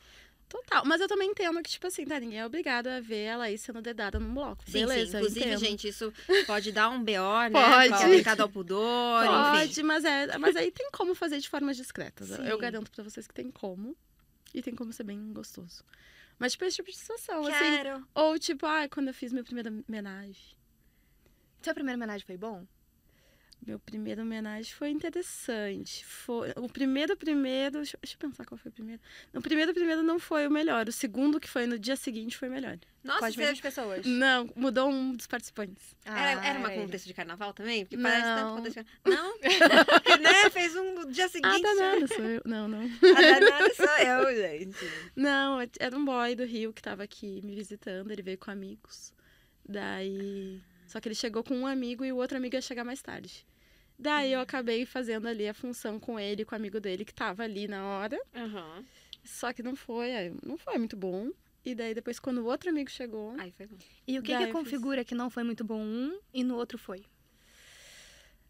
Total. 0.48 0.86
Mas 0.86 1.02
eu 1.02 1.08
também 1.08 1.32
entendo 1.32 1.60
que, 1.64 1.72
tipo 1.72 1.88
assim, 1.88 2.06
tá? 2.06 2.20
Ninguém 2.20 2.40
é 2.40 2.46
obrigado 2.46 2.86
a 2.86 3.00
ver 3.00 3.24
ela 3.24 3.46
aí 3.46 3.58
sendo 3.58 3.82
dedada 3.82 4.20
num 4.20 4.32
bloco. 4.32 4.64
Sim, 4.68 4.74
Beleza, 4.74 5.12
sim. 5.14 5.18
Inclusive, 5.18 5.46
entendo. 5.48 5.60
gente, 5.60 5.88
isso 5.88 6.14
pode 6.46 6.72
dar 6.72 6.90
um 6.90 7.00
BO, 7.04 7.12
né? 7.12 7.50
Pode. 7.52 7.94
Aplicado 7.94 8.44
ao 8.44 8.50
pudor, 8.50 9.24
enfim. 9.26 9.68
Pode, 9.68 9.84
mas, 9.84 10.06
é, 10.06 10.38
mas 10.38 10.56
aí 10.56 10.70
tem 10.70 10.92
como 10.92 11.16
fazer 11.16 11.40
de 11.40 11.50
formas 11.50 11.76
discretas. 11.76 12.30
Eu- 12.30 12.46
Eu 12.46 12.56
Sim. 12.58 12.62
garanto 12.62 12.92
pra 12.92 13.04
vocês 13.04 13.28
que 13.28 13.34
tem 13.34 13.50
como. 13.50 13.98
E 14.54 14.62
tem 14.62 14.76
como 14.76 14.94
ser 14.94 15.04
bem 15.04 15.34
gostoso. 15.34 15.84
Mas, 16.38 16.52
tipo, 16.54 16.66
esse 16.66 16.76
tipo 16.78 16.90
de 16.90 16.98
situação, 16.98 17.42
assim. 17.42 17.52
Quero. 17.52 18.08
Ou, 18.14 18.38
tipo, 18.38 18.66
ah, 18.66 18.88
quando 18.90 19.08
eu 19.08 19.14
fiz 19.14 19.32
minha 19.32 19.44
primeira 19.44 19.72
homenagem. 19.88 20.58
Seu 21.62 21.74
primeiro 21.74 21.98
homenagem 21.98 22.26
foi 22.26 22.38
bom? 22.38 22.66
Meu 23.66 23.80
primeiro 23.80 24.22
homenagem 24.22 24.72
foi 24.74 24.90
interessante. 24.92 26.06
Foi 26.06 26.52
o 26.56 26.70
primeiro, 26.70 27.18
primeiro. 27.18 27.78
Deixa, 27.78 27.98
deixa 28.02 28.16
eu 28.16 28.20
pensar 28.30 28.46
qual 28.46 28.58
foi 28.60 28.70
o 28.70 28.72
primeiro. 28.74 29.02
O 29.34 29.42
primeiro, 29.42 29.74
primeiro 29.74 30.04
não 30.04 30.20
foi 30.20 30.46
o 30.46 30.52
melhor. 30.52 30.88
O 30.88 30.92
segundo, 30.92 31.40
que 31.40 31.50
foi 31.50 31.66
no 31.66 31.80
dia 31.80 31.96
seguinte, 31.96 32.38
foi 32.38 32.48
o 32.48 32.52
melhor. 32.52 32.78
Nossa, 33.04 33.32
você... 33.32 33.38
mesmas 33.40 33.60
pessoas? 33.62 34.06
Não, 34.06 34.48
mudou 34.56 34.90
um 34.90 35.16
dos 35.16 35.26
participantes. 35.26 35.96
Era, 36.06 36.46
era 36.46 36.60
uma 36.60 36.68
Ah, 36.68 36.74
ele. 36.76 36.84
contexto 36.84 37.06
de 37.08 37.14
carnaval 37.16 37.54
também? 37.54 37.86
Porque 37.86 37.98
parece 37.98 38.22
tanto 38.22 38.46
Não. 38.46 38.56
contexto 38.58 38.78
de 38.80 38.86
carnaval. 38.86 39.26
Não? 39.26 39.40
Porque, 39.40 40.18
né? 40.22 40.50
Fez 40.52 40.76
um 40.76 41.10
dia 41.10 41.26
Ah, 41.26 41.30
seguinte. 41.30 41.62
danada, 41.62 42.08
sou 42.08 42.24
eu. 42.26 42.42
Não, 42.46 42.68
não. 42.68 42.82
A 42.84 43.22
danada 43.22 43.74
sou 43.74 43.98
eu, 43.98 44.36
gente. 44.36 44.78
Não, 45.16 45.58
era 45.80 45.98
um 45.98 46.06
boy 46.06 46.36
do 46.36 46.46
Rio 46.46 46.72
que 46.72 46.84
tava 46.84 47.02
aqui 47.04 47.42
me 47.44 47.56
visitando. 47.56 48.12
Ele 48.12 48.22
veio 48.22 48.38
com 48.38 48.52
amigos. 48.52 49.12
Daí. 49.68 50.62
Só 50.88 51.00
que 51.00 51.08
ele 51.08 51.16
chegou 51.16 51.44
com 51.44 51.56
um 51.56 51.68
amigo 51.68 52.04
e 52.06 52.12
o 52.12 52.18
outro 52.18 52.38
amigo 52.38 52.56
ia 52.56 52.62
chegar 52.62 52.84
mais 52.84 53.02
tarde. 53.02 53.46
Daí 53.98 54.34
eu 54.34 54.40
acabei 54.40 54.86
fazendo 54.86 55.28
ali 55.28 55.48
a 55.48 55.54
função 55.54 56.00
com 56.00 56.20
ele, 56.20 56.44
com 56.44 56.54
o 56.54 56.58
amigo 56.58 56.80
dele 56.80 57.06
que 57.06 57.14
tava 57.14 57.44
ali 57.44 57.68
na 57.68 57.86
hora. 57.86 58.20
Aham. 58.36 58.86
Só 59.24 59.52
que 59.54 59.64
não 59.64 59.76
foi, 59.76 60.16
aí 60.16 60.34
não 60.46 60.58
foi 60.58 60.78
muito 60.78 60.96
bom. 60.96 61.32
E 61.64 61.74
daí 61.74 61.96
depois, 61.96 62.20
quando 62.20 62.40
o 62.40 62.46
outro 62.46 62.70
amigo 62.70 62.92
chegou, 62.92 63.34
Ai, 63.40 63.52
foi 63.52 63.66
bom. 63.66 63.78
E 64.08 64.20
o 64.20 64.22
que, 64.22 64.36
que 64.36 64.44
eu 64.44 64.48
fiz. 64.48 64.52
configura 64.52 65.04
que 65.04 65.16
não 65.16 65.30
foi 65.30 65.44
muito 65.44 65.64
bom 65.64 65.82
um 65.82 66.20
e 66.32 66.44
no 66.44 66.56
outro 66.56 66.78
foi? 66.78 67.04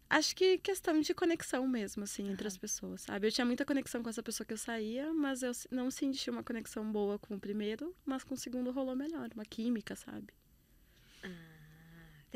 acho 0.08 0.36
que 0.36 0.58
questão 0.58 1.00
de 1.00 1.12
conexão 1.14 1.66
mesmo, 1.66 2.04
assim, 2.04 2.28
entre 2.30 2.46
as 2.46 2.56
pessoas, 2.56 3.02
sabe? 3.02 3.26
Eu 3.26 3.32
tinha 3.32 3.44
muita 3.44 3.64
conexão 3.64 4.02
com 4.02 4.08
essa 4.08 4.22
pessoa 4.22 4.46
que 4.46 4.52
eu 4.52 4.58
saía, 4.58 5.12
mas 5.12 5.42
eu 5.42 5.52
não 5.70 5.90
senti 5.90 6.30
uma 6.30 6.44
conexão 6.44 6.90
boa 6.90 7.18
com 7.18 7.34
o 7.34 7.40
primeiro, 7.40 7.94
mas 8.04 8.22
com 8.22 8.34
o 8.34 8.36
segundo 8.36 8.70
rolou 8.70 8.94
melhor, 8.94 9.28
uma 9.34 9.44
química, 9.44 9.96
sabe? 9.96 10.32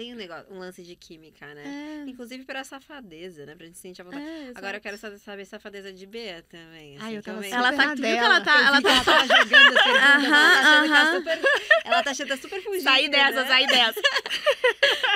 Tem 0.01 0.14
um 0.14 0.16
negócio, 0.16 0.46
um 0.51 0.59
lance 0.59 0.82
de 0.82 0.96
química, 0.96 1.53
né? 1.55 1.62
É, 2.07 2.09
Inclusive 2.09 2.42
pela 2.46 2.64
safadeza, 2.64 3.44
né? 3.44 3.55
Pra 3.55 3.66
gente 3.66 3.76
sentir 3.76 4.01
a 4.01 4.05
vontade. 4.07 4.24
é, 4.24 4.51
Agora 4.55 4.78
eu 4.78 4.80
quero 4.80 4.96
sa- 4.96 5.18
saber 5.18 5.44
safadeza 5.44 5.92
de 5.92 6.07
Bea 6.07 6.42
também. 6.48 6.96
Ai, 6.98 7.18
eu 7.18 7.22
também. 7.22 7.53
Ela 7.53 7.70
tá, 7.70 7.76
na 7.76 7.94
viu 7.94 7.96
que 7.96 8.01
dela. 8.01 8.26
ela 8.26 8.40
tá, 8.40 8.61
ela 8.66 8.76
Eu 8.78 8.80
que 8.80 8.82
tá 8.82 8.94
ela 8.94 9.05
tava 9.05 9.26
jogando 9.44 9.76
as 9.76 9.84
perguntas, 9.84 10.24
ela 10.24 10.30
tá 10.30 10.61
achando 10.62 10.82
que 10.84 10.88
tá 10.88 11.12
super. 11.12 11.40
Ela 11.84 12.03
tá 12.03 12.11
achando 12.12 12.26
que 12.28 12.34
tá 12.36 12.40
super 12.40 12.62
fugindo. 12.62 12.82
Saí 12.82 13.09
dessa, 13.11 13.42
né? 13.42 13.46
saí 13.48 13.66
dessa. 13.66 14.01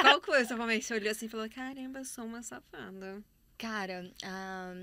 Qual 0.03 0.21
foi 0.21 0.43
o 0.43 0.47
seu 0.47 0.59
momento 0.59 0.81
que 0.81 0.85
você 0.87 0.95
olhou 0.95 1.11
assim 1.13 1.27
e 1.27 1.29
falou: 1.31 1.49
caramba, 1.49 2.01
eu 2.01 2.05
sou 2.05 2.25
uma 2.27 2.43
safada? 2.43 3.23
Cara, 3.57 4.11
ah, 4.23 4.75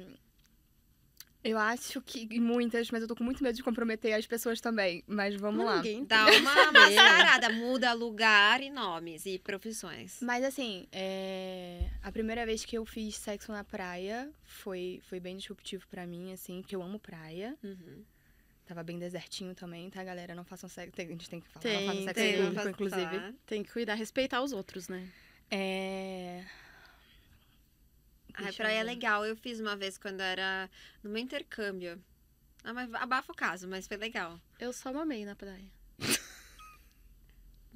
Eu 1.44 1.58
acho 1.58 2.00
que 2.02 2.40
muitas, 2.40 2.92
mas 2.92 3.02
eu 3.02 3.08
tô 3.08 3.16
com 3.16 3.24
muito 3.24 3.44
medo 3.44 3.56
de 3.56 3.64
comprometer 3.64 4.14
as 4.14 4.28
pessoas 4.28 4.62
também. 4.62 5.04
Mas 5.08 5.36
vamos 5.36 5.66
lá. 5.66 5.78
Ninguém 5.78 6.06
Dá 6.06 6.28
uma 6.28 6.72
mascarada, 6.72 7.50
muda 7.50 7.94
lugar 7.94 8.62
e 8.62 8.70
nomes 8.70 9.26
e 9.26 9.40
profissões. 9.40 10.20
Mas 10.22 10.44
assim, 10.44 10.88
é, 10.92 11.90
a 12.04 12.12
primeira 12.12 12.46
vez 12.46 12.64
que 12.64 12.78
eu 12.78 12.86
fiz 12.86 13.16
sexo 13.16 13.52
na 13.52 13.64
praia 13.64 14.30
foi, 14.44 15.02
foi 15.10 15.20
bem 15.20 15.36
disruptivo 15.38 15.88
pra 15.90 16.06
mim, 16.06 16.32
assim, 16.32 16.62
porque 16.62 16.76
eu 16.76 16.84
amo 16.84 17.00
praia. 17.00 17.58
Uhum. 17.64 18.04
Tava 18.68 18.84
bem 18.84 19.00
desertinho 19.00 19.56
também, 19.56 19.90
tá, 19.90 20.04
galera? 20.04 20.36
Não 20.36 20.46
façam 20.46 20.70
sexo. 20.70 20.94
tem- 20.96 21.08
A 21.08 21.10
gente 21.12 21.30
tem 21.30 21.42
que 21.42 21.48
falar, 21.50 21.62
Tem, 21.64 21.80
não 21.80 21.88
façam 21.88 22.04
sexo 22.04 22.14
tem. 22.22 22.30
em 22.30 22.36
público, 22.38 22.56
Falar. 22.56 22.70
inclusive. 22.70 23.36
Tem 23.48 23.64
que 23.64 23.72
cuidar, 23.74 23.96
respeitar 23.96 24.42
os 24.42 24.54
outros, 24.54 24.88
né? 24.88 25.06
É. 25.50 26.44
Ai, 28.36 28.44
Deixa 28.46 28.62
eu 28.62 28.66
praia 28.66 28.80
é 28.80 28.84
legal. 28.84 29.26
Eu 29.26 29.36
fiz 29.36 29.60
uma 29.60 29.76
vez 29.76 29.98
quando 29.98 30.22
era 30.22 30.70
no 31.04 31.10
meu 31.10 31.22
intercâmbio. 31.22 32.02
Ah, 32.64 32.74
mas 32.74 32.94
abafa 32.94 33.32
o 33.32 33.36
caso, 33.36 33.68
mas 33.68 33.88
foi 33.88 33.98
legal. 33.98 34.40
Eu 34.60 34.72
só 34.72 34.94
mamei 34.94 35.26
na 35.26 35.36
praia. 35.36 35.66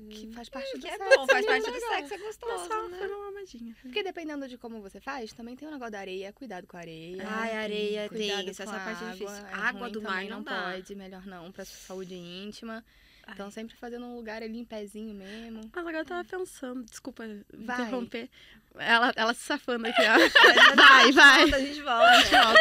Que 0.09 0.29
faz 0.33 0.49
parte 0.49 0.73
do 0.73 0.81
Que 0.81 0.89
é 0.89 0.97
sexo. 0.97 1.17
bom, 1.17 1.25
faz 1.27 1.45
parte 1.45 1.65
do 1.65 1.71
legal. 1.71 1.89
sexo, 1.91 2.13
é 2.15 2.17
gostoso, 2.17 2.67
só 2.67 2.87
né? 2.89 2.97
foi 2.97 3.07
uma 3.07 3.31
mamadinha. 3.31 3.75
Porque 3.81 4.03
dependendo 4.03 4.45
de 4.45 4.57
como 4.57 4.81
você 4.81 4.99
faz, 4.99 5.31
também 5.31 5.55
tem 5.55 5.65
o 5.69 5.71
negócio 5.71 5.93
da 5.93 5.99
areia, 5.99 6.33
cuidado 6.33 6.67
com 6.67 6.75
a 6.75 6.81
areia. 6.81 7.23
Ai, 7.25 7.53
areia, 7.53 8.05
isso, 8.07 8.57
com 8.57 8.63
essa 8.63 8.75
a 8.75 8.79
parte 8.79 9.03
é 9.03 9.07
água. 9.07 9.11
difícil. 9.13 9.45
é 9.45 9.53
água 9.53 9.81
ruim 9.83 9.91
do 9.93 10.01
mar 10.01 10.23
não, 10.23 10.29
não 10.31 10.43
dá. 10.43 10.71
pode, 10.73 10.95
melhor 10.95 11.25
não, 11.25 11.49
pra 11.49 11.63
sua 11.63 11.77
saúde 11.77 12.13
íntima. 12.13 12.83
Ai. 13.27 13.33
Então 13.33 13.49
sempre 13.51 13.75
fazendo 13.75 14.05
um 14.05 14.15
lugar 14.15 14.41
ali 14.43 14.57
em 14.59 14.65
pezinho 14.65 15.13
mesmo. 15.15 15.61
Mas 15.73 15.77
agora 15.81 15.99
eu 15.99 16.05
tava 16.05 16.23
pensando, 16.23 16.83
desculpa 16.83 17.23
Vai. 17.53 17.81
interromper. 17.81 18.29
Ela, 18.77 19.13
ela 19.15 19.33
se 19.33 19.41
safando 19.41 19.87
aqui, 19.87 20.01
ó. 20.01 20.75
vai, 20.75 21.11
vai. 21.13 21.41
Volta, 21.43 21.55
a 21.55 21.59
gente 21.59 21.81
volta. 21.81 22.53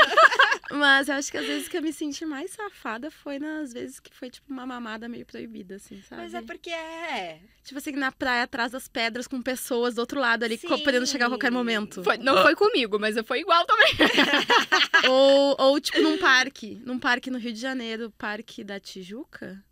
Mas 0.71 1.09
eu 1.09 1.17
acho 1.17 1.31
que 1.31 1.37
às 1.39 1.47
vezes 1.47 1.69
que 1.69 1.77
eu 1.77 1.83
me 1.83 1.93
senti 1.93 2.25
mais 2.25 2.53
safada 2.53 3.11
foi 3.11 3.39
nas 3.39 3.73
vezes 3.73 4.01
que 4.01 4.15
foi, 4.15 4.31
tipo, 4.31 4.51
uma 4.53 4.65
mamada 4.65 5.09
meio 5.09 5.27
proibida, 5.27 5.77
assim, 5.77 6.01
sabe? 6.03 6.23
Mas 6.23 6.35
é 6.35 6.41
porque 6.43 6.71
é. 6.71 7.41
Tipo 7.65 7.79
assim, 7.79 7.93
na 7.93 8.13
praia, 8.13 8.45
atrás 8.45 8.73
das 8.73 8.87
pedras, 8.89 9.27
com 9.27 9.43
pessoas 9.43 9.95
do 9.97 9.99
outro 10.01 10.21
lado 10.21 10.45
ali, 10.45 10.57
Sim. 10.57 10.69
podendo 10.69 11.07
chegar 11.07 11.27
a 11.27 11.31
qualquer 11.31 11.51
momento. 11.51 12.03
Foi- 12.03 12.19
não 12.19 12.43
foi 12.43 12.55
comigo, 12.55 12.99
mas 12.99 13.17
foi 13.27 13.41
igual 13.41 13.65
também. 13.67 13.93
ou, 15.09 15.57
ou, 15.59 15.81
tipo, 15.81 16.01
num 16.01 16.19
parque. 16.19 16.81
Num 16.85 16.99
parque 16.99 17.31
no 17.31 17.39
Rio 17.39 17.53
de 17.53 17.61
Janeiro, 17.61 18.13
Parque 18.17 18.63
da 18.65 18.79
Tijuca. 18.79 19.63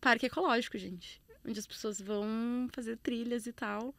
Parque 0.00 0.26
ecológico, 0.26 0.78
gente. 0.78 1.20
Onde 1.46 1.58
as 1.58 1.66
pessoas 1.66 2.00
vão 2.00 2.68
fazer 2.72 2.96
trilhas 2.98 3.46
e 3.46 3.52
tal. 3.52 3.94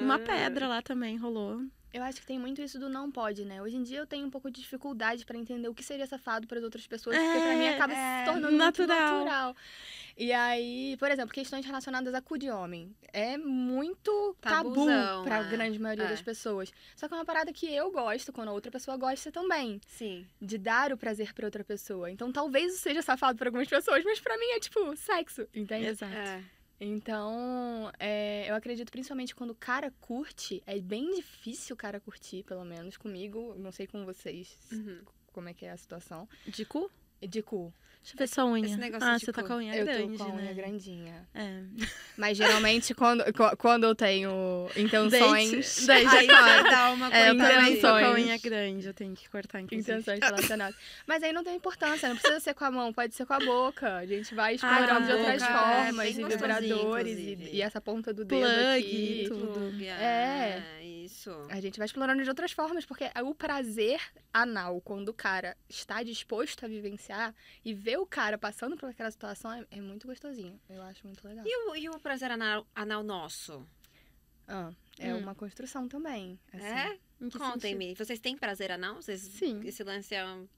Uma 0.00 0.18
pedra 0.18 0.68
lá 0.68 0.82
também 0.82 1.16
rolou. 1.16 1.62
Eu 1.92 2.02
acho 2.02 2.20
que 2.20 2.26
tem 2.26 2.38
muito 2.38 2.62
isso 2.62 2.78
do 2.78 2.88
não 2.88 3.10
pode, 3.10 3.44
né? 3.44 3.60
Hoje 3.60 3.76
em 3.76 3.82
dia 3.82 3.98
eu 3.98 4.06
tenho 4.06 4.26
um 4.26 4.30
pouco 4.30 4.50
de 4.50 4.60
dificuldade 4.62 5.26
pra 5.26 5.36
entender 5.36 5.68
o 5.68 5.74
que 5.74 5.82
seria 5.84 6.06
safado 6.06 6.46
para 6.46 6.58
outras 6.60 6.86
pessoas, 6.86 7.16
porque 7.18 7.38
pra 7.40 7.54
mim 7.56 7.64
É, 7.66 7.74
acaba 7.74 7.92
é, 7.92 8.24
se 8.24 8.30
tornando 8.32 8.56
natural. 8.56 8.98
muito 9.14 9.24
natural. 9.26 9.56
E 10.16 10.32
aí, 10.32 10.96
por 10.98 11.10
exemplo, 11.10 11.34
questões 11.34 11.66
relacionadas 11.66 12.14
a 12.14 12.22
cu 12.22 12.38
de 12.38 12.48
homem. 12.50 12.94
É 13.12 13.36
muito 13.36 14.34
tabu 14.40 14.70
Tabuzão, 14.74 15.24
pra 15.24 15.38
é. 15.40 15.44
grande 15.50 15.78
maioria 15.78 16.04
É. 16.04 16.08
das 16.08 16.22
pessoas. 16.22 16.72
Só 16.96 17.08
que 17.08 17.14
é 17.14 17.16
uma 17.18 17.24
parada 17.26 17.52
que 17.52 17.66
eu 17.72 17.90
gosto 17.90 18.32
quando 18.32 18.48
a 18.48 18.52
outra 18.52 18.70
pessoa 18.72 18.96
gosta 18.96 19.30
também. 19.30 19.78
Sim. 19.86 20.26
De 20.40 20.56
dar 20.56 20.92
o 20.92 20.96
prazer 20.96 21.34
pra 21.34 21.46
outra 21.46 21.62
pessoa. 21.62 22.10
Então 22.10 22.32
talvez 22.32 22.72
isso 22.74 22.82
seja 22.82 23.02
safado 23.02 23.36
pra 23.38 23.48
algumas 23.48 23.68
pessoas, 23.68 24.02
mas 24.04 24.18
pra 24.18 24.36
mim 24.38 24.46
é 24.56 24.60
tipo 24.60 24.96
sexo, 24.96 25.46
entende? 25.54 25.86
Exato. 25.86 26.12
É. 26.14 26.42
Então, 26.84 27.92
é, 28.00 28.50
eu 28.50 28.56
acredito 28.56 28.90
principalmente 28.90 29.36
quando 29.36 29.50
o 29.50 29.54
cara 29.54 29.92
curte, 30.00 30.60
é 30.66 30.80
bem 30.80 31.14
difícil 31.14 31.74
o 31.74 31.76
cara 31.76 32.00
curtir, 32.00 32.42
pelo 32.42 32.64
menos 32.64 32.96
comigo, 32.96 33.54
não 33.56 33.70
sei 33.70 33.86
com 33.86 34.04
vocês 34.04 34.58
Uhum. 34.72 35.00
como 35.32 35.48
é 35.48 35.54
que 35.54 35.64
é 35.64 35.70
a 35.70 35.76
situação. 35.76 36.28
De 36.44 36.64
cu? 36.64 36.90
De 37.20 37.40
cu. 37.40 37.72
Deixa 38.02 38.14
eu 38.14 38.18
ver 38.18 38.26
sua 38.28 38.44
unha. 38.46 38.66
Esse 38.66 38.76
negócio 38.76 39.08
ah, 39.08 39.16
de 39.16 39.24
você 39.24 39.32
tá 39.32 39.44
com 39.44 39.52
a 39.52 39.56
unha 39.56 39.76
eu 39.76 39.84
grande, 39.84 40.18
tô 40.18 40.24
com 40.24 40.30
a 40.32 40.34
unha 40.34 40.42
né? 40.42 40.54
grandinha. 40.54 41.28
É. 41.32 41.62
Mas 42.16 42.36
geralmente 42.36 42.94
quando, 42.94 43.24
quando 43.56 43.84
eu 43.84 43.94
tenho 43.94 44.68
intenções. 44.76 45.86
Daí 45.86 46.02
já 46.04 46.12
Aí 46.18 46.26
corta. 46.26 46.42
vai 46.44 46.62
dar 46.64 46.92
uma 46.94 47.14
É, 47.14 47.30
eu 47.30 47.38
também 47.38 47.76
tô 47.76 47.88
com 47.88 47.94
a 47.94 48.12
unha 48.14 48.38
grande, 48.38 48.86
eu 48.88 48.94
tenho 48.94 49.14
que 49.14 49.28
cortar, 49.30 49.60
inclusive. 49.60 49.92
Intenções 49.92 50.18
relacionadas. 50.20 50.76
Mas 51.06 51.22
aí 51.22 51.32
não 51.32 51.44
tem 51.44 51.54
importância, 51.56 52.08
não 52.08 52.16
precisa 52.16 52.40
ser 52.40 52.54
com 52.54 52.64
a 52.64 52.70
mão, 52.72 52.92
pode 52.92 53.14
ser 53.14 53.24
com 53.24 53.34
a 53.34 53.38
boca. 53.38 53.96
A 53.96 54.06
gente 54.06 54.34
vai 54.34 54.52
Ah, 54.52 54.54
explorando 54.54 55.06
de 55.06 55.06
com 55.06 55.12
a 55.12 55.16
outras 55.20 55.42
boca 55.42 55.52
é 55.52 55.84
formas 55.84 56.16
bem 56.16 56.24
e 56.24 56.28
vibradores 56.28 57.18
e, 57.18 57.50
e 57.52 57.62
essa 57.62 57.80
ponta 57.80 58.12
do 58.12 58.24
dedo 58.24 58.40
Plug 58.42 58.78
aqui. 58.78 59.22
e 59.24 59.28
tudo. 59.28 59.84
É. 59.84 59.86
é. 59.86 60.82
Isso. 61.02 61.30
A 61.50 61.60
gente 61.60 61.78
vai 61.78 61.86
explorando 61.86 62.22
de 62.22 62.28
outras 62.28 62.52
formas, 62.52 62.84
porque 62.86 63.04
o 63.24 63.34
prazer 63.34 64.00
anal, 64.32 64.80
quando 64.80 65.08
o 65.08 65.14
cara 65.14 65.56
está 65.68 66.02
disposto 66.02 66.64
a 66.64 66.68
vivenciar 66.68 67.34
e 67.64 67.74
ver 67.74 67.91
o 67.96 68.06
cara 68.06 68.38
passando 68.38 68.76
por 68.76 68.88
aquela 68.90 69.10
situação, 69.10 69.52
é, 69.52 69.64
é 69.70 69.80
muito 69.80 70.06
gostosinho. 70.06 70.58
Eu 70.70 70.82
acho 70.82 71.06
muito 71.06 71.26
legal. 71.26 71.44
E 71.46 71.56
o, 71.70 71.76
e 71.76 71.88
o 71.88 71.98
prazer 72.00 72.30
anal, 72.30 72.66
anal 72.74 73.02
nosso? 73.02 73.66
Ah, 74.48 74.70
é 74.98 75.14
Hum. 75.14 75.18
uma 75.18 75.34
construção 75.34 75.88
também. 75.88 76.38
assim. 76.52 76.64
É? 76.64 76.98
Contem-me. 77.38 77.94
Vocês 77.94 78.18
têm 78.18 78.36
prazer 78.36 78.72
anal? 78.72 78.96
Vocês, 78.96 79.20
Sim. 79.20 79.60
Esse 79.64 79.84
lance 79.84 80.12
é 80.14 80.24
um- 80.24 80.48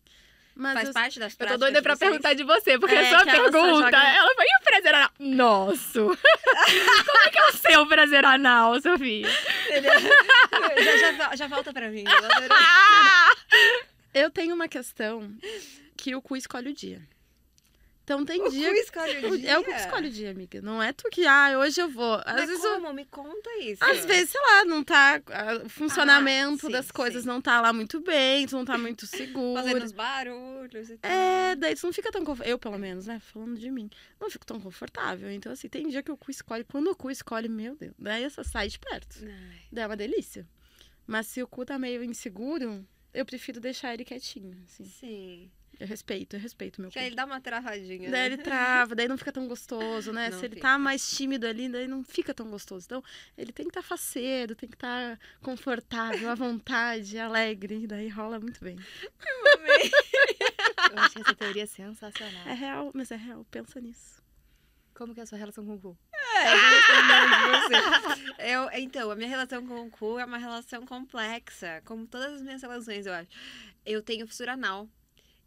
Mas 0.56 0.74
faz 0.74 0.88
eu- 0.88 0.94
parte 0.94 1.18
das 1.18 1.32
Eu 1.32 1.36
práticas 1.38 1.60
tô 1.60 1.64
doida 1.66 1.82
pra 1.82 1.96
perguntar 1.96 2.32
de 2.34 2.44
você, 2.44 2.78
porque 2.78 2.94
É, 2.94 3.06
a 3.06 3.10
sua 3.18 3.24
pergunta, 3.26 3.84
joga- 3.84 4.14
ela 4.16 4.34
foi 4.34 4.44
e 4.46 4.56
o 4.60 4.64
prazer 4.64 4.94
anal? 4.94 5.10
Nosso! 5.18 6.06
Como 7.06 7.26
é 7.26 7.30
que 7.30 7.38
é 7.38 7.48
o 7.48 7.52
seu 7.52 7.86
prazer 7.86 8.24
anal, 8.24 8.80
Sofia? 8.80 9.28
já, 10.84 10.96
já, 10.96 11.12
vo- 11.30 11.36
já 11.36 11.46
volta 11.48 11.72
pra 11.72 11.90
mim. 11.90 12.04
eu 14.14 14.22
eu 14.22 14.30
tenho 14.30 14.54
uma 14.54 14.68
questão 14.68 15.30
que 15.96 16.14
o 16.14 16.22
cu 16.22 16.36
escolhe 16.36 16.70
o 16.70 16.74
dia. 16.74 17.02
Então 18.04 18.22
tem 18.22 18.42
O 18.42 18.50
dia. 18.50 18.68
cu 18.70 18.76
escolhe 18.76 19.26
o 19.26 19.38
dia? 19.38 19.50
É 19.52 19.58
o 19.58 19.64
cu 19.64 19.70
que 19.70 19.76
escolhe 19.76 20.08
o 20.08 20.10
dia, 20.10 20.30
amiga. 20.30 20.60
Não 20.60 20.82
é 20.82 20.92
tu 20.92 21.08
que, 21.10 21.26
ah, 21.26 21.58
hoje 21.58 21.80
eu 21.80 21.88
vou. 21.88 22.16
Às 22.26 22.36
Mas 22.36 22.46
vezes 22.50 22.62
eu- 22.62 22.74
como? 22.74 22.92
Me 22.92 23.06
conta 23.06 23.50
isso. 23.62 23.82
Às 23.82 24.04
vezes, 24.04 24.28
sei 24.30 24.40
lá, 24.42 24.64
não 24.66 24.84
tá. 24.84 25.22
ah, 25.32 25.62
O 25.64 25.68
funcionamento 25.70 26.66
sim, 26.66 26.70
das 26.72 26.90
coisas 26.90 27.22
sim. 27.22 27.28
não 27.28 27.40
tá 27.40 27.62
lá 27.62 27.72
muito 27.72 28.00
bem, 28.02 28.46
tu 28.46 28.56
não 28.56 28.64
tá 28.66 28.76
muito 28.76 29.06
seguro. 29.06 29.62
Fazendo 29.62 29.84
os 29.84 29.92
barulhos 29.92 30.90
e 30.90 30.98
tal. 30.98 31.10
É, 31.10 31.56
daí 31.56 31.74
tu 31.74 31.86
não 31.86 31.92
fica 31.94 32.12
tão 32.12 32.22
confortável. 32.24 32.50
Eu, 32.52 32.58
pelo 32.58 32.78
menos, 32.78 33.06
né? 33.06 33.18
Falando 33.20 33.58
de 33.58 33.70
mim. 33.70 33.88
Não 34.20 34.28
fico 34.28 34.44
tão 34.44 34.60
confortável. 34.60 35.30
Então, 35.30 35.50
assim, 35.50 35.68
tem 35.70 35.88
dia 35.88 36.02
que 36.02 36.12
o 36.12 36.16
cu 36.16 36.30
escolhe. 36.30 36.62
Quando 36.64 36.90
o 36.90 36.94
cu 36.96 37.10
escolhe, 37.10 37.48
meu 37.48 37.74
Deus. 37.74 37.94
Daí 37.98 38.22
essa 38.22 38.44
sai 38.44 38.68
de 38.68 38.78
perto. 38.78 39.16
Ai. 39.22 39.60
Daí 39.72 39.84
é 39.84 39.86
uma 39.86 39.96
delícia. 39.96 40.46
Mas 41.06 41.26
se 41.26 41.42
o 41.42 41.46
cu 41.46 41.64
tá 41.64 41.78
meio 41.78 42.04
inseguro, 42.04 42.86
eu 43.14 43.24
prefiro 43.24 43.60
deixar 43.60 43.94
ele 43.94 44.04
quietinho. 44.04 44.56
Assim. 44.66 44.84
Sim. 44.84 45.50
Eu 45.78 45.86
respeito, 45.86 46.36
eu 46.36 46.40
respeito 46.40 46.80
meu 46.80 46.90
Que 46.90 46.94
cu. 46.94 47.00
aí 47.00 47.06
ele 47.06 47.16
dá 47.16 47.24
uma 47.24 47.40
travadinha. 47.40 48.10
Daí 48.10 48.10
né? 48.10 48.26
ele 48.26 48.38
trava, 48.38 48.94
daí 48.94 49.08
não 49.08 49.18
fica 49.18 49.32
tão 49.32 49.48
gostoso, 49.48 50.12
né? 50.12 50.30
Não 50.30 50.38
Se 50.38 50.46
ele 50.46 50.54
fica. 50.56 50.68
tá 50.68 50.78
mais 50.78 51.10
tímido 51.10 51.46
ali, 51.46 51.68
daí 51.68 51.88
não 51.88 52.04
fica 52.04 52.32
tão 52.32 52.48
gostoso. 52.50 52.86
Então, 52.86 53.02
ele 53.36 53.52
tem 53.52 53.66
que 53.66 53.70
estar 53.70 53.82
tá 53.82 53.86
faceiro, 53.88 54.54
tem 54.54 54.68
que 54.68 54.76
estar 54.76 55.18
confortável, 55.42 56.30
à 56.30 56.34
vontade, 56.34 57.18
alegre. 57.18 57.86
Daí 57.86 58.08
rola 58.08 58.38
muito 58.38 58.62
bem. 58.62 58.76
Eu 60.92 60.98
achei 60.98 61.22
essa 61.22 61.34
teoria 61.34 61.66
sensacional. 61.66 62.46
É 62.46 62.52
real, 62.54 62.90
mas 62.94 63.10
é 63.10 63.16
real. 63.16 63.44
Pensa 63.50 63.80
nisso. 63.80 64.22
Como 64.94 65.12
que 65.12 65.20
é 65.20 65.24
a 65.24 65.26
sua 65.26 65.38
relação 65.38 65.66
com 65.66 65.74
o 65.74 65.80
cu? 65.80 65.98
É, 66.12 66.52
eu 66.52 66.60
vou 66.60 66.70
responder 66.70 67.24
de 67.28 67.50
você. 67.50 68.34
Eu, 68.38 68.68
então, 68.74 69.10
a 69.10 69.16
minha 69.16 69.28
relação 69.28 69.66
com 69.66 69.86
o 69.86 69.90
cu 69.90 70.18
é 70.18 70.24
uma 70.24 70.38
relação 70.38 70.84
complexa, 70.84 71.82
como 71.84 72.06
todas 72.06 72.34
as 72.34 72.42
minhas 72.42 72.60
relações, 72.62 73.06
eu 73.06 73.12
acho. 73.14 73.28
Eu 73.84 74.02
tenho 74.02 74.26
fissura 74.26 74.52
anal. 74.52 74.88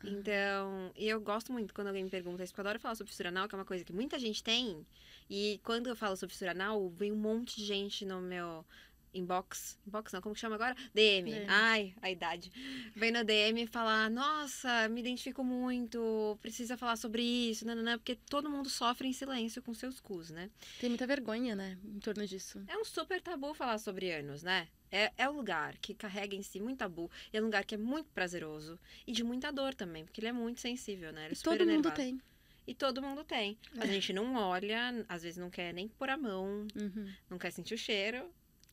Então, 0.03 0.91
eu 0.95 1.19
gosto 1.19 1.51
muito 1.51 1.73
quando 1.73 1.87
alguém 1.87 2.03
me 2.03 2.09
pergunta 2.09 2.43
isso, 2.43 2.53
porque 2.53 2.61
eu 2.61 2.69
adoro 2.69 2.79
falar 2.79 2.95
sobre 2.95 3.11
fissura 3.11 3.29
anal, 3.29 3.47
que 3.47 3.55
é 3.55 3.57
uma 3.57 3.65
coisa 3.65 3.83
que 3.83 3.93
muita 3.93 4.19
gente 4.19 4.43
tem. 4.43 4.85
E 5.29 5.59
quando 5.63 5.87
eu 5.87 5.95
falo 5.95 6.15
sobre 6.15 6.33
fissura 6.33 6.51
anal, 6.51 6.89
vem 6.89 7.11
um 7.11 7.17
monte 7.17 7.57
de 7.57 7.65
gente 7.65 8.05
no 8.05 8.21
meu 8.21 8.65
inbox. 9.13 9.77
Inbox 9.87 10.13
não, 10.13 10.21
como 10.21 10.35
que 10.35 10.41
chama 10.41 10.55
agora? 10.55 10.75
DM. 10.93 11.31
DM. 11.31 11.45
Ai, 11.49 11.93
a 12.01 12.09
idade. 12.11 12.51
Vem 12.95 13.11
no 13.11 13.23
DM 13.23 13.65
falar, 13.67 14.09
nossa, 14.09 14.87
me 14.89 14.99
identifico 15.01 15.43
muito, 15.43 16.37
precisa 16.41 16.77
falar 16.77 16.95
sobre 16.95 17.21
isso, 17.23 17.65
nananã, 17.65 17.97
porque 17.97 18.15
todo 18.15 18.49
mundo 18.49 18.69
sofre 18.69 19.07
em 19.07 19.13
silêncio 19.13 19.61
com 19.61 19.73
seus 19.73 19.99
cus, 19.99 20.29
né? 20.29 20.49
Tem 20.79 20.89
muita 20.89 21.07
vergonha, 21.07 21.55
né? 21.55 21.77
Em 21.83 21.99
torno 21.99 22.25
disso. 22.27 22.61
É 22.67 22.77
um 22.77 22.85
super 22.85 23.21
tabu 23.21 23.53
falar 23.53 23.77
sobre 23.77 24.11
anos, 24.11 24.43
né? 24.43 24.67
É, 24.91 25.11
é 25.17 25.29
um 25.29 25.33
lugar 25.35 25.75
que 25.77 25.93
carrega 25.93 26.35
em 26.35 26.41
si 26.41 26.59
muito 26.61 26.77
tabu. 26.79 27.11
E 27.33 27.37
é 27.37 27.41
um 27.41 27.45
lugar 27.45 27.65
que 27.65 27.75
é 27.75 27.77
muito 27.77 28.09
prazeroso. 28.11 28.79
E 29.05 29.11
de 29.11 29.23
muita 29.23 29.51
dor 29.51 29.73
também, 29.73 30.05
porque 30.05 30.21
ele 30.21 30.27
é 30.29 30.31
muito 30.31 30.61
sensível, 30.61 31.11
né? 31.11 31.25
Ele 31.25 31.33
é 31.33 31.37
E 31.37 31.41
todo 31.43 31.65
mundo 31.65 31.91
tem. 31.91 32.21
E 32.65 32.73
todo 32.73 33.01
mundo 33.01 33.23
tem. 33.23 33.57
A 33.79 33.85
É. 33.85 33.87
gente 33.87 34.11
não 34.13 34.35
olha, 34.35 35.05
às 35.09 35.23
vezes 35.23 35.37
não 35.37 35.49
quer 35.49 35.73
nem 35.73 35.87
pôr 35.87 36.09
a 36.09 36.17
mão, 36.17 36.65
Uhum. 36.75 37.13
não 37.29 37.37
quer 37.37 37.51
sentir 37.51 37.73
o 37.73 37.77
cheiro, 37.77 38.29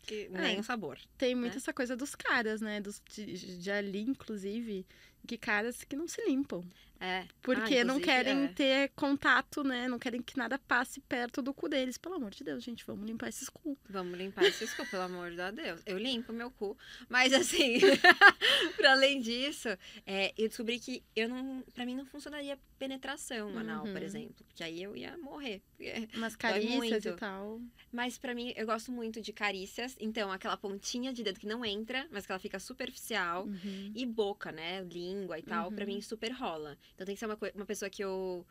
que, 0.06 0.30
É. 0.32 0.40
nem 0.40 0.60
o 0.60 0.64
sabor. 0.64 0.98
Tem 1.18 1.34
muito 1.34 1.52
Né? 1.54 1.56
essa 1.58 1.72
coisa 1.72 1.96
dos 1.96 2.14
caras, 2.14 2.60
né? 2.60 2.80
Dos, 2.80 3.02
de, 3.14 3.58
de 3.58 3.70
ali, 3.70 4.00
inclusive, 4.02 4.86
que 5.26 5.36
caras 5.38 5.82
que 5.84 5.96
não 5.96 6.06
se 6.06 6.22
limpam. 6.26 6.64
É. 7.00 7.24
Porque 7.42 7.78
Ah, 7.78 7.84
não 7.84 8.00
querem 8.00 8.44
é. 8.44 8.48
ter 8.48 8.88
contato, 8.94 9.62
né? 9.62 9.88
Não 9.88 9.98
querem 9.98 10.22
que 10.22 10.36
nada 10.38 10.58
passe 10.58 11.00
perto 11.02 11.42
do 11.42 11.52
cu 11.52 11.68
deles. 11.68 11.98
Pelo 11.98 12.14
amor 12.14 12.30
de 12.30 12.42
Deus, 12.42 12.62
gente, 12.62 12.84
vamos 12.86 13.04
limpar 13.06 13.28
esses 13.28 13.48
cu. 13.48 13.76
Vamos 13.88 14.16
limpar 14.16 14.44
esses 14.44 14.72
cu, 14.72 14.86
pelo 14.86 15.02
amor 15.02 15.30
de 15.30 15.52
Deus. 15.52 15.82
Eu 15.84 15.98
limpo 15.98 16.32
meu 16.32 16.50
cu. 16.50 16.76
Mas 17.08 17.32
assim, 17.32 17.78
pra 18.76 18.92
além 18.92 19.20
disso, 19.20 19.68
é, 20.06 20.32
eu 20.38 20.48
descobri 20.48 20.78
que 20.78 21.02
eu 21.14 21.28
não. 21.28 21.62
Pra 21.74 21.84
mim 21.84 21.94
não 21.94 22.06
funcionaria 22.06 22.58
penetração 22.78 23.56
anal, 23.58 23.82
por 23.84 23.96
Uhum. 23.96 24.02
exemplo. 24.02 24.44
Porque 24.46 24.62
aí 24.62 24.82
eu 24.82 24.96
ia 24.96 25.16
morrer. 25.18 25.62
Umas 26.14 26.36
carícias 26.36 27.04
e 27.04 27.12
tal. 27.12 27.60
Mas 27.92 28.18
pra 28.18 28.34
mim, 28.34 28.52
eu 28.56 28.66
gosto 28.66 28.90
muito 28.90 29.20
de 29.20 29.32
carícias. 29.32 29.96
Então, 30.00 30.30
aquela 30.32 30.56
pontinha 30.56 31.12
de 31.12 31.22
dedo 31.22 31.38
que 31.40 31.46
não 31.46 31.64
entra, 31.64 32.06
mas 32.10 32.24
que 32.26 32.32
ela 32.32 32.38
fica 32.38 32.58
superficial. 32.58 33.44
Uhum. 33.46 33.92
E 33.94 34.06
boca, 34.06 34.50
né? 34.52 34.82
Língua 34.82 35.38
e 35.38 35.42
tal, 35.42 35.68
Uhum. 35.70 35.76
mim 35.86 36.00
super 36.00 36.30
rola. 36.32 36.76
Então 36.94 37.04
tem 37.04 37.14
que 37.14 37.18
ser 37.18 37.26
uma, 37.26 37.38
uma 37.54 37.66
pessoa 37.66 37.90
que 37.90 38.02
eu 38.02 38.46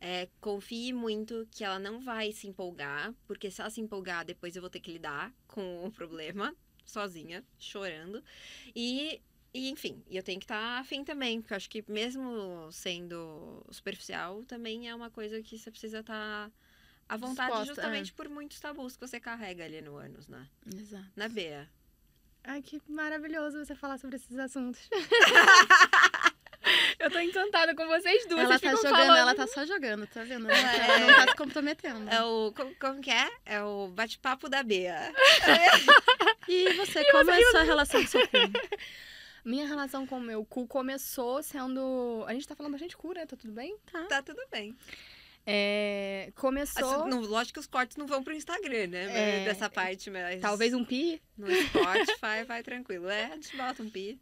é, 0.00 0.28
confie 0.40 0.92
muito 0.92 1.48
que 1.50 1.64
ela 1.64 1.78
não 1.78 2.00
vai 2.00 2.32
se 2.32 2.46
empolgar, 2.46 3.14
porque 3.26 3.50
se 3.50 3.60
ela 3.60 3.70
se 3.70 3.80
empolgar, 3.80 4.24
depois 4.24 4.54
eu 4.54 4.62
vou 4.62 4.70
ter 4.70 4.80
que 4.80 4.92
lidar 4.92 5.32
com 5.46 5.86
o 5.86 5.90
problema, 5.92 6.54
sozinha, 6.84 7.44
chorando. 7.58 8.22
E, 8.74 9.20
e 9.52 9.68
enfim, 9.70 10.02
e 10.08 10.16
eu 10.16 10.22
tenho 10.22 10.38
que 10.38 10.44
estar 10.44 10.78
afim 10.78 11.04
também, 11.04 11.40
porque 11.40 11.52
eu 11.52 11.56
acho 11.56 11.70
que 11.70 11.84
mesmo 11.90 12.70
sendo 12.70 13.64
superficial, 13.70 14.44
também 14.44 14.88
é 14.88 14.94
uma 14.94 15.10
coisa 15.10 15.42
que 15.42 15.58
você 15.58 15.70
precisa 15.70 16.00
estar 16.00 16.50
à 17.08 17.16
vontade, 17.16 17.50
Disposta, 17.50 17.74
justamente 17.74 18.12
por 18.12 18.28
muitos 18.28 18.60
tabus 18.60 18.96
que 18.96 19.06
você 19.06 19.18
carrega 19.18 19.64
ali 19.64 19.80
no 19.80 19.96
ânus, 19.96 20.28
né? 20.28 20.46
Exato. 20.76 21.10
Na 21.16 21.28
Bea. 21.28 21.68
Ai, 22.44 22.62
que 22.62 22.80
maravilhoso 22.88 23.62
você 23.62 23.74
falar 23.74 23.98
sobre 23.98 24.16
esses 24.16 24.38
assuntos. 24.38 24.88
eu 27.08 27.12
tô 27.12 27.18
encantada 27.20 27.74
com 27.74 27.86
vocês 27.86 28.26
duas. 28.26 28.44
Ela 28.44 28.58
vocês 28.58 28.72
tá 28.72 28.76
jogando, 28.76 28.90
falando. 28.96 29.16
ela 29.18 29.34
tá 29.34 29.46
só 29.46 29.64
jogando, 29.66 30.06
tá 30.06 30.22
vendo? 30.24 30.50
Ela 30.50 30.72
É. 30.84 30.98
não 31.00 31.14
tá 31.14 31.28
se 31.28 31.36
comprometendo. 31.36 32.08
É 32.10 32.22
o. 32.22 32.52
Como, 32.54 32.74
como 32.76 33.00
que 33.00 33.10
é? 33.10 33.28
É 33.46 33.62
o 33.62 33.88
bate-papo 33.88 34.48
da 34.48 34.62
Bea. 34.62 35.12
E 36.48 36.72
você, 36.74 37.04
como 37.10 37.30
é 37.30 37.38
a 37.42 37.50
sua 37.50 37.62
relação 37.62 38.00
com 38.00 38.06
o 38.06 38.10
seu 38.10 38.26
cu? 38.28 38.36
Minha 39.44 39.66
relação 39.66 40.06
com 40.06 40.18
o 40.18 40.20
meu 40.20 40.44
cu 40.44 40.66
começou 40.66 41.42
sendo. 41.42 42.24
A 42.26 42.32
gente 42.34 42.46
tá 42.46 42.54
falando 42.54 42.72
bastante 42.72 42.96
cu, 42.96 43.12
né? 43.14 43.24
Tá 43.26 43.36
tudo 43.36 43.52
bem? 43.52 43.76
Tá 44.08 44.22
tudo 44.22 44.40
bem. 44.50 44.76
É... 45.50 46.30
Começou. 46.34 47.02
Assim, 47.02 47.08
não, 47.08 47.20
lógico 47.22 47.54
que 47.54 47.60
os 47.60 47.66
cortes 47.66 47.96
não 47.96 48.06
vão 48.06 48.22
pro 48.22 48.34
Instagram, 48.34 48.88
né? 48.88 49.40
É, 49.40 49.44
Dessa 49.46 49.70
parte, 49.70 50.10
mas. 50.10 50.40
Talvez 50.42 50.74
um 50.74 50.84
pi. 50.84 51.22
No 51.38 51.46
Spotify 51.50 52.44
vai 52.46 52.62
tranquilo. 52.62 53.08
É, 53.08 53.26
a 53.26 53.34
gente 53.36 53.56
bota 53.56 53.82
um 53.82 53.88
pi. 53.88 54.20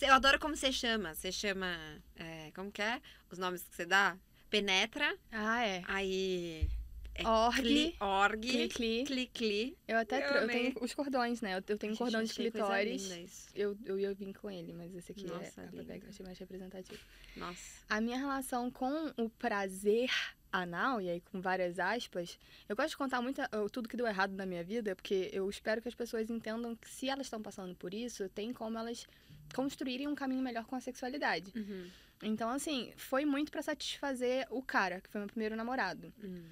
Eu 0.00 0.14
adoro 0.14 0.38
como 0.38 0.56
você 0.56 0.72
chama. 0.72 1.14
Você 1.14 1.30
chama. 1.30 1.76
é, 2.16 2.50
como 2.54 2.70
que 2.72 2.82
é? 2.82 3.00
Os 3.30 3.38
nomes 3.38 3.62
que 3.62 3.74
você 3.76 3.86
dá? 3.86 4.16
Penetra, 4.50 5.16
Ah, 5.30 5.64
é. 5.66 5.82
aí. 5.86 6.68
É 7.14 7.28
Org. 7.28 7.60
Cli, 7.60 7.96
org. 8.00 8.40
Cli, 8.40 8.68
cli. 8.68 9.04
Cli, 9.04 9.26
cli. 9.26 9.78
Eu 9.86 9.98
até 9.98 10.26
Eu 10.26 10.42
eu 10.42 10.48
tenho 10.48 10.74
os 10.80 10.94
cordões, 10.94 11.42
né? 11.42 11.58
Eu- 11.58 11.62
Eu 11.68 11.76
tenho 11.78 11.92
um 11.92 11.96
cordão 11.96 12.22
de 12.22 12.32
clitóris. 12.32 13.02
linda. 13.10 13.30
Eu, 13.54 13.76
eu 13.84 13.98
ia 13.98 14.14
vir 14.14 14.32
com 14.34 14.50
ele, 14.50 14.72
mas 14.72 14.94
esse 14.94 15.12
aqui 15.12 15.26
Nossa, 15.26 15.60
é 15.60 15.64
a 15.66 15.70
lindo. 15.70 15.84
Pepe 15.84 16.00
que 16.00 16.06
eu 16.06 16.10
achei 16.10 16.24
mais 16.24 16.38
representativo. 16.38 16.98
Nossa. 17.36 17.84
A 17.88 18.00
minha 18.00 18.16
relação 18.16 18.70
com 18.70 19.12
o 19.18 19.28
prazer 19.28 20.10
anal, 20.50 21.02
e 21.02 21.10
aí 21.10 21.20
com 21.20 21.38
várias 21.40 21.78
aspas, 21.78 22.38
eu 22.66 22.74
gosto 22.74 22.90
de 22.90 22.96
contar 22.96 23.20
muito 23.20 23.40
tudo 23.70 23.88
que 23.90 23.96
deu 23.96 24.06
errado 24.06 24.32
na 24.34 24.46
minha 24.46 24.64
vida, 24.64 24.96
porque 24.96 25.28
eu 25.34 25.48
espero 25.50 25.82
que 25.82 25.88
as 25.88 25.94
pessoas 25.94 26.30
entendam 26.30 26.74
que 26.76 26.88
se 26.88 27.10
elas 27.10 27.26
estão 27.26 27.42
passando 27.42 27.74
por 27.74 27.92
isso, 27.92 28.26
tem 28.30 28.54
como 28.54 28.78
elas 28.78 29.06
construírem 29.52 30.08
um 30.08 30.14
caminho 30.14 30.42
melhor 30.42 30.64
com 30.64 30.76
a 30.76 30.80
sexualidade. 30.80 31.52
Uhum. 31.54 31.88
Então, 32.22 32.50
assim, 32.50 32.92
foi 32.96 33.24
muito 33.24 33.50
pra 33.50 33.62
satisfazer 33.62 34.46
o 34.50 34.62
cara, 34.62 35.00
que 35.00 35.08
foi 35.08 35.20
meu 35.20 35.28
primeiro 35.28 35.56
namorado. 35.56 36.12
Uhum. 36.22 36.44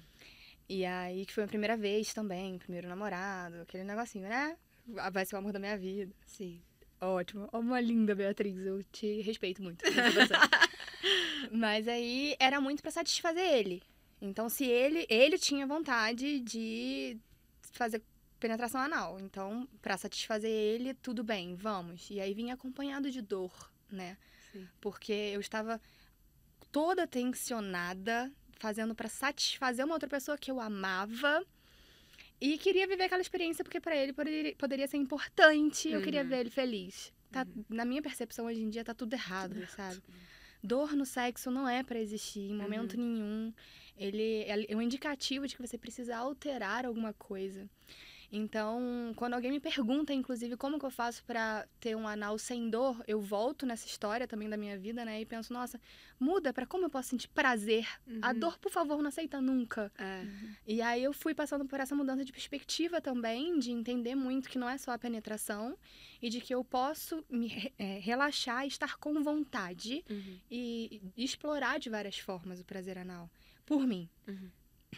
E 0.67 0.85
aí, 0.85 1.25
que 1.25 1.33
foi 1.33 1.43
a 1.43 1.47
primeira 1.47 1.75
vez 1.75 2.13
também, 2.13 2.57
primeiro 2.57 2.87
namorado, 2.87 3.61
aquele 3.61 3.83
negocinho, 3.83 4.27
né? 4.27 4.57
Vai 5.11 5.25
ser 5.25 5.35
o 5.35 5.39
amor 5.39 5.51
da 5.51 5.59
minha 5.59 5.77
vida. 5.77 6.13
Sim. 6.25 6.61
Ótimo. 6.99 7.49
Ó, 7.51 7.59
Uma 7.59 7.81
linda 7.81 8.13
Beatriz, 8.13 8.57
eu 8.65 8.83
te 8.83 9.21
respeito 9.21 9.61
muito. 9.61 9.83
Mas 11.51 11.87
aí 11.87 12.35
era 12.39 12.61
muito 12.61 12.81
pra 12.81 12.91
satisfazer 12.91 13.43
ele. 13.43 13.81
Então, 14.21 14.47
se 14.49 14.65
ele, 14.65 15.05
ele 15.09 15.37
tinha 15.37 15.65
vontade 15.65 16.39
de 16.41 17.17
fazer 17.71 18.01
penetração 18.41 18.81
anal. 18.81 19.17
Então, 19.21 19.65
pra 19.81 19.97
satisfazer 19.97 20.51
ele, 20.51 20.93
tudo 20.95 21.23
bem, 21.23 21.55
vamos. 21.55 22.09
E 22.09 22.19
aí 22.19 22.33
vinha 22.33 22.55
acompanhado 22.55 23.09
de 23.09 23.21
dor, 23.21 23.71
né? 23.89 24.17
Sim. 24.51 24.67
Porque 24.81 25.13
eu 25.13 25.39
estava 25.39 25.79
toda 26.71 27.07
tensionada, 27.07 28.31
fazendo 28.59 28.93
pra 28.95 29.07
satisfazer 29.07 29.85
uma 29.85 29.93
outra 29.95 30.09
pessoa 30.09 30.37
que 30.37 30.51
eu 30.51 30.59
amava. 30.59 31.45
E 32.39 32.57
queria 32.57 32.87
viver 32.87 33.03
aquela 33.03 33.21
experiência 33.21 33.63
porque 33.63 33.79
pra 33.79 33.95
ele 33.95 34.11
poderia, 34.13 34.55
poderia 34.55 34.87
ser 34.87 34.97
importante. 34.97 35.89
Eu 35.89 36.01
queria 36.01 36.23
Uhum. 36.23 36.29
ver 36.29 36.39
ele 36.39 36.49
feliz. 36.49 37.13
Tá, 37.31 37.45
Na 37.69 37.85
minha 37.85 38.01
percepção 38.01 38.45
hoje 38.47 38.61
em 38.61 38.69
dia 38.69 38.83
tá 38.83 38.93
tudo 38.93 39.13
errado, 39.13 39.65
sabe? 39.69 40.01
Dor 40.63 40.93
no 40.95 41.05
sexo 41.05 41.49
não 41.49 41.67
é 41.67 41.81
pra 41.83 41.99
existir 41.99 42.41
em 42.51 42.55
momento 42.55 42.97
nenhum. 42.97 43.53
Ele 43.95 44.43
é 44.47 44.75
um 44.75 44.81
indicativo 44.81 45.47
de 45.47 45.55
que 45.55 45.61
você 45.61 45.77
precisa 45.77 46.17
alterar 46.17 46.85
alguma 46.85 47.13
coisa. 47.13 47.69
Então, 48.31 49.11
quando 49.17 49.33
alguém 49.33 49.51
me 49.51 49.59
pergunta, 49.59 50.13
inclusive, 50.13 50.55
como 50.55 50.79
que 50.79 50.85
eu 50.85 50.89
faço 50.91 51.21
pra 51.25 51.67
ter 51.81 51.95
um 51.97 52.07
anal 52.07 52.37
sem 52.37 52.69
dor, 52.69 53.03
eu 53.05 53.19
volto 53.19 53.65
nessa 53.65 53.85
história 53.85 54.25
também 54.25 54.47
da 54.49 54.55
minha 54.55 54.77
vida, 54.79 55.03
né? 55.03 55.19
E 55.19 55.25
penso, 55.25 55.51
nossa, 55.51 55.79
muda 56.17 56.53
pra 56.53 56.65
como 56.65 56.85
eu 56.85 56.89
posso 56.89 57.09
sentir 57.09 57.27
prazer. 57.27 57.85
A 58.21 58.31
Uhum. 58.31 58.39
dor, 58.39 58.57
por 58.57 58.71
favor, 58.71 58.99
não 59.01 59.09
aceita 59.09 59.41
nunca. 59.41 59.91
É. 59.97 60.25
E 60.65 60.81
aí 60.81 61.03
eu 61.03 61.11
fui 61.11 61.33
passando 61.35 61.65
por 61.65 61.79
essa 61.81 61.93
mudança 61.93 62.23
de 62.23 62.31
perspectiva 62.31 63.01
também, 63.01 63.59
de 63.59 63.71
entender 63.71 64.15
muito 64.15 64.49
que 64.49 64.57
não 64.57 64.69
é 64.69 64.77
só 64.77 64.91
a 64.91 64.97
penetração 64.97 65.77
e 66.21 66.29
de 66.29 66.39
que 66.39 66.55
eu 66.55 66.63
posso 66.63 67.25
me 67.29 67.73
eh, 67.77 67.99
relaxar 67.99 68.63
e 68.63 68.69
estar 68.69 68.97
com 68.97 69.21
vontade 69.21 70.05
Uhum. 70.09 70.37
e 70.49 71.01
explorar 71.17 71.79
de 71.79 71.89
várias 71.89 72.17
formas 72.17 72.61
o 72.61 72.65
prazer 72.65 72.97
anal. 72.97 73.29
Por 73.65 73.85
mim. 73.85 74.09
Uhum. 74.25 74.49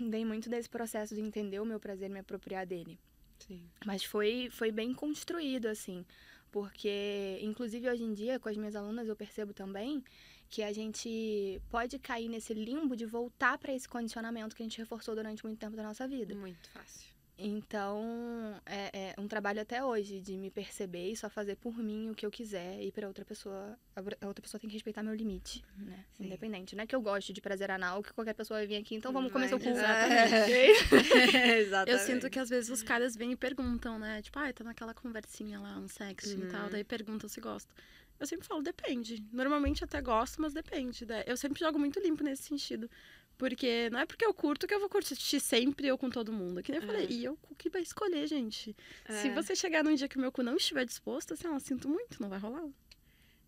Vem 0.09 0.23
muito 0.25 0.49
desse 0.49 0.69
processo 0.69 1.15
de 1.15 1.21
entender 1.21 1.59
o 1.59 1.65
meu 1.65 1.79
prazer 1.79 2.09
e 2.09 2.13
me 2.13 2.19
apropriar 2.19 2.65
dele. 2.65 2.99
Sim. 3.48 3.62
Mas 3.86 4.04
foi, 4.04 4.50
foi 4.52 4.72
bem 4.72 4.94
construído, 4.94 5.68
assim. 5.68 6.06
Porque, 6.52 7.39
inclusive, 7.41 7.89
hoje 7.89 8.04
em 8.04 8.14
dia, 8.14 8.39
com 8.39 8.48
as 8.48 8.56
minhas 8.56 8.76
alunas, 8.76 9.08
eu 9.08 9.16
percebo 9.16 9.54
também 9.54 10.04
que 10.50 10.62
a 10.62 10.72
gente 10.72 11.60
pode 11.70 11.98
cair 11.98 12.30
nesse 12.30 12.54
limbo 12.54 12.96
de 12.96 13.06
voltar 13.06 13.58
para 13.58 13.74
esse 13.74 13.89
condicionamento 13.89 14.56
que 14.56 14.62
a 14.62 14.66
gente 14.66 14.78
reforçou 14.78 15.16
durante 15.16 15.44
muito 15.44 15.58
tempo 15.58 15.76
da 15.76 15.84
nossa 15.84 16.08
vida. 16.08 16.36
Muito 16.36 16.70
fácil. 16.70 17.12
Então, 17.46 18.56
é, 18.66 19.10
é 19.12 19.16
um 19.18 19.28
trabalho 19.28 19.62
até 19.62 19.84
hoje 19.84 20.22
de 20.22 20.38
me 20.38 20.50
perceber 20.50 21.12
e 21.12 21.16
só 21.16 21.30
fazer 21.30 21.56
por 21.58 21.78
mim 21.78 22.10
o 22.10 22.16
que 22.16 22.26
eu 22.26 22.32
quiser 22.32 22.82
e 22.82 22.91
para 22.91 23.08
outra 23.08 23.26
pessoa, 23.26 23.78
a 23.96 24.28
outra 24.28 24.41
pessoa 24.41 24.60
tem 24.60 24.70
que 24.70 24.76
respeitar 24.76 25.04
meu 25.04 25.14
limite, 25.14 25.64
né? 25.78 26.06
Sim. 26.14 26.26
Independente, 26.26 26.76
não 26.76 26.84
é 26.84 26.88
que 26.88 26.96
eu 26.96 27.02
goste 27.02 27.34
de 27.34 27.41
prazer 27.41 27.70
anal, 27.70 28.02
que 28.02 28.14
qualquer 28.14 28.34
pessoa 28.34 28.60
vai 28.60 28.68
vir 28.68 28.78
aqui, 28.78 28.96
então 28.96 29.12
vamos 29.12 29.32
Vai, 29.32 29.48
comer 29.48 29.50
seu 29.50 29.60
cu. 29.60 29.68
exatamente. 29.68 30.52
Exatamente. 31.64 31.91
Eu 31.91 32.00
sinto 32.00 32.30
que 32.30 32.39
às 32.39 32.50
vezes 32.50 32.70
os 32.70 32.82
caras 32.84 33.16
vêm 33.16 33.32
e 33.34 33.36
perguntam, 33.36 34.00
né? 34.00 34.22
Tipo, 34.22 34.39
ah, 34.39 34.52
tá 34.54 34.64
naquela 34.64 34.94
conversinha 34.94 35.60
lá, 35.60 35.78
um 35.78 35.88
sexting 35.88 36.44
e 36.44 36.48
tal, 36.48 36.64
Uhum. 36.66 36.70
daí 36.72 36.84
perguntam 36.84 37.28
se 37.28 37.41
gosta. 37.41 37.74
Eu 38.20 38.28
sempre 38.28 38.48
falo, 38.48 38.62
depende. 38.62 39.22
Normalmente 39.34 39.84
até 39.84 40.00
gosto, 40.02 40.39
mas 40.41 40.54
depende. 40.54 41.06
né? 41.06 41.24
Eu 41.28 41.36
sempre 41.36 41.60
jogo 41.60 41.78
muito 41.78 42.00
limpo 42.00 42.24
nesse 42.24 42.44
sentido. 42.44 42.89
Porque 43.38 43.89
não 43.91 43.99
é 43.99 44.05
porque 44.05 44.25
eu 44.25 44.34
curto 44.34 44.65
que 44.67 44.73
eu 44.73 44.79
vou 44.79 44.88
curtir 44.89 45.39
sempre 45.39 45.88
eu 45.88 45.97
com 45.97 46.09
todo 46.09 46.31
mundo. 46.31 46.61
Que 46.63 46.71
nem 46.71 46.79
eu 46.81 46.88
falei, 46.88 47.05
É. 47.05 47.11
e 47.11 47.25
eu 47.25 47.38
que 47.57 47.69
vai 47.69 47.81
escolher, 47.81 48.25
gente. 48.27 48.75
Se 49.07 49.27
É. 49.27 49.34
você 49.34 49.55
chegar 49.55 49.84
num 49.84 49.93
dia 49.95 50.07
que 50.07 50.17
o 50.17 50.21
meu 50.21 50.31
cu 50.31 50.43
não 50.43 50.55
estiver 50.55 50.86
disposto, 50.86 51.34
assim, 51.34 51.47
ó, 51.47 51.57
sinto 51.59 51.89
muito, 51.89 52.21
não 52.21 52.29
vai 52.29 52.39
rolar. 52.39 52.67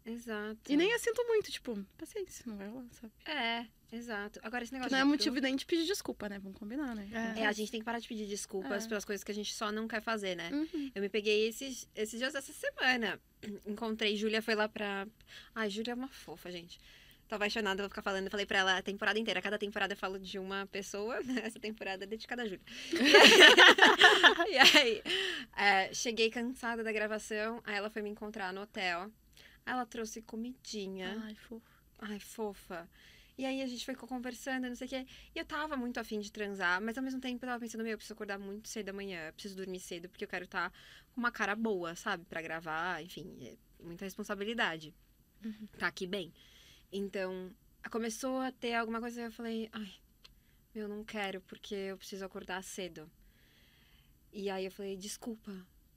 Exato. 0.05 0.71
E 0.71 0.77
nem 0.77 0.91
eu 0.91 0.99
sinto 0.99 1.23
muito, 1.25 1.51
tipo, 1.51 1.83
paciência, 1.97 2.43
não 2.45 2.55
vai 2.57 2.67
rolar, 2.67 2.85
sabe? 2.91 3.11
É, 3.25 3.65
exato. 3.91 4.39
Agora, 4.43 4.63
esse 4.63 4.71
negócio 4.71 4.91
Não 4.91 4.99
é 4.99 5.03
motivo 5.03 5.35
cru- 5.35 5.43
nem 5.43 5.55
de 5.55 5.65
pedir 5.65 5.85
desculpa, 5.85 6.29
né? 6.29 6.37
Vamos 6.37 6.59
combinar, 6.59 6.93
né? 6.95 7.09
É. 7.35 7.41
É, 7.41 7.45
a 7.47 7.51
gente 7.51 7.71
tem 7.71 7.79
que 7.79 7.85
parar 7.85 7.97
de 7.97 8.07
pedir 8.07 8.27
desculpas 8.27 8.85
É. 8.85 8.87
pelas 8.87 9.03
coisas 9.03 9.23
que 9.23 9.31
a 9.31 9.35
gente 9.35 9.51
só 9.55 9.71
não 9.71 9.87
quer 9.87 10.01
fazer, 10.03 10.35
né? 10.35 10.51
Uhum. 10.53 10.91
Eu 10.93 11.01
me 11.01 11.09
peguei 11.09 11.47
esses, 11.47 11.89
esses 11.95 12.19
dias 12.19 12.35
essa 12.35 12.53
semana. 12.53 13.19
Encontrei, 13.65 14.15
Júlia 14.15 14.43
foi 14.43 14.53
lá 14.53 14.69
pra. 14.69 15.07
Ai, 15.55 15.71
Júlia 15.71 15.93
é 15.93 15.95
uma 15.95 16.07
fofa, 16.07 16.51
gente. 16.51 16.79
Tô 17.27 17.35
apaixonada, 17.35 17.81
vou 17.81 17.89
ficar 17.89 18.03
falando. 18.03 18.25
Eu 18.25 18.31
falei 18.31 18.45
pra 18.45 18.59
ela 18.59 18.77
a 18.77 18.81
temporada 18.81 19.17
inteira. 19.17 19.41
Cada 19.41 19.57
temporada 19.57 19.93
eu 19.93 19.97
falo 19.97 20.19
de 20.19 20.37
uma 20.37 20.67
pessoa. 20.67 21.19
Essa 21.43 21.59
temporada 21.59 22.03
é 22.03 22.07
dedicada 22.07 22.43
a 22.43 22.45
Júlia. 22.45 22.61
e 24.51 24.57
aí, 24.57 25.03
é, 25.57 25.93
cheguei 25.93 26.29
cansada 26.29 26.83
da 26.83 26.91
gravação. 26.91 27.61
Aí 27.65 27.75
ela 27.75 27.89
foi 27.89 28.03
me 28.03 28.09
encontrar 28.09 28.53
no 28.53 28.61
hotel. 28.61 29.11
Ela 29.65 29.85
trouxe 29.85 30.21
comidinha. 30.21 31.19
Ai, 31.25 31.35
fofo. 31.35 31.61
Ai, 31.99 32.19
fofa. 32.19 32.87
E 33.37 33.45
aí 33.45 33.61
a 33.61 33.67
gente 33.67 33.85
ficou 33.85 34.07
conversando, 34.07 34.67
não 34.67 34.75
sei 34.75 34.87
o 34.87 34.89
quê. 34.89 35.05
E 35.33 35.39
eu 35.39 35.45
tava 35.45 35.75
muito 35.75 35.99
afim 35.99 36.19
de 36.19 36.31
transar, 36.31 36.81
mas 36.81 36.97
ao 36.97 37.03
mesmo 37.03 37.19
tempo 37.19 37.43
eu 37.43 37.49
tava 37.49 37.59
pensando, 37.59 37.83
meu, 37.83 37.91
eu 37.91 37.97
preciso 37.97 38.13
acordar 38.13 38.39
muito 38.39 38.69
cedo 38.69 38.85
da 38.85 38.93
manhã, 38.93 39.33
preciso 39.33 39.57
dormir 39.57 39.79
cedo, 39.79 40.07
porque 40.07 40.23
eu 40.23 40.27
quero 40.27 40.45
estar 40.45 40.71
com 41.13 41.19
uma 41.19 41.31
cara 41.31 41.53
boa, 41.53 41.95
sabe? 41.95 42.23
Pra 42.25 42.41
gravar, 42.41 43.03
enfim, 43.03 43.35
é 43.41 43.57
muita 43.83 44.05
responsabilidade. 44.05 44.93
tá 45.77 45.87
aqui 45.87 46.07
bem. 46.07 46.31
Então, 46.97 47.51
começou 47.91 48.39
a 48.39 48.53
ter 48.53 48.73
alguma 48.73 49.01
coisa 49.01 49.19
e 49.19 49.25
eu 49.25 49.31
falei, 49.31 49.69
ai, 49.73 49.93
eu 50.73 50.87
não 50.87 51.03
quero, 51.03 51.41
porque 51.41 51.75
eu 51.75 51.97
preciso 51.97 52.23
acordar 52.23 52.63
cedo. 52.63 53.11
E 54.31 54.49
aí 54.49 54.63
eu 54.63 54.71
falei, 54.71 54.95
desculpa. 54.95 55.51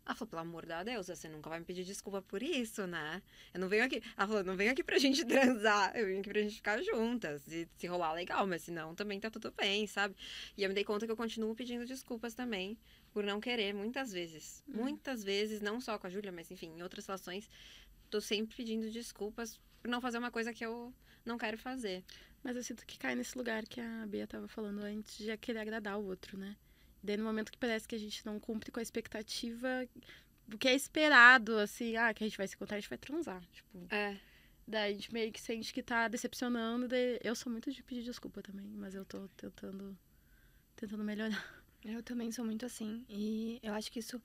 Ela 0.04 0.16
falou, 0.16 0.28
pelo 0.28 0.42
amor 0.42 0.66
de 0.66 0.84
Deus, 0.84 1.06
você 1.06 1.28
nunca 1.28 1.48
vai 1.48 1.60
me 1.60 1.64
pedir 1.64 1.84
desculpa 1.84 2.20
por 2.20 2.42
isso, 2.42 2.84
né? 2.88 3.22
Eu 3.54 3.60
não 3.60 3.68
venho 3.68 3.84
aqui. 3.84 4.02
Ela 4.16 4.26
falou, 4.26 4.42
não 4.42 4.56
venho 4.56 4.72
aqui 4.72 4.82
pra 4.82 4.98
gente 4.98 5.22
transar, 5.26 5.94
eu 5.94 6.06
venho 6.06 6.18
aqui 6.18 6.30
pra 6.30 6.42
gente 6.42 6.56
ficar 6.56 6.82
juntas. 6.82 7.46
E 7.46 7.68
se 7.76 7.86
rolar, 7.86 8.12
legal, 8.14 8.44
mas 8.44 8.62
se 8.62 8.72
não, 8.72 8.92
também 8.92 9.20
tá 9.20 9.30
tudo 9.30 9.52
bem, 9.52 9.86
sabe? 9.86 10.16
E 10.56 10.64
eu 10.64 10.68
me 10.68 10.74
dei 10.74 10.82
conta 10.82 11.06
que 11.06 11.12
eu 11.12 11.16
continuo 11.16 11.54
pedindo 11.54 11.86
desculpas 11.86 12.34
também, 12.34 12.76
por 13.12 13.22
não 13.22 13.40
querer, 13.40 13.72
muitas 13.72 14.10
vezes. 14.10 14.64
Uhum. 14.66 14.82
Muitas 14.82 15.22
vezes, 15.22 15.60
não 15.60 15.80
só 15.80 15.96
com 15.96 16.08
a 16.08 16.10
Júlia, 16.10 16.32
mas 16.32 16.50
enfim, 16.50 16.72
em 16.76 16.82
outras 16.82 17.06
relações, 17.06 17.48
tô 18.10 18.20
sempre 18.20 18.56
pedindo 18.56 18.90
desculpas 18.90 19.60
não 19.84 20.00
fazer 20.00 20.18
uma 20.18 20.30
coisa 20.30 20.52
que 20.52 20.64
eu 20.64 20.92
não 21.24 21.38
quero 21.38 21.58
fazer. 21.58 22.04
Mas 22.42 22.56
eu 22.56 22.62
sinto 22.62 22.86
que 22.86 22.98
cai 22.98 23.14
nesse 23.14 23.36
lugar 23.36 23.64
que 23.66 23.80
a 23.80 24.06
Bia 24.06 24.26
tava 24.26 24.48
falando 24.48 24.80
antes 24.82 25.18
de 25.18 25.36
querer 25.36 25.58
agradar 25.60 25.98
o 25.98 26.04
outro, 26.04 26.36
né? 26.38 26.56
Daí 27.02 27.16
no 27.16 27.24
momento 27.24 27.50
que 27.52 27.58
parece 27.58 27.86
que 27.86 27.94
a 27.94 27.98
gente 27.98 28.24
não 28.24 28.38
cumpre 28.40 28.70
com 28.70 28.80
a 28.80 28.82
expectativa 28.82 29.86
do 30.46 30.56
que 30.56 30.66
é 30.68 30.74
esperado, 30.74 31.58
assim, 31.58 31.96
ah, 31.96 32.12
que 32.14 32.24
a 32.24 32.26
gente 32.26 32.36
vai 32.38 32.46
se 32.48 32.54
encontrar, 32.54 32.76
a 32.76 32.80
gente 32.80 32.88
vai 32.88 32.98
transar. 32.98 33.42
Tipo, 33.52 33.86
É. 33.90 34.16
daí 34.66 34.92
a 34.92 34.94
gente 34.94 35.12
meio 35.12 35.30
que 35.32 35.40
sente 35.40 35.72
que 35.72 35.82
tá 35.82 36.08
decepcionando. 36.08 36.88
Daí 36.88 37.18
eu 37.22 37.34
sou 37.34 37.52
muito 37.52 37.70
de 37.70 37.82
pedir 37.82 38.02
desculpa 38.02 38.42
também, 38.42 38.66
mas 38.66 38.94
eu 38.94 39.04
tô 39.04 39.28
tentando, 39.36 39.96
tentando 40.76 41.04
melhorar. 41.04 41.54
Eu 41.84 42.02
também 42.02 42.32
sou 42.32 42.44
muito 42.44 42.66
assim. 42.66 43.04
E 43.08 43.60
eu 43.62 43.72
acho 43.74 43.90
que 43.92 44.00
isso, 44.00 44.20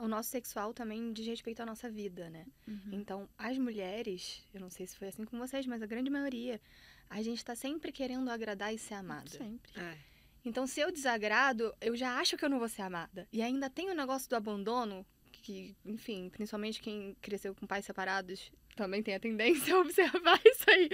o 0.00 0.08
nosso 0.08 0.30
sexual 0.30 0.72
também 0.72 1.12
diz 1.12 1.26
respeito 1.26 1.60
à 1.60 1.66
nossa 1.66 1.90
vida, 1.90 2.28
né? 2.30 2.46
Então, 2.92 3.28
as 3.36 3.56
mulheres, 3.58 4.42
eu 4.52 4.60
não 4.60 4.70
sei 4.70 4.86
se 4.86 4.96
foi 4.96 5.08
assim 5.08 5.24
com 5.24 5.38
vocês, 5.38 5.66
mas 5.66 5.82
a 5.82 5.86
grande 5.86 6.10
maioria, 6.10 6.60
a 7.08 7.22
gente 7.22 7.44
tá 7.44 7.54
sempre 7.54 7.92
querendo 7.92 8.30
agradar 8.30 8.74
e 8.74 8.78
ser 8.78 8.94
amada. 8.94 9.30
Sempre. 9.30 9.72
É. 9.76 9.96
Então, 10.44 10.66
se 10.66 10.80
eu 10.80 10.90
desagrado, 10.92 11.74
eu 11.80 11.96
já 11.96 12.18
acho 12.18 12.36
que 12.36 12.44
eu 12.44 12.48
não 12.48 12.58
vou 12.58 12.68
ser 12.68 12.82
amada. 12.82 13.26
E 13.32 13.42
ainda 13.42 13.68
tem 13.68 13.90
o 13.90 13.94
negócio 13.94 14.28
do 14.28 14.36
abandono, 14.36 15.04
que, 15.32 15.74
enfim, 15.84 16.28
principalmente 16.30 16.80
quem 16.80 17.16
cresceu 17.20 17.54
com 17.54 17.66
pais 17.66 17.84
separados 17.84 18.50
também 18.76 19.02
tem 19.02 19.14
a 19.14 19.20
tendência 19.20 19.74
a 19.74 19.80
observar 19.80 20.40
isso 20.44 20.64
aí. 20.70 20.88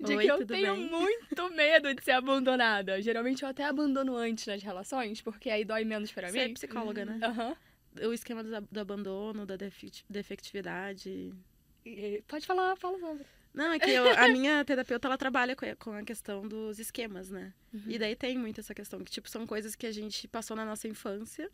De 0.00 0.14
Oi, 0.14 0.24
que 0.24 0.30
eu 0.30 0.46
tenho 0.46 0.76
bem? 0.76 0.88
muito 0.88 1.50
medo 1.50 1.92
de 1.92 2.02
ser 2.04 2.12
abandonada. 2.12 3.02
Geralmente 3.02 3.42
eu 3.42 3.48
até 3.48 3.64
abandono 3.64 4.14
antes 4.16 4.46
nas 4.46 4.62
relações, 4.62 5.20
porque 5.20 5.50
aí 5.50 5.64
dói 5.64 5.84
menos 5.84 6.12
pra 6.12 6.30
Você 6.30 6.38
é 6.38 6.46
mim. 6.48 6.54
psicóloga, 6.54 7.04
né? 7.04 7.18
Aham. 7.22 7.56
O 8.02 8.12
esquema 8.12 8.42
do, 8.42 8.60
do 8.60 8.80
abandono, 8.80 9.46
da 9.46 9.56
defect- 9.56 10.04
defectividade. 10.10 11.32
Pode 12.26 12.46
falar, 12.46 12.76
fala 12.76 12.98
sobre. 12.98 13.24
Não, 13.52 13.72
é 13.72 13.78
que 13.78 13.90
eu- 13.90 14.10
a 14.18 14.26
minha 14.28 14.64
terapeuta, 14.66 15.06
ela 15.06 15.16
trabalha 15.18 15.54
com 15.54 15.64
a- 15.64 15.76
com 15.76 15.92
a 15.92 16.02
questão 16.02 16.46
dos 16.48 16.78
esquemas, 16.78 17.30
né? 17.30 17.52
Uhum. 17.72 17.82
E 17.86 17.98
daí 17.98 18.16
tem 18.16 18.36
muito 18.36 18.60
essa 18.60 18.74
questão, 18.74 18.98
que, 19.04 19.10
tipo, 19.12 19.28
são 19.28 19.46
coisas 19.46 19.76
que 19.76 19.86
a 19.86 19.92
gente 19.92 20.26
passou 20.26 20.56
na 20.56 20.64
nossa 20.64 20.88
infância. 20.88 21.48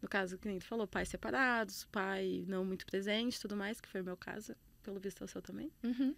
No 0.00 0.08
caso, 0.08 0.38
que 0.38 0.46
nem 0.48 0.58
tu 0.58 0.64
falou, 0.66 0.86
pais 0.86 1.08
separados, 1.08 1.84
pai 1.90 2.44
não 2.46 2.64
muito 2.64 2.86
presente, 2.86 3.40
tudo 3.40 3.56
mais, 3.56 3.80
que 3.80 3.88
foi 3.88 4.00
o 4.00 4.04
meu 4.04 4.16
caso, 4.16 4.54
pelo 4.82 4.98
visto 5.00 5.22
é 5.22 5.24
o 5.24 5.28
seu 5.28 5.42
também. 5.42 5.70
Uhum. 5.82 6.14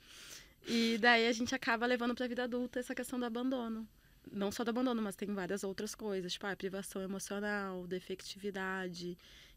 E 0.66 0.98
daí 0.98 1.26
a 1.28 1.32
gente 1.32 1.54
acaba 1.54 1.86
levando 1.86 2.14
pra 2.14 2.26
vida 2.26 2.44
adulta 2.44 2.78
essa 2.80 2.94
questão 2.94 3.18
do 3.18 3.24
abandono. 3.24 3.88
Não 4.30 4.50
só 4.50 4.64
do 4.64 4.70
abandono, 4.70 5.00
mas 5.00 5.14
tem 5.14 5.32
várias 5.32 5.62
outras 5.62 5.94
coisas, 5.94 6.32
tipo, 6.32 6.46
ah, 6.48 6.56
privação 6.56 7.00
emocional, 7.00 7.86
defectividade, 7.86 9.16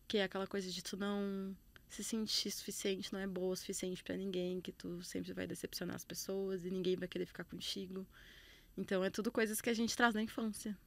que 0.10 0.18
é 0.18 0.24
aquela 0.24 0.46
coisa 0.48 0.70
de 0.70 0.84
tu 0.84 0.98
não 0.98 1.56
se 1.88 2.04
sentir 2.04 2.52
suficiente, 2.52 3.14
não 3.14 3.20
é 3.20 3.28
boa 3.28 3.54
o 3.54 3.56
suficiente 3.56 4.04
pra 4.04 4.18
ninguém, 4.18 4.60
que 4.60 4.72
tu 4.72 5.02
sempre 5.04 5.32
vai 5.34 5.48
decepcionar 5.48 5.96
as 5.96 6.04
pessoas 6.04 6.66
e 6.66 6.70
ninguém 6.70 6.96
vai 6.98 7.08
querer 7.08 7.26
ficar 7.28 7.44
contigo. 7.46 8.06
Então 8.78 9.04
é 9.04 9.10
tudo 9.10 9.32
coisas 9.32 9.62
que 9.62 9.70
a 9.70 9.74
gente 9.74 9.96
traz 9.96 10.14
da 10.14 10.22
infância. 10.22 10.78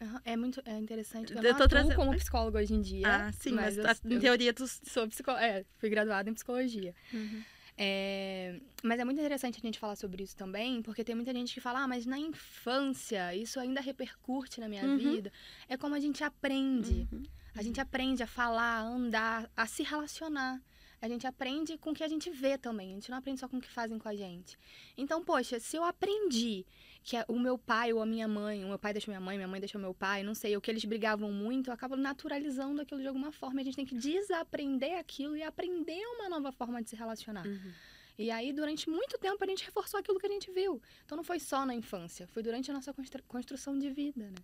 Aham, 0.00 0.20
É 0.24 0.36
muito 0.36 0.62
é 0.64 0.78
interessante. 0.78 1.32
Eu, 1.32 1.42
Eu 1.42 1.50
não 1.52 1.58
tô 1.58 1.66
trazendo- 1.66 1.96
como 1.96 2.14
psicóloga 2.16 2.60
hoje 2.60 2.72
em 2.72 2.80
dia. 2.80 3.02
ah, 3.26 3.32
sim, 3.32 3.50
mas, 3.50 3.76
eu, 3.76 3.84
a- 3.84 3.96
em 4.04 4.14
eu 4.14 4.20
teoria 4.20 4.54
tu. 4.54 4.64
sou 4.68 5.08
psicóloga. 5.08 5.44
É, 5.44 5.64
fui 5.78 5.88
graduada 5.90 6.30
em 6.30 6.34
psicologia. 6.34 6.94
Uhum. 7.12 7.42
É, 7.80 8.60
mas 8.82 8.98
é 8.98 9.04
muito 9.04 9.20
interessante 9.20 9.58
a 9.58 9.60
gente 9.60 9.78
falar 9.78 9.94
sobre 9.94 10.24
isso 10.24 10.36
também, 10.36 10.82
porque 10.82 11.04
tem 11.04 11.14
muita 11.14 11.32
gente 11.32 11.54
que 11.54 11.60
fala, 11.60 11.84
ah, 11.84 11.88
mas 11.88 12.04
na 12.06 12.18
infância 12.18 13.32
isso 13.36 13.60
ainda 13.60 13.80
repercute 13.80 14.58
na 14.60 14.68
minha 14.68 14.84
Uhum. 14.84 14.98
vida. 14.98 15.32
É 15.68 15.76
como 15.76 15.94
a 15.94 16.00
gente 16.00 16.24
aprende. 16.24 17.06
Uhum. 17.12 17.22
A 17.54 17.62
gente 17.62 17.80
aprende 17.80 18.22
a 18.22 18.26
falar, 18.26 18.78
a 18.78 18.82
andar, 18.82 19.48
a 19.56 19.66
se 19.66 19.82
relacionar. 19.84 20.60
A 21.00 21.08
gente 21.08 21.24
aprende 21.28 21.78
com 21.78 21.90
o 21.90 21.94
que 21.94 22.02
a 22.02 22.08
gente 22.08 22.28
vê 22.30 22.58
também. 22.58 22.90
A 22.90 22.94
gente 22.94 23.10
não 23.10 23.18
aprende 23.18 23.38
só 23.38 23.48
com 23.48 23.58
o 23.58 23.60
que 23.60 23.68
fazem 23.70 23.96
com 23.98 24.08
a 24.08 24.16
gente. 24.16 24.58
Então, 24.96 25.24
poxa, 25.24 25.60
se 25.60 25.76
eu 25.76 25.84
aprendi 25.84 26.66
que 27.02 27.16
a- 27.16 27.24
o 27.28 27.38
meu 27.38 27.56
pai 27.56 27.92
ou 27.92 28.02
a 28.02 28.06
minha 28.06 28.28
mãe, 28.28 28.64
o 28.64 28.68
meu 28.68 28.78
pai 28.78 28.92
deixou 28.92 29.10
minha 29.12 29.20
mãe, 29.20 29.36
minha 29.36 29.48
mãe 29.48 29.60
deixou 29.60 29.80
meu 29.80 29.94
pai, 29.94 30.22
não 30.22 30.34
sei, 30.34 30.54
ou 30.54 30.60
que 30.60 30.70
eles 30.70 30.84
brigavam 30.84 31.32
muito, 31.32 31.70
eu 31.70 31.74
acabo 31.74 31.96
naturalizando 31.96 32.82
aquilo 32.82 33.00
de 33.00 33.06
alguma 33.08 33.32
forma. 33.32 33.60
E 33.60 33.62
a 33.62 33.64
gente 33.64 33.76
tem 33.76 33.86
que 33.86 33.94
desaprender 33.96 34.98
aquilo 34.98 35.36
e 35.36 35.42
aprender 35.42 36.00
uma 36.16 36.28
nova 36.28 36.52
forma 36.52 36.82
de 36.82 36.90
se 36.90 36.96
relacionar. 36.96 37.46
Uhum. 37.46 37.72
E 38.18 38.30
aí, 38.32 38.52
durante 38.52 38.90
muito 38.90 39.16
tempo, 39.18 39.42
a 39.42 39.46
gente 39.46 39.64
reforçou 39.64 39.98
aquilo 40.00 40.18
que 40.18 40.26
a 40.26 40.30
gente 40.30 40.50
viu. 40.50 40.82
Então, 41.04 41.14
não 41.16 41.22
foi 41.22 41.38
só 41.38 41.64
na 41.64 41.72
infância, 41.74 42.26
foi 42.26 42.42
durante 42.42 42.68
a 42.70 42.74
nossa 42.74 42.92
constru- 42.92 43.22
construção 43.28 43.78
de 43.78 43.88
vida, 43.90 44.24
né? 44.28 44.34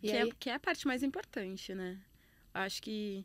Que, 0.00 0.10
aí, 0.12 0.28
é, 0.28 0.32
que 0.36 0.50
é 0.50 0.54
a 0.54 0.58
parte 0.60 0.84
mais 0.86 1.02
importante, 1.04 1.72
né? 1.74 2.00
Acho 2.52 2.82
que 2.82 3.24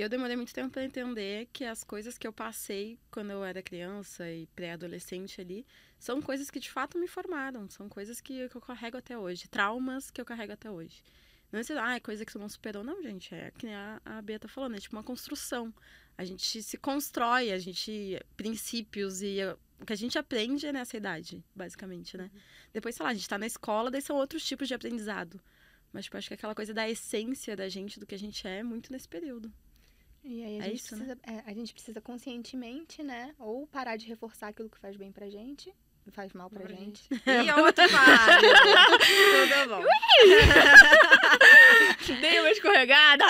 eu 0.00 0.08
demorei 0.08 0.36
muito 0.36 0.52
tempo 0.52 0.70
para 0.70 0.84
entender 0.84 1.48
que 1.52 1.64
as 1.64 1.82
coisas 1.82 2.18
que 2.18 2.26
eu 2.26 2.32
passei 2.32 2.98
quando 3.10 3.30
eu 3.30 3.44
era 3.44 3.62
criança 3.62 4.30
e 4.30 4.46
pré-adolescente 4.48 5.40
ali 5.40 5.66
são 5.98 6.20
coisas 6.20 6.50
que 6.50 6.60
de 6.60 6.70
fato 6.70 6.98
me 6.98 7.08
formaram, 7.08 7.68
são 7.70 7.88
coisas 7.88 8.20
que, 8.20 8.48
que 8.48 8.56
eu 8.56 8.60
carrego 8.60 8.98
até 8.98 9.16
hoje, 9.16 9.48
traumas 9.48 10.10
que 10.10 10.20
eu 10.20 10.24
carrego 10.24 10.52
até 10.52 10.70
hoje. 10.70 11.02
Não 11.50 11.58
é 11.58 11.60
assim, 11.60 11.74
ah, 11.74 11.94
é 11.94 12.00
coisa 12.00 12.24
que 12.24 12.32
você 12.32 12.38
não 12.38 12.48
superou, 12.48 12.82
não, 12.82 13.02
gente. 13.02 13.34
É 13.34 13.50
que 13.52 13.66
nem 13.66 13.74
a, 13.74 14.00
a 14.04 14.20
Bia 14.20 14.38
tá 14.38 14.48
falando, 14.48 14.76
é 14.76 14.80
tipo 14.80 14.96
uma 14.96 15.02
construção. 15.02 15.72
A 16.18 16.24
gente 16.24 16.62
se 16.62 16.76
constrói, 16.76 17.52
a 17.52 17.58
gente. 17.58 18.20
princípios 18.36 19.22
e 19.22 19.38
uh, 19.44 19.58
o 19.80 19.86
que 19.86 19.92
a 19.92 19.96
gente 19.96 20.18
aprende 20.18 20.66
é 20.66 20.72
nessa 20.72 20.96
idade, 20.96 21.44
basicamente, 21.54 22.16
né? 22.16 22.30
Depois, 22.72 22.94
sei 22.94 23.04
lá, 23.04 23.10
a 23.10 23.14
gente 23.14 23.28
tá 23.28 23.38
na 23.38 23.46
escola, 23.46 23.90
daí 23.90 24.02
são 24.02 24.16
outros 24.16 24.44
tipos 24.44 24.66
de 24.66 24.74
aprendizado. 24.74 25.40
Mas, 25.92 26.04
tipo, 26.04 26.16
acho 26.16 26.28
que 26.28 26.34
aquela 26.34 26.54
coisa 26.54 26.74
da 26.74 26.88
essência 26.88 27.56
da 27.56 27.68
gente, 27.68 28.00
do 28.00 28.06
que 28.06 28.14
a 28.14 28.18
gente 28.18 28.46
é, 28.46 28.58
é 28.58 28.62
muito 28.62 28.92
nesse 28.92 29.08
período. 29.08 29.52
E 30.28 30.42
aí 30.44 30.60
a, 30.60 30.64
É 30.64 30.68
gente 30.70 30.76
isso, 30.76 30.96
né? 30.96 31.04
precisa, 31.14 31.36
é, 31.38 31.42
a 31.50 31.54
gente 31.54 31.72
precisa 31.72 32.00
conscientemente, 32.00 33.02
né? 33.02 33.32
Ou 33.38 33.66
parar 33.68 33.96
de 33.96 34.06
reforçar 34.06 34.48
aquilo 34.48 34.68
que 34.68 34.76
faz 34.78 34.96
bem 34.96 35.12
pra 35.12 35.28
gente, 35.30 35.72
faz 36.10 36.32
mal 36.32 36.50
pra, 36.50 36.60
Pra 36.64 36.74
gente. 36.74 37.08
E 37.26 37.50
outro 37.60 37.88
Fábio. 37.88 38.50
Tudo 38.98 39.68
bom. 39.70 39.84
Dei 42.20 42.40
uma 42.40 42.50
escorregada! 42.50 43.24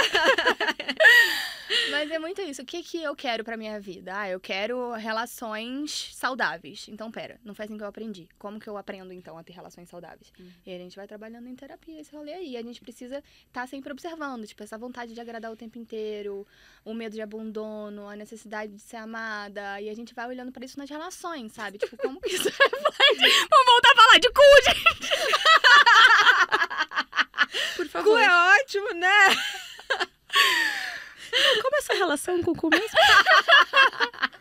Mas 1.90 2.10
é 2.10 2.18
muito 2.18 2.40
isso. 2.42 2.62
O 2.62 2.64
que, 2.64 2.82
que 2.82 3.02
eu 3.02 3.14
quero 3.14 3.42
pra 3.44 3.56
minha 3.56 3.80
vida? 3.80 4.12
Ah, 4.16 4.28
eu 4.28 4.38
quero 4.40 4.92
relações 4.92 6.10
saudáveis. 6.14 6.86
Então, 6.88 7.10
pera, 7.10 7.40
não 7.44 7.54
foi 7.54 7.64
assim 7.64 7.76
que 7.76 7.82
eu 7.82 7.86
aprendi. 7.86 8.28
Como 8.38 8.58
que 8.60 8.68
eu 8.68 8.76
aprendo, 8.76 9.12
então, 9.12 9.36
a 9.36 9.42
ter 9.42 9.52
relações 9.52 9.88
saudáveis? 9.88 10.32
Hum. 10.38 10.50
E 10.64 10.74
a 10.74 10.78
gente 10.78 10.96
vai 10.96 11.06
trabalhando 11.06 11.48
em 11.48 11.54
terapia 11.56 12.00
esse 12.00 12.14
rolê 12.14 12.32
aí. 12.32 12.56
A 12.56 12.62
gente 12.62 12.80
precisa 12.80 13.22
estar 13.46 13.66
sempre 13.66 13.92
observando, 13.92 14.46
tipo, 14.46 14.62
essa 14.62 14.78
vontade 14.78 15.14
de 15.14 15.20
agradar 15.20 15.50
o 15.50 15.56
tempo 15.56 15.78
inteiro, 15.78 16.46
o 16.84 16.94
medo 16.94 17.14
de 17.14 17.22
abandono, 17.22 18.08
a 18.08 18.16
necessidade 18.16 18.72
de 18.72 18.80
ser 18.82 18.96
amada. 18.96 19.80
E 19.80 19.88
a 19.88 19.94
gente 19.94 20.14
vai 20.14 20.26
olhando 20.26 20.52
pra 20.52 20.64
isso 20.64 20.78
nas 20.78 20.88
relações, 20.88 21.52
sabe? 21.52 21.78
Tipo, 21.78 21.96
como 21.96 22.20
que 22.20 22.34
isso 22.34 22.48
reflete? 22.48 23.48
Vamos 23.50 23.66
voltar 23.66 23.92
a 23.92 23.96
falar 23.96 24.18
de 24.18 24.30
cu, 24.30 24.42
gente! 24.64 25.10
Por 27.76 27.86
Cu 27.86 27.90
favor, 27.92 28.18
é 28.18 28.60
ótimo, 28.60 28.94
né? 28.94 29.36
Como 31.62 31.76
é 31.76 31.78
essa 31.78 31.94
relação 31.94 32.42
com 32.42 32.50
o 32.52 32.56
cu 32.56 32.68
mesmo? 32.70 32.88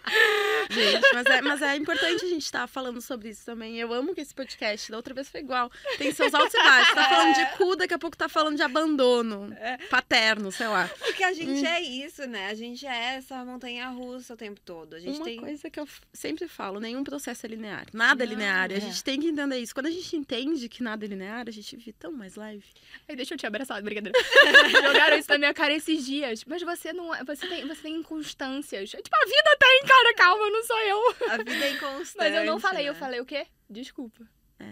gente, 0.70 1.14
mas 1.14 1.26
é, 1.26 1.42
mas 1.42 1.62
é 1.62 1.76
importante 1.76 2.26
a 2.26 2.28
gente 2.28 2.44
estar 2.44 2.68
falando 2.68 3.02
sobre 3.02 3.30
isso 3.30 3.46
também. 3.46 3.78
Eu 3.78 3.94
amo 3.94 4.14
que 4.14 4.22
esse 4.22 4.34
podcast, 4.34 4.92
da 4.92 4.98
outra 4.98 5.14
vez 5.14 5.30
foi 5.30 5.42
igual. 5.42 5.72
Tem 5.98 6.12
seus 6.12 6.34
altos 6.34 6.54
e 6.54 6.58
baixos. 6.58 6.94
Tá 6.96 7.10
falando 7.10 7.36
de 7.36 7.46
cu, 7.58 7.76
daqui 7.76 7.94
a 7.94 8.00
pouco 8.00 8.18
tá 8.18 8.30
falando 8.30 8.56
de 8.56 8.64
abandono. 8.64 9.56
É. 9.60 9.78
Paterno, 9.90 10.52
sei 10.52 10.68
lá. 10.68 10.90
Porque 11.00 11.24
a 11.24 11.34
gente 11.34 11.66
é 11.66 11.82
isso, 11.82 12.26
né? 12.28 12.48
A 12.48 12.54
gente 12.54 12.86
é 12.86 13.16
essa 13.16 13.44
montanha 13.46 13.88
russa 13.90 14.34
o 14.34 14.38
tempo 14.38 14.60
todo. 14.62 14.96
A 14.96 15.00
gente 15.00 15.18
Uma 15.18 15.26
tem. 15.26 15.38
coisa 15.38 15.70
que 15.70 15.80
eu 15.80 15.88
sempre 16.14 16.48
falo, 16.48 16.80
nenhum 16.80 17.04
processo 17.04 17.46
é 17.46 17.50
linear. 17.50 17.86
Nada 17.94 18.24
é 18.24 18.26
Não, 18.26 18.34
linear. 18.34 18.72
E 18.72 18.76
a 18.76 18.78
é. 18.78 18.82
gente 18.82 19.04
tem 19.04 19.20
que 19.20 19.28
entender 19.28 19.58
isso. 19.58 19.74
Quando 19.74 19.88
a 19.88 19.92
gente 19.92 20.16
entende 20.16 20.68
que 20.70 20.84
nada 20.84 21.06
é 21.06 21.08
linear, 21.08 21.46
a 21.48 21.52
gente 21.52 21.76
vive 21.76 21.94
tão 21.94 22.12
mais 22.12 22.36
leve. 22.36 22.64
Ai, 23.08 23.16
deixa 23.16 23.34
eu 23.34 23.38
te 23.38 23.46
abraçar, 23.46 23.82
brincadeira. 23.82 24.18
Jogaram 24.72 25.18
isso 25.18 25.30
na 25.30 25.38
minha 25.38 25.54
cara 25.54 25.74
esses 25.74 26.06
dias. 26.06 26.44
Mas 26.46 26.62
você 26.62 26.94
não 26.94 27.14
é. 27.14 27.24
Você 27.24 27.48
tem, 27.48 27.68
você 27.68 27.82
tem 27.82 27.96
inconstâncias. 27.96 28.90
Tipo, 28.90 29.16
a 29.16 29.26
vida 29.26 29.58
tem, 29.60 29.84
cara, 29.86 30.05
calma, 30.14 30.50
não 30.50 30.64
sou 30.64 30.80
eu. 30.80 31.16
A 31.32 31.38
vida 31.38 31.66
é 31.66 31.72
inconstante. 31.72 32.18
Mas 32.18 32.34
eu 32.36 32.46
não 32.46 32.60
falei, 32.60 32.88
eu 32.88 32.94
né? 32.94 33.00
falei 33.00 33.20
o 33.20 33.26
quê? 33.26 33.48
Desculpa. 33.70 34.28
É. 34.60 34.66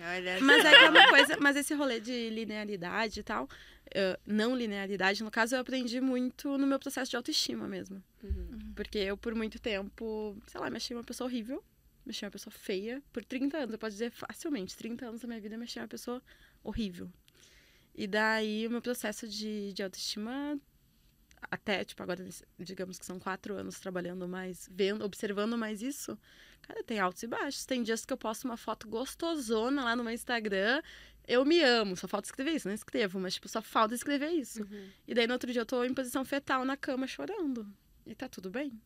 Ai, 0.00 0.18
olha 0.18 0.40
Mas 0.42 0.62
só. 0.62 0.68
é 0.68 0.78
que 0.78 0.84
é 0.84 0.90
uma 0.90 1.08
coisa, 1.08 1.36
mas 1.40 1.56
esse 1.56 1.74
rolê 1.74 2.00
de 2.00 2.28
linearidade 2.30 3.20
e 3.20 3.22
tal, 3.22 3.48
não 4.26 4.56
linearidade, 4.56 5.22
no 5.22 5.30
caso, 5.30 5.54
eu 5.54 5.60
aprendi 5.60 6.00
muito 6.00 6.56
no 6.58 6.66
meu 6.66 6.78
processo 6.78 7.10
de 7.10 7.16
autoestima 7.16 7.68
mesmo. 7.68 8.02
Uhum. 8.22 8.72
Porque 8.74 8.98
eu, 8.98 9.16
por 9.16 9.34
muito 9.34 9.60
tempo, 9.60 10.36
sei 10.46 10.60
lá, 10.60 10.68
me 10.70 10.76
achei 10.76 10.96
uma 10.96 11.04
pessoa 11.04 11.28
horrível. 11.28 11.62
mexer 12.04 12.24
em 12.24 12.28
uma 12.28 12.32
pessoa 12.32 12.52
feia 12.52 13.02
por 13.12 13.24
30 13.24 13.56
anos. 13.58 13.72
Eu 13.72 13.78
posso 13.78 13.92
dizer 13.92 14.10
facilmente, 14.10 14.76
30 14.76 15.06
anos 15.06 15.20
da 15.20 15.28
minha 15.28 15.40
vida 15.40 15.56
mexer 15.56 15.78
em 15.80 15.82
uma 15.82 15.88
pessoa 15.88 16.22
horrível. 16.64 17.10
E 17.94 18.06
daí 18.06 18.66
o 18.66 18.70
meu 18.70 18.80
processo 18.80 19.28
de, 19.28 19.72
de 19.72 19.82
autoestima, 19.82 20.58
até, 21.50 21.84
tipo, 21.84 22.02
agora, 22.02 22.26
digamos 22.58 22.98
que 22.98 23.06
são 23.06 23.18
quatro 23.18 23.54
anos 23.54 23.80
trabalhando 23.80 24.28
mais, 24.28 24.68
vendo, 24.70 25.04
observando 25.04 25.56
mais 25.58 25.82
isso, 25.82 26.18
cara, 26.62 26.82
tem 26.82 26.98
altos 26.98 27.22
e 27.22 27.26
baixos. 27.26 27.66
Tem 27.66 27.82
dias 27.82 28.04
que 28.04 28.12
eu 28.12 28.16
posto 28.16 28.44
uma 28.44 28.56
foto 28.56 28.88
gostosona 28.88 29.84
lá 29.84 29.96
no 29.96 30.04
meu 30.04 30.12
Instagram. 30.12 30.82
Eu 31.26 31.44
me 31.44 31.60
amo, 31.60 31.96
só 31.96 32.08
falta 32.08 32.26
escrever 32.26 32.52
isso, 32.52 32.68
não 32.68 32.74
escrevo, 32.74 33.20
mas 33.20 33.34
tipo, 33.34 33.48
só 33.48 33.62
falta 33.62 33.94
escrever 33.94 34.30
isso. 34.30 34.62
Uhum. 34.62 34.88
E 35.06 35.14
daí 35.14 35.26
no 35.26 35.32
outro 35.34 35.52
dia 35.52 35.62
eu 35.62 35.66
tô 35.66 35.84
em 35.84 35.94
posição 35.94 36.24
fetal 36.24 36.64
na 36.64 36.76
cama 36.76 37.06
chorando. 37.06 37.66
E 38.06 38.14
tá 38.14 38.28
tudo 38.28 38.50
bem. 38.50 38.80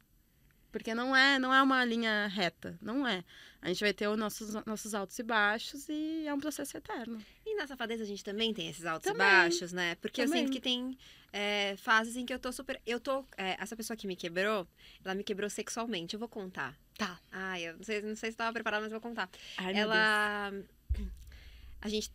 Porque 0.77 0.95
não 0.95 1.16
é, 1.16 1.39
não 1.39 1.55
é 1.55 1.62
uma 1.62 1.83
linha 1.87 2.27
reta, 2.27 2.79
não 2.83 3.09
é. 3.09 3.24
A 3.62 3.68
gente 3.68 3.81
vai 3.81 3.95
ter 3.95 4.07
os 4.09 4.18
nossos, 4.18 4.53
nossos 4.66 4.93
altos 4.93 5.18
e 5.18 5.22
baixos 5.22 5.89
e 5.89 6.27
é 6.27 6.35
um 6.35 6.39
processo 6.39 6.77
eterno. 6.77 7.18
E 7.47 7.55
na 7.55 7.66
safadeza 7.66 8.03
a 8.03 8.07
gente 8.07 8.22
também 8.22 8.53
tem 8.53 8.68
esses 8.68 8.85
altos 8.85 9.11
Também. 9.11 9.27
e 9.27 9.31
baixos, 9.31 9.72
né? 9.72 9.95
Porque 9.95 10.20
eu 10.20 10.27
Também. 10.27 10.43
sinto 10.43 10.53
que 10.53 10.61
tem 10.61 10.99
é, 11.33 11.74
fases 11.79 12.14
em 12.14 12.27
que 12.27 12.35
eu 12.35 12.39
tô 12.39 12.53
super. 12.53 12.79
Eu 12.87 13.01
tô. 13.01 13.24
é, 13.39 13.57
essa 13.59 13.74
pessoa 13.74 13.97
que 13.97 14.07
me 14.07 14.14
quebrou, 14.14 14.68
ela 15.03 15.14
me 15.14 15.24
quebrou 15.24 15.49
sexualmente. 15.49 16.12
Eu 16.12 16.20
vou 16.20 16.29
contar. 16.29 16.79
Tá. 16.99 17.18
Ai, 17.33 17.68
eu 17.68 17.77
não 17.79 17.83
sei, 17.83 18.03
não 18.03 18.14
sei 18.14 18.31
se 18.31 18.37
tava 18.37 18.53
preparada, 18.53 18.83
mas 18.83 18.93
eu 18.93 19.01
vou 19.01 19.09
contar. 19.09 19.31
Ai, 19.57 19.74
ela. 19.74 20.53
A 21.81 21.89
gente 21.89 22.12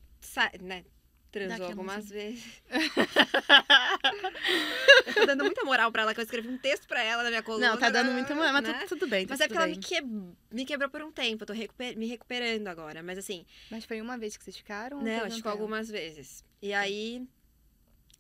né, 0.62 0.86
transou 1.32 1.65
a 1.65 1.69
algumas 1.69 2.09
vezes. 2.09 2.61
eu 5.07 5.13
tô 5.13 5.25
dando 5.25 5.43
muita 5.43 5.63
moral 5.63 5.91
pra 5.91 6.03
ela, 6.03 6.13
que 6.13 6.19
eu 6.19 6.23
escrevi 6.23 6.49
um 6.49 6.57
texto 6.57 6.88
pra 6.88 7.01
ela 7.01 7.23
na 7.23 7.29
minha 7.29 7.41
coluna. 7.41 7.69
Não, 7.69 7.77
tá 7.77 7.89
dando 7.89 8.11
muito. 8.11 8.36
Mas 8.36 8.63
né? 8.63 8.73
tá 8.73 8.88
tudo 8.88 9.07
bem, 9.07 9.25
tá 9.25 9.34
Mas 9.34 9.41
é 9.41 9.47
tudo 9.47 9.57
porque 9.57 9.57
ela 9.57 9.67
bem. 9.67 9.77
me, 9.77 9.84
que... 10.49 10.55
me 10.55 10.65
quebrou 10.65 10.89
por 10.89 11.01
um 11.01 11.11
tempo. 11.11 11.43
Eu 11.43 11.47
tô 11.47 11.53
recuper- 11.53 11.97
me 11.97 12.07
recuperando 12.07 12.67
agora. 12.67 13.01
Mas 13.01 13.17
assim, 13.17 13.45
Mas 13.69 13.86
foi 13.86 14.01
uma 14.01 14.17
vez 14.17 14.36
que 14.36 14.43
vocês 14.43 14.57
ficaram? 14.57 15.01
não, 15.01 15.25
um 15.25 15.29
que 15.29 15.36
tempo? 15.36 15.49
algumas 15.49 15.89
vezes. 15.89 16.43
E 16.61 16.73
aí, 16.73 17.25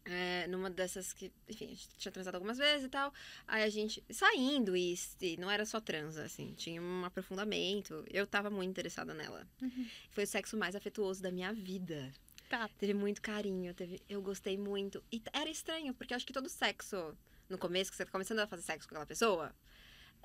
é, 0.05 0.47
numa 0.47 0.69
dessas 0.69 1.13
que, 1.13 1.31
enfim, 1.47 1.65
a 1.65 1.69
gente 1.69 1.89
tinha 1.97 2.11
transado 2.11 2.35
algumas 2.35 2.57
vezes 2.57 2.85
e 2.85 2.89
tal. 2.89 3.13
Aí 3.47 3.63
a 3.63 3.69
gente, 3.69 4.03
saindo 4.09 4.75
e, 4.75 4.95
e 5.21 5.37
não 5.37 5.49
era 5.49 5.65
só 5.65 5.79
transa, 5.79 6.23
assim, 6.23 6.53
tinha 6.55 6.81
um 6.81 7.05
aprofundamento. 7.05 8.03
Eu 8.09 8.25
tava 8.25 8.49
muito 8.49 8.69
interessada 8.69 9.13
nela. 9.13 9.47
Uhum. 9.61 9.87
Foi 10.09 10.23
o 10.23 10.27
sexo 10.27 10.57
mais 10.57 10.75
afetuoso 10.75 11.21
da 11.21 11.31
minha 11.31 11.53
vida. 11.53 12.11
Tá. 12.51 12.69
Teve 12.77 12.93
muito 12.93 13.21
carinho, 13.21 13.73
teve, 13.73 14.01
eu 14.09 14.21
gostei 14.21 14.57
muito. 14.57 15.01
E 15.11 15.21
era 15.31 15.49
estranho, 15.49 15.93
porque 15.93 16.13
acho 16.13 16.25
que 16.27 16.33
todo 16.33 16.49
sexo, 16.49 17.17
no 17.47 17.57
começo, 17.57 17.89
que 17.89 17.95
você 17.95 18.03
tá 18.05 18.11
começando 18.11 18.39
a 18.39 18.45
fazer 18.47 18.61
sexo 18.63 18.87
com 18.89 18.93
aquela 18.93 19.05
pessoa, 19.05 19.55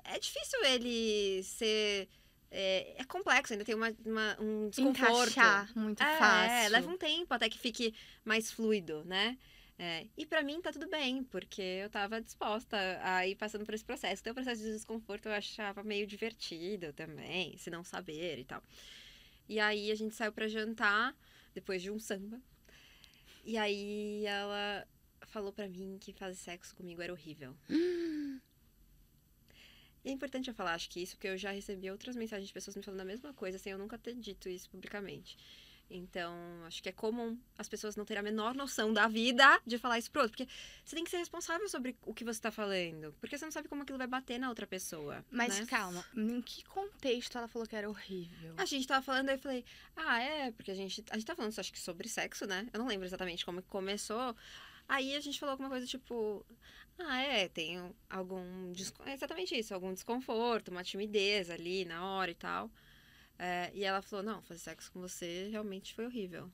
é 0.03 0.19
difícil 0.19 0.61
ele 0.65 1.41
ser. 1.43 2.09
É, 2.51 2.95
é 3.01 3.03
complexo, 3.05 3.53
ainda 3.53 3.63
tem 3.65 3.75
uma, 3.75 3.93
uma- 4.05 4.37
um 4.41 4.69
desconforto. 4.69 5.31
Encaixar 5.31 5.69
muito 5.77 6.03
É, 6.03 6.17
fácil. 6.17 6.71
leva 6.71 6.89
um 6.91 6.97
tempo 6.97 7.33
até 7.33 7.49
que 7.49 7.57
fique 7.57 7.93
mais 8.25 8.51
fluido, 8.51 9.03
né? 9.05 9.37
É, 9.79 10.07
e 10.17 10.25
pra 10.25 10.41
mim 10.43 10.59
tá 10.61 10.71
tudo 10.71 10.87
bem, 10.89 11.23
porque 11.25 11.61
eu 11.61 11.89
tava 11.89 12.19
disposta 12.21 12.77
a 13.03 13.25
ir 13.27 13.35
passando 13.35 13.63
por 13.65 13.73
esse 13.73 13.85
processo. 13.85 14.21
Então, 14.21 14.31
o 14.31 14.35
processo 14.35 14.63
de 14.63 14.71
desconforto 14.71 15.27
eu 15.27 15.33
achava 15.33 15.81
meio 15.83 16.05
divertido 16.07 16.91
também, 16.93 17.55
se 17.57 17.69
não 17.69 17.83
saber 17.83 18.39
e 18.39 18.43
tal. 18.43 18.61
E 19.47 19.59
aí 19.59 19.91
a 19.91 19.95
gente 19.95 20.15
saiu 20.15 20.31
pra 20.31 20.47
jantar, 20.47 21.15
depois 21.57 21.81
de 21.81 21.89
um 21.89 21.99
samba. 21.99 22.39
E 23.43 23.57
aí 23.57 24.25
ela 24.25 24.87
falou 25.25 25.51
pra 25.51 25.67
mim 25.67 25.97
que 25.99 26.13
fazer 26.13 26.35
sexo 26.35 26.75
comigo 26.75 27.01
era 27.01 27.11
horrível. 27.11 27.55
E 30.05 30.09
é 30.09 30.13
importante 30.13 30.47
eu 30.47 30.53
falar, 30.53 30.73
acho 30.73 30.89
que 30.89 31.01
isso, 31.01 31.17
porque 31.17 31.27
eu 31.27 31.37
já 31.37 31.51
recebi 31.51 31.91
outras 31.91 32.15
mensagens 32.15 32.47
de 32.47 32.53
pessoas 32.53 32.77
me 32.77 32.83
falando 32.83 33.01
a 33.01 33.03
mesma 33.03 33.33
coisa, 33.33 33.57
sem 33.57 33.73
eu 33.73 33.77
nunca 33.77 33.97
ter 33.97 34.15
dito 34.15 34.47
isso 34.47 34.69
publicamente. 34.69 35.37
Então, 35.89 36.35
acho 36.65 36.83
que 36.83 36.89
é 36.89 36.91
comum 36.91 37.37
as 37.57 37.69
pessoas 37.69 37.95
não 37.95 38.03
terem 38.03 38.19
a 38.19 38.23
menor 38.23 38.53
noção 38.53 38.91
da 38.91 39.07
vida 39.07 39.59
de 39.65 39.77
falar 39.77 39.97
isso 39.97 40.11
pro 40.11 40.21
outro. 40.21 40.37
Porque 40.37 40.51
você 40.83 40.95
tem 40.95 41.03
que 41.03 41.09
ser 41.09 41.17
responsável 41.17 41.67
sobre 41.69 41.95
o 42.05 42.13
que 42.13 42.23
você 42.23 42.41
tá 42.41 42.51
falando. 42.51 43.13
Porque 43.19 43.37
você 43.37 43.45
não 43.45 43.51
sabe 43.51 43.69
como 43.69 43.83
aquilo 43.83 43.97
vai 43.97 44.07
bater 44.07 44.37
na 44.37 44.49
outra 44.49 44.67
pessoa. 44.67 45.25
Mas 45.31 45.59
né? 45.59 45.65
calma, 45.65 46.03
em 46.15 46.41
que 46.41 46.63
contexto 46.65 47.37
ela 47.37 47.47
falou 47.47 47.67
que 47.67 47.75
era 47.75 47.89
horrível? 47.89 48.53
A 48.57 48.65
gente 48.65 48.85
tava 48.85 49.01
falando, 49.01 49.29
aí 49.29 49.35
eu 49.35 49.39
falei, 49.39 49.65
ah, 49.95 50.19
é, 50.19 50.51
porque 50.51 50.71
a 50.71 50.75
gente. 50.75 51.03
A 51.09 51.15
gente 51.15 51.25
tá 51.25 51.35
falando, 51.35 51.57
acho 51.57 51.71
que 51.71 51.79
sobre 51.79 52.09
sexo, 52.09 52.45
né? 52.45 52.67
Eu 52.73 52.79
não 52.79 52.87
lembro 52.87 53.05
exatamente 53.05 53.45
como 53.45 53.61
que 53.61 53.69
começou. 53.69 54.35
Aí 54.89 55.15
a 55.15 55.19
gente 55.19 55.39
falou 55.39 55.51
alguma 55.51 55.69
coisa 55.69 55.85
tipo, 55.85 56.45
ah, 56.99 57.21
é, 57.21 57.47
tem 57.47 57.79
algum. 58.09 58.73
é 59.05 59.13
Exatamente 59.13 59.57
isso, 59.57 59.73
algum 59.73 59.93
desconforto, 59.93 60.69
uma 60.69 60.83
timidez 60.83 61.49
ali 61.49 61.85
na 61.85 62.03
hora 62.05 62.31
e 62.31 62.35
tal. 62.35 62.71
É, 63.39 63.69
e 63.73 63.83
ela 63.83 64.01
falou, 64.01 64.23
não, 64.25 64.41
fazer 64.41 64.59
sexo 64.59 64.91
com 64.91 64.99
você 64.99 65.47
realmente 65.51 65.93
foi 65.93 66.05
horrível. 66.05 66.49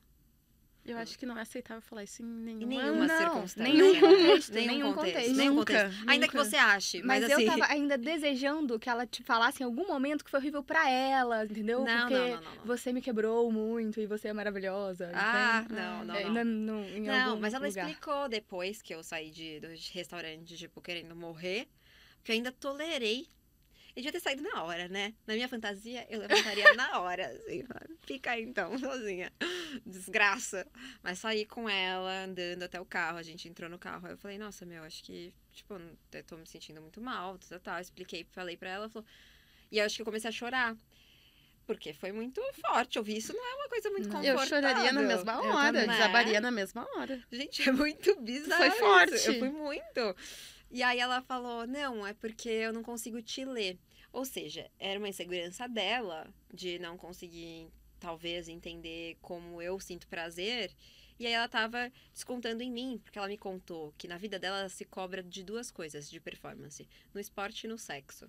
Eu 0.86 0.98
acho 0.98 1.18
que 1.18 1.24
não 1.24 1.38
é 1.38 1.40
aceitável 1.40 1.80
falar 1.80 2.04
isso 2.04 2.20
em 2.20 2.26
nenhuma, 2.26 2.66
nenhuma 2.66 3.06
não, 3.06 3.16
circunstância. 3.18 3.62
nenhum 3.62 3.98
contexto, 3.98 4.52
nenhum 4.52 4.66
nenhum 4.66 4.92
contexto. 4.92 5.14
contexto. 5.14 5.36
Nenhum 5.36 5.54
Nunca, 5.54 5.72
contexto. 5.84 6.08
Ainda 6.10 6.28
que 6.28 6.36
nunca. 6.36 6.50
você 6.50 6.56
ache, 6.56 7.02
mas, 7.02 7.22
Mas, 7.22 7.32
assim. 7.32 7.42
eu 7.42 7.50
tava 7.50 7.72
ainda 7.72 7.96
desejando 7.96 8.78
que 8.78 8.90
ela 8.90 9.06
te 9.06 9.22
falasse 9.22 9.62
em 9.62 9.64
algum 9.64 9.86
momento 9.86 10.22
que 10.22 10.30
foi 10.30 10.40
horrível 10.40 10.62
pra 10.62 10.90
ela, 10.90 11.42
entendeu? 11.46 11.82
Não, 11.86 12.00
Porque 12.00 12.14
não, 12.14 12.28
não, 12.42 12.54
não, 12.56 12.64
você 12.66 12.92
me 12.92 13.00
quebrou 13.00 13.50
muito 13.50 13.98
e 13.98 14.06
você 14.06 14.28
é 14.28 14.32
maravilhosa. 14.34 15.10
Ah, 15.14 15.62
entende? 15.64 15.80
não, 15.80 16.04
não, 16.04 16.14
É, 16.16 16.44
não. 16.44 16.84
Não, 17.00 17.40
mas 17.40 17.54
ela 17.54 17.66
lugar. 17.66 17.88
explicou 17.88 18.28
depois 18.28 18.82
que 18.82 18.94
eu 18.94 19.02
saí 19.02 19.30
de, 19.30 19.60
do 19.60 19.68
restaurante, 19.94 20.54
tipo, 20.54 20.82
querendo 20.82 21.16
morrer, 21.16 21.66
que 22.22 22.30
eu 22.30 22.34
ainda 22.36 22.52
tolerei. 22.52 23.26
E 23.96 24.00
devia 24.00 24.12
ter 24.12 24.20
saído 24.20 24.42
na 24.42 24.64
hora, 24.64 24.88
né? 24.88 25.14
Na 25.24 25.34
minha 25.34 25.48
fantasia, 25.48 26.04
eu 26.10 26.18
levantaria 26.18 26.74
na 26.74 26.98
hora, 26.98 27.26
assim? 27.28 27.64
Fica 28.04 28.32
aí 28.32 28.42
então, 28.42 28.76
sozinha. 28.78 29.32
Desgraça. 29.86 30.66
Mas 31.00 31.20
saí 31.20 31.46
com 31.46 31.68
ela, 31.68 32.24
andando 32.24 32.64
até 32.64 32.80
o 32.80 32.84
carro, 32.84 33.18
a 33.18 33.22
gente 33.22 33.48
entrou 33.48 33.70
no 33.70 33.78
carro. 33.78 34.06
Aí 34.06 34.12
eu 34.14 34.18
falei, 34.18 34.36
nossa, 34.36 34.66
meu, 34.66 34.82
acho 34.82 35.02
que, 35.04 35.32
tipo, 35.52 35.74
eu 36.12 36.24
tô 36.24 36.36
me 36.36 36.46
sentindo 36.46 36.80
muito 36.80 37.00
mal, 37.00 37.38
tal, 37.48 37.60
tal. 37.60 37.80
Expliquei, 37.80 38.26
falei 38.32 38.56
pra 38.56 38.70
ela, 38.70 38.88
falou. 38.88 39.06
E 39.70 39.78
eu 39.78 39.84
acho 39.84 39.94
que 39.94 40.02
eu 40.02 40.06
comecei 40.06 40.28
a 40.28 40.32
chorar. 40.32 40.76
Porque 41.66 41.94
foi 41.94 42.12
muito 42.12 42.42
forte. 42.60 42.98
Ouvir 42.98 43.16
isso 43.16 43.32
não 43.32 43.46
é 43.46 43.54
uma 43.54 43.68
coisa 43.68 43.90
muito 43.90 44.08
Não. 44.08 44.22
Eu 44.22 44.34
confortável. 44.34 44.68
choraria 44.70 44.92
na 44.92 45.02
mesma 45.02 45.40
hora, 45.40 45.80
também. 45.80 45.96
desabaria 45.96 46.40
na 46.40 46.50
mesma 46.50 46.86
hora. 46.96 47.22
Gente, 47.32 47.68
é 47.68 47.72
muito 47.72 48.20
bizarro. 48.20 48.58
Foi 48.60 48.68
isso. 48.68 48.78
forte. 48.78 49.26
Eu 49.28 49.38
fui 49.38 49.48
muito. 49.50 50.16
E 50.74 50.82
aí 50.82 50.98
ela 50.98 51.22
falou: 51.22 51.68
não, 51.68 52.04
é 52.04 52.12
porque 52.12 52.48
eu 52.48 52.72
não 52.72 52.82
consigo 52.82 53.22
te 53.22 53.44
ler. 53.44 53.78
Ou 54.12 54.24
seja, 54.24 54.68
era 54.76 54.98
uma 54.98 55.08
insegurança 55.08 55.68
dela 55.68 56.26
de 56.52 56.80
não 56.80 56.98
conseguir, 56.98 57.68
talvez, 58.00 58.48
entender 58.48 59.16
como 59.22 59.62
eu 59.62 59.78
sinto 59.78 60.08
prazer. 60.08 60.72
E 61.16 61.28
aí 61.28 61.32
ela 61.32 61.46
tava 61.46 61.92
descontando 62.12 62.60
em 62.60 62.72
mim, 62.72 63.00
porque 63.04 63.16
ela 63.16 63.28
me 63.28 63.38
contou 63.38 63.94
que 63.96 64.08
na 64.08 64.18
vida 64.18 64.36
dela 64.36 64.58
ela 64.58 64.68
se 64.68 64.84
cobra 64.84 65.22
de 65.22 65.44
duas 65.44 65.70
coisas 65.70 66.10
de 66.10 66.18
performance: 66.18 66.88
no 67.14 67.20
esporte 67.20 67.64
e 67.64 67.68
no 67.68 67.78
sexo. 67.78 68.28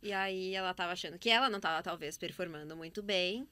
E 0.00 0.12
aí 0.12 0.54
ela 0.54 0.72
tava 0.72 0.92
achando 0.92 1.18
que 1.18 1.30
ela 1.30 1.50
não 1.50 1.58
tava, 1.58 1.82
talvez, 1.82 2.16
performando 2.16 2.76
muito 2.76 3.02
bem. 3.02 3.48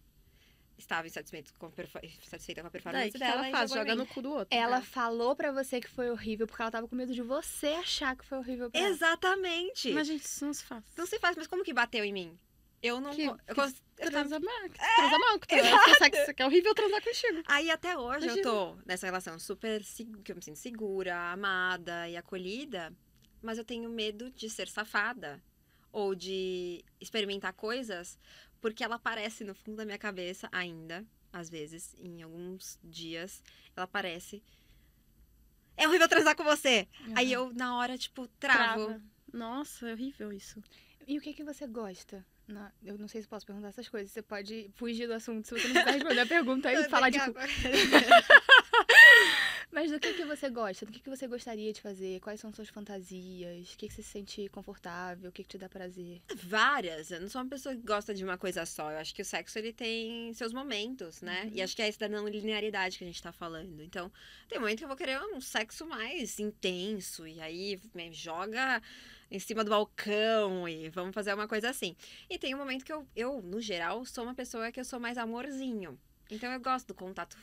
Estava 0.78 1.06
insatisfeita 1.06 1.50
com, 1.58 1.72
insatisfeita 2.02 2.60
com 2.60 2.66
a 2.68 2.70
performance 2.70 3.02
Daí, 3.04 3.10
que 3.10 3.18
que 3.18 3.24
dela. 3.24 3.38
ela 3.38 3.48
e 3.48 3.52
faz? 3.52 3.70
Joga 3.70 3.94
no 3.94 4.06
cu 4.06 4.20
do 4.20 4.30
outro. 4.30 4.48
Ela 4.56 4.78
É. 4.78 4.82
falou 4.82 5.34
pra 5.34 5.50
você 5.50 5.80
que 5.80 5.88
foi 5.88 6.10
horrível 6.10 6.46
porque 6.46 6.60
ela 6.60 6.70
tava 6.70 6.86
com 6.86 6.94
medo 6.94 7.14
de 7.14 7.22
você 7.22 7.68
achar 7.68 8.14
que 8.14 8.24
foi 8.26 8.38
horrível 8.38 8.70
pra 8.70 8.78
ela. 8.78 8.88
Exatamente. 8.90 9.90
Mas, 9.92 10.06
gente, 10.06 10.24
isso 10.24 10.44
não 10.44 10.52
se 10.52 10.64
faz. 10.64 10.84
Não 10.96 11.06
se 11.06 11.18
faz, 11.18 11.34
mas 11.36 11.46
como 11.46 11.64
que 11.64 11.72
bateu 11.72 12.04
em 12.04 12.12
mim? 12.12 12.38
Eu 12.82 13.00
não. 13.00 13.10
Que- 13.10 13.22
eu 13.24 13.36
que 13.38 13.54
cons- 13.54 13.82
eu 13.98 14.10
tava- 14.12 14.28
Transa 14.28 14.38
mal. 14.38 14.68
Transa 14.68 15.18
mal. 15.18 15.38
que 15.40 15.94
sabe 15.98 16.10
que- 16.10 16.34
que 16.34 16.42
é 16.42 16.46
horrível 16.46 16.74
transar 16.74 17.02
contigo. 17.02 17.42
Aí 17.46 17.70
até 17.70 17.96
hoje 17.96 18.26
Imagina. 18.26 18.46
eu 18.46 18.52
tô 18.52 18.76
nessa 18.84 19.06
relação 19.06 19.38
super 19.38 19.82
que 20.22 20.30
eu 20.30 20.36
me 20.36 20.42
sinto 20.42 20.58
segura, 20.58 21.32
amada 21.32 22.06
e 22.06 22.18
acolhida, 22.18 22.92
mas 23.42 23.56
eu 23.56 23.64
tenho 23.64 23.88
medo 23.88 24.30
de 24.30 24.50
ser 24.50 24.68
safada 24.68 25.42
ou 25.90 26.14
de 26.14 26.84
experimentar 27.00 27.54
coisas 27.54 28.18
porque 28.60 28.82
ela 28.84 28.96
aparece 28.96 29.44
no 29.44 29.54
fundo 29.54 29.76
da 29.78 29.84
minha 29.84 29.98
cabeça 29.98 30.48
ainda, 30.52 31.04
às 31.32 31.48
vezes, 31.50 31.94
em 31.98 32.22
alguns 32.22 32.78
dias, 32.82 33.42
ela 33.76 33.84
aparece. 33.84 34.42
É 35.76 35.86
horrível 35.86 36.08
transar 36.08 36.34
com 36.34 36.44
você. 36.44 36.88
Aí 37.14 37.32
eu, 37.32 37.52
na 37.52 37.76
hora, 37.76 37.98
tipo, 37.98 38.26
travo. 38.40 38.86
Trava. 38.86 39.02
Nossa, 39.32 39.88
é 39.88 39.92
horrível 39.92 40.32
isso. 40.32 40.62
E 41.06 41.18
o 41.18 41.20
que 41.20 41.34
que 41.34 41.44
você 41.44 41.66
gosta? 41.66 42.24
Na- 42.48 42.72
eu 42.82 42.96
não 42.96 43.08
sei 43.08 43.20
se 43.20 43.28
posso 43.28 43.44
perguntar 43.44 43.68
essas 43.68 43.88
coisas. 43.88 44.10
Você 44.10 44.22
pode 44.22 44.70
fugir 44.74 45.06
do 45.06 45.12
assunto 45.14 45.46
se 45.46 45.52
você 45.54 45.68
não 45.68 45.74
quiser 45.74 45.92
responder 45.94 46.20
a 46.20 46.26
pergunta 46.26 46.68
aí 46.68 46.76
e 46.76 46.88
falar 46.88 47.10
de 47.10 47.18
cu. 47.20 47.34
Mas 49.76 49.90
do 49.90 50.00
que, 50.00 50.14
que 50.14 50.24
você 50.24 50.48
gosta? 50.48 50.86
Do 50.86 50.90
que, 50.90 51.00
que 51.00 51.10
você 51.10 51.28
gostaria 51.28 51.70
de 51.70 51.82
fazer? 51.82 52.18
Quais 52.20 52.40
são 52.40 52.50
suas 52.50 52.70
fantasias? 52.70 53.74
O 53.74 53.76
que, 53.76 53.88
que 53.88 53.92
você 53.92 54.02
se 54.02 54.08
sente 54.08 54.48
confortável? 54.48 55.28
O 55.28 55.32
que, 55.32 55.42
que 55.42 55.50
te 55.50 55.58
dá 55.58 55.68
prazer? 55.68 56.22
Várias. 56.34 57.10
Eu 57.10 57.20
não 57.20 57.28
sou 57.28 57.42
uma 57.42 57.50
pessoa 57.50 57.74
que 57.74 57.82
gosta 57.82 58.14
de 58.14 58.24
uma 58.24 58.38
coisa 58.38 58.64
só. 58.64 58.90
Eu 58.90 58.96
acho 58.96 59.14
que 59.14 59.20
o 59.20 59.24
sexo 59.24 59.58
ele 59.58 59.74
tem 59.74 60.32
seus 60.32 60.54
momentos, 60.54 61.20
né? 61.20 61.42
Uhum. 61.42 61.50
E 61.52 61.60
acho 61.60 61.76
que 61.76 61.82
é 61.82 61.90
isso 61.90 61.98
da 61.98 62.08
não 62.08 62.26
linearidade 62.26 62.96
que 62.96 63.04
a 63.04 63.06
gente 63.06 63.22
tá 63.22 63.32
falando. 63.32 63.82
Então, 63.82 64.10
tem 64.48 64.58
momento 64.58 64.78
que 64.78 64.84
eu 64.84 64.88
vou 64.88 64.96
querer 64.96 65.20
um 65.20 65.42
sexo 65.42 65.86
mais 65.86 66.40
intenso. 66.40 67.26
E 67.26 67.38
aí 67.38 67.78
me 67.94 68.10
joga 68.14 68.80
em 69.30 69.38
cima 69.38 69.62
do 69.62 69.68
balcão 69.68 70.66
e 70.66 70.88
vamos 70.88 71.12
fazer 71.12 71.34
uma 71.34 71.46
coisa 71.46 71.68
assim. 71.68 71.94
E 72.30 72.38
tem 72.38 72.54
um 72.54 72.58
momento 72.58 72.82
que 72.82 72.94
eu, 72.94 73.06
eu, 73.14 73.42
no 73.42 73.60
geral, 73.60 74.06
sou 74.06 74.24
uma 74.24 74.34
pessoa 74.34 74.72
que 74.72 74.80
eu 74.80 74.86
sou 74.86 74.98
mais 74.98 75.18
amorzinho. 75.18 76.00
Então 76.30 76.50
eu 76.50 76.60
gosto 76.60 76.88
do 76.88 76.94
contato 76.94 77.36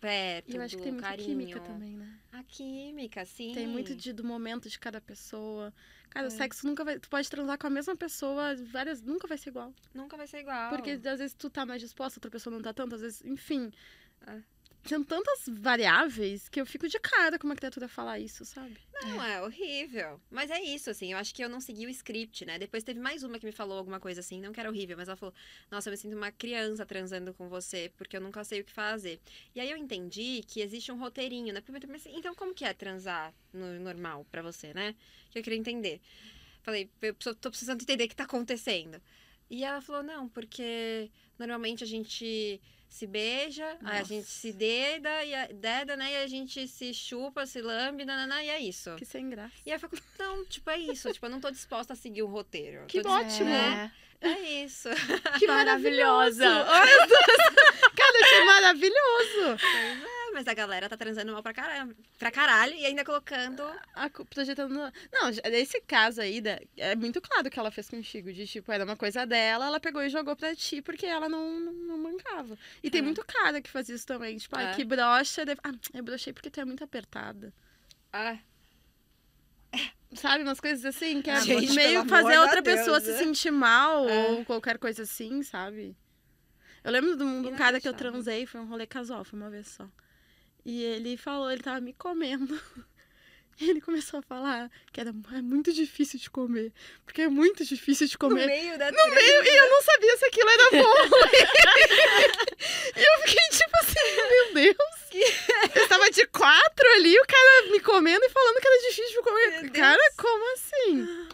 perto, 0.00 0.50
E 0.52 0.56
eu 0.56 0.62
acho 0.62 0.74
do 0.74 0.78
que 0.78 0.82
tem 0.84 0.92
muita 0.92 1.08
carinho. 1.08 1.28
química 1.28 1.60
também, 1.60 1.96
né? 1.96 2.18
A 2.32 2.42
química, 2.44 3.24
sim. 3.24 3.52
Tem 3.54 3.66
muito 3.66 3.94
de, 3.96 4.12
do 4.12 4.24
momento 4.24 4.68
de 4.68 4.78
cada 4.78 5.00
pessoa. 5.00 5.72
Cara, 6.10 6.26
É. 6.26 6.28
o 6.28 6.30
sexo 6.30 6.66
nunca 6.66 6.84
vai. 6.84 6.98
Tu 6.98 7.08
pode 7.08 7.28
transar 7.28 7.58
com 7.58 7.66
a 7.66 7.70
mesma 7.70 7.96
pessoa, 7.96 8.54
várias. 8.70 9.02
Nunca 9.02 9.26
vai 9.26 9.36
ser 9.38 9.50
igual. 9.50 9.74
Nunca 9.94 10.16
vai 10.16 10.26
ser 10.26 10.38
igual. 10.40 10.70
Porque 10.70 10.90
às 10.92 11.18
vezes 11.18 11.34
tu 11.34 11.50
tá 11.50 11.66
mais 11.66 11.80
disposta, 11.80 12.18
outra 12.18 12.30
pessoa 12.30 12.54
não 12.54 12.62
tá 12.62 12.72
tanto, 12.72 12.94
às 12.94 13.00
vezes, 13.00 13.22
enfim. 13.24 13.70
É. 14.26 14.40
São 14.88 15.04
tantas 15.04 15.44
variáveis 15.46 16.48
que 16.48 16.58
eu 16.58 16.64
fico 16.64 16.88
de 16.88 16.98
cara 16.98 17.38
com 17.38 17.46
uma 17.46 17.54
criatura 17.54 17.86
falar 17.86 18.18
isso, 18.18 18.42
sabe? 18.46 18.78
Não, 19.02 19.22
é 19.22 19.42
horrível. 19.42 20.18
Mas 20.30 20.50
é 20.50 20.62
isso, 20.62 20.88
assim, 20.88 21.12
eu 21.12 21.18
acho 21.18 21.34
que 21.34 21.44
eu 21.44 21.48
não 21.48 21.60
segui 21.60 21.84
o 21.84 21.90
script, 21.90 22.46
né? 22.46 22.58
Depois 22.58 22.82
teve 22.82 22.98
mais 22.98 23.22
uma 23.22 23.38
que 23.38 23.44
me 23.44 23.52
falou 23.52 23.76
alguma 23.76 24.00
coisa 24.00 24.20
assim, 24.20 24.40
não 24.40 24.50
que 24.50 24.58
era 24.58 24.68
horrível, 24.70 24.96
mas 24.96 25.06
ela 25.06 25.16
falou: 25.16 25.34
Nossa, 25.70 25.88
eu 25.88 25.90
me 25.90 25.96
sinto 25.98 26.16
uma 26.16 26.32
criança 26.32 26.86
transando 26.86 27.34
com 27.34 27.50
você, 27.50 27.92
porque 27.98 28.16
eu 28.16 28.20
nunca 28.20 28.42
sei 28.44 28.60
o 28.60 28.64
que 28.64 28.72
fazer. 28.72 29.20
E 29.54 29.60
aí 29.60 29.70
eu 29.70 29.76
entendi 29.76 30.42
que 30.46 30.62
existe 30.62 30.90
um 30.90 30.98
roteirinho, 30.98 31.52
né? 31.52 31.60
Primeiro, 31.60 31.86
mas 31.88 32.06
então 32.06 32.34
como 32.34 32.54
que 32.54 32.64
é 32.64 32.72
transar 32.72 33.34
no 33.52 33.78
normal 33.80 34.26
pra 34.30 34.40
você, 34.40 34.72
né? 34.72 34.94
Que 35.30 35.38
eu 35.38 35.42
queria 35.42 35.58
entender. 35.58 36.00
Falei, 36.62 36.90
eu 37.02 37.14
tô 37.14 37.50
precisando 37.50 37.82
entender 37.82 38.04
o 38.04 38.08
que 38.08 38.16
tá 38.16 38.24
acontecendo. 38.24 39.00
E 39.50 39.64
ela 39.64 39.82
falou: 39.82 40.02
Não, 40.02 40.28
porque 40.28 41.10
normalmente 41.38 41.84
a 41.84 41.86
gente 41.86 42.58
se 42.88 43.06
beija, 43.06 43.76
a 43.82 44.02
gente 44.02 44.26
se 44.26 44.52
deda, 44.52 45.22
e 45.24 45.34
a, 45.34 45.46
deda, 45.46 45.96
né? 45.96 46.12
E 46.12 46.16
a 46.16 46.26
gente 46.26 46.66
se 46.66 46.94
chupa, 46.94 47.46
se 47.46 47.60
lambe, 47.60 48.04
nananã, 48.04 48.42
e 48.42 48.48
é 48.48 48.58
isso. 48.58 48.94
Que 48.96 49.04
sem 49.04 49.28
graça. 49.28 49.52
E 49.64 49.70
aí 49.70 49.76
eu 49.76 49.80
fico, 49.80 49.96
não, 50.18 50.44
tipo, 50.46 50.68
é 50.70 50.78
isso. 50.78 51.12
Tipo, 51.12 51.26
eu 51.26 51.30
não 51.30 51.40
tô 51.40 51.50
disposta 51.50 51.92
a 51.92 51.96
seguir 51.96 52.22
o 52.22 52.26
roteiro. 52.26 52.86
Que 52.86 53.02
Tô 53.02 53.10
ótimo! 53.10 53.50
É, 53.50 53.92
é 54.20 54.40
isso. 54.64 54.88
Que 55.38 55.46
Maravilhosa. 55.46 56.44
Cara, 57.96 58.18
achei 58.22 58.44
maravilhoso! 58.44 59.64
É, 59.64 60.30
mas 60.32 60.46
a 60.46 60.54
galera 60.54 60.88
tá 60.88 60.96
transando 60.96 61.32
mal 61.32 61.42
pra 61.42 61.52
caralho, 61.52 61.96
pra 62.18 62.30
caralho 62.30 62.74
e 62.74 62.84
ainda 62.86 63.04
colocando. 63.04 63.62
A, 63.94 64.08
projetando. 64.30 64.92
Não, 65.12 65.32
já- 65.32 65.42
esse 65.46 65.80
caso 65.80 66.20
aí, 66.20 66.40
da- 66.40 66.60
é 66.76 66.94
muito 66.94 67.20
claro 67.20 67.50
que 67.50 67.58
ela 67.58 67.70
fez 67.70 67.88
contigo. 67.88 68.32
De 68.32 68.46
tipo, 68.46 68.70
era 68.70 68.84
uma 68.84 68.96
coisa 68.96 69.24
dela, 69.26 69.66
ela 69.66 69.80
pegou 69.80 70.02
e 70.02 70.08
jogou 70.08 70.36
pra 70.36 70.54
ti 70.54 70.80
porque 70.82 71.06
ela 71.06 71.28
não, 71.28 71.58
não, 71.60 71.72
não 71.72 71.98
mancava. 71.98 72.56
E 72.82 72.90
tem 72.90 73.00
É. 73.00 73.02
muito 73.04 73.24
cara 73.24 73.60
que 73.60 73.70
faz 73.70 73.88
isso 73.88 74.06
também. 74.06 74.36
Tipo, 74.36 74.56
ai, 74.56 74.72
É. 74.72 74.74
que 74.74 74.84
brocha. 74.84 75.44
deve- 75.44 75.60
Ah, 75.64 75.72
eu 75.94 76.02
brochei 76.04 76.32
porque 76.32 76.50
tu 76.50 76.60
é 76.60 76.64
muito 76.64 76.84
apertada. 76.84 77.52
Ah, 78.12 78.38
Sabe, 80.14 80.42
umas 80.42 80.58
coisas 80.58 80.84
assim, 80.84 81.20
que 81.20 81.28
é 81.28 81.34
Ah, 81.34 81.40
gente, 81.40 81.74
meio 81.74 82.04
fazer 82.06 82.38
outra 82.38 82.56
da 82.56 82.62
pessoa 82.62 82.98
Deus, 82.98 83.04
se 83.04 83.10
né? 83.12 83.18
sentir 83.26 83.50
mal 83.50 84.08
É. 84.08 84.30
ou 84.30 84.44
qualquer 84.44 84.78
coisa 84.78 85.02
assim, 85.02 85.42
sabe? 85.42 85.94
Eu 86.82 86.90
lembro 86.90 87.16
de 87.16 87.22
um, 87.22 87.42
de 87.42 87.48
um 87.48 87.56
cara 87.56 87.78
que 87.80 87.86
eu 87.88 87.92
transei, 87.92 88.46
foi 88.46 88.60
um 88.60 88.66
rolê 88.66 88.86
casual, 88.86 89.22
foi 89.22 89.38
uma 89.38 89.50
vez 89.50 89.68
só. 89.68 89.86
E 90.64 90.82
ele 90.82 91.16
falou, 91.16 91.50
ele 91.50 91.62
tava 91.62 91.80
me 91.80 91.92
comendo. 91.92 92.58
E 93.60 93.64
ele 93.70 93.80
começou 93.80 94.20
a 94.20 94.22
falar 94.22 94.70
que 94.92 95.00
era 95.00 95.10
é 95.10 95.42
muito 95.42 95.72
difícil 95.72 96.18
de 96.18 96.30
comer. 96.30 96.72
Porque 97.04 97.22
é 97.22 97.28
muito 97.28 97.64
difícil 97.64 98.06
de 98.06 98.14
no 98.14 98.18
comer. 98.18 98.46
meio 98.46 98.78
da 98.78 98.90
No 98.90 99.08
meio, 99.14 99.44
e 99.44 99.56
eu 99.56 99.70
não 99.70 99.82
sabia 99.82 100.16
se 100.16 100.24
aquilo 100.26 100.50
era 100.50 100.70
bom. 100.70 100.94
e 102.96 103.00
eu 103.00 103.20
fiquei 103.26 103.48
tipo 103.50 103.76
assim, 103.82 104.16
meu 104.28 104.54
Deus. 104.54 104.98
Eu 105.74 105.82
estava 105.82 106.10
de 106.10 106.26
quatro 106.26 106.88
ali, 106.96 107.18
o 107.18 107.26
cara 107.26 107.70
me 107.70 107.80
comendo 107.80 108.24
e 108.24 108.30
falando 108.30 108.60
que 108.60 108.68
era 108.68 108.88
difícil 108.88 109.16
de 109.16 109.22
comer. 109.22 109.70
Cara, 109.70 110.12
como 110.16 110.54
assim? 110.54 111.28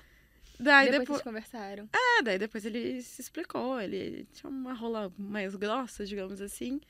Daí 0.58 0.86
depois, 0.86 1.00
depois, 1.00 1.22
conversaram. 1.22 1.88
é, 1.92 2.22
daí 2.22 2.38
depois 2.38 2.64
ele 2.64 3.02
se 3.02 3.20
explicou. 3.20 3.80
Ele 3.80 4.26
tinha 4.32 4.48
uma 4.48 4.72
rola 4.72 5.12
mais 5.18 5.54
grossa, 5.56 6.06
digamos 6.06 6.40
assim. 6.40 6.80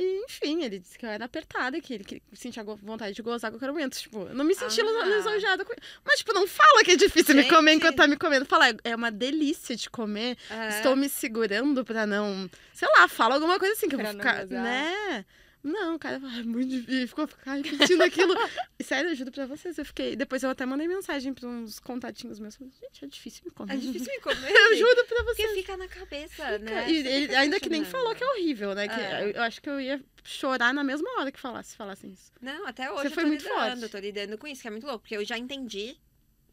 E, 0.00 0.24
enfim, 0.24 0.62
ele 0.64 0.78
disse 0.78 0.98
que 0.98 1.04
eu 1.04 1.10
era 1.10 1.24
apertada, 1.24 1.80
que 1.80 1.94
ele 1.94 2.04
que 2.04 2.22
sentia 2.34 2.62
vontade 2.64 3.14
de 3.14 3.22
gozar 3.22 3.48
a 3.48 3.52
qualquer 3.52 3.68
momento. 3.68 3.98
Tipo, 3.98 4.20
eu 4.28 4.34
não 4.34 4.44
me 4.44 4.54
senti 4.54 4.80
Ah. 4.80 5.04
lisonjeada 5.04 5.64
com 5.64 5.72
Mas, 6.04 6.18
tipo, 6.18 6.32
não 6.32 6.46
fala 6.46 6.82
que 6.84 6.92
é 6.92 6.96
difícil 6.96 7.34
me 7.34 7.44
comer 7.48 7.72
Gente. 7.72 7.80
enquanto 7.82 7.96
tá 7.96 8.06
me 8.06 8.16
comendo. 8.16 8.44
Fala, 8.46 8.68
"É- 8.70 8.76
é 8.84 8.96
uma 8.96 9.10
delícia 9.10 9.76
de 9.76 9.88
comer. 9.90 10.36
É. 10.48 10.68
Estou 10.70 10.96
me 10.96 11.08
segurando 11.08 11.84
pra 11.84 12.06
não. 12.06 12.48
Sei 12.72 12.88
lá, 12.96 13.06
fala 13.08 13.34
alguma 13.34 13.58
coisa 13.58 13.74
assim 13.74 13.88
que 13.88 13.94
eu 13.94 13.98
Pra 13.98 14.08
vou 14.12 14.14
não 14.16 14.20
ficar. 14.24 14.44
gozar. 14.46 14.62
Né? 14.62 15.24
Não, 15.62 15.96
o 15.96 15.98
cara 15.98 16.18
fala, 16.18 16.38
é 16.38 16.42
muito 16.42 16.70
difícil. 16.70 17.08
Ficou 17.08 17.26
ficar 17.26 17.54
repetindo 17.54 18.00
aquilo. 18.02 18.34
Sério, 18.82 19.10
eu 19.10 19.14
juro 19.14 19.30
pra 19.30 19.44
vocês. 19.46 19.76
Eu 19.76 19.84
fiquei. 19.84 20.16
Depois 20.16 20.42
eu 20.42 20.48
até 20.50 20.64
mandei 20.64 20.88
mensagem 20.88 21.34
pra 21.34 21.46
uns 21.46 21.78
contatinhos 21.78 22.38
meus. 22.40 22.56
Falei, 22.56 22.72
gente, 22.80 23.04
é 23.04 23.08
difícil 23.08 23.42
me 23.44 23.50
comer. 23.50 23.74
É 23.74 23.76
difícil 23.76 24.10
me 24.12 24.20
comer. 24.20 24.36
Eu 24.50 24.76
juro 24.76 25.04
pra 25.06 25.24
Porque 25.24 25.42
vocês. 25.42 25.58
fica 25.60 25.76
na 25.76 25.86
cabeça, 25.88 26.58
né? 26.58 26.90
E 26.90 26.96
ele, 26.96 27.26
fica 27.26 27.38
ainda 27.40 27.60
que 27.60 27.68
nem 27.68 27.84
falou 27.84 28.14
que 28.14 28.24
é 28.24 28.26
horrível, 28.30 28.74
né? 28.74 28.88
Que 28.88 28.94
É. 29.00 29.24
eu, 29.24 29.30
eu 29.32 29.42
acho 29.42 29.60
que 29.60 29.68
eu 29.68 29.78
ia 29.80 30.02
chorar 30.24 30.72
na 30.72 30.82
mesma 30.82 31.08
hora 31.18 31.30
que 31.30 31.38
falasse, 31.40 31.76
falassem 31.76 32.10
isso. 32.12 32.32
Não, 32.40 32.66
até 32.66 32.90
hoje 32.90 33.02
Você 33.02 33.06
eu 33.08 33.10
foi 33.12 33.22
tô 33.24 33.28
muito 33.28 33.42
lidando, 33.42 33.80
forte. 33.80 33.92
tô 33.92 33.98
lidando 33.98 34.38
com 34.38 34.46
isso, 34.46 34.62
que 34.62 34.68
é 34.68 34.70
muito 34.70 34.86
louco, 34.86 35.00
porque 35.00 35.16
eu 35.16 35.24
já 35.24 35.36
entendi 35.36 35.96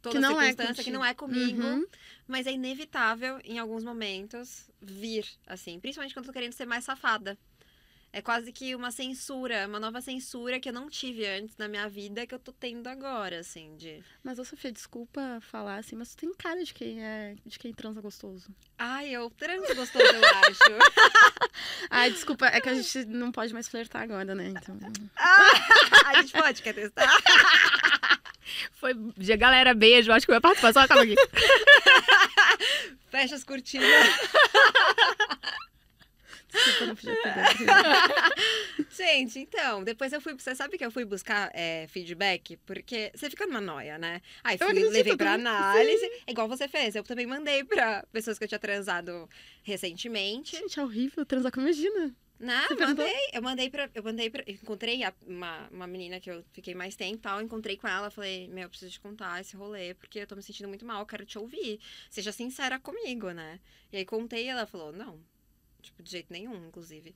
toda 0.01 0.15
Que 0.15 0.21
não 0.21 0.41
é 0.41 0.53
que 0.53 0.91
não 0.91 1.03
é 1.05 1.13
comigo, 1.13 1.61
Uhum. 1.61 1.85
mas 2.27 2.45
é 2.47 2.51
inevitável, 2.51 3.39
em 3.43 3.57
alguns 3.59 3.83
momentos, 3.83 4.69
vir, 4.81 5.25
assim, 5.47 5.79
principalmente 5.79 6.13
quando 6.13 6.25
eu 6.25 6.31
tô 6.31 6.33
querendo 6.33 6.53
ser 6.53 6.65
mais 6.65 6.83
safada. 6.83 7.37
É 8.11 8.21
quase 8.21 8.51
que 8.51 8.73
uma 8.73 8.89
censura, 8.89 9.67
uma 9.67 9.79
nova 9.79 10.01
censura 10.01 10.59
que 10.59 10.69
eu 10.69 10.73
não 10.73 10.89
tive 10.89 11.27
antes 11.27 11.55
na 11.57 11.67
minha 11.67 11.87
vida, 11.87 12.25
que 12.25 12.33
eu 12.33 12.39
tô 12.39 12.51
tendo 12.51 12.87
agora, 12.87 13.39
assim, 13.39 13.75
de... 13.75 14.03
Mas, 14.23 14.39
ô 14.39 14.45
Sofia, 14.45 14.71
desculpa 14.71 15.39
falar 15.41 15.77
assim, 15.77 15.95
mas 15.95 16.15
tu 16.15 16.17
tem 16.17 16.33
cara 16.33 16.63
de 16.63 16.73
quem 16.73 17.03
é 17.03 17.35
de 17.45 17.59
quem 17.59 17.73
transa 17.73 18.01
gostoso. 18.01 18.49
Ai, 18.77 19.09
eu 19.09 19.29
transo 19.29 19.75
gostoso, 19.75 20.05
eu 20.05 20.21
acho. 20.49 20.63
Ai, 21.89 22.11
desculpa, 22.11 22.47
é 22.47 22.61
que 22.61 22.69
a 22.69 22.73
gente 22.73 23.05
não 23.05 23.31
pode 23.31 23.53
mais 23.53 23.67
flertar 23.67 24.03
agora, 24.03 24.33
né? 24.33 24.49
Então. 24.49 24.77
a 26.05 26.21
gente 26.21 26.33
pode, 26.33 26.61
quer 26.61 26.73
testar? 26.73 27.07
Foi. 28.73 28.93
Galera, 29.37 29.73
beijo. 29.73 30.11
Acho 30.11 30.25
que 30.25 30.31
eu 30.31 30.35
ia 30.35 30.41
participar. 30.41 30.73
Só 30.73 30.87
calma 30.87 31.03
aqui. 31.03 31.15
Fecha 33.09 33.35
as 33.35 33.43
cortinas. 33.43 33.87
Desculpa, 36.65 36.85
não 36.87 36.95
podia 36.95 37.15
ter. 37.21 38.85
Gente, 38.89 39.39
então, 39.39 39.83
depois 39.83 40.11
eu 40.13 40.21
fui. 40.21 40.33
Você 40.33 40.55
sabe 40.55 40.77
que 40.77 40.85
eu 40.85 40.91
fui 40.91 41.05
buscar 41.05 41.51
é, 41.53 41.87
feedback? 41.87 42.57
Porque 42.65 43.11
você 43.13 43.29
fica 43.29 43.45
numa 43.45 43.61
noia, 43.61 43.97
né? 43.97 44.21
Aí 44.43 44.57
fui, 44.57 44.73
levei 44.89 45.15
pra 45.17 45.33
análise. 45.33 46.05
É 46.25 46.31
igual 46.31 46.47
você 46.47 46.67
fez. 46.67 46.95
Eu 46.95 47.03
também 47.03 47.25
mandei 47.25 47.63
pra 47.63 48.03
pessoas 48.11 48.37
que 48.37 48.43
eu 48.43 48.47
tinha 48.47 48.59
transado 48.59 49.29
recentemente. 49.63 50.55
Gente, 50.57 50.79
é 50.79 50.83
horrível 50.83 51.25
transar 51.25 51.51
com 51.51 51.61
imagina. 51.61 52.13
Né? 52.39 52.65
Você 52.67 52.75
perguntou? 52.75 53.03
Mandei. 53.05 53.29
Eu 53.33 53.41
mandei 53.41 53.69
pra. 53.69 53.89
Eu 53.95 54.03
mandei 54.03 54.29
pra. 54.29 54.43
Encontrei 54.45 55.03
a- 55.03 55.13
uma, 55.25 55.67
uma 55.71 55.87
menina 55.87 56.19
que 56.19 56.29
eu 56.29 56.43
fiquei 56.53 56.75
mais 56.75 56.95
tempo 56.95 57.15
e 57.15 57.19
tal. 57.19 57.41
Encontrei 57.41 57.77
com 57.77 57.87
ela. 57.87 58.11
Falei, 58.11 58.47
meu, 58.47 58.63
eu 58.63 58.69
preciso 58.69 58.91
te 58.91 58.99
contar 58.99 59.41
esse 59.41 59.55
rolê, 59.55 59.95
porque 59.95 60.19
eu 60.19 60.27
tô 60.27 60.35
me 60.35 60.43
sentindo 60.43 60.67
muito 60.67 60.85
mal, 60.85 61.03
quero 61.05 61.25
te 61.25 61.37
ouvir. 61.39 61.79
Seja 62.11 62.31
sincera 62.31 62.77
comigo, 62.79 63.31
né? 63.31 63.59
E 63.91 63.97
aí 63.97 64.05
contei 64.05 64.45
e 64.45 64.49
ela 64.49 64.67
falou, 64.67 64.91
não. 64.91 65.19
Tipo, 65.87 66.03
de 66.03 66.11
jeito 66.11 66.31
nenhum, 66.31 66.67
inclusive. 66.67 67.15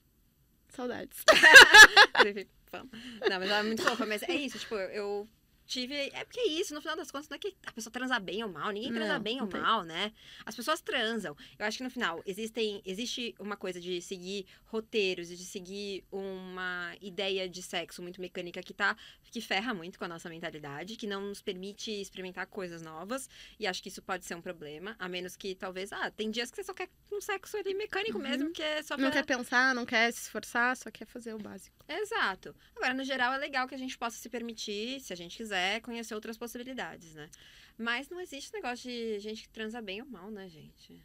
Saudades. 0.70 1.24
Falei, 2.16 2.48
"Vamos." 2.72 2.92
Não, 3.30 3.40
mas 3.40 3.50
ela 3.50 3.60
é 3.60 3.64
muito 3.64 3.84
fofa, 3.84 4.06
mas 4.06 4.24
é 4.24 4.34
isso, 4.34 4.58
tipo, 4.60 4.76
eu 4.76 5.28
tive. 5.72 5.96
É 6.14 6.24
porque 6.26 6.40
é 6.40 6.48
isso, 6.48 6.74
no 6.74 6.82
final 6.82 6.96
das 6.98 7.10
contas, 7.10 7.30
não 7.30 7.36
é 7.36 7.40
que 7.40 7.56
a 7.66 7.72
pessoa 7.72 7.92
transa 7.92 8.20
bem 8.20 8.44
ou 8.44 8.50
mal, 8.52 8.70
ninguém 8.72 8.92
transa 8.94 9.14
Não, 9.14 9.22
bem 9.22 9.38
não 9.38 9.46
ou 9.46 9.50
tem. 9.50 9.62
mal, 9.62 9.84
né? 9.84 10.12
As 10.46 10.56
pessoas 10.56 10.82
transam. 10.82 11.36
Eu 11.58 11.66
acho 11.66 11.78
que 11.78 11.84
no 11.84 11.90
final 11.90 12.22
existem, 12.26 12.82
existe 12.86 13.34
uma 13.40 13.56
coisa 13.56 13.80
de 13.80 14.02
seguir 14.02 14.46
roteiros 14.66 15.32
e 15.32 15.36
de 15.36 15.46
seguir 15.46 16.04
uma 16.12 16.94
ideia 17.02 17.48
de 17.48 17.62
sexo 17.62 18.02
muito 18.02 18.20
mecânica 18.22 18.62
que 18.62 18.74
tá. 18.74 18.96
que 19.32 19.40
ferra 19.40 19.74
muito 19.74 19.98
com 19.98 20.04
a 20.04 20.10
nossa 20.10 20.28
mentalidade, 20.30 20.98
que 20.98 21.08
não 21.08 21.22
nos 21.22 21.42
permite 21.42 21.90
experimentar 21.90 22.46
coisas 22.48 22.82
novas. 22.82 23.30
E 23.58 23.66
acho 23.66 23.82
que 23.82 23.88
isso 23.88 24.02
pode 24.02 24.26
ser 24.26 24.36
um 24.36 24.42
problema. 24.42 24.94
A 25.00 25.08
menos 25.08 25.38
que 25.38 25.56
talvez. 25.56 25.94
Ah, 25.94 26.12
tem 26.12 26.30
dias 26.30 26.52
que 26.52 26.58
você 26.58 26.64
só 26.66 26.74
quer 26.74 26.90
um 27.12 27.22
sexo 27.22 27.56
ali 27.58 27.74
mecânico 27.74 28.18
Uhum. 28.18 28.24
mesmo, 28.30 28.52
que 28.52 28.62
é 28.62 28.84
só 28.84 28.96
pra. 28.96 29.06
Não 29.06 29.12
quer 29.12 29.26
pensar, 29.26 29.74
não 29.74 29.86
quer 29.86 30.12
se 30.12 30.24
esforçar, 30.24 30.76
só 30.76 30.92
quer 30.92 31.06
fazer 31.06 31.34
o 31.34 31.38
básico. 31.38 31.78
Exato. 31.88 32.54
Agora, 32.76 32.94
no 32.94 33.04
geral, 33.06 33.34
é 33.34 33.38
legal 33.38 33.68
que 33.70 33.76
a 33.76 33.78
gente 33.78 33.98
possa 33.98 34.18
se 34.18 34.30
permitir, 34.30 35.00
se 35.00 35.14
a 35.14 35.16
gente 35.16 35.38
quiser, 35.38 35.61
conhecer 35.82 36.16
outras 36.16 36.38
possibilidades, 36.38 37.14
né? 37.16 37.30
Mas 37.78 38.10
não 38.10 38.20
existe 38.20 38.54
negócio 38.54 38.90
de 38.90 39.20
gente 39.20 39.44
que 39.44 39.50
transa 39.50 39.82
bem 39.82 40.02
ou 40.02 40.08
mal, 40.08 40.30
né, 40.32 40.48
gente? 40.50 41.02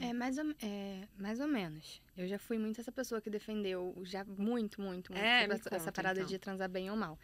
É 0.00 0.12
mais, 0.12 0.38
ou, 0.38 0.44
é 0.62 1.08
mais 1.18 1.40
ou 1.40 1.48
menos. 1.48 2.00
Eu 2.16 2.28
já 2.28 2.38
fui 2.38 2.56
muito 2.56 2.80
essa 2.80 2.92
pessoa 2.92 3.20
que 3.20 3.28
defendeu, 3.28 4.00
já 4.04 4.24
muito, 4.24 4.80
muito, 4.80 5.12
muito, 5.12 5.14
É, 5.24 5.42
essa, 5.44 5.56
conta, 5.64 5.76
essa 5.76 5.90
parada 5.92 6.20
então. 6.20 6.28
de 6.30 6.38
transar 6.38 6.68
bem 6.68 6.88
ou 6.88 6.96
mal. 6.96 7.18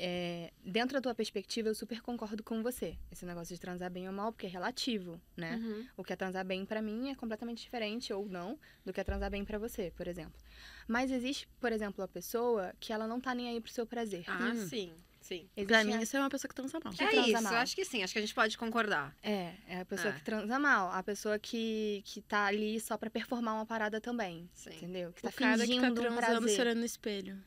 É, 0.00 0.52
dentro 0.62 0.94
da 0.94 1.00
tua 1.00 1.14
perspectiva, 1.14 1.68
eu 1.68 1.74
super 1.74 2.00
concordo 2.02 2.42
com 2.44 2.62
você. 2.62 2.96
Esse 3.10 3.24
negócio 3.26 3.52
de 3.54 3.60
transar 3.60 3.90
bem 3.90 4.06
ou 4.06 4.12
mal, 4.14 4.30
porque 4.32 4.46
é 4.46 4.48
relativo, 4.50 5.20
né? 5.36 5.56
Uhum. 5.56 5.86
O 5.96 6.04
que 6.04 6.12
é 6.12 6.16
transar 6.16 6.44
bem 6.44 6.64
pra 6.64 6.80
mim 6.82 7.10
é 7.10 7.14
completamente 7.16 7.62
diferente 7.62 8.12
ou 8.12 8.28
não 8.28 8.58
do 8.84 8.92
que 8.92 9.00
é 9.00 9.04
transar 9.04 9.30
bem 9.30 9.44
pra 9.44 9.58
você, 9.58 9.90
por 9.96 10.06
exemplo. 10.06 10.38
Mas 10.86 11.10
existe, 11.10 11.48
por 11.58 11.72
exemplo, 11.72 12.04
a 12.04 12.08
pessoa 12.08 12.72
que 12.78 12.92
ela 12.92 13.08
não 13.08 13.18
tá 13.20 13.34
nem 13.34 13.48
aí 13.48 13.60
pro 13.60 13.72
seu 13.72 13.86
prazer. 13.86 14.24
Ah, 14.28 14.52
Hum. 14.52 14.66
sim, 14.68 14.92
sim. 15.28 15.48
Mim, 15.56 16.00
isso 16.02 16.16
é 16.16 16.20
uma 16.20 16.30
pessoa 16.30 16.48
que 16.48 16.54
transa 16.54 16.80
mal. 16.82 16.92
Que 16.92 17.04
é 17.04 17.08
transa 17.08 17.28
isso, 17.30 17.42
mal. 17.42 17.52
eu 17.52 17.58
acho 17.58 17.76
que 17.76 17.84
sim, 17.84 18.02
acho 18.02 18.12
que 18.12 18.18
a 18.18 18.22
gente 18.22 18.34
pode 18.34 18.56
concordar. 18.56 19.14
É, 19.22 19.52
é 19.68 19.80
a 19.80 19.84
pessoa 19.84 20.12
É. 20.12 20.16
que 20.16 20.22
transa 20.24 20.58
mal, 20.58 20.90
a 20.92 21.02
pessoa 21.02 21.38
que, 21.38 22.02
que 22.04 22.20
tá 22.22 22.46
ali 22.46 22.80
só 22.80 22.96
pra 22.96 23.10
performar 23.10 23.54
uma 23.54 23.66
parada 23.66 24.00
também, 24.00 24.48
Sim. 24.54 24.70
entendeu? 24.70 25.12
Que 25.12 25.22
tá 25.22 25.28
O 25.28 25.32
cara 25.32 25.54
que 25.58 25.66
fingindo 25.66 25.82
tá 25.82 25.90
um 25.90 25.94
transando 25.94 26.16
prazer. 26.40 26.48
se 26.50 26.60
olhando 26.60 26.78
no 26.78 26.84
espelho. 26.86 27.38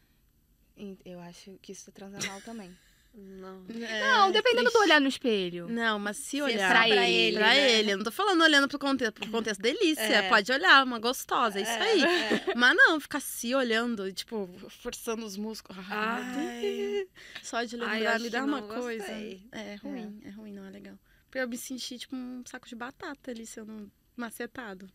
Eu 1.06 1.20
acho 1.20 1.58
que 1.62 1.72
isso 1.74 1.92
transa 1.92 2.18
mal 2.28 2.42
também. 2.42 2.76
Não. 3.14 3.62
não, 3.68 4.32
dependendo 4.32 4.72
do 4.72 4.80
olhar 4.80 5.02
no 5.02 5.08
espelho. 5.08 5.68
Não, 5.68 6.00
mas 6.00 6.16
se 6.18 6.24
Se 6.32 6.40
é 6.40 6.44
olhar 6.44 6.68
só 6.72 6.74
pra 6.80 6.88
pra 6.88 7.10
ele, 7.10 7.16
ele, 7.28 7.38
pra 7.38 7.48
né? 7.48 7.72
ele, 7.74 7.92
eu 7.92 7.98
não 7.98 8.04
tô 8.06 8.12
falando 8.12 8.42
olhando 8.42 8.68
pro 8.70 8.80
contexto, 8.80 9.14
pro 9.14 9.30
contexto 9.30 9.62
delícia, 9.62 10.02
É. 10.02 10.30
pode 10.30 10.50
olhar, 10.52 10.84
uma 10.86 10.98
gostosa, 10.98 11.60
é 11.60 11.64
isso 11.64 11.72
aí. 11.72 12.04
É, 12.04 12.56
Mas 12.56 12.76
não, 12.76 13.00
ficar 13.02 13.20
se 13.20 13.54
olhando, 13.54 14.12
tipo, 14.14 14.50
forçando 14.82 15.26
os 15.26 15.36
músculos. 15.36 15.84
Ai, 15.90 16.24
Ai. 16.24 17.08
Só 17.44 17.64
de 17.64 17.76
Ai, 17.82 17.96
lembrar 18.00 18.16
acho 18.16 18.24
me 18.24 18.30
dá 18.30 18.44
uma 18.46 18.62
coisa. 18.62 19.06
gostei. 19.06 19.46
É 19.52 19.76
ruim, 19.76 20.22
é. 20.24 20.30
ruim, 20.30 20.54
não 20.54 20.66
é 20.66 20.70
legal. 20.70 20.98
Porque 21.26 21.40
eu 21.40 21.48
me 21.50 21.58
senti, 21.58 21.98
tipo, 22.00 22.16
um 22.16 22.44
saco 22.46 22.68
de 22.68 22.76
batata 22.76 23.32
ali 23.32 23.46
sendo 23.46 23.92
macetado. 24.16 24.90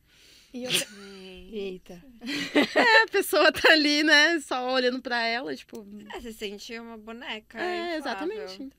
E 0.56 0.64
eu... 0.64 0.70
Eita. 1.52 2.02
É, 2.74 3.02
a 3.02 3.06
pessoa 3.08 3.52
tá 3.52 3.72
ali, 3.72 4.02
né, 4.02 4.40
só 4.40 4.72
olhando 4.72 5.00
pra 5.00 5.22
ela, 5.22 5.54
tipo. 5.54 5.86
É, 6.14 6.20
você 6.20 6.32
sente 6.32 6.78
uma 6.78 6.96
boneca. 6.96 7.58
É, 7.58 7.96
inflável. 7.96 7.98
exatamente. 7.98 8.72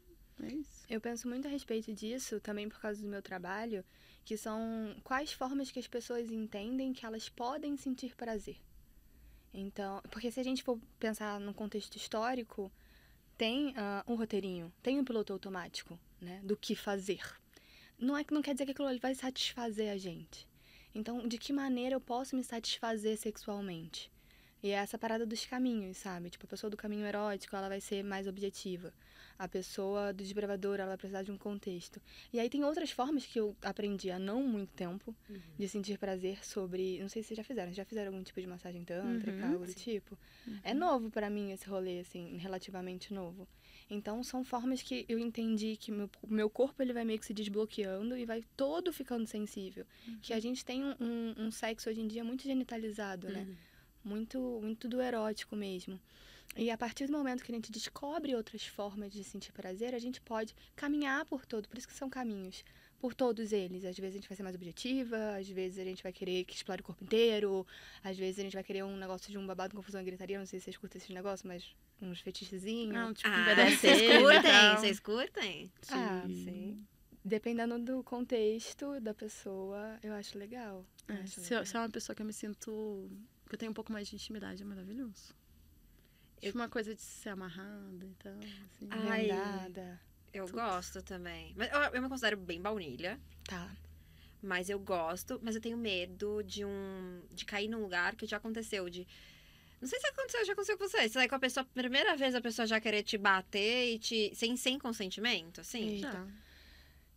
É 0.43 0.47
isso. 0.53 0.85
Eu 0.89 1.01
penso 1.01 1.27
muito 1.27 1.47
a 1.47 1.51
respeito 1.51 1.93
disso, 1.93 2.39
também 2.39 2.67
por 2.67 2.79
causa 2.79 3.01
do 3.01 3.07
meu 3.07 3.21
trabalho, 3.21 3.83
que 4.25 4.37
são 4.37 4.95
quais 5.03 5.31
formas 5.31 5.71
que 5.71 5.79
as 5.79 5.87
pessoas 5.87 6.29
entendem 6.29 6.93
que 6.93 7.05
elas 7.05 7.29
podem 7.29 7.77
sentir 7.77 8.15
prazer. 8.15 8.57
Então, 9.53 10.01
porque 10.11 10.29
se 10.29 10.39
a 10.39 10.43
gente 10.43 10.63
for 10.63 10.79
pensar 10.99 11.39
num 11.39 11.53
contexto 11.53 11.95
histórico, 11.95 12.71
tem 13.37 13.73
ah, 13.77 14.03
um 14.07 14.15
roteirinho, 14.15 14.71
tem 14.83 14.99
um 14.99 15.05
piloto 15.05 15.33
automático, 15.33 15.99
né, 16.21 16.41
do 16.43 16.55
que 16.55 16.75
fazer. 16.75 17.21
Não 17.97 18.15
é 18.15 18.23
que 18.23 18.33
não 18.33 18.41
quer 18.41 18.53
dizer 18.53 18.65
que 18.65 18.71
aquilo 18.71 18.87
ali 18.87 18.99
vai 18.99 19.15
satisfazer 19.15 19.91
a 19.91 19.97
gente. 19.97 20.47
Então, 20.97 21.27
de 21.27 21.37
que 21.37 21.53
maneira 21.53 21.93
eu 21.95 22.01
posso 22.01 22.35
me 22.35 22.43
satisfazer 22.43 23.15
sexualmente? 23.17 24.11
E 24.63 24.69
é 24.71 24.73
essa 24.73 24.97
parada 24.97 25.23
dos 25.27 25.45
caminhos, 25.45 25.97
sabe? 25.97 26.31
Tipo, 26.31 26.45
a 26.47 26.49
pessoa 26.49 26.71
do 26.71 26.75
caminho 26.75 27.05
erótico, 27.05 27.55
ela 27.55 27.69
vai 27.69 27.79
ser 27.79 28.03
mais 28.03 28.25
objetiva. 28.25 28.91
A 29.37 29.47
pessoa 29.47 30.11
do 30.11 30.23
desbravador, 30.23 30.79
ela 30.79 30.87
vai 30.89 30.97
precisar 30.97 31.21
de 31.21 31.31
um 31.31 31.37
contexto. 31.37 32.01
E 32.33 32.39
aí 32.39 32.49
tem 32.49 32.63
outras 32.63 32.89
formas 32.89 33.23
que 33.23 33.39
eu 33.39 33.55
aprendi 33.61 34.09
há 34.09 34.17
não 34.17 34.41
muito 34.41 34.73
tempo 34.73 35.15
Uhum. 35.29 35.39
de 35.59 35.69
sentir 35.69 35.99
prazer 35.99 36.43
sobre. 36.43 36.99
Não 36.99 37.07
sei 37.07 37.21
se 37.21 37.27
vocês 37.27 37.37
já 37.37 37.43
fizeram. 37.43 37.71
Já 37.71 37.85
fizeram 37.85 38.11
algum 38.11 38.23
tipo 38.23 38.41
de 38.41 38.47
massagem 38.47 38.83
tântrica, 38.83 39.45
Uhum, 39.45 39.53
algo 39.53 39.65
do 39.67 39.73
tipo? 39.75 40.17
É 40.63 40.73
novo 40.73 41.11
pra 41.11 41.29
mim 41.29 41.51
esse 41.51 41.67
rolê, 41.69 41.99
assim, 41.99 42.37
relativamente 42.37 43.13
novo. 43.13 43.47
Então 43.89 44.21
são 44.23 44.43
formas 44.43 44.81
que 44.81 45.05
eu 45.07 45.17
entendi 45.17 45.77
que 45.77 45.91
meu, 45.91 46.09
meu 46.27 46.49
corpo 46.49 46.81
ele 46.81 46.91
vai 46.93 47.05
meio 47.05 47.19
que 47.19 47.25
se 47.25 47.33
desbloqueando 47.33 48.17
e 48.17 48.25
vai 48.25 48.43
todo 48.55 48.91
ficando 48.91 49.25
sensível. 49.25 49.85
Que 50.21 50.33
a 50.33 50.39
gente 50.39 50.65
tem 50.65 50.83
um, 50.83 50.95
um, 50.99 51.35
um 51.45 51.51
sexo 51.51 51.89
hoje 51.89 52.01
em 52.01 52.07
dia 52.07 52.23
muito 52.23 52.43
genitalizado, 52.43 53.29
né? 53.29 53.41
Uhum. 53.41 53.55
muito, 54.03 54.59
muito 54.61 54.87
do 54.87 55.01
erótico 55.01 55.55
mesmo. 55.55 55.99
E 56.55 56.71
a 56.71 56.77
partir 56.77 57.05
do 57.05 57.11
momento 57.11 57.43
que 57.43 57.51
a 57.51 57.55
gente 57.55 57.71
descobre 57.71 58.35
outras 58.35 58.65
formas 58.65 59.11
de 59.11 59.23
sentir 59.23 59.51
prazer, 59.51 59.93
a 59.93 59.99
gente 59.99 60.19
pode 60.19 60.55
caminhar 60.75 61.25
por 61.25 61.45
todo, 61.45 61.67
por 61.67 61.77
isso 61.77 61.87
que 61.87 61.93
são 61.93 62.09
caminhos, 62.09 62.63
por 62.99 63.13
todos 63.13 63.51
eles. 63.51 63.85
Às 63.85 63.97
vezes 63.97 64.15
a 64.15 64.17
gente 64.17 64.27
vai 64.27 64.35
ser 64.35 64.43
mais 64.43 64.55
objetiva, 64.55 65.35
às 65.37 65.47
vezes 65.47 65.77
a 65.79 65.83
gente 65.83 66.01
vai 66.03 66.11
querer 66.11 66.43
que 66.45 66.55
explore 66.55 66.81
o 66.81 66.83
corpo 66.83 67.03
inteiro, 67.03 67.65
às 68.03 68.17
vezes 68.17 68.39
a 68.39 68.43
gente 68.43 68.53
vai 68.53 68.63
querer 68.63 68.83
um 68.83 68.97
negócio 68.97 69.31
de 69.31 69.37
um 69.37 69.45
babado, 69.45 69.75
confusão 69.75 70.01
e 70.01 70.03
gritaria, 70.05 70.39
não 70.39 70.45
sei 70.45 70.59
se 70.59 70.65
vocês 70.65 70.77
curtem 70.77 70.97
esses 70.99 71.13
negócios, 71.13 71.43
mas 71.47 71.75
uns 72.01 72.19
fetichezinhos. 72.21 72.93
Não, 72.93 73.13
tipo, 73.13 73.29
Ah, 73.29 73.41
um 73.63 73.75
vocês 73.77 74.01
curtem? 74.21 74.75
Vocês 74.77 74.99
curtem? 74.99 75.71
Ah, 75.91 76.23
Sim. 76.27 76.85
Dependendo 77.23 77.77
do 77.79 78.01
contexto 78.03 78.99
da 79.01 79.13
pessoa, 79.13 79.99
eu 80.01 80.13
acho 80.13 80.37
legal. 80.37 80.85
Eu 81.07 81.15
É, 81.15 81.19
acho 81.21 81.41
se, 81.41 81.53
eu, 81.53 81.57
legal. 81.59 81.65
se 81.65 81.75
é 81.75 81.79
uma 81.81 81.89
pessoa 81.89 82.15
que 82.15 82.21
eu 82.21 82.25
me 82.25 82.31
sinto. 82.33 83.09
que 83.49 83.55
eu 83.55 83.59
tenho 83.59 83.71
um 83.71 83.73
pouco 83.73 83.91
mais 83.91 84.07
de 84.07 84.15
intimidade, 84.15 84.61
é 84.63 84.65
maravilhoso. 84.65 85.35
Eu- 86.41 86.47
Tipo, 86.51 86.59
uma 86.59 86.69
coisa 86.69 86.93
de 86.95 87.01
ser 87.01 87.29
amarrada 87.29 88.05
e 88.05 88.13
tal. 88.15 88.33
Assim. 88.37 88.87
Ai. 88.91 89.21
Vendada. 89.23 89.99
Eu 90.33 90.45
Tudo. 90.45 90.55
gosto 90.55 91.01
também. 91.01 91.53
Mas 91.55 91.71
eu, 91.71 91.79
eu 91.79 92.01
me 92.01 92.09
considero 92.09 92.37
bem 92.37 92.61
baunilha. 92.61 93.19
Tá. 93.45 93.69
Mas 94.41 94.69
eu 94.69 94.79
gosto, 94.79 95.39
mas 95.41 95.55
eu 95.55 95.61
tenho 95.61 95.77
medo 95.77 96.43
de 96.43 96.63
um. 96.63 97.21
de 97.31 97.43
cair 97.45 97.67
num 97.67 97.81
lugar 97.81 98.15
que 98.15 98.25
já 98.25 98.37
aconteceu. 98.37 98.87
De. 98.89 99.07
Não 99.81 99.87
sei 99.87 99.99
se 99.99 100.07
aconteceu, 100.07 100.45
já 100.45 100.53
aconteceu 100.53 100.77
com 100.77 100.87
você. 100.87 101.01
Você 101.03 101.09
sai 101.09 101.27
com 101.27 101.35
a 101.35 101.39
pessoa, 101.39 101.65
primeira 101.73 102.15
vez 102.15 102.35
a 102.35 102.41
pessoa 102.41 102.65
já 102.67 102.79
querer 102.79 103.03
te 103.03 103.17
bater 103.17 103.93
e 103.95 103.99
te. 103.99 104.31
sem, 104.35 104.55
sem 104.55 104.77
consentimento, 104.77 105.61
assim. 105.61 105.95
Eita. 105.95 106.11
Já. 106.11 106.27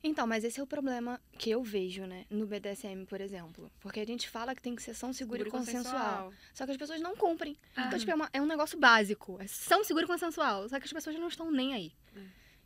Então, 0.03 0.27
mas 0.27 0.45
esse 0.45 0.59
é 0.59 0.63
o 0.63 0.67
problema 0.67 1.21
que 1.37 1.51
eu 1.51 1.63
vejo, 1.63 2.07
né, 2.07 2.25
no 2.31 2.47
BDSM, 2.47 3.05
por 3.07 3.21
exemplo. 3.21 3.71
Porque 3.81 4.01
a 4.01 4.07
gente 4.07 4.31
fala 4.31 4.55
que 4.55 4.63
tem 4.63 4.75
que 4.75 4.83
ser 4.83 4.95
são 4.95 5.13
seguro, 5.13 5.47
e 5.47 5.51
consensual. 5.51 6.33
Só 6.55 6.65
que 6.65 6.71
as 6.73 6.79
pessoas 6.79 7.03
não 7.03 7.15
cumprem. 7.15 7.55
Então, 7.73 7.99
tipo, 7.99 8.11
é, 8.11 8.15
uma- 8.15 8.31
é 8.33 8.41
um 8.41 8.47
negócio 8.47 8.79
básico. 8.79 9.37
É 9.39 9.47
são 9.47 9.85
seguro 9.85 10.07
e 10.07 10.09
consensual. 10.09 10.67
Só 10.71 10.79
que 10.81 10.87
as 10.87 10.93
pessoas 10.93 11.17
não 11.17 11.29
estão 11.29 11.51
nem 11.51 11.75
aí. 11.75 11.93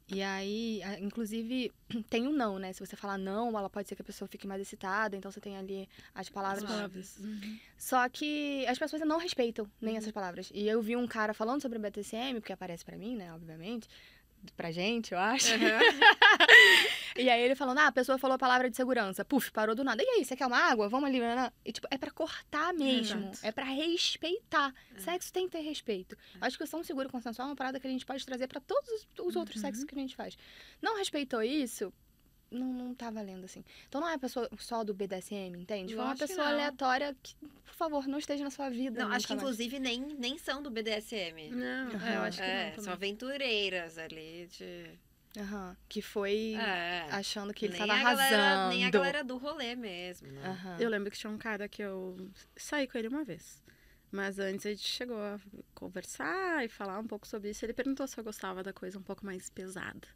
E 0.07 0.23
aí, 0.23 0.83
inclusive, 1.01 1.73
tem 2.11 2.27
o 2.27 2.33
não, 2.33 2.59
né? 2.59 2.73
Se 2.73 2.81
você 2.81 2.95
falar 2.95 3.17
não, 3.17 3.57
ela 3.59 3.71
pode 3.71 3.89
ser 3.89 3.97
que 3.97 4.03
a 4.03 4.05
pessoa 4.05 4.29
fique 4.29 4.47
mais 4.47 4.61
excitada. 4.61 5.17
Então, 5.17 5.31
você 5.31 5.41
tem 5.41 5.57
ali 5.57 5.89
as 6.15 6.29
palavras. 6.29 6.65
As 6.65 6.71
palavras. 6.71 7.17
Uhum. 7.19 7.59
Só 7.79 8.09
que 8.09 8.67
as 8.67 8.79
pessoas 8.79 9.03
não 9.03 9.19
respeitam 9.19 9.67
nem 9.81 9.97
essas 9.97 10.13
palavras. 10.13 10.51
E 10.53 10.69
eu 10.69 10.83
vi 10.83 10.97
um 10.97 11.07
cara 11.07 11.33
falando 11.33 11.63
sobre 11.63 11.79
o 11.79 11.81
BDSM, 11.81 12.35
porque 12.35 12.53
aparece 12.53 12.85
pra 12.85 12.97
mim, 12.97 13.17
né, 13.17 13.33
obviamente. 13.33 13.89
Pra 14.57 14.71
gente, 14.71 15.13
eu 15.13 15.19
acho. 15.19 15.49
E 17.17 17.31
aí 17.31 17.41
ele 17.43 17.55
falando, 17.55 17.79
ah, 17.79 17.87
a 17.87 17.93
pessoa 17.93 18.19
falou 18.19 18.35
a 18.35 18.39
palavra 18.39 18.69
de 18.69 18.77
segurança. 18.77 19.25
Puf, 19.25 19.53
parou 19.53 19.75
do 19.75 19.85
nada. 19.85 20.03
E 20.03 20.07
aí, 20.07 20.25
você 20.25 20.35
quer 20.35 20.47
uma 20.47 20.59
água? 20.59 20.89
Vamos 20.89 21.09
ali, 21.09 21.21
né? 21.21 21.53
E, 21.65 21.71
tipo, 21.73 21.87
é 21.91 21.97
pra 21.97 22.11
cortar 22.11 22.75
mesmo. 22.75 23.21
Exato. 23.29 23.39
É 23.47 23.53
pra 23.53 23.65
respeitar. 23.65 24.75
É. 24.97 24.99
Sexo 25.01 25.33
tem 25.33 25.47
que 25.47 25.53
ter 25.57 25.61
respeito. 25.63 26.17
Acho 26.41 26.59
que 26.59 26.65
o 26.65 26.67
som 26.67 26.83
seguro 26.83 27.09
consensual 27.09 27.47
é 27.49 27.51
uma 27.51 27.57
parada 27.57 27.79
que 27.79 27.87
a 27.87 27.91
gente 27.91 28.05
pode 28.05 28.25
trazer 28.27 28.49
pra 28.49 28.61
todos 28.61 28.89
os, 28.91 29.07
os 29.27 29.37
outros 29.37 29.57
Uhum. 29.57 29.63
sexos 29.63 29.85
que 29.85 29.95
a 29.95 29.99
gente 29.99 30.17
faz. 30.17 30.37
Não 30.83 30.97
respeitou 30.99 31.41
isso, 31.43 31.93
não, 32.51 32.67
não 32.67 32.95
tá 32.95 33.11
valendo 33.11 33.45
assim. 33.45 33.65
Então 33.89 34.01
não 34.01 34.09
é 34.09 34.15
a 34.15 34.19
pessoa 34.19 34.49
só 34.59 34.83
do 34.85 34.93
BDSM, 34.93 35.57
entende? 35.57 35.95
Foi 35.95 36.05
uma 36.05 36.17
pessoa 36.17 36.49
aleatória 36.49 37.17
que, 37.23 37.35
por 37.37 37.75
favor, 37.75 38.07
não 38.09 38.19
esteja 38.19 38.43
na 38.45 38.51
sua 38.51 38.69
vida. 38.71 39.05
Não, 39.05 39.13
acho 39.13 39.27
que 39.27 39.33
mais. 39.35 39.43
inclusive 39.43 39.79
nem, 39.79 40.01
nem 40.01 40.37
são 40.39 40.63
do 40.63 40.71
BDSM. 40.71 41.51
Não, 41.51 41.93
Aham. 41.95 42.09
é, 42.09 42.17
eu 42.17 42.23
acho 42.23 42.39
que 42.39 42.45
é, 42.45 42.65
não. 42.65 42.71
também. 42.71 42.85
são 42.85 42.93
aventureiras 42.93 43.99
ali 43.99 44.47
de. 44.49 44.91
Aham, 45.37 45.77
que 45.89 46.01
foi 46.01 46.55
É. 46.55 47.07
achando 47.11 47.53
que 47.53 47.65
ele 47.67 47.77
nem 47.77 47.87
tava 47.87 47.99
a 48.01 48.03
galera, 48.05 48.37
arrasando. 48.37 48.69
Nem 48.75 48.85
a 48.87 48.91
galera 48.91 49.25
do 49.25 49.37
rolê 49.37 49.75
mesmo, 49.75 50.29
né? 50.31 50.47
Aham. 50.47 50.77
Eu 50.79 50.89
lembro 50.89 51.11
que 51.11 51.19
tinha 51.19 51.31
um 51.31 51.39
cara 51.39 51.69
que 51.69 51.83
eu 51.83 52.17
saí 52.57 52.87
com 52.87 52.97
ele 52.97 53.09
uma 53.09 53.25
vez. 53.25 53.63
Mas 54.13 54.39
antes 54.39 54.65
a 54.65 54.71
gente 54.71 54.85
chegou 54.85 55.17
a 55.21 55.41
conversar 55.75 56.65
e 56.65 56.69
falar 56.69 57.01
um 57.01 57.07
pouco 57.07 57.27
sobre 57.27 57.51
isso. 57.51 57.65
Ele 57.65 57.73
perguntou 57.75 58.07
se 58.07 58.17
eu 58.17 58.23
gostava 58.23 58.63
da 58.63 58.73
coisa 58.73 58.97
um 58.97 59.03
pouco 59.03 59.27
mais 59.27 59.51
pesada. 59.51 60.07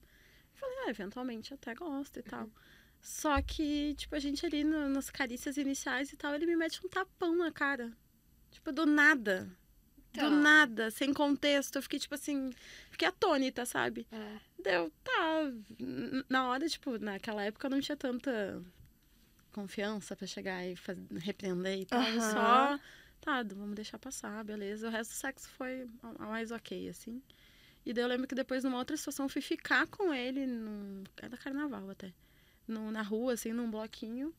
Eu 0.54 0.60
falei, 0.60 0.76
ah, 0.86 0.90
eventualmente 0.90 1.52
até 1.52 1.74
gosto 1.74 2.20
e 2.20 2.22
tal. 2.22 2.48
Só 3.00 3.42
que, 3.42 3.94
tipo, 3.96 4.14
a 4.14 4.18
gente 4.20 4.46
ali 4.46 4.62
no- 4.62 4.88
nas 4.88 5.10
carícias 5.10 5.56
iniciais 5.56 6.12
e 6.12 6.16
tal, 6.16 6.32
ele 6.34 6.46
me 6.46 6.54
mete 6.56 6.84
um 6.84 6.88
tapão 6.88 7.36
na 7.36 7.50
cara. 7.50 7.92
Tipo, 8.52 8.70
do 8.70 8.86
nada. 8.86 9.50
Então. 10.10 10.30
Do 10.30 10.36
nada, 10.36 10.90
sem 10.92 11.12
contexto. 11.12 11.76
Eu 11.76 11.82
fiquei, 11.82 11.98
tipo 11.98 12.14
assim, 12.14 12.50
fiquei 12.90 13.06
atônita, 13.08 13.66
sabe? 13.66 14.06
É. 14.12 14.36
Deu, 14.62 14.92
tá. 15.04 15.52
Na 16.28 16.48
hora, 16.48 16.68
tipo, 16.68 16.98
naquela 16.98 17.44
época 17.44 17.66
eu 17.66 17.70
não 17.70 17.80
tinha 17.80 17.96
tanta 17.96 18.62
confiança 19.52 20.16
pra 20.16 20.26
chegar 20.26 20.64
e 20.66 20.76
faz... 20.76 20.98
repreender 21.16 21.80
e 21.80 21.86
tal. 21.86 22.00
Aham. 22.00 22.20
Só, 22.20 22.80
tá, 23.20 23.42
vamos 23.42 23.74
deixar 23.74 23.98
passar, 23.98 24.44
beleza. 24.44 24.88
O 24.88 24.90
resto 24.90 25.10
do 25.12 25.16
sexo 25.16 25.48
foi 25.50 25.88
mais 26.18 26.50
ok, 26.50 26.88
assim. 26.88 27.22
E 27.86 27.92
daí 27.92 28.04
eu 28.04 28.08
lembro 28.08 28.26
que 28.26 28.34
depois, 28.34 28.64
numa 28.64 28.78
outra 28.78 28.96
situação, 28.96 29.26
eu 29.26 29.30
fui 29.30 29.40
ficar 29.40 29.86
com 29.86 30.12
ele, 30.12 30.46
num... 30.46 31.04
era 31.22 31.36
carnaval 31.36 31.88
até. 31.90 32.12
Na 32.66 33.02
rua, 33.02 33.32
assim, 33.32 33.52
num 33.52 33.70
bloquinho. 33.70 34.34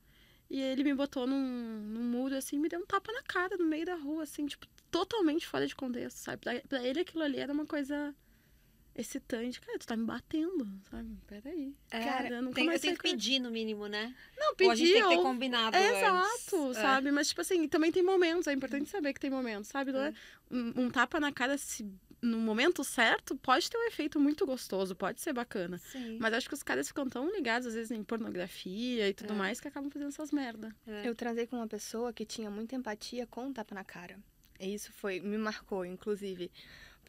E 0.49 0.59
ele 0.59 0.84
me 0.84 0.93
botou 0.93 1.26
num, 1.26 1.80
num 1.80 2.03
muro, 2.03 2.36
assim, 2.36 2.59
me 2.59 2.67
deu 2.67 2.80
um 2.80 2.86
tapa 2.86 3.11
na 3.11 3.24
cara, 3.24 3.55
no 3.57 3.65
meio 3.65 3.86
da 3.86 3.95
rua, 3.95 4.24
assim, 4.24 4.45
tipo, 4.45 4.67
totalmente 4.91 5.47
fora 5.47 5.65
de 5.65 5.76
contexto, 5.76 6.17
sabe? 6.17 6.41
Pra, 6.41 6.59
pra 6.61 6.84
ele 6.84 6.99
aquilo 6.99 7.24
ali 7.24 7.38
era 7.38 7.53
uma 7.53 7.65
coisa 7.65 8.15
excitante. 8.95 9.59
Cara, 9.61 9.79
tu 9.79 9.87
tá 9.87 9.95
me 9.95 10.05
batendo, 10.05 10.67
sabe? 10.89 11.17
Peraí. 11.27 11.75
É, 11.91 12.03
cara, 12.03 12.29
eu 12.35 12.41
nunca 12.41 12.55
tem, 12.55 12.69
eu 12.69 12.79
tenho 12.79 12.95
que 12.95 13.03
pedir, 13.03 13.39
no 13.39 13.51
mínimo, 13.51 13.87
né? 13.87 14.13
Não, 14.37 14.53
Ou 14.61 14.71
a 14.71 14.75
gente 14.75 14.91
tem 14.91 15.01
que 15.03 15.09
ter 15.09 15.21
combinado 15.21 15.77
Exato, 15.77 16.55
antes. 16.55 16.77
É. 16.77 16.81
sabe? 16.81 17.11
Mas, 17.11 17.29
tipo 17.29 17.41
assim, 17.41 17.67
também 17.67 17.91
tem 17.91 18.03
momentos. 18.03 18.47
É 18.47 18.53
importante 18.53 18.89
saber 18.89 19.13
que 19.13 19.19
tem 19.19 19.29
momentos, 19.29 19.69
sabe? 19.69 19.91
Não 19.91 20.01
é 20.01 20.13
um, 20.51 20.83
um 20.83 20.89
tapa 20.89 21.19
na 21.19 21.31
cara, 21.31 21.57
se 21.57 21.85
no 22.21 22.37
momento 22.37 22.83
certo, 22.83 23.35
pode 23.37 23.69
ter 23.69 23.77
um 23.77 23.87
efeito 23.87 24.19
muito 24.19 24.45
gostoso, 24.45 24.95
pode 24.95 25.21
ser 25.21 25.33
bacana. 25.33 25.77
Sim. 25.77 26.17
Mas 26.19 26.33
acho 26.33 26.49
que 26.49 26.53
os 26.53 26.63
caras 26.63 26.87
ficam 26.87 27.07
tão 27.07 27.31
ligados, 27.31 27.67
às 27.67 27.73
vezes, 27.73 27.91
em 27.91 28.03
pornografia 28.03 29.07
e 29.07 29.13
tudo 29.13 29.33
É. 29.33 29.35
mais, 29.35 29.59
que 29.61 29.67
acabam 29.67 29.89
fazendo 29.89 30.09
essas 30.09 30.31
merda. 30.31 30.75
É. 30.85 31.07
Eu 31.07 31.15
transei 31.15 31.47
com 31.47 31.55
uma 31.55 31.67
pessoa 31.67 32.11
que 32.11 32.25
tinha 32.25 32.49
muita 32.49 32.75
empatia 32.75 33.25
com 33.25 33.47
o 33.47 33.53
tapa 33.53 33.73
na 33.73 33.83
cara. 33.83 34.19
E 34.59 34.73
isso 34.73 34.91
foi, 34.91 35.21
me 35.21 35.37
marcou, 35.37 35.85
inclusive. 35.85 36.51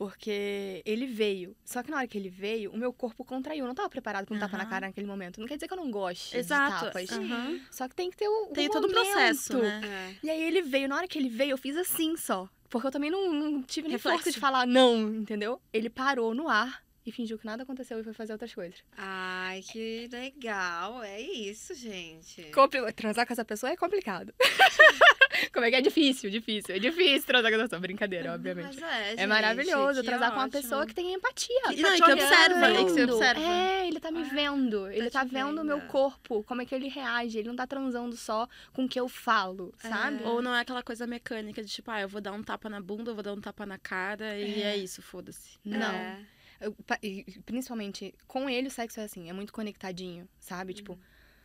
Porque 0.00 0.80
ele 0.86 1.04
veio. 1.06 1.54
Só 1.62 1.82
que 1.82 1.90
na 1.90 1.98
hora 1.98 2.06
que 2.08 2.16
ele 2.16 2.30
veio, 2.30 2.72
o 2.72 2.76
meu 2.78 2.90
corpo 2.90 3.22
contraiu. 3.22 3.64
Eu 3.64 3.68
não 3.68 3.74
tava 3.74 3.90
preparado 3.90 4.24
pra 4.24 4.34
um 4.34 4.38
tapa 4.38 4.56
na 4.56 4.64
cara 4.64 4.86
naquele 4.86 5.06
momento. 5.06 5.38
Não 5.38 5.46
quer 5.46 5.56
dizer 5.56 5.68
que 5.68 5.74
eu 5.74 5.76
não 5.76 5.90
goste 5.90 6.34
Exato. 6.38 6.86
de 6.86 6.92
tapas. 7.06 7.10
Aham. 7.12 7.60
Só 7.70 7.86
que 7.86 7.94
tem 7.94 8.10
que 8.10 8.16
ter 8.16 8.26
o. 8.26 8.44
o 8.44 8.46
Tem 8.46 8.70
todo 8.70 8.86
um 8.86 8.88
momento. 8.88 9.04
processo, 9.12 9.58
né? 9.58 9.82
É. 9.84 10.26
E 10.26 10.30
aí 10.30 10.42
ele 10.42 10.62
veio. 10.62 10.88
Na 10.88 10.96
hora 10.96 11.06
que 11.06 11.18
ele 11.18 11.28
veio, 11.28 11.50
eu 11.50 11.58
fiz 11.58 11.76
assim 11.76 12.16
só. 12.16 12.48
Porque 12.70 12.86
eu 12.86 12.90
também 12.90 13.10
não, 13.10 13.30
não 13.30 13.62
tive 13.62 13.88
nem 13.88 13.96
Reflexo. 13.98 14.16
força 14.20 14.32
de 14.32 14.40
falar 14.40 14.66
não, 14.66 15.12
entendeu? 15.16 15.60
Ele 15.70 15.90
parou 15.90 16.34
no 16.34 16.48
ar 16.48 16.82
e 17.04 17.12
fingiu 17.12 17.38
que 17.38 17.44
nada 17.44 17.62
aconteceu 17.64 18.00
e 18.00 18.02
foi 18.02 18.14
fazer 18.14 18.32
outras 18.32 18.54
coisas. 18.54 18.78
Ai, 18.96 19.60
que 19.70 20.08
legal. 20.10 21.02
É 21.02 21.20
isso, 21.20 21.74
gente. 21.74 22.44
Compli- 22.54 22.90
Transar 22.94 23.26
com 23.26 23.34
essa 23.34 23.44
pessoa 23.44 23.70
é 23.70 23.76
complicado. 23.76 24.32
Como 25.52 25.64
é 25.64 25.70
que 25.70 25.76
é 25.76 25.80
difícil, 25.80 26.30
difícil. 26.30 26.74
É 26.74 26.78
difícil 26.78 27.26
transar 27.26 27.50
com 27.50 27.56
essa 27.56 27.64
pessoa. 27.64 27.80
Brincadeira, 27.80 28.34
obviamente. 28.34 28.78
Mas 28.80 28.92
é, 28.92 29.06
É 29.12 29.16
gente, 29.16 29.26
maravilhoso 29.26 30.00
que 30.00 30.06
transar 30.06 30.30
com 30.30 30.36
uma 30.36 30.44
ótimo. 30.46 30.62
pessoa 30.62 30.86
que 30.86 30.94
tem 30.94 31.14
empatia. 31.14 31.60
Que 31.68 31.80
E 31.80 31.82
não, 31.82 31.90
tá 31.90 31.96
e 31.96 31.98
te 32.00 32.04
que 32.04 32.12
observa, 32.12 32.66
que 32.84 32.90
você 32.90 33.04
observa. 33.04 33.40
É, 33.40 33.86
ele 33.88 34.00
tá 34.00 34.10
me 34.10 34.20
Ah, 34.22 34.24
vendo. 34.32 34.88
Ele 34.90 35.10
tá 35.10 35.24
vendo 35.24 35.60
o 35.60 35.64
meu 35.64 35.80
corpo, 35.82 36.42
como 36.44 36.62
é 36.62 36.64
que 36.66 36.74
ele 36.74 36.88
reage. 36.88 37.38
Ele 37.38 37.48
não 37.48 37.56
tá 37.56 37.66
transando 37.66 38.16
só 38.16 38.48
com 38.72 38.84
o 38.84 38.88
que 38.88 38.98
eu 39.00 39.08
falo, 39.08 39.72
sabe? 39.78 40.22
É. 40.22 40.26
Ou 40.26 40.40
não 40.42 40.54
é 40.54 40.60
aquela 40.60 40.82
coisa 40.82 41.06
mecânica 41.06 41.62
de 41.62 41.68
tipo, 41.70 41.90
ah, 41.90 42.00
eu 42.00 42.08
vou 42.08 42.20
dar 42.20 42.32
um 42.32 42.42
tapa 42.42 42.68
na 42.68 42.80
bunda, 42.80 43.10
eu 43.10 43.14
vou 43.14 43.22
dar 43.22 43.32
um 43.32 43.40
tapa 43.40 43.64
na 43.64 43.78
cara 43.78 44.36
e 44.38 44.62
é 44.62 44.76
isso, 44.76 45.00
foda-se. 45.02 45.58
Não. 45.64 45.90
É. 45.92 46.18
Eu- 46.60 46.72
pa- 46.86 46.98
principalmente 47.46 48.14
com 48.26 48.48
ele, 48.48 48.68
o 48.68 48.70
sexo 48.70 49.00
é 49.00 49.04
assim, 49.04 49.30
é 49.30 49.32
muito 49.32 49.52
conectadinho, 49.52 50.28
sabe? 50.38 50.74
Tipo, 50.74 50.98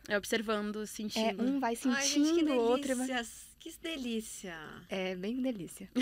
É 0.08 0.16
observando, 0.16 0.82
é, 0.82 0.86
sentindo. 0.86 1.42
um 1.42 1.58
vai 1.58 1.70
Ai, 1.86 2.02
sentindo 2.02 2.46
que 2.46 2.52
o 2.52 2.60
outro. 2.60 2.94
vai-. 2.96 3.24
Que 3.66 3.76
delícia. 3.82 4.56
É 4.88 5.16
bem 5.16 5.42
delícia. 5.42 5.90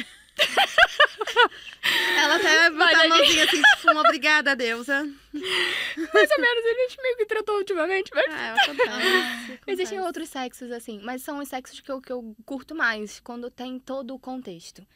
Ela 2.18 2.36
até 2.36 2.68
botou 2.68 2.84
a 2.84 3.08
mãozinha 3.08 3.44
assim, 3.44 3.62
tipo, 3.62 3.90
uma 3.90 4.02
obrigada, 4.02 4.54
deusa. 4.54 5.02
Mais 5.02 6.30
ou 6.30 6.40
menos, 6.42 6.64
a 6.66 6.74
gente 6.82 7.00
meio 7.00 7.16
que 7.16 7.24
tratou 7.24 7.56
ultimamente, 7.56 8.10
mas. 8.14 8.26
É, 8.26 8.50
acontece. 8.50 9.60
Existem 9.66 9.98
outros 9.98 10.28
sexos, 10.28 10.70
assim, 10.72 11.00
mas 11.02 11.22
são 11.22 11.38
os 11.38 11.48
sexos 11.48 11.80
que 11.80 11.90
eu, 11.90 12.02
que 12.02 12.12
eu 12.12 12.36
curto 12.44 12.74
mais, 12.74 13.18
quando 13.20 13.50
tem 13.50 13.78
todo 13.78 14.14
o 14.14 14.18
contexto. 14.18 14.86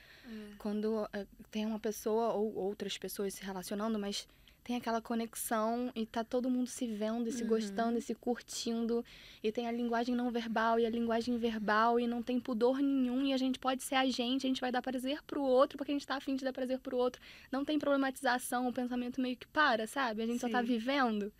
Quando 0.58 1.08
eh, 1.14 1.26
tem 1.50 1.64
uma 1.64 1.80
pessoa 1.80 2.34
ou 2.34 2.54
outras 2.54 2.98
pessoas 2.98 3.32
se 3.32 3.42
relacionando, 3.42 3.98
mas 3.98 4.28
tem 4.68 4.76
aquela 4.76 5.00
conexão 5.00 5.90
e 5.94 6.04
tá 6.04 6.22
todo 6.22 6.50
mundo 6.50 6.66
se 6.66 6.86
vendo 6.86 7.26
e 7.26 7.32
se 7.32 7.42
Uhum. 7.42 7.48
gostando 7.48 7.96
e 7.98 8.02
se 8.02 8.14
curtindo. 8.14 9.02
E 9.42 9.50
tem 9.50 9.66
a 9.66 9.72
linguagem 9.72 10.14
não 10.14 10.30
verbal 10.30 10.78
e 10.78 10.84
a 10.84 10.90
linguagem 10.90 11.38
verbal 11.38 11.98
e 11.98 12.06
não 12.06 12.22
tem 12.22 12.38
pudor 12.38 12.76
nenhum 12.78 13.24
e 13.24 13.32
a 13.32 13.38
gente 13.38 13.58
pode 13.58 13.82
ser 13.82 13.94
a 13.94 14.04
gente, 14.04 14.44
a 14.44 14.48
gente 14.48 14.60
vai 14.60 14.70
dar 14.70 14.82
prazer 14.82 15.22
pro 15.22 15.40
outro 15.42 15.78
porque 15.78 15.90
a 15.90 15.94
gente 15.94 16.06
tá 16.06 16.16
afim 16.16 16.36
de 16.36 16.44
dar 16.44 16.52
prazer 16.52 16.78
pro 16.80 16.98
outro. 16.98 17.18
Não 17.50 17.64
tem 17.64 17.78
problematização, 17.78 18.68
o 18.68 18.72
pensamento 18.72 19.22
meio 19.22 19.38
que 19.38 19.46
para, 19.46 19.86
sabe? 19.86 20.20
A 20.22 20.26
gente 20.26 20.38
só 20.40 20.50
tá 20.50 20.60
Sim. 20.60 20.66
vivendo. 20.66 21.32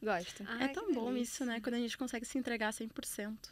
Gosto. 0.00 0.44
É 0.44 0.46
Ai, 0.46 0.68
tão 0.72 0.86
que 0.86 0.92
bom 0.94 1.06
delícia. 1.12 1.22
isso, 1.32 1.44
né? 1.46 1.58
Quando 1.60 1.74
a 1.74 1.78
gente 1.78 1.98
consegue 1.98 2.24
se 2.24 2.38
entregar 2.38 2.72
100%. 2.72 3.50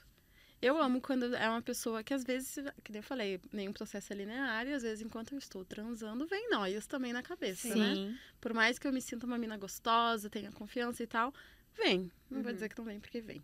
Eu 0.62 0.80
amo 0.80 1.00
quando 1.00 1.34
é 1.34 1.48
uma 1.50 1.60
pessoa 1.60 2.04
que 2.04 2.14
às 2.14 2.22
vezes, 2.22 2.54
que 2.84 2.92
nem 2.92 3.00
eu 3.00 3.02
falei, 3.02 3.40
nenhum 3.52 3.72
processo 3.72 4.12
é 4.12 4.16
linear 4.16 4.64
e 4.66 4.72
às 4.72 4.82
vezes 4.82 5.04
enquanto 5.04 5.32
eu 5.32 5.38
estou 5.38 5.64
transando, 5.64 6.24
vem 6.26 6.48
noias 6.50 6.86
também 6.86 7.12
na 7.12 7.20
cabeça, 7.22 7.74
né? 7.74 8.16
Por 8.40 8.54
mais 8.54 8.78
que 8.78 8.86
eu 8.86 8.92
me 8.92 9.02
sinta 9.02 9.26
uma 9.26 9.36
mina 9.36 9.56
gostosa, 9.56 10.30
tenha 10.30 10.52
confiança 10.52 11.02
e 11.02 11.06
tal, 11.06 11.34
vem. 11.76 12.10
Não 12.30 12.40
vou 12.42 12.48
Uhum. 12.50 12.54
dizer 12.54 12.68
que 12.68 12.78
não 12.78 12.84
vem, 12.84 13.00
porque 13.00 13.20
vem. 13.20 13.42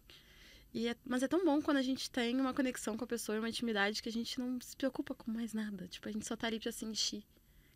É- 0.75 0.95
mas 1.05 1.23
é 1.25 1.29
tão 1.29 1.45
bom 1.45 1.61
quando 1.61 1.79
a 1.79 1.83
gente 1.83 2.09
tem 2.09 2.41
uma 2.41 2.55
conexão 2.55 2.97
com 2.97 3.03
a 3.03 3.07
pessoa 3.09 3.35
e 3.35 3.39
uma 3.41 3.49
intimidade 3.49 4.01
que 4.01 4.09
a 4.09 4.13
gente 4.13 4.39
não 4.39 4.61
se 4.61 4.77
preocupa 4.77 5.13
com 5.15 5.31
mais 5.33 5.53
nada. 5.53 5.89
Tipo, 5.89 6.09
a 6.09 6.13
gente 6.13 6.25
só 6.27 6.37
tá 6.37 6.47
ali 6.47 6.61
pra 6.61 6.71
se 6.71 6.85
encher. 6.85 7.25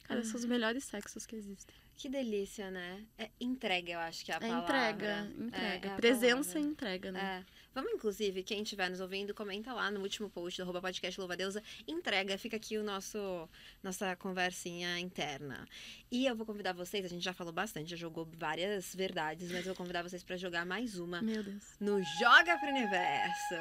Cara, 0.05 0.23
são 0.25 0.39
os 0.39 0.45
melhores 0.45 0.85
sexos 0.85 1.25
que 1.27 1.35
existem. 1.35 1.75
Que 1.97 2.09
delícia, 2.09 2.71
né? 2.71 3.05
É 3.19 3.31
entrega, 3.41 3.93
eu 3.93 3.99
acho 4.01 4.25
que 4.25 4.31
é 4.31 4.35
a 4.35 4.37
É 4.37 4.41
palavra. 4.41 4.91
entrega, 4.91 5.33
entrega. 5.45 5.89
É, 5.89 5.93
é 5.93 5.97
Presença 5.97 6.59
e 6.59 6.63
entrega, 6.63 7.11
né? 7.13 7.45
É. 7.49 7.62
Vamos, 7.75 7.93
inclusive, 7.93 8.43
quem 8.43 8.63
estiver 8.63 8.91
nos 8.91 9.01
ouvindo, 9.01 9.33
comenta 9.33 9.73
lá 9.73 9.91
no 9.91 10.01
último 10.01 10.29
post 10.29 10.59
do 10.59 10.65
arroba 10.65 10.81
podcast 10.81 11.19
Louva 11.19 11.37
Deusa. 11.37 11.63
Entrega, 11.89 12.37
fica 12.37 12.57
aqui 12.57 12.77
o 12.77 12.85
nosso 12.85 13.49
nossa 13.83 14.15
conversinha 14.17 14.99
interna. 14.99 15.67
E 16.11 16.27
eu 16.27 16.37
vou 16.37 16.45
convidar 16.45 16.75
vocês, 16.75 17.05
a 17.05 17.09
gente 17.09 17.25
já 17.25 17.33
falou 17.33 17.53
bastante, 17.53 17.91
já 17.91 17.97
jogou 17.97 18.29
várias 18.39 18.95
verdades, 18.95 19.51
mas 19.51 19.61
eu 19.61 19.73
vou 19.73 19.77
convidar 19.77 20.03
vocês 20.03 20.23
para 20.23 20.37
jogar 20.37 20.67
mais 20.67 20.99
uma 20.99 21.23
Meu 21.23 21.43
Deus. 21.43 21.77
no 21.81 22.03
Joga 22.19 22.59
pro 22.59 22.69
Universo. 22.69 23.55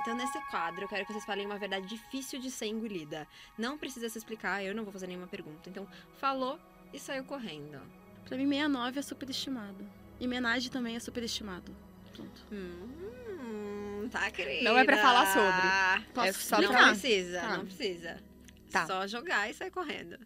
Então, 0.00 0.16
nesse 0.16 0.40
quadro, 0.50 0.84
eu 0.84 0.88
quero 0.88 1.04
que 1.06 1.12
vocês 1.12 1.24
falem 1.24 1.46
uma 1.46 1.58
verdade 1.58 1.86
difícil 1.86 2.40
de 2.40 2.50
ser 2.50 2.66
engolida. 2.66 3.28
Não 3.56 3.78
precisa 3.78 4.08
se 4.08 4.18
explicar, 4.18 4.64
eu 4.64 4.74
não 4.74 4.82
vou 4.82 4.92
fazer 4.92 5.06
nenhuma 5.06 5.26
pergunta. 5.26 5.68
Então, 5.68 5.86
falou 6.18 6.58
e 6.92 6.98
saiu 6.98 7.24
correndo. 7.24 7.80
Pra 8.24 8.36
mim, 8.36 8.48
69 8.48 8.98
é 8.98 9.02
superestimado. 9.02 9.86
E 10.18 10.26
homenagem 10.26 10.70
também 10.70 10.96
é 10.96 11.00
superestimado. 11.00 11.74
Pronto. 12.14 12.46
Hum, 12.52 14.08
tá, 14.10 14.30
querida. 14.30 14.62
Não 14.62 14.78
é 14.78 14.84
pra 14.84 14.96
falar 14.96 15.26
sobre. 15.32 16.12
Posso 16.12 16.28
É 16.28 16.32
só 16.32 16.60
Não 16.60 16.72
precisa, 16.72 17.40
Tá. 17.40 17.56
não 17.58 17.64
precisa. 17.66 18.22
Tá. 18.70 18.86
Só 18.86 19.06
jogar 19.06 19.50
e 19.50 19.54
sair 19.54 19.70
correndo. 19.70 20.18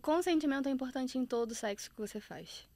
Consentimento 0.00 0.68
é 0.68 0.72
importante 0.72 1.16
em 1.18 1.24
todo 1.24 1.54
sexo 1.54 1.90
que 1.90 1.96
você 1.96 2.20
faz. 2.20 2.68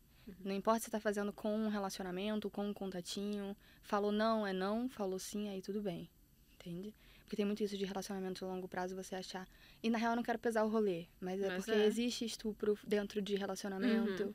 Não 0.44 0.54
importa 0.54 0.80
se 0.84 0.90
tá 0.90 1.00
fazendo 1.00 1.32
com 1.32 1.56
um 1.56 1.68
relacionamento, 1.68 2.50
com 2.50 2.66
um 2.68 2.72
contatinho. 2.74 3.56
Falou 3.82 4.10
não, 4.12 4.46
é 4.46 4.52
não. 4.52 4.88
Falou 4.88 5.18
sim, 5.18 5.48
aí 5.48 5.62
tudo 5.62 5.80
bem. 5.80 6.08
Entende? 6.54 6.94
Porque 7.22 7.36
tem 7.36 7.44
muito 7.44 7.62
isso 7.62 7.76
de 7.76 7.84
relacionamento 7.84 8.44
a 8.44 8.48
longo 8.48 8.68
prazo, 8.68 8.94
você 8.94 9.16
achar... 9.16 9.48
E 9.82 9.90
na 9.90 9.98
real 9.98 10.12
eu 10.12 10.16
não 10.16 10.22
quero 10.22 10.38
pesar 10.38 10.62
o 10.64 10.68
rolê. 10.68 11.06
Mas 11.20 11.40
é 11.42 11.48
Mas 11.48 11.64
porque 11.64 11.78
é. 11.80 11.86
existe 11.86 12.24
estupro 12.24 12.78
dentro 12.86 13.20
de 13.20 13.34
relacionamento. 13.36 14.24
Uhum. 14.24 14.34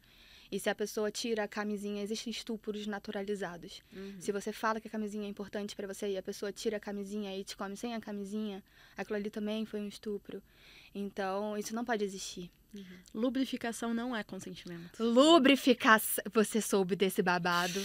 E 0.52 0.60
se 0.60 0.70
a 0.70 0.76
pessoa 0.76 1.10
tira 1.10 1.44
a 1.44 1.48
camisinha, 1.48 2.04
existem 2.04 2.30
estupros 2.30 2.86
naturalizados. 2.86 3.82
Uhum. 3.94 4.16
Se 4.20 4.32
você 4.32 4.52
fala 4.52 4.82
que 4.82 4.88
a 4.88 4.92
camisinha 4.92 5.26
é 5.26 5.30
importante 5.30 5.76
pra 5.76 5.88
você 5.88 6.10
e 6.10 6.18
a 6.18 6.24
pessoa 6.24 6.52
tira 6.52 6.76
a 6.78 6.80
camisinha 6.80 7.36
e 7.38 7.44
te 7.44 7.56
come 7.56 7.78
sem 7.78 7.96
a 7.96 8.02
camisinha, 8.02 8.62
aquilo 8.98 9.16
ali 9.16 9.30
também 9.30 9.66
foi 9.66 9.80
um 9.80 9.88
estupro. 9.88 10.44
Então, 10.94 11.58
isso 11.58 11.74
não 11.74 11.86
pode 11.86 12.04
existir. 12.04 12.52
Lubrificação 13.14 13.94
não 13.94 14.16
é 14.16 14.24
consentimento. 14.24 15.04
Lubrificação. 15.04 16.24
Você 16.34 16.62
soube 16.62 16.96
desse 16.96 17.22
babado. 17.22 17.82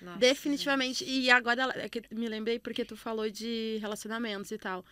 Nossa, 0.00 0.18
Definitivamente. 0.18 1.04
E 1.04 1.30
agora 1.30 1.72
é 1.76 1.88
que 1.88 2.02
me 2.10 2.28
lembrei 2.28 2.58
porque 2.58 2.84
tu 2.84 2.96
falou 2.96 3.28
de 3.28 3.78
relacionamentos 3.80 4.50
e 4.50 4.58
tal. 4.58 4.84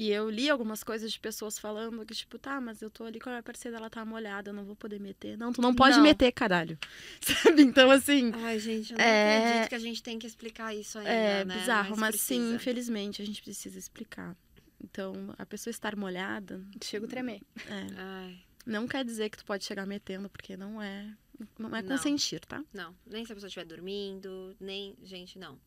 E 0.00 0.10
eu 0.12 0.30
li 0.30 0.48
algumas 0.48 0.84
coisas 0.84 1.10
de 1.10 1.18
pessoas 1.18 1.58
falando 1.58 2.06
que, 2.06 2.14
tipo, 2.14 2.38
tá, 2.38 2.60
mas 2.60 2.80
eu 2.80 2.88
tô 2.88 3.02
ali 3.02 3.18
com 3.18 3.28
a 3.30 3.32
minha 3.32 3.42
parceira, 3.42 3.78
ela 3.78 3.90
tá 3.90 4.04
molhada, 4.04 4.50
eu 4.50 4.54
não 4.54 4.64
vou 4.64 4.76
poder 4.76 5.00
meter. 5.00 5.36
Não, 5.36 5.52
tu 5.52 5.60
não 5.60 5.74
pode 5.74 5.96
Não. 5.96 6.04
meter, 6.04 6.30
caralho. 6.30 6.78
Sabe? 7.20 7.62
Então, 7.62 7.90
assim. 7.90 8.30
Ai, 8.32 8.60
gente, 8.60 8.92
eu 8.92 8.98
não 8.98 9.04
É- 9.04 9.38
acredito 9.48 9.68
que 9.70 9.74
a 9.74 9.78
gente 9.80 10.00
tem 10.00 10.16
que 10.16 10.24
explicar 10.28 10.72
isso 10.72 10.98
ainda, 10.98 11.10
É 11.10 11.44
né? 11.44 11.56
bizarro, 11.58 11.96
mas, 11.96 12.14
sim, 12.20 12.36
precisa. 12.36 12.54
infelizmente, 12.54 13.20
a 13.20 13.26
gente 13.26 13.42
precisa 13.42 13.76
explicar. 13.76 14.36
Então, 14.80 15.34
a 15.36 15.44
pessoa 15.44 15.72
estar 15.72 15.96
molhada 15.96 16.62
Chego 16.80 17.06
a 17.06 17.08
tremer. 17.08 17.40
é, 17.66 17.86
Ai, 17.96 18.38
não 18.64 18.86
quer 18.86 19.04
dizer 19.04 19.28
que 19.30 19.38
tu 19.38 19.44
pode 19.44 19.64
chegar 19.64 19.84
metendo, 19.84 20.28
porque 20.30 20.56
não 20.56 20.80
é. 20.80 21.12
Não 21.58 21.74
é 21.74 21.82
Não. 21.82 21.88
consentir, 21.96 22.38
tá? 22.46 22.64
não. 22.72 22.94
Nem 23.04 23.24
se 23.24 23.32
a 23.32 23.34
pessoa 23.34 23.48
estiver 23.48 23.64
dormindo, 23.66 24.54
nem... 24.60 24.94
Gente, 25.02 25.38
não. 25.40 25.58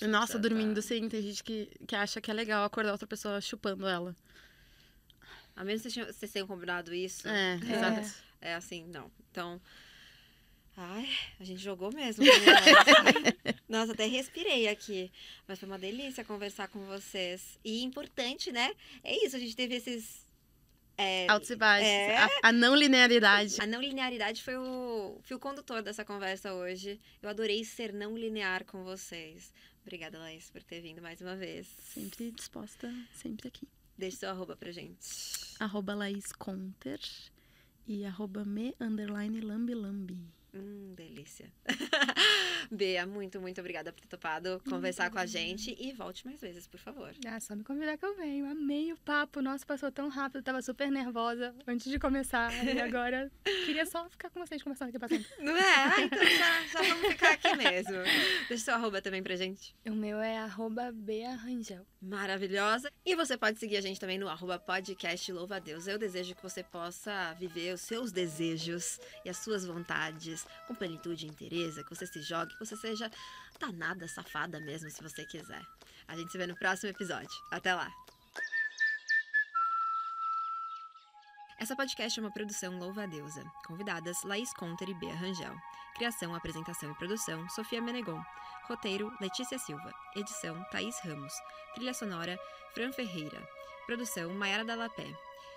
É 0.00 0.06
Nossa, 0.06 0.38
dormindo, 0.38 0.82
sim, 0.82 1.08
tem 1.08 1.22
gente 1.22 1.42
que, 1.42 1.70
que 1.86 1.94
acha 1.96 2.20
que 2.20 2.30
é 2.30 2.34
legal 2.34 2.64
acordar 2.64 2.92
outra 2.92 3.06
pessoa 3.06 3.40
chupando 3.40 3.86
ela. 3.86 4.14
A 5.56 5.64
menos 5.64 5.82
que 5.82 5.88
vocês 5.90 5.94
tenham- 5.94 6.12
vocês 6.12 6.32
tenham 6.32 6.46
combinado 6.46 6.94
isso. 6.94 7.26
É, 7.28 7.54
exato. 7.56 8.14
É 8.40 8.54
assim, 8.54 8.84
não. 8.86 9.10
Então. 9.30 9.60
Ai, 10.76 11.08
a 11.40 11.44
gente 11.44 11.60
jogou 11.60 11.92
mesmo. 11.92 12.24
né? 12.24 12.30
Nossa, 13.68 13.92
até 13.92 14.06
respirei 14.06 14.68
aqui. 14.68 15.10
Mas 15.46 15.58
foi 15.58 15.68
uma 15.68 15.78
delícia 15.78 16.24
conversar 16.24 16.68
com 16.68 16.84
vocês. 16.86 17.58
E 17.64 17.82
importante, 17.82 18.52
né? 18.52 18.72
É 19.02 19.24
isso, 19.26 19.34
a 19.34 19.38
gente 19.40 19.56
teve 19.56 19.74
esses. 19.74 20.24
é, 20.96 21.26
Altos 21.28 21.50
e 21.50 21.56
baixos. 21.56 21.88
É. 21.88 22.16
A, 22.18 22.28
a 22.44 22.52
não 22.52 22.76
linearidade. 22.76 23.56
a 23.60 23.66
não 23.66 23.80
linearidade 23.82 24.40
foi 24.42 24.56
o 24.56 25.18
fio 25.24 25.38
condutor 25.40 25.82
dessa 25.82 26.04
conversa 26.04 26.52
hoje. 26.54 27.00
Eu 27.20 27.28
adorei 27.28 27.64
ser 27.64 27.92
não 27.92 28.16
linear 28.16 28.64
com 28.64 28.84
vocês. 28.84 29.52
Obrigada, 29.88 30.18
Laís, 30.18 30.50
por 30.50 30.62
ter 30.62 30.82
vindo 30.82 31.00
mais 31.00 31.18
uma 31.22 31.34
vez. 31.34 31.66
Sempre 31.66 32.30
disposta, 32.30 32.92
sempre 33.14 33.48
aqui. 33.48 33.66
Deixe 33.96 34.18
seu 34.18 34.28
arroba 34.28 34.54
pra 34.54 34.70
gente. 34.70 34.98
Arroba 35.58 35.94
Laís 35.94 36.30
Conter. 36.30 37.00
e 37.86 38.04
arroba 38.04 38.44
me 38.44 38.74
underline 38.78 39.40
lambi 39.40 39.74
lambi. 39.74 40.18
Hum, 40.54 40.94
delícia. 40.96 41.52
Bea, 42.70 43.06
muito, 43.06 43.40
muito 43.40 43.60
obrigada 43.60 43.92
por 43.92 44.00
ter 44.00 44.08
topado 44.08 44.62
conversar 44.68 45.10
com 45.10 45.18
a 45.18 45.26
gente 45.26 45.76
e 45.78 45.92
volte 45.92 46.26
mais 46.26 46.40
vezes, 46.40 46.66
por 46.66 46.80
favor. 46.80 47.14
Ah, 47.26 47.38
só 47.38 47.54
me 47.54 47.62
convidar 47.62 47.96
que 47.96 48.04
eu 48.04 48.16
venho. 48.16 48.46
Amei 48.50 48.92
o 48.92 48.96
papo. 48.98 49.42
Nossa, 49.42 49.64
passou 49.64 49.92
tão 49.92 50.08
rápido. 50.08 50.36
Eu 50.36 50.42
tava 50.42 50.62
super 50.62 50.90
nervosa 50.90 51.54
antes 51.66 51.90
de 51.90 51.98
começar. 51.98 52.52
E 52.64 52.80
agora 52.80 53.30
queria 53.44 53.84
só 53.86 54.08
ficar 54.08 54.30
com 54.30 54.40
vocês 54.40 54.62
conversando 54.62 54.88
aqui 54.88 54.98
pra 54.98 55.08
sempre. 55.08 55.28
Não 55.38 55.56
é? 55.56 55.74
Ah, 55.74 56.00
então 56.00 56.18
já, 56.18 56.66
já 56.66 56.82
vamos 56.82 57.08
ficar 57.08 57.32
aqui 57.32 57.56
mesmo. 57.56 57.96
Deixa 58.48 58.64
seu 58.64 58.74
arroba 58.74 59.02
também 59.02 59.22
pra 59.22 59.36
gente. 59.36 59.74
O 59.86 59.92
meu 59.92 60.18
é 60.18 60.38
arroba 60.38 60.90
Bea 60.92 61.34
Rangel. 61.36 61.86
Maravilhosa. 62.00 62.92
E 63.04 63.16
você 63.16 63.36
pode 63.36 63.58
seguir 63.58 63.76
a 63.76 63.80
gente 63.80 63.98
também 63.98 64.18
no 64.18 64.28
arroba 64.28 64.58
podcast 64.58 65.32
Louva 65.32 65.56
a 65.56 65.58
Deus. 65.58 65.88
Eu 65.88 65.98
desejo 65.98 66.34
que 66.34 66.42
você 66.42 66.62
possa 66.62 67.34
viver 67.34 67.74
os 67.74 67.80
seus 67.80 68.12
desejos 68.12 69.00
e 69.24 69.28
as 69.28 69.38
suas 69.38 69.66
vontades 69.66 70.46
com 70.68 70.74
plenitude 70.76 71.26
e 71.26 71.28
interesse, 71.28 71.82
que 71.82 71.94
você 71.94 72.06
se 72.06 72.22
jogue, 72.22 72.52
que 72.54 72.64
você 72.64 72.76
seja 72.76 73.10
danada, 73.58 74.06
safada 74.06 74.60
mesmo, 74.60 74.88
se 74.90 75.02
você 75.02 75.24
quiser. 75.24 75.66
A 76.06 76.16
gente 76.16 76.30
se 76.30 76.38
vê 76.38 76.46
no 76.46 76.56
próximo 76.56 76.90
episódio. 76.90 77.36
Até 77.50 77.74
lá! 77.74 77.90
Essa 81.58 81.74
podcast 81.74 82.20
é 82.20 82.22
uma 82.22 82.32
produção 82.32 82.78
Louva 82.78 83.02
a 83.02 83.06
Deusa. 83.06 83.44
Convidadas 83.66 84.22
Laís 84.22 84.52
Conter 84.54 84.88
e 84.88 84.94
Bea 84.94 85.14
Rangel. 85.16 85.56
Criação, 85.98 86.32
apresentação 86.32 86.92
e 86.92 86.94
produção 86.94 87.48
Sofia 87.48 87.82
Menegon. 87.82 88.22
Roteiro 88.68 89.12
Letícia 89.20 89.58
Silva. 89.58 89.92
Edição 90.14 90.62
Thaís 90.70 90.96
Ramos. 91.00 91.32
Trilha 91.74 91.92
sonora 91.92 92.38
Fran 92.72 92.92
Ferreira. 92.92 93.42
Produção 93.84 94.32
Maiara 94.32 94.64
Dalapé. 94.64 95.12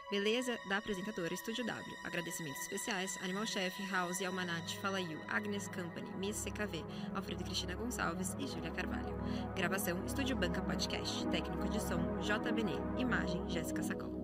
Beleza 0.09 0.57
da 0.67 0.77
apresentadora 0.77 1.31
Estúdio 1.31 1.63
W. 1.63 1.95
Agradecimentos 2.03 2.59
especiais 2.63 3.19
Animal 3.21 3.45
Chef, 3.45 3.71
House, 3.91 4.19
Almanat, 4.23 4.79
You, 5.07 5.21
Agnes 5.27 5.67
Company, 5.67 6.09
Miss 6.17 6.43
CKV, 6.43 6.83
Alfredo 7.13 7.43
Cristina 7.43 7.75
Gonçalves 7.75 8.35
e 8.39 8.47
Júlia 8.47 8.71
Carvalho. 8.71 9.15
Gravação 9.55 10.03
Estúdio 10.07 10.35
Banca 10.35 10.61
Podcast. 10.63 11.23
Técnico 11.27 11.69
de 11.69 11.79
som 11.79 12.17
JBN. 12.19 12.99
Imagem 12.99 13.47
Jéssica 13.47 13.83
Sacol. 13.83 14.20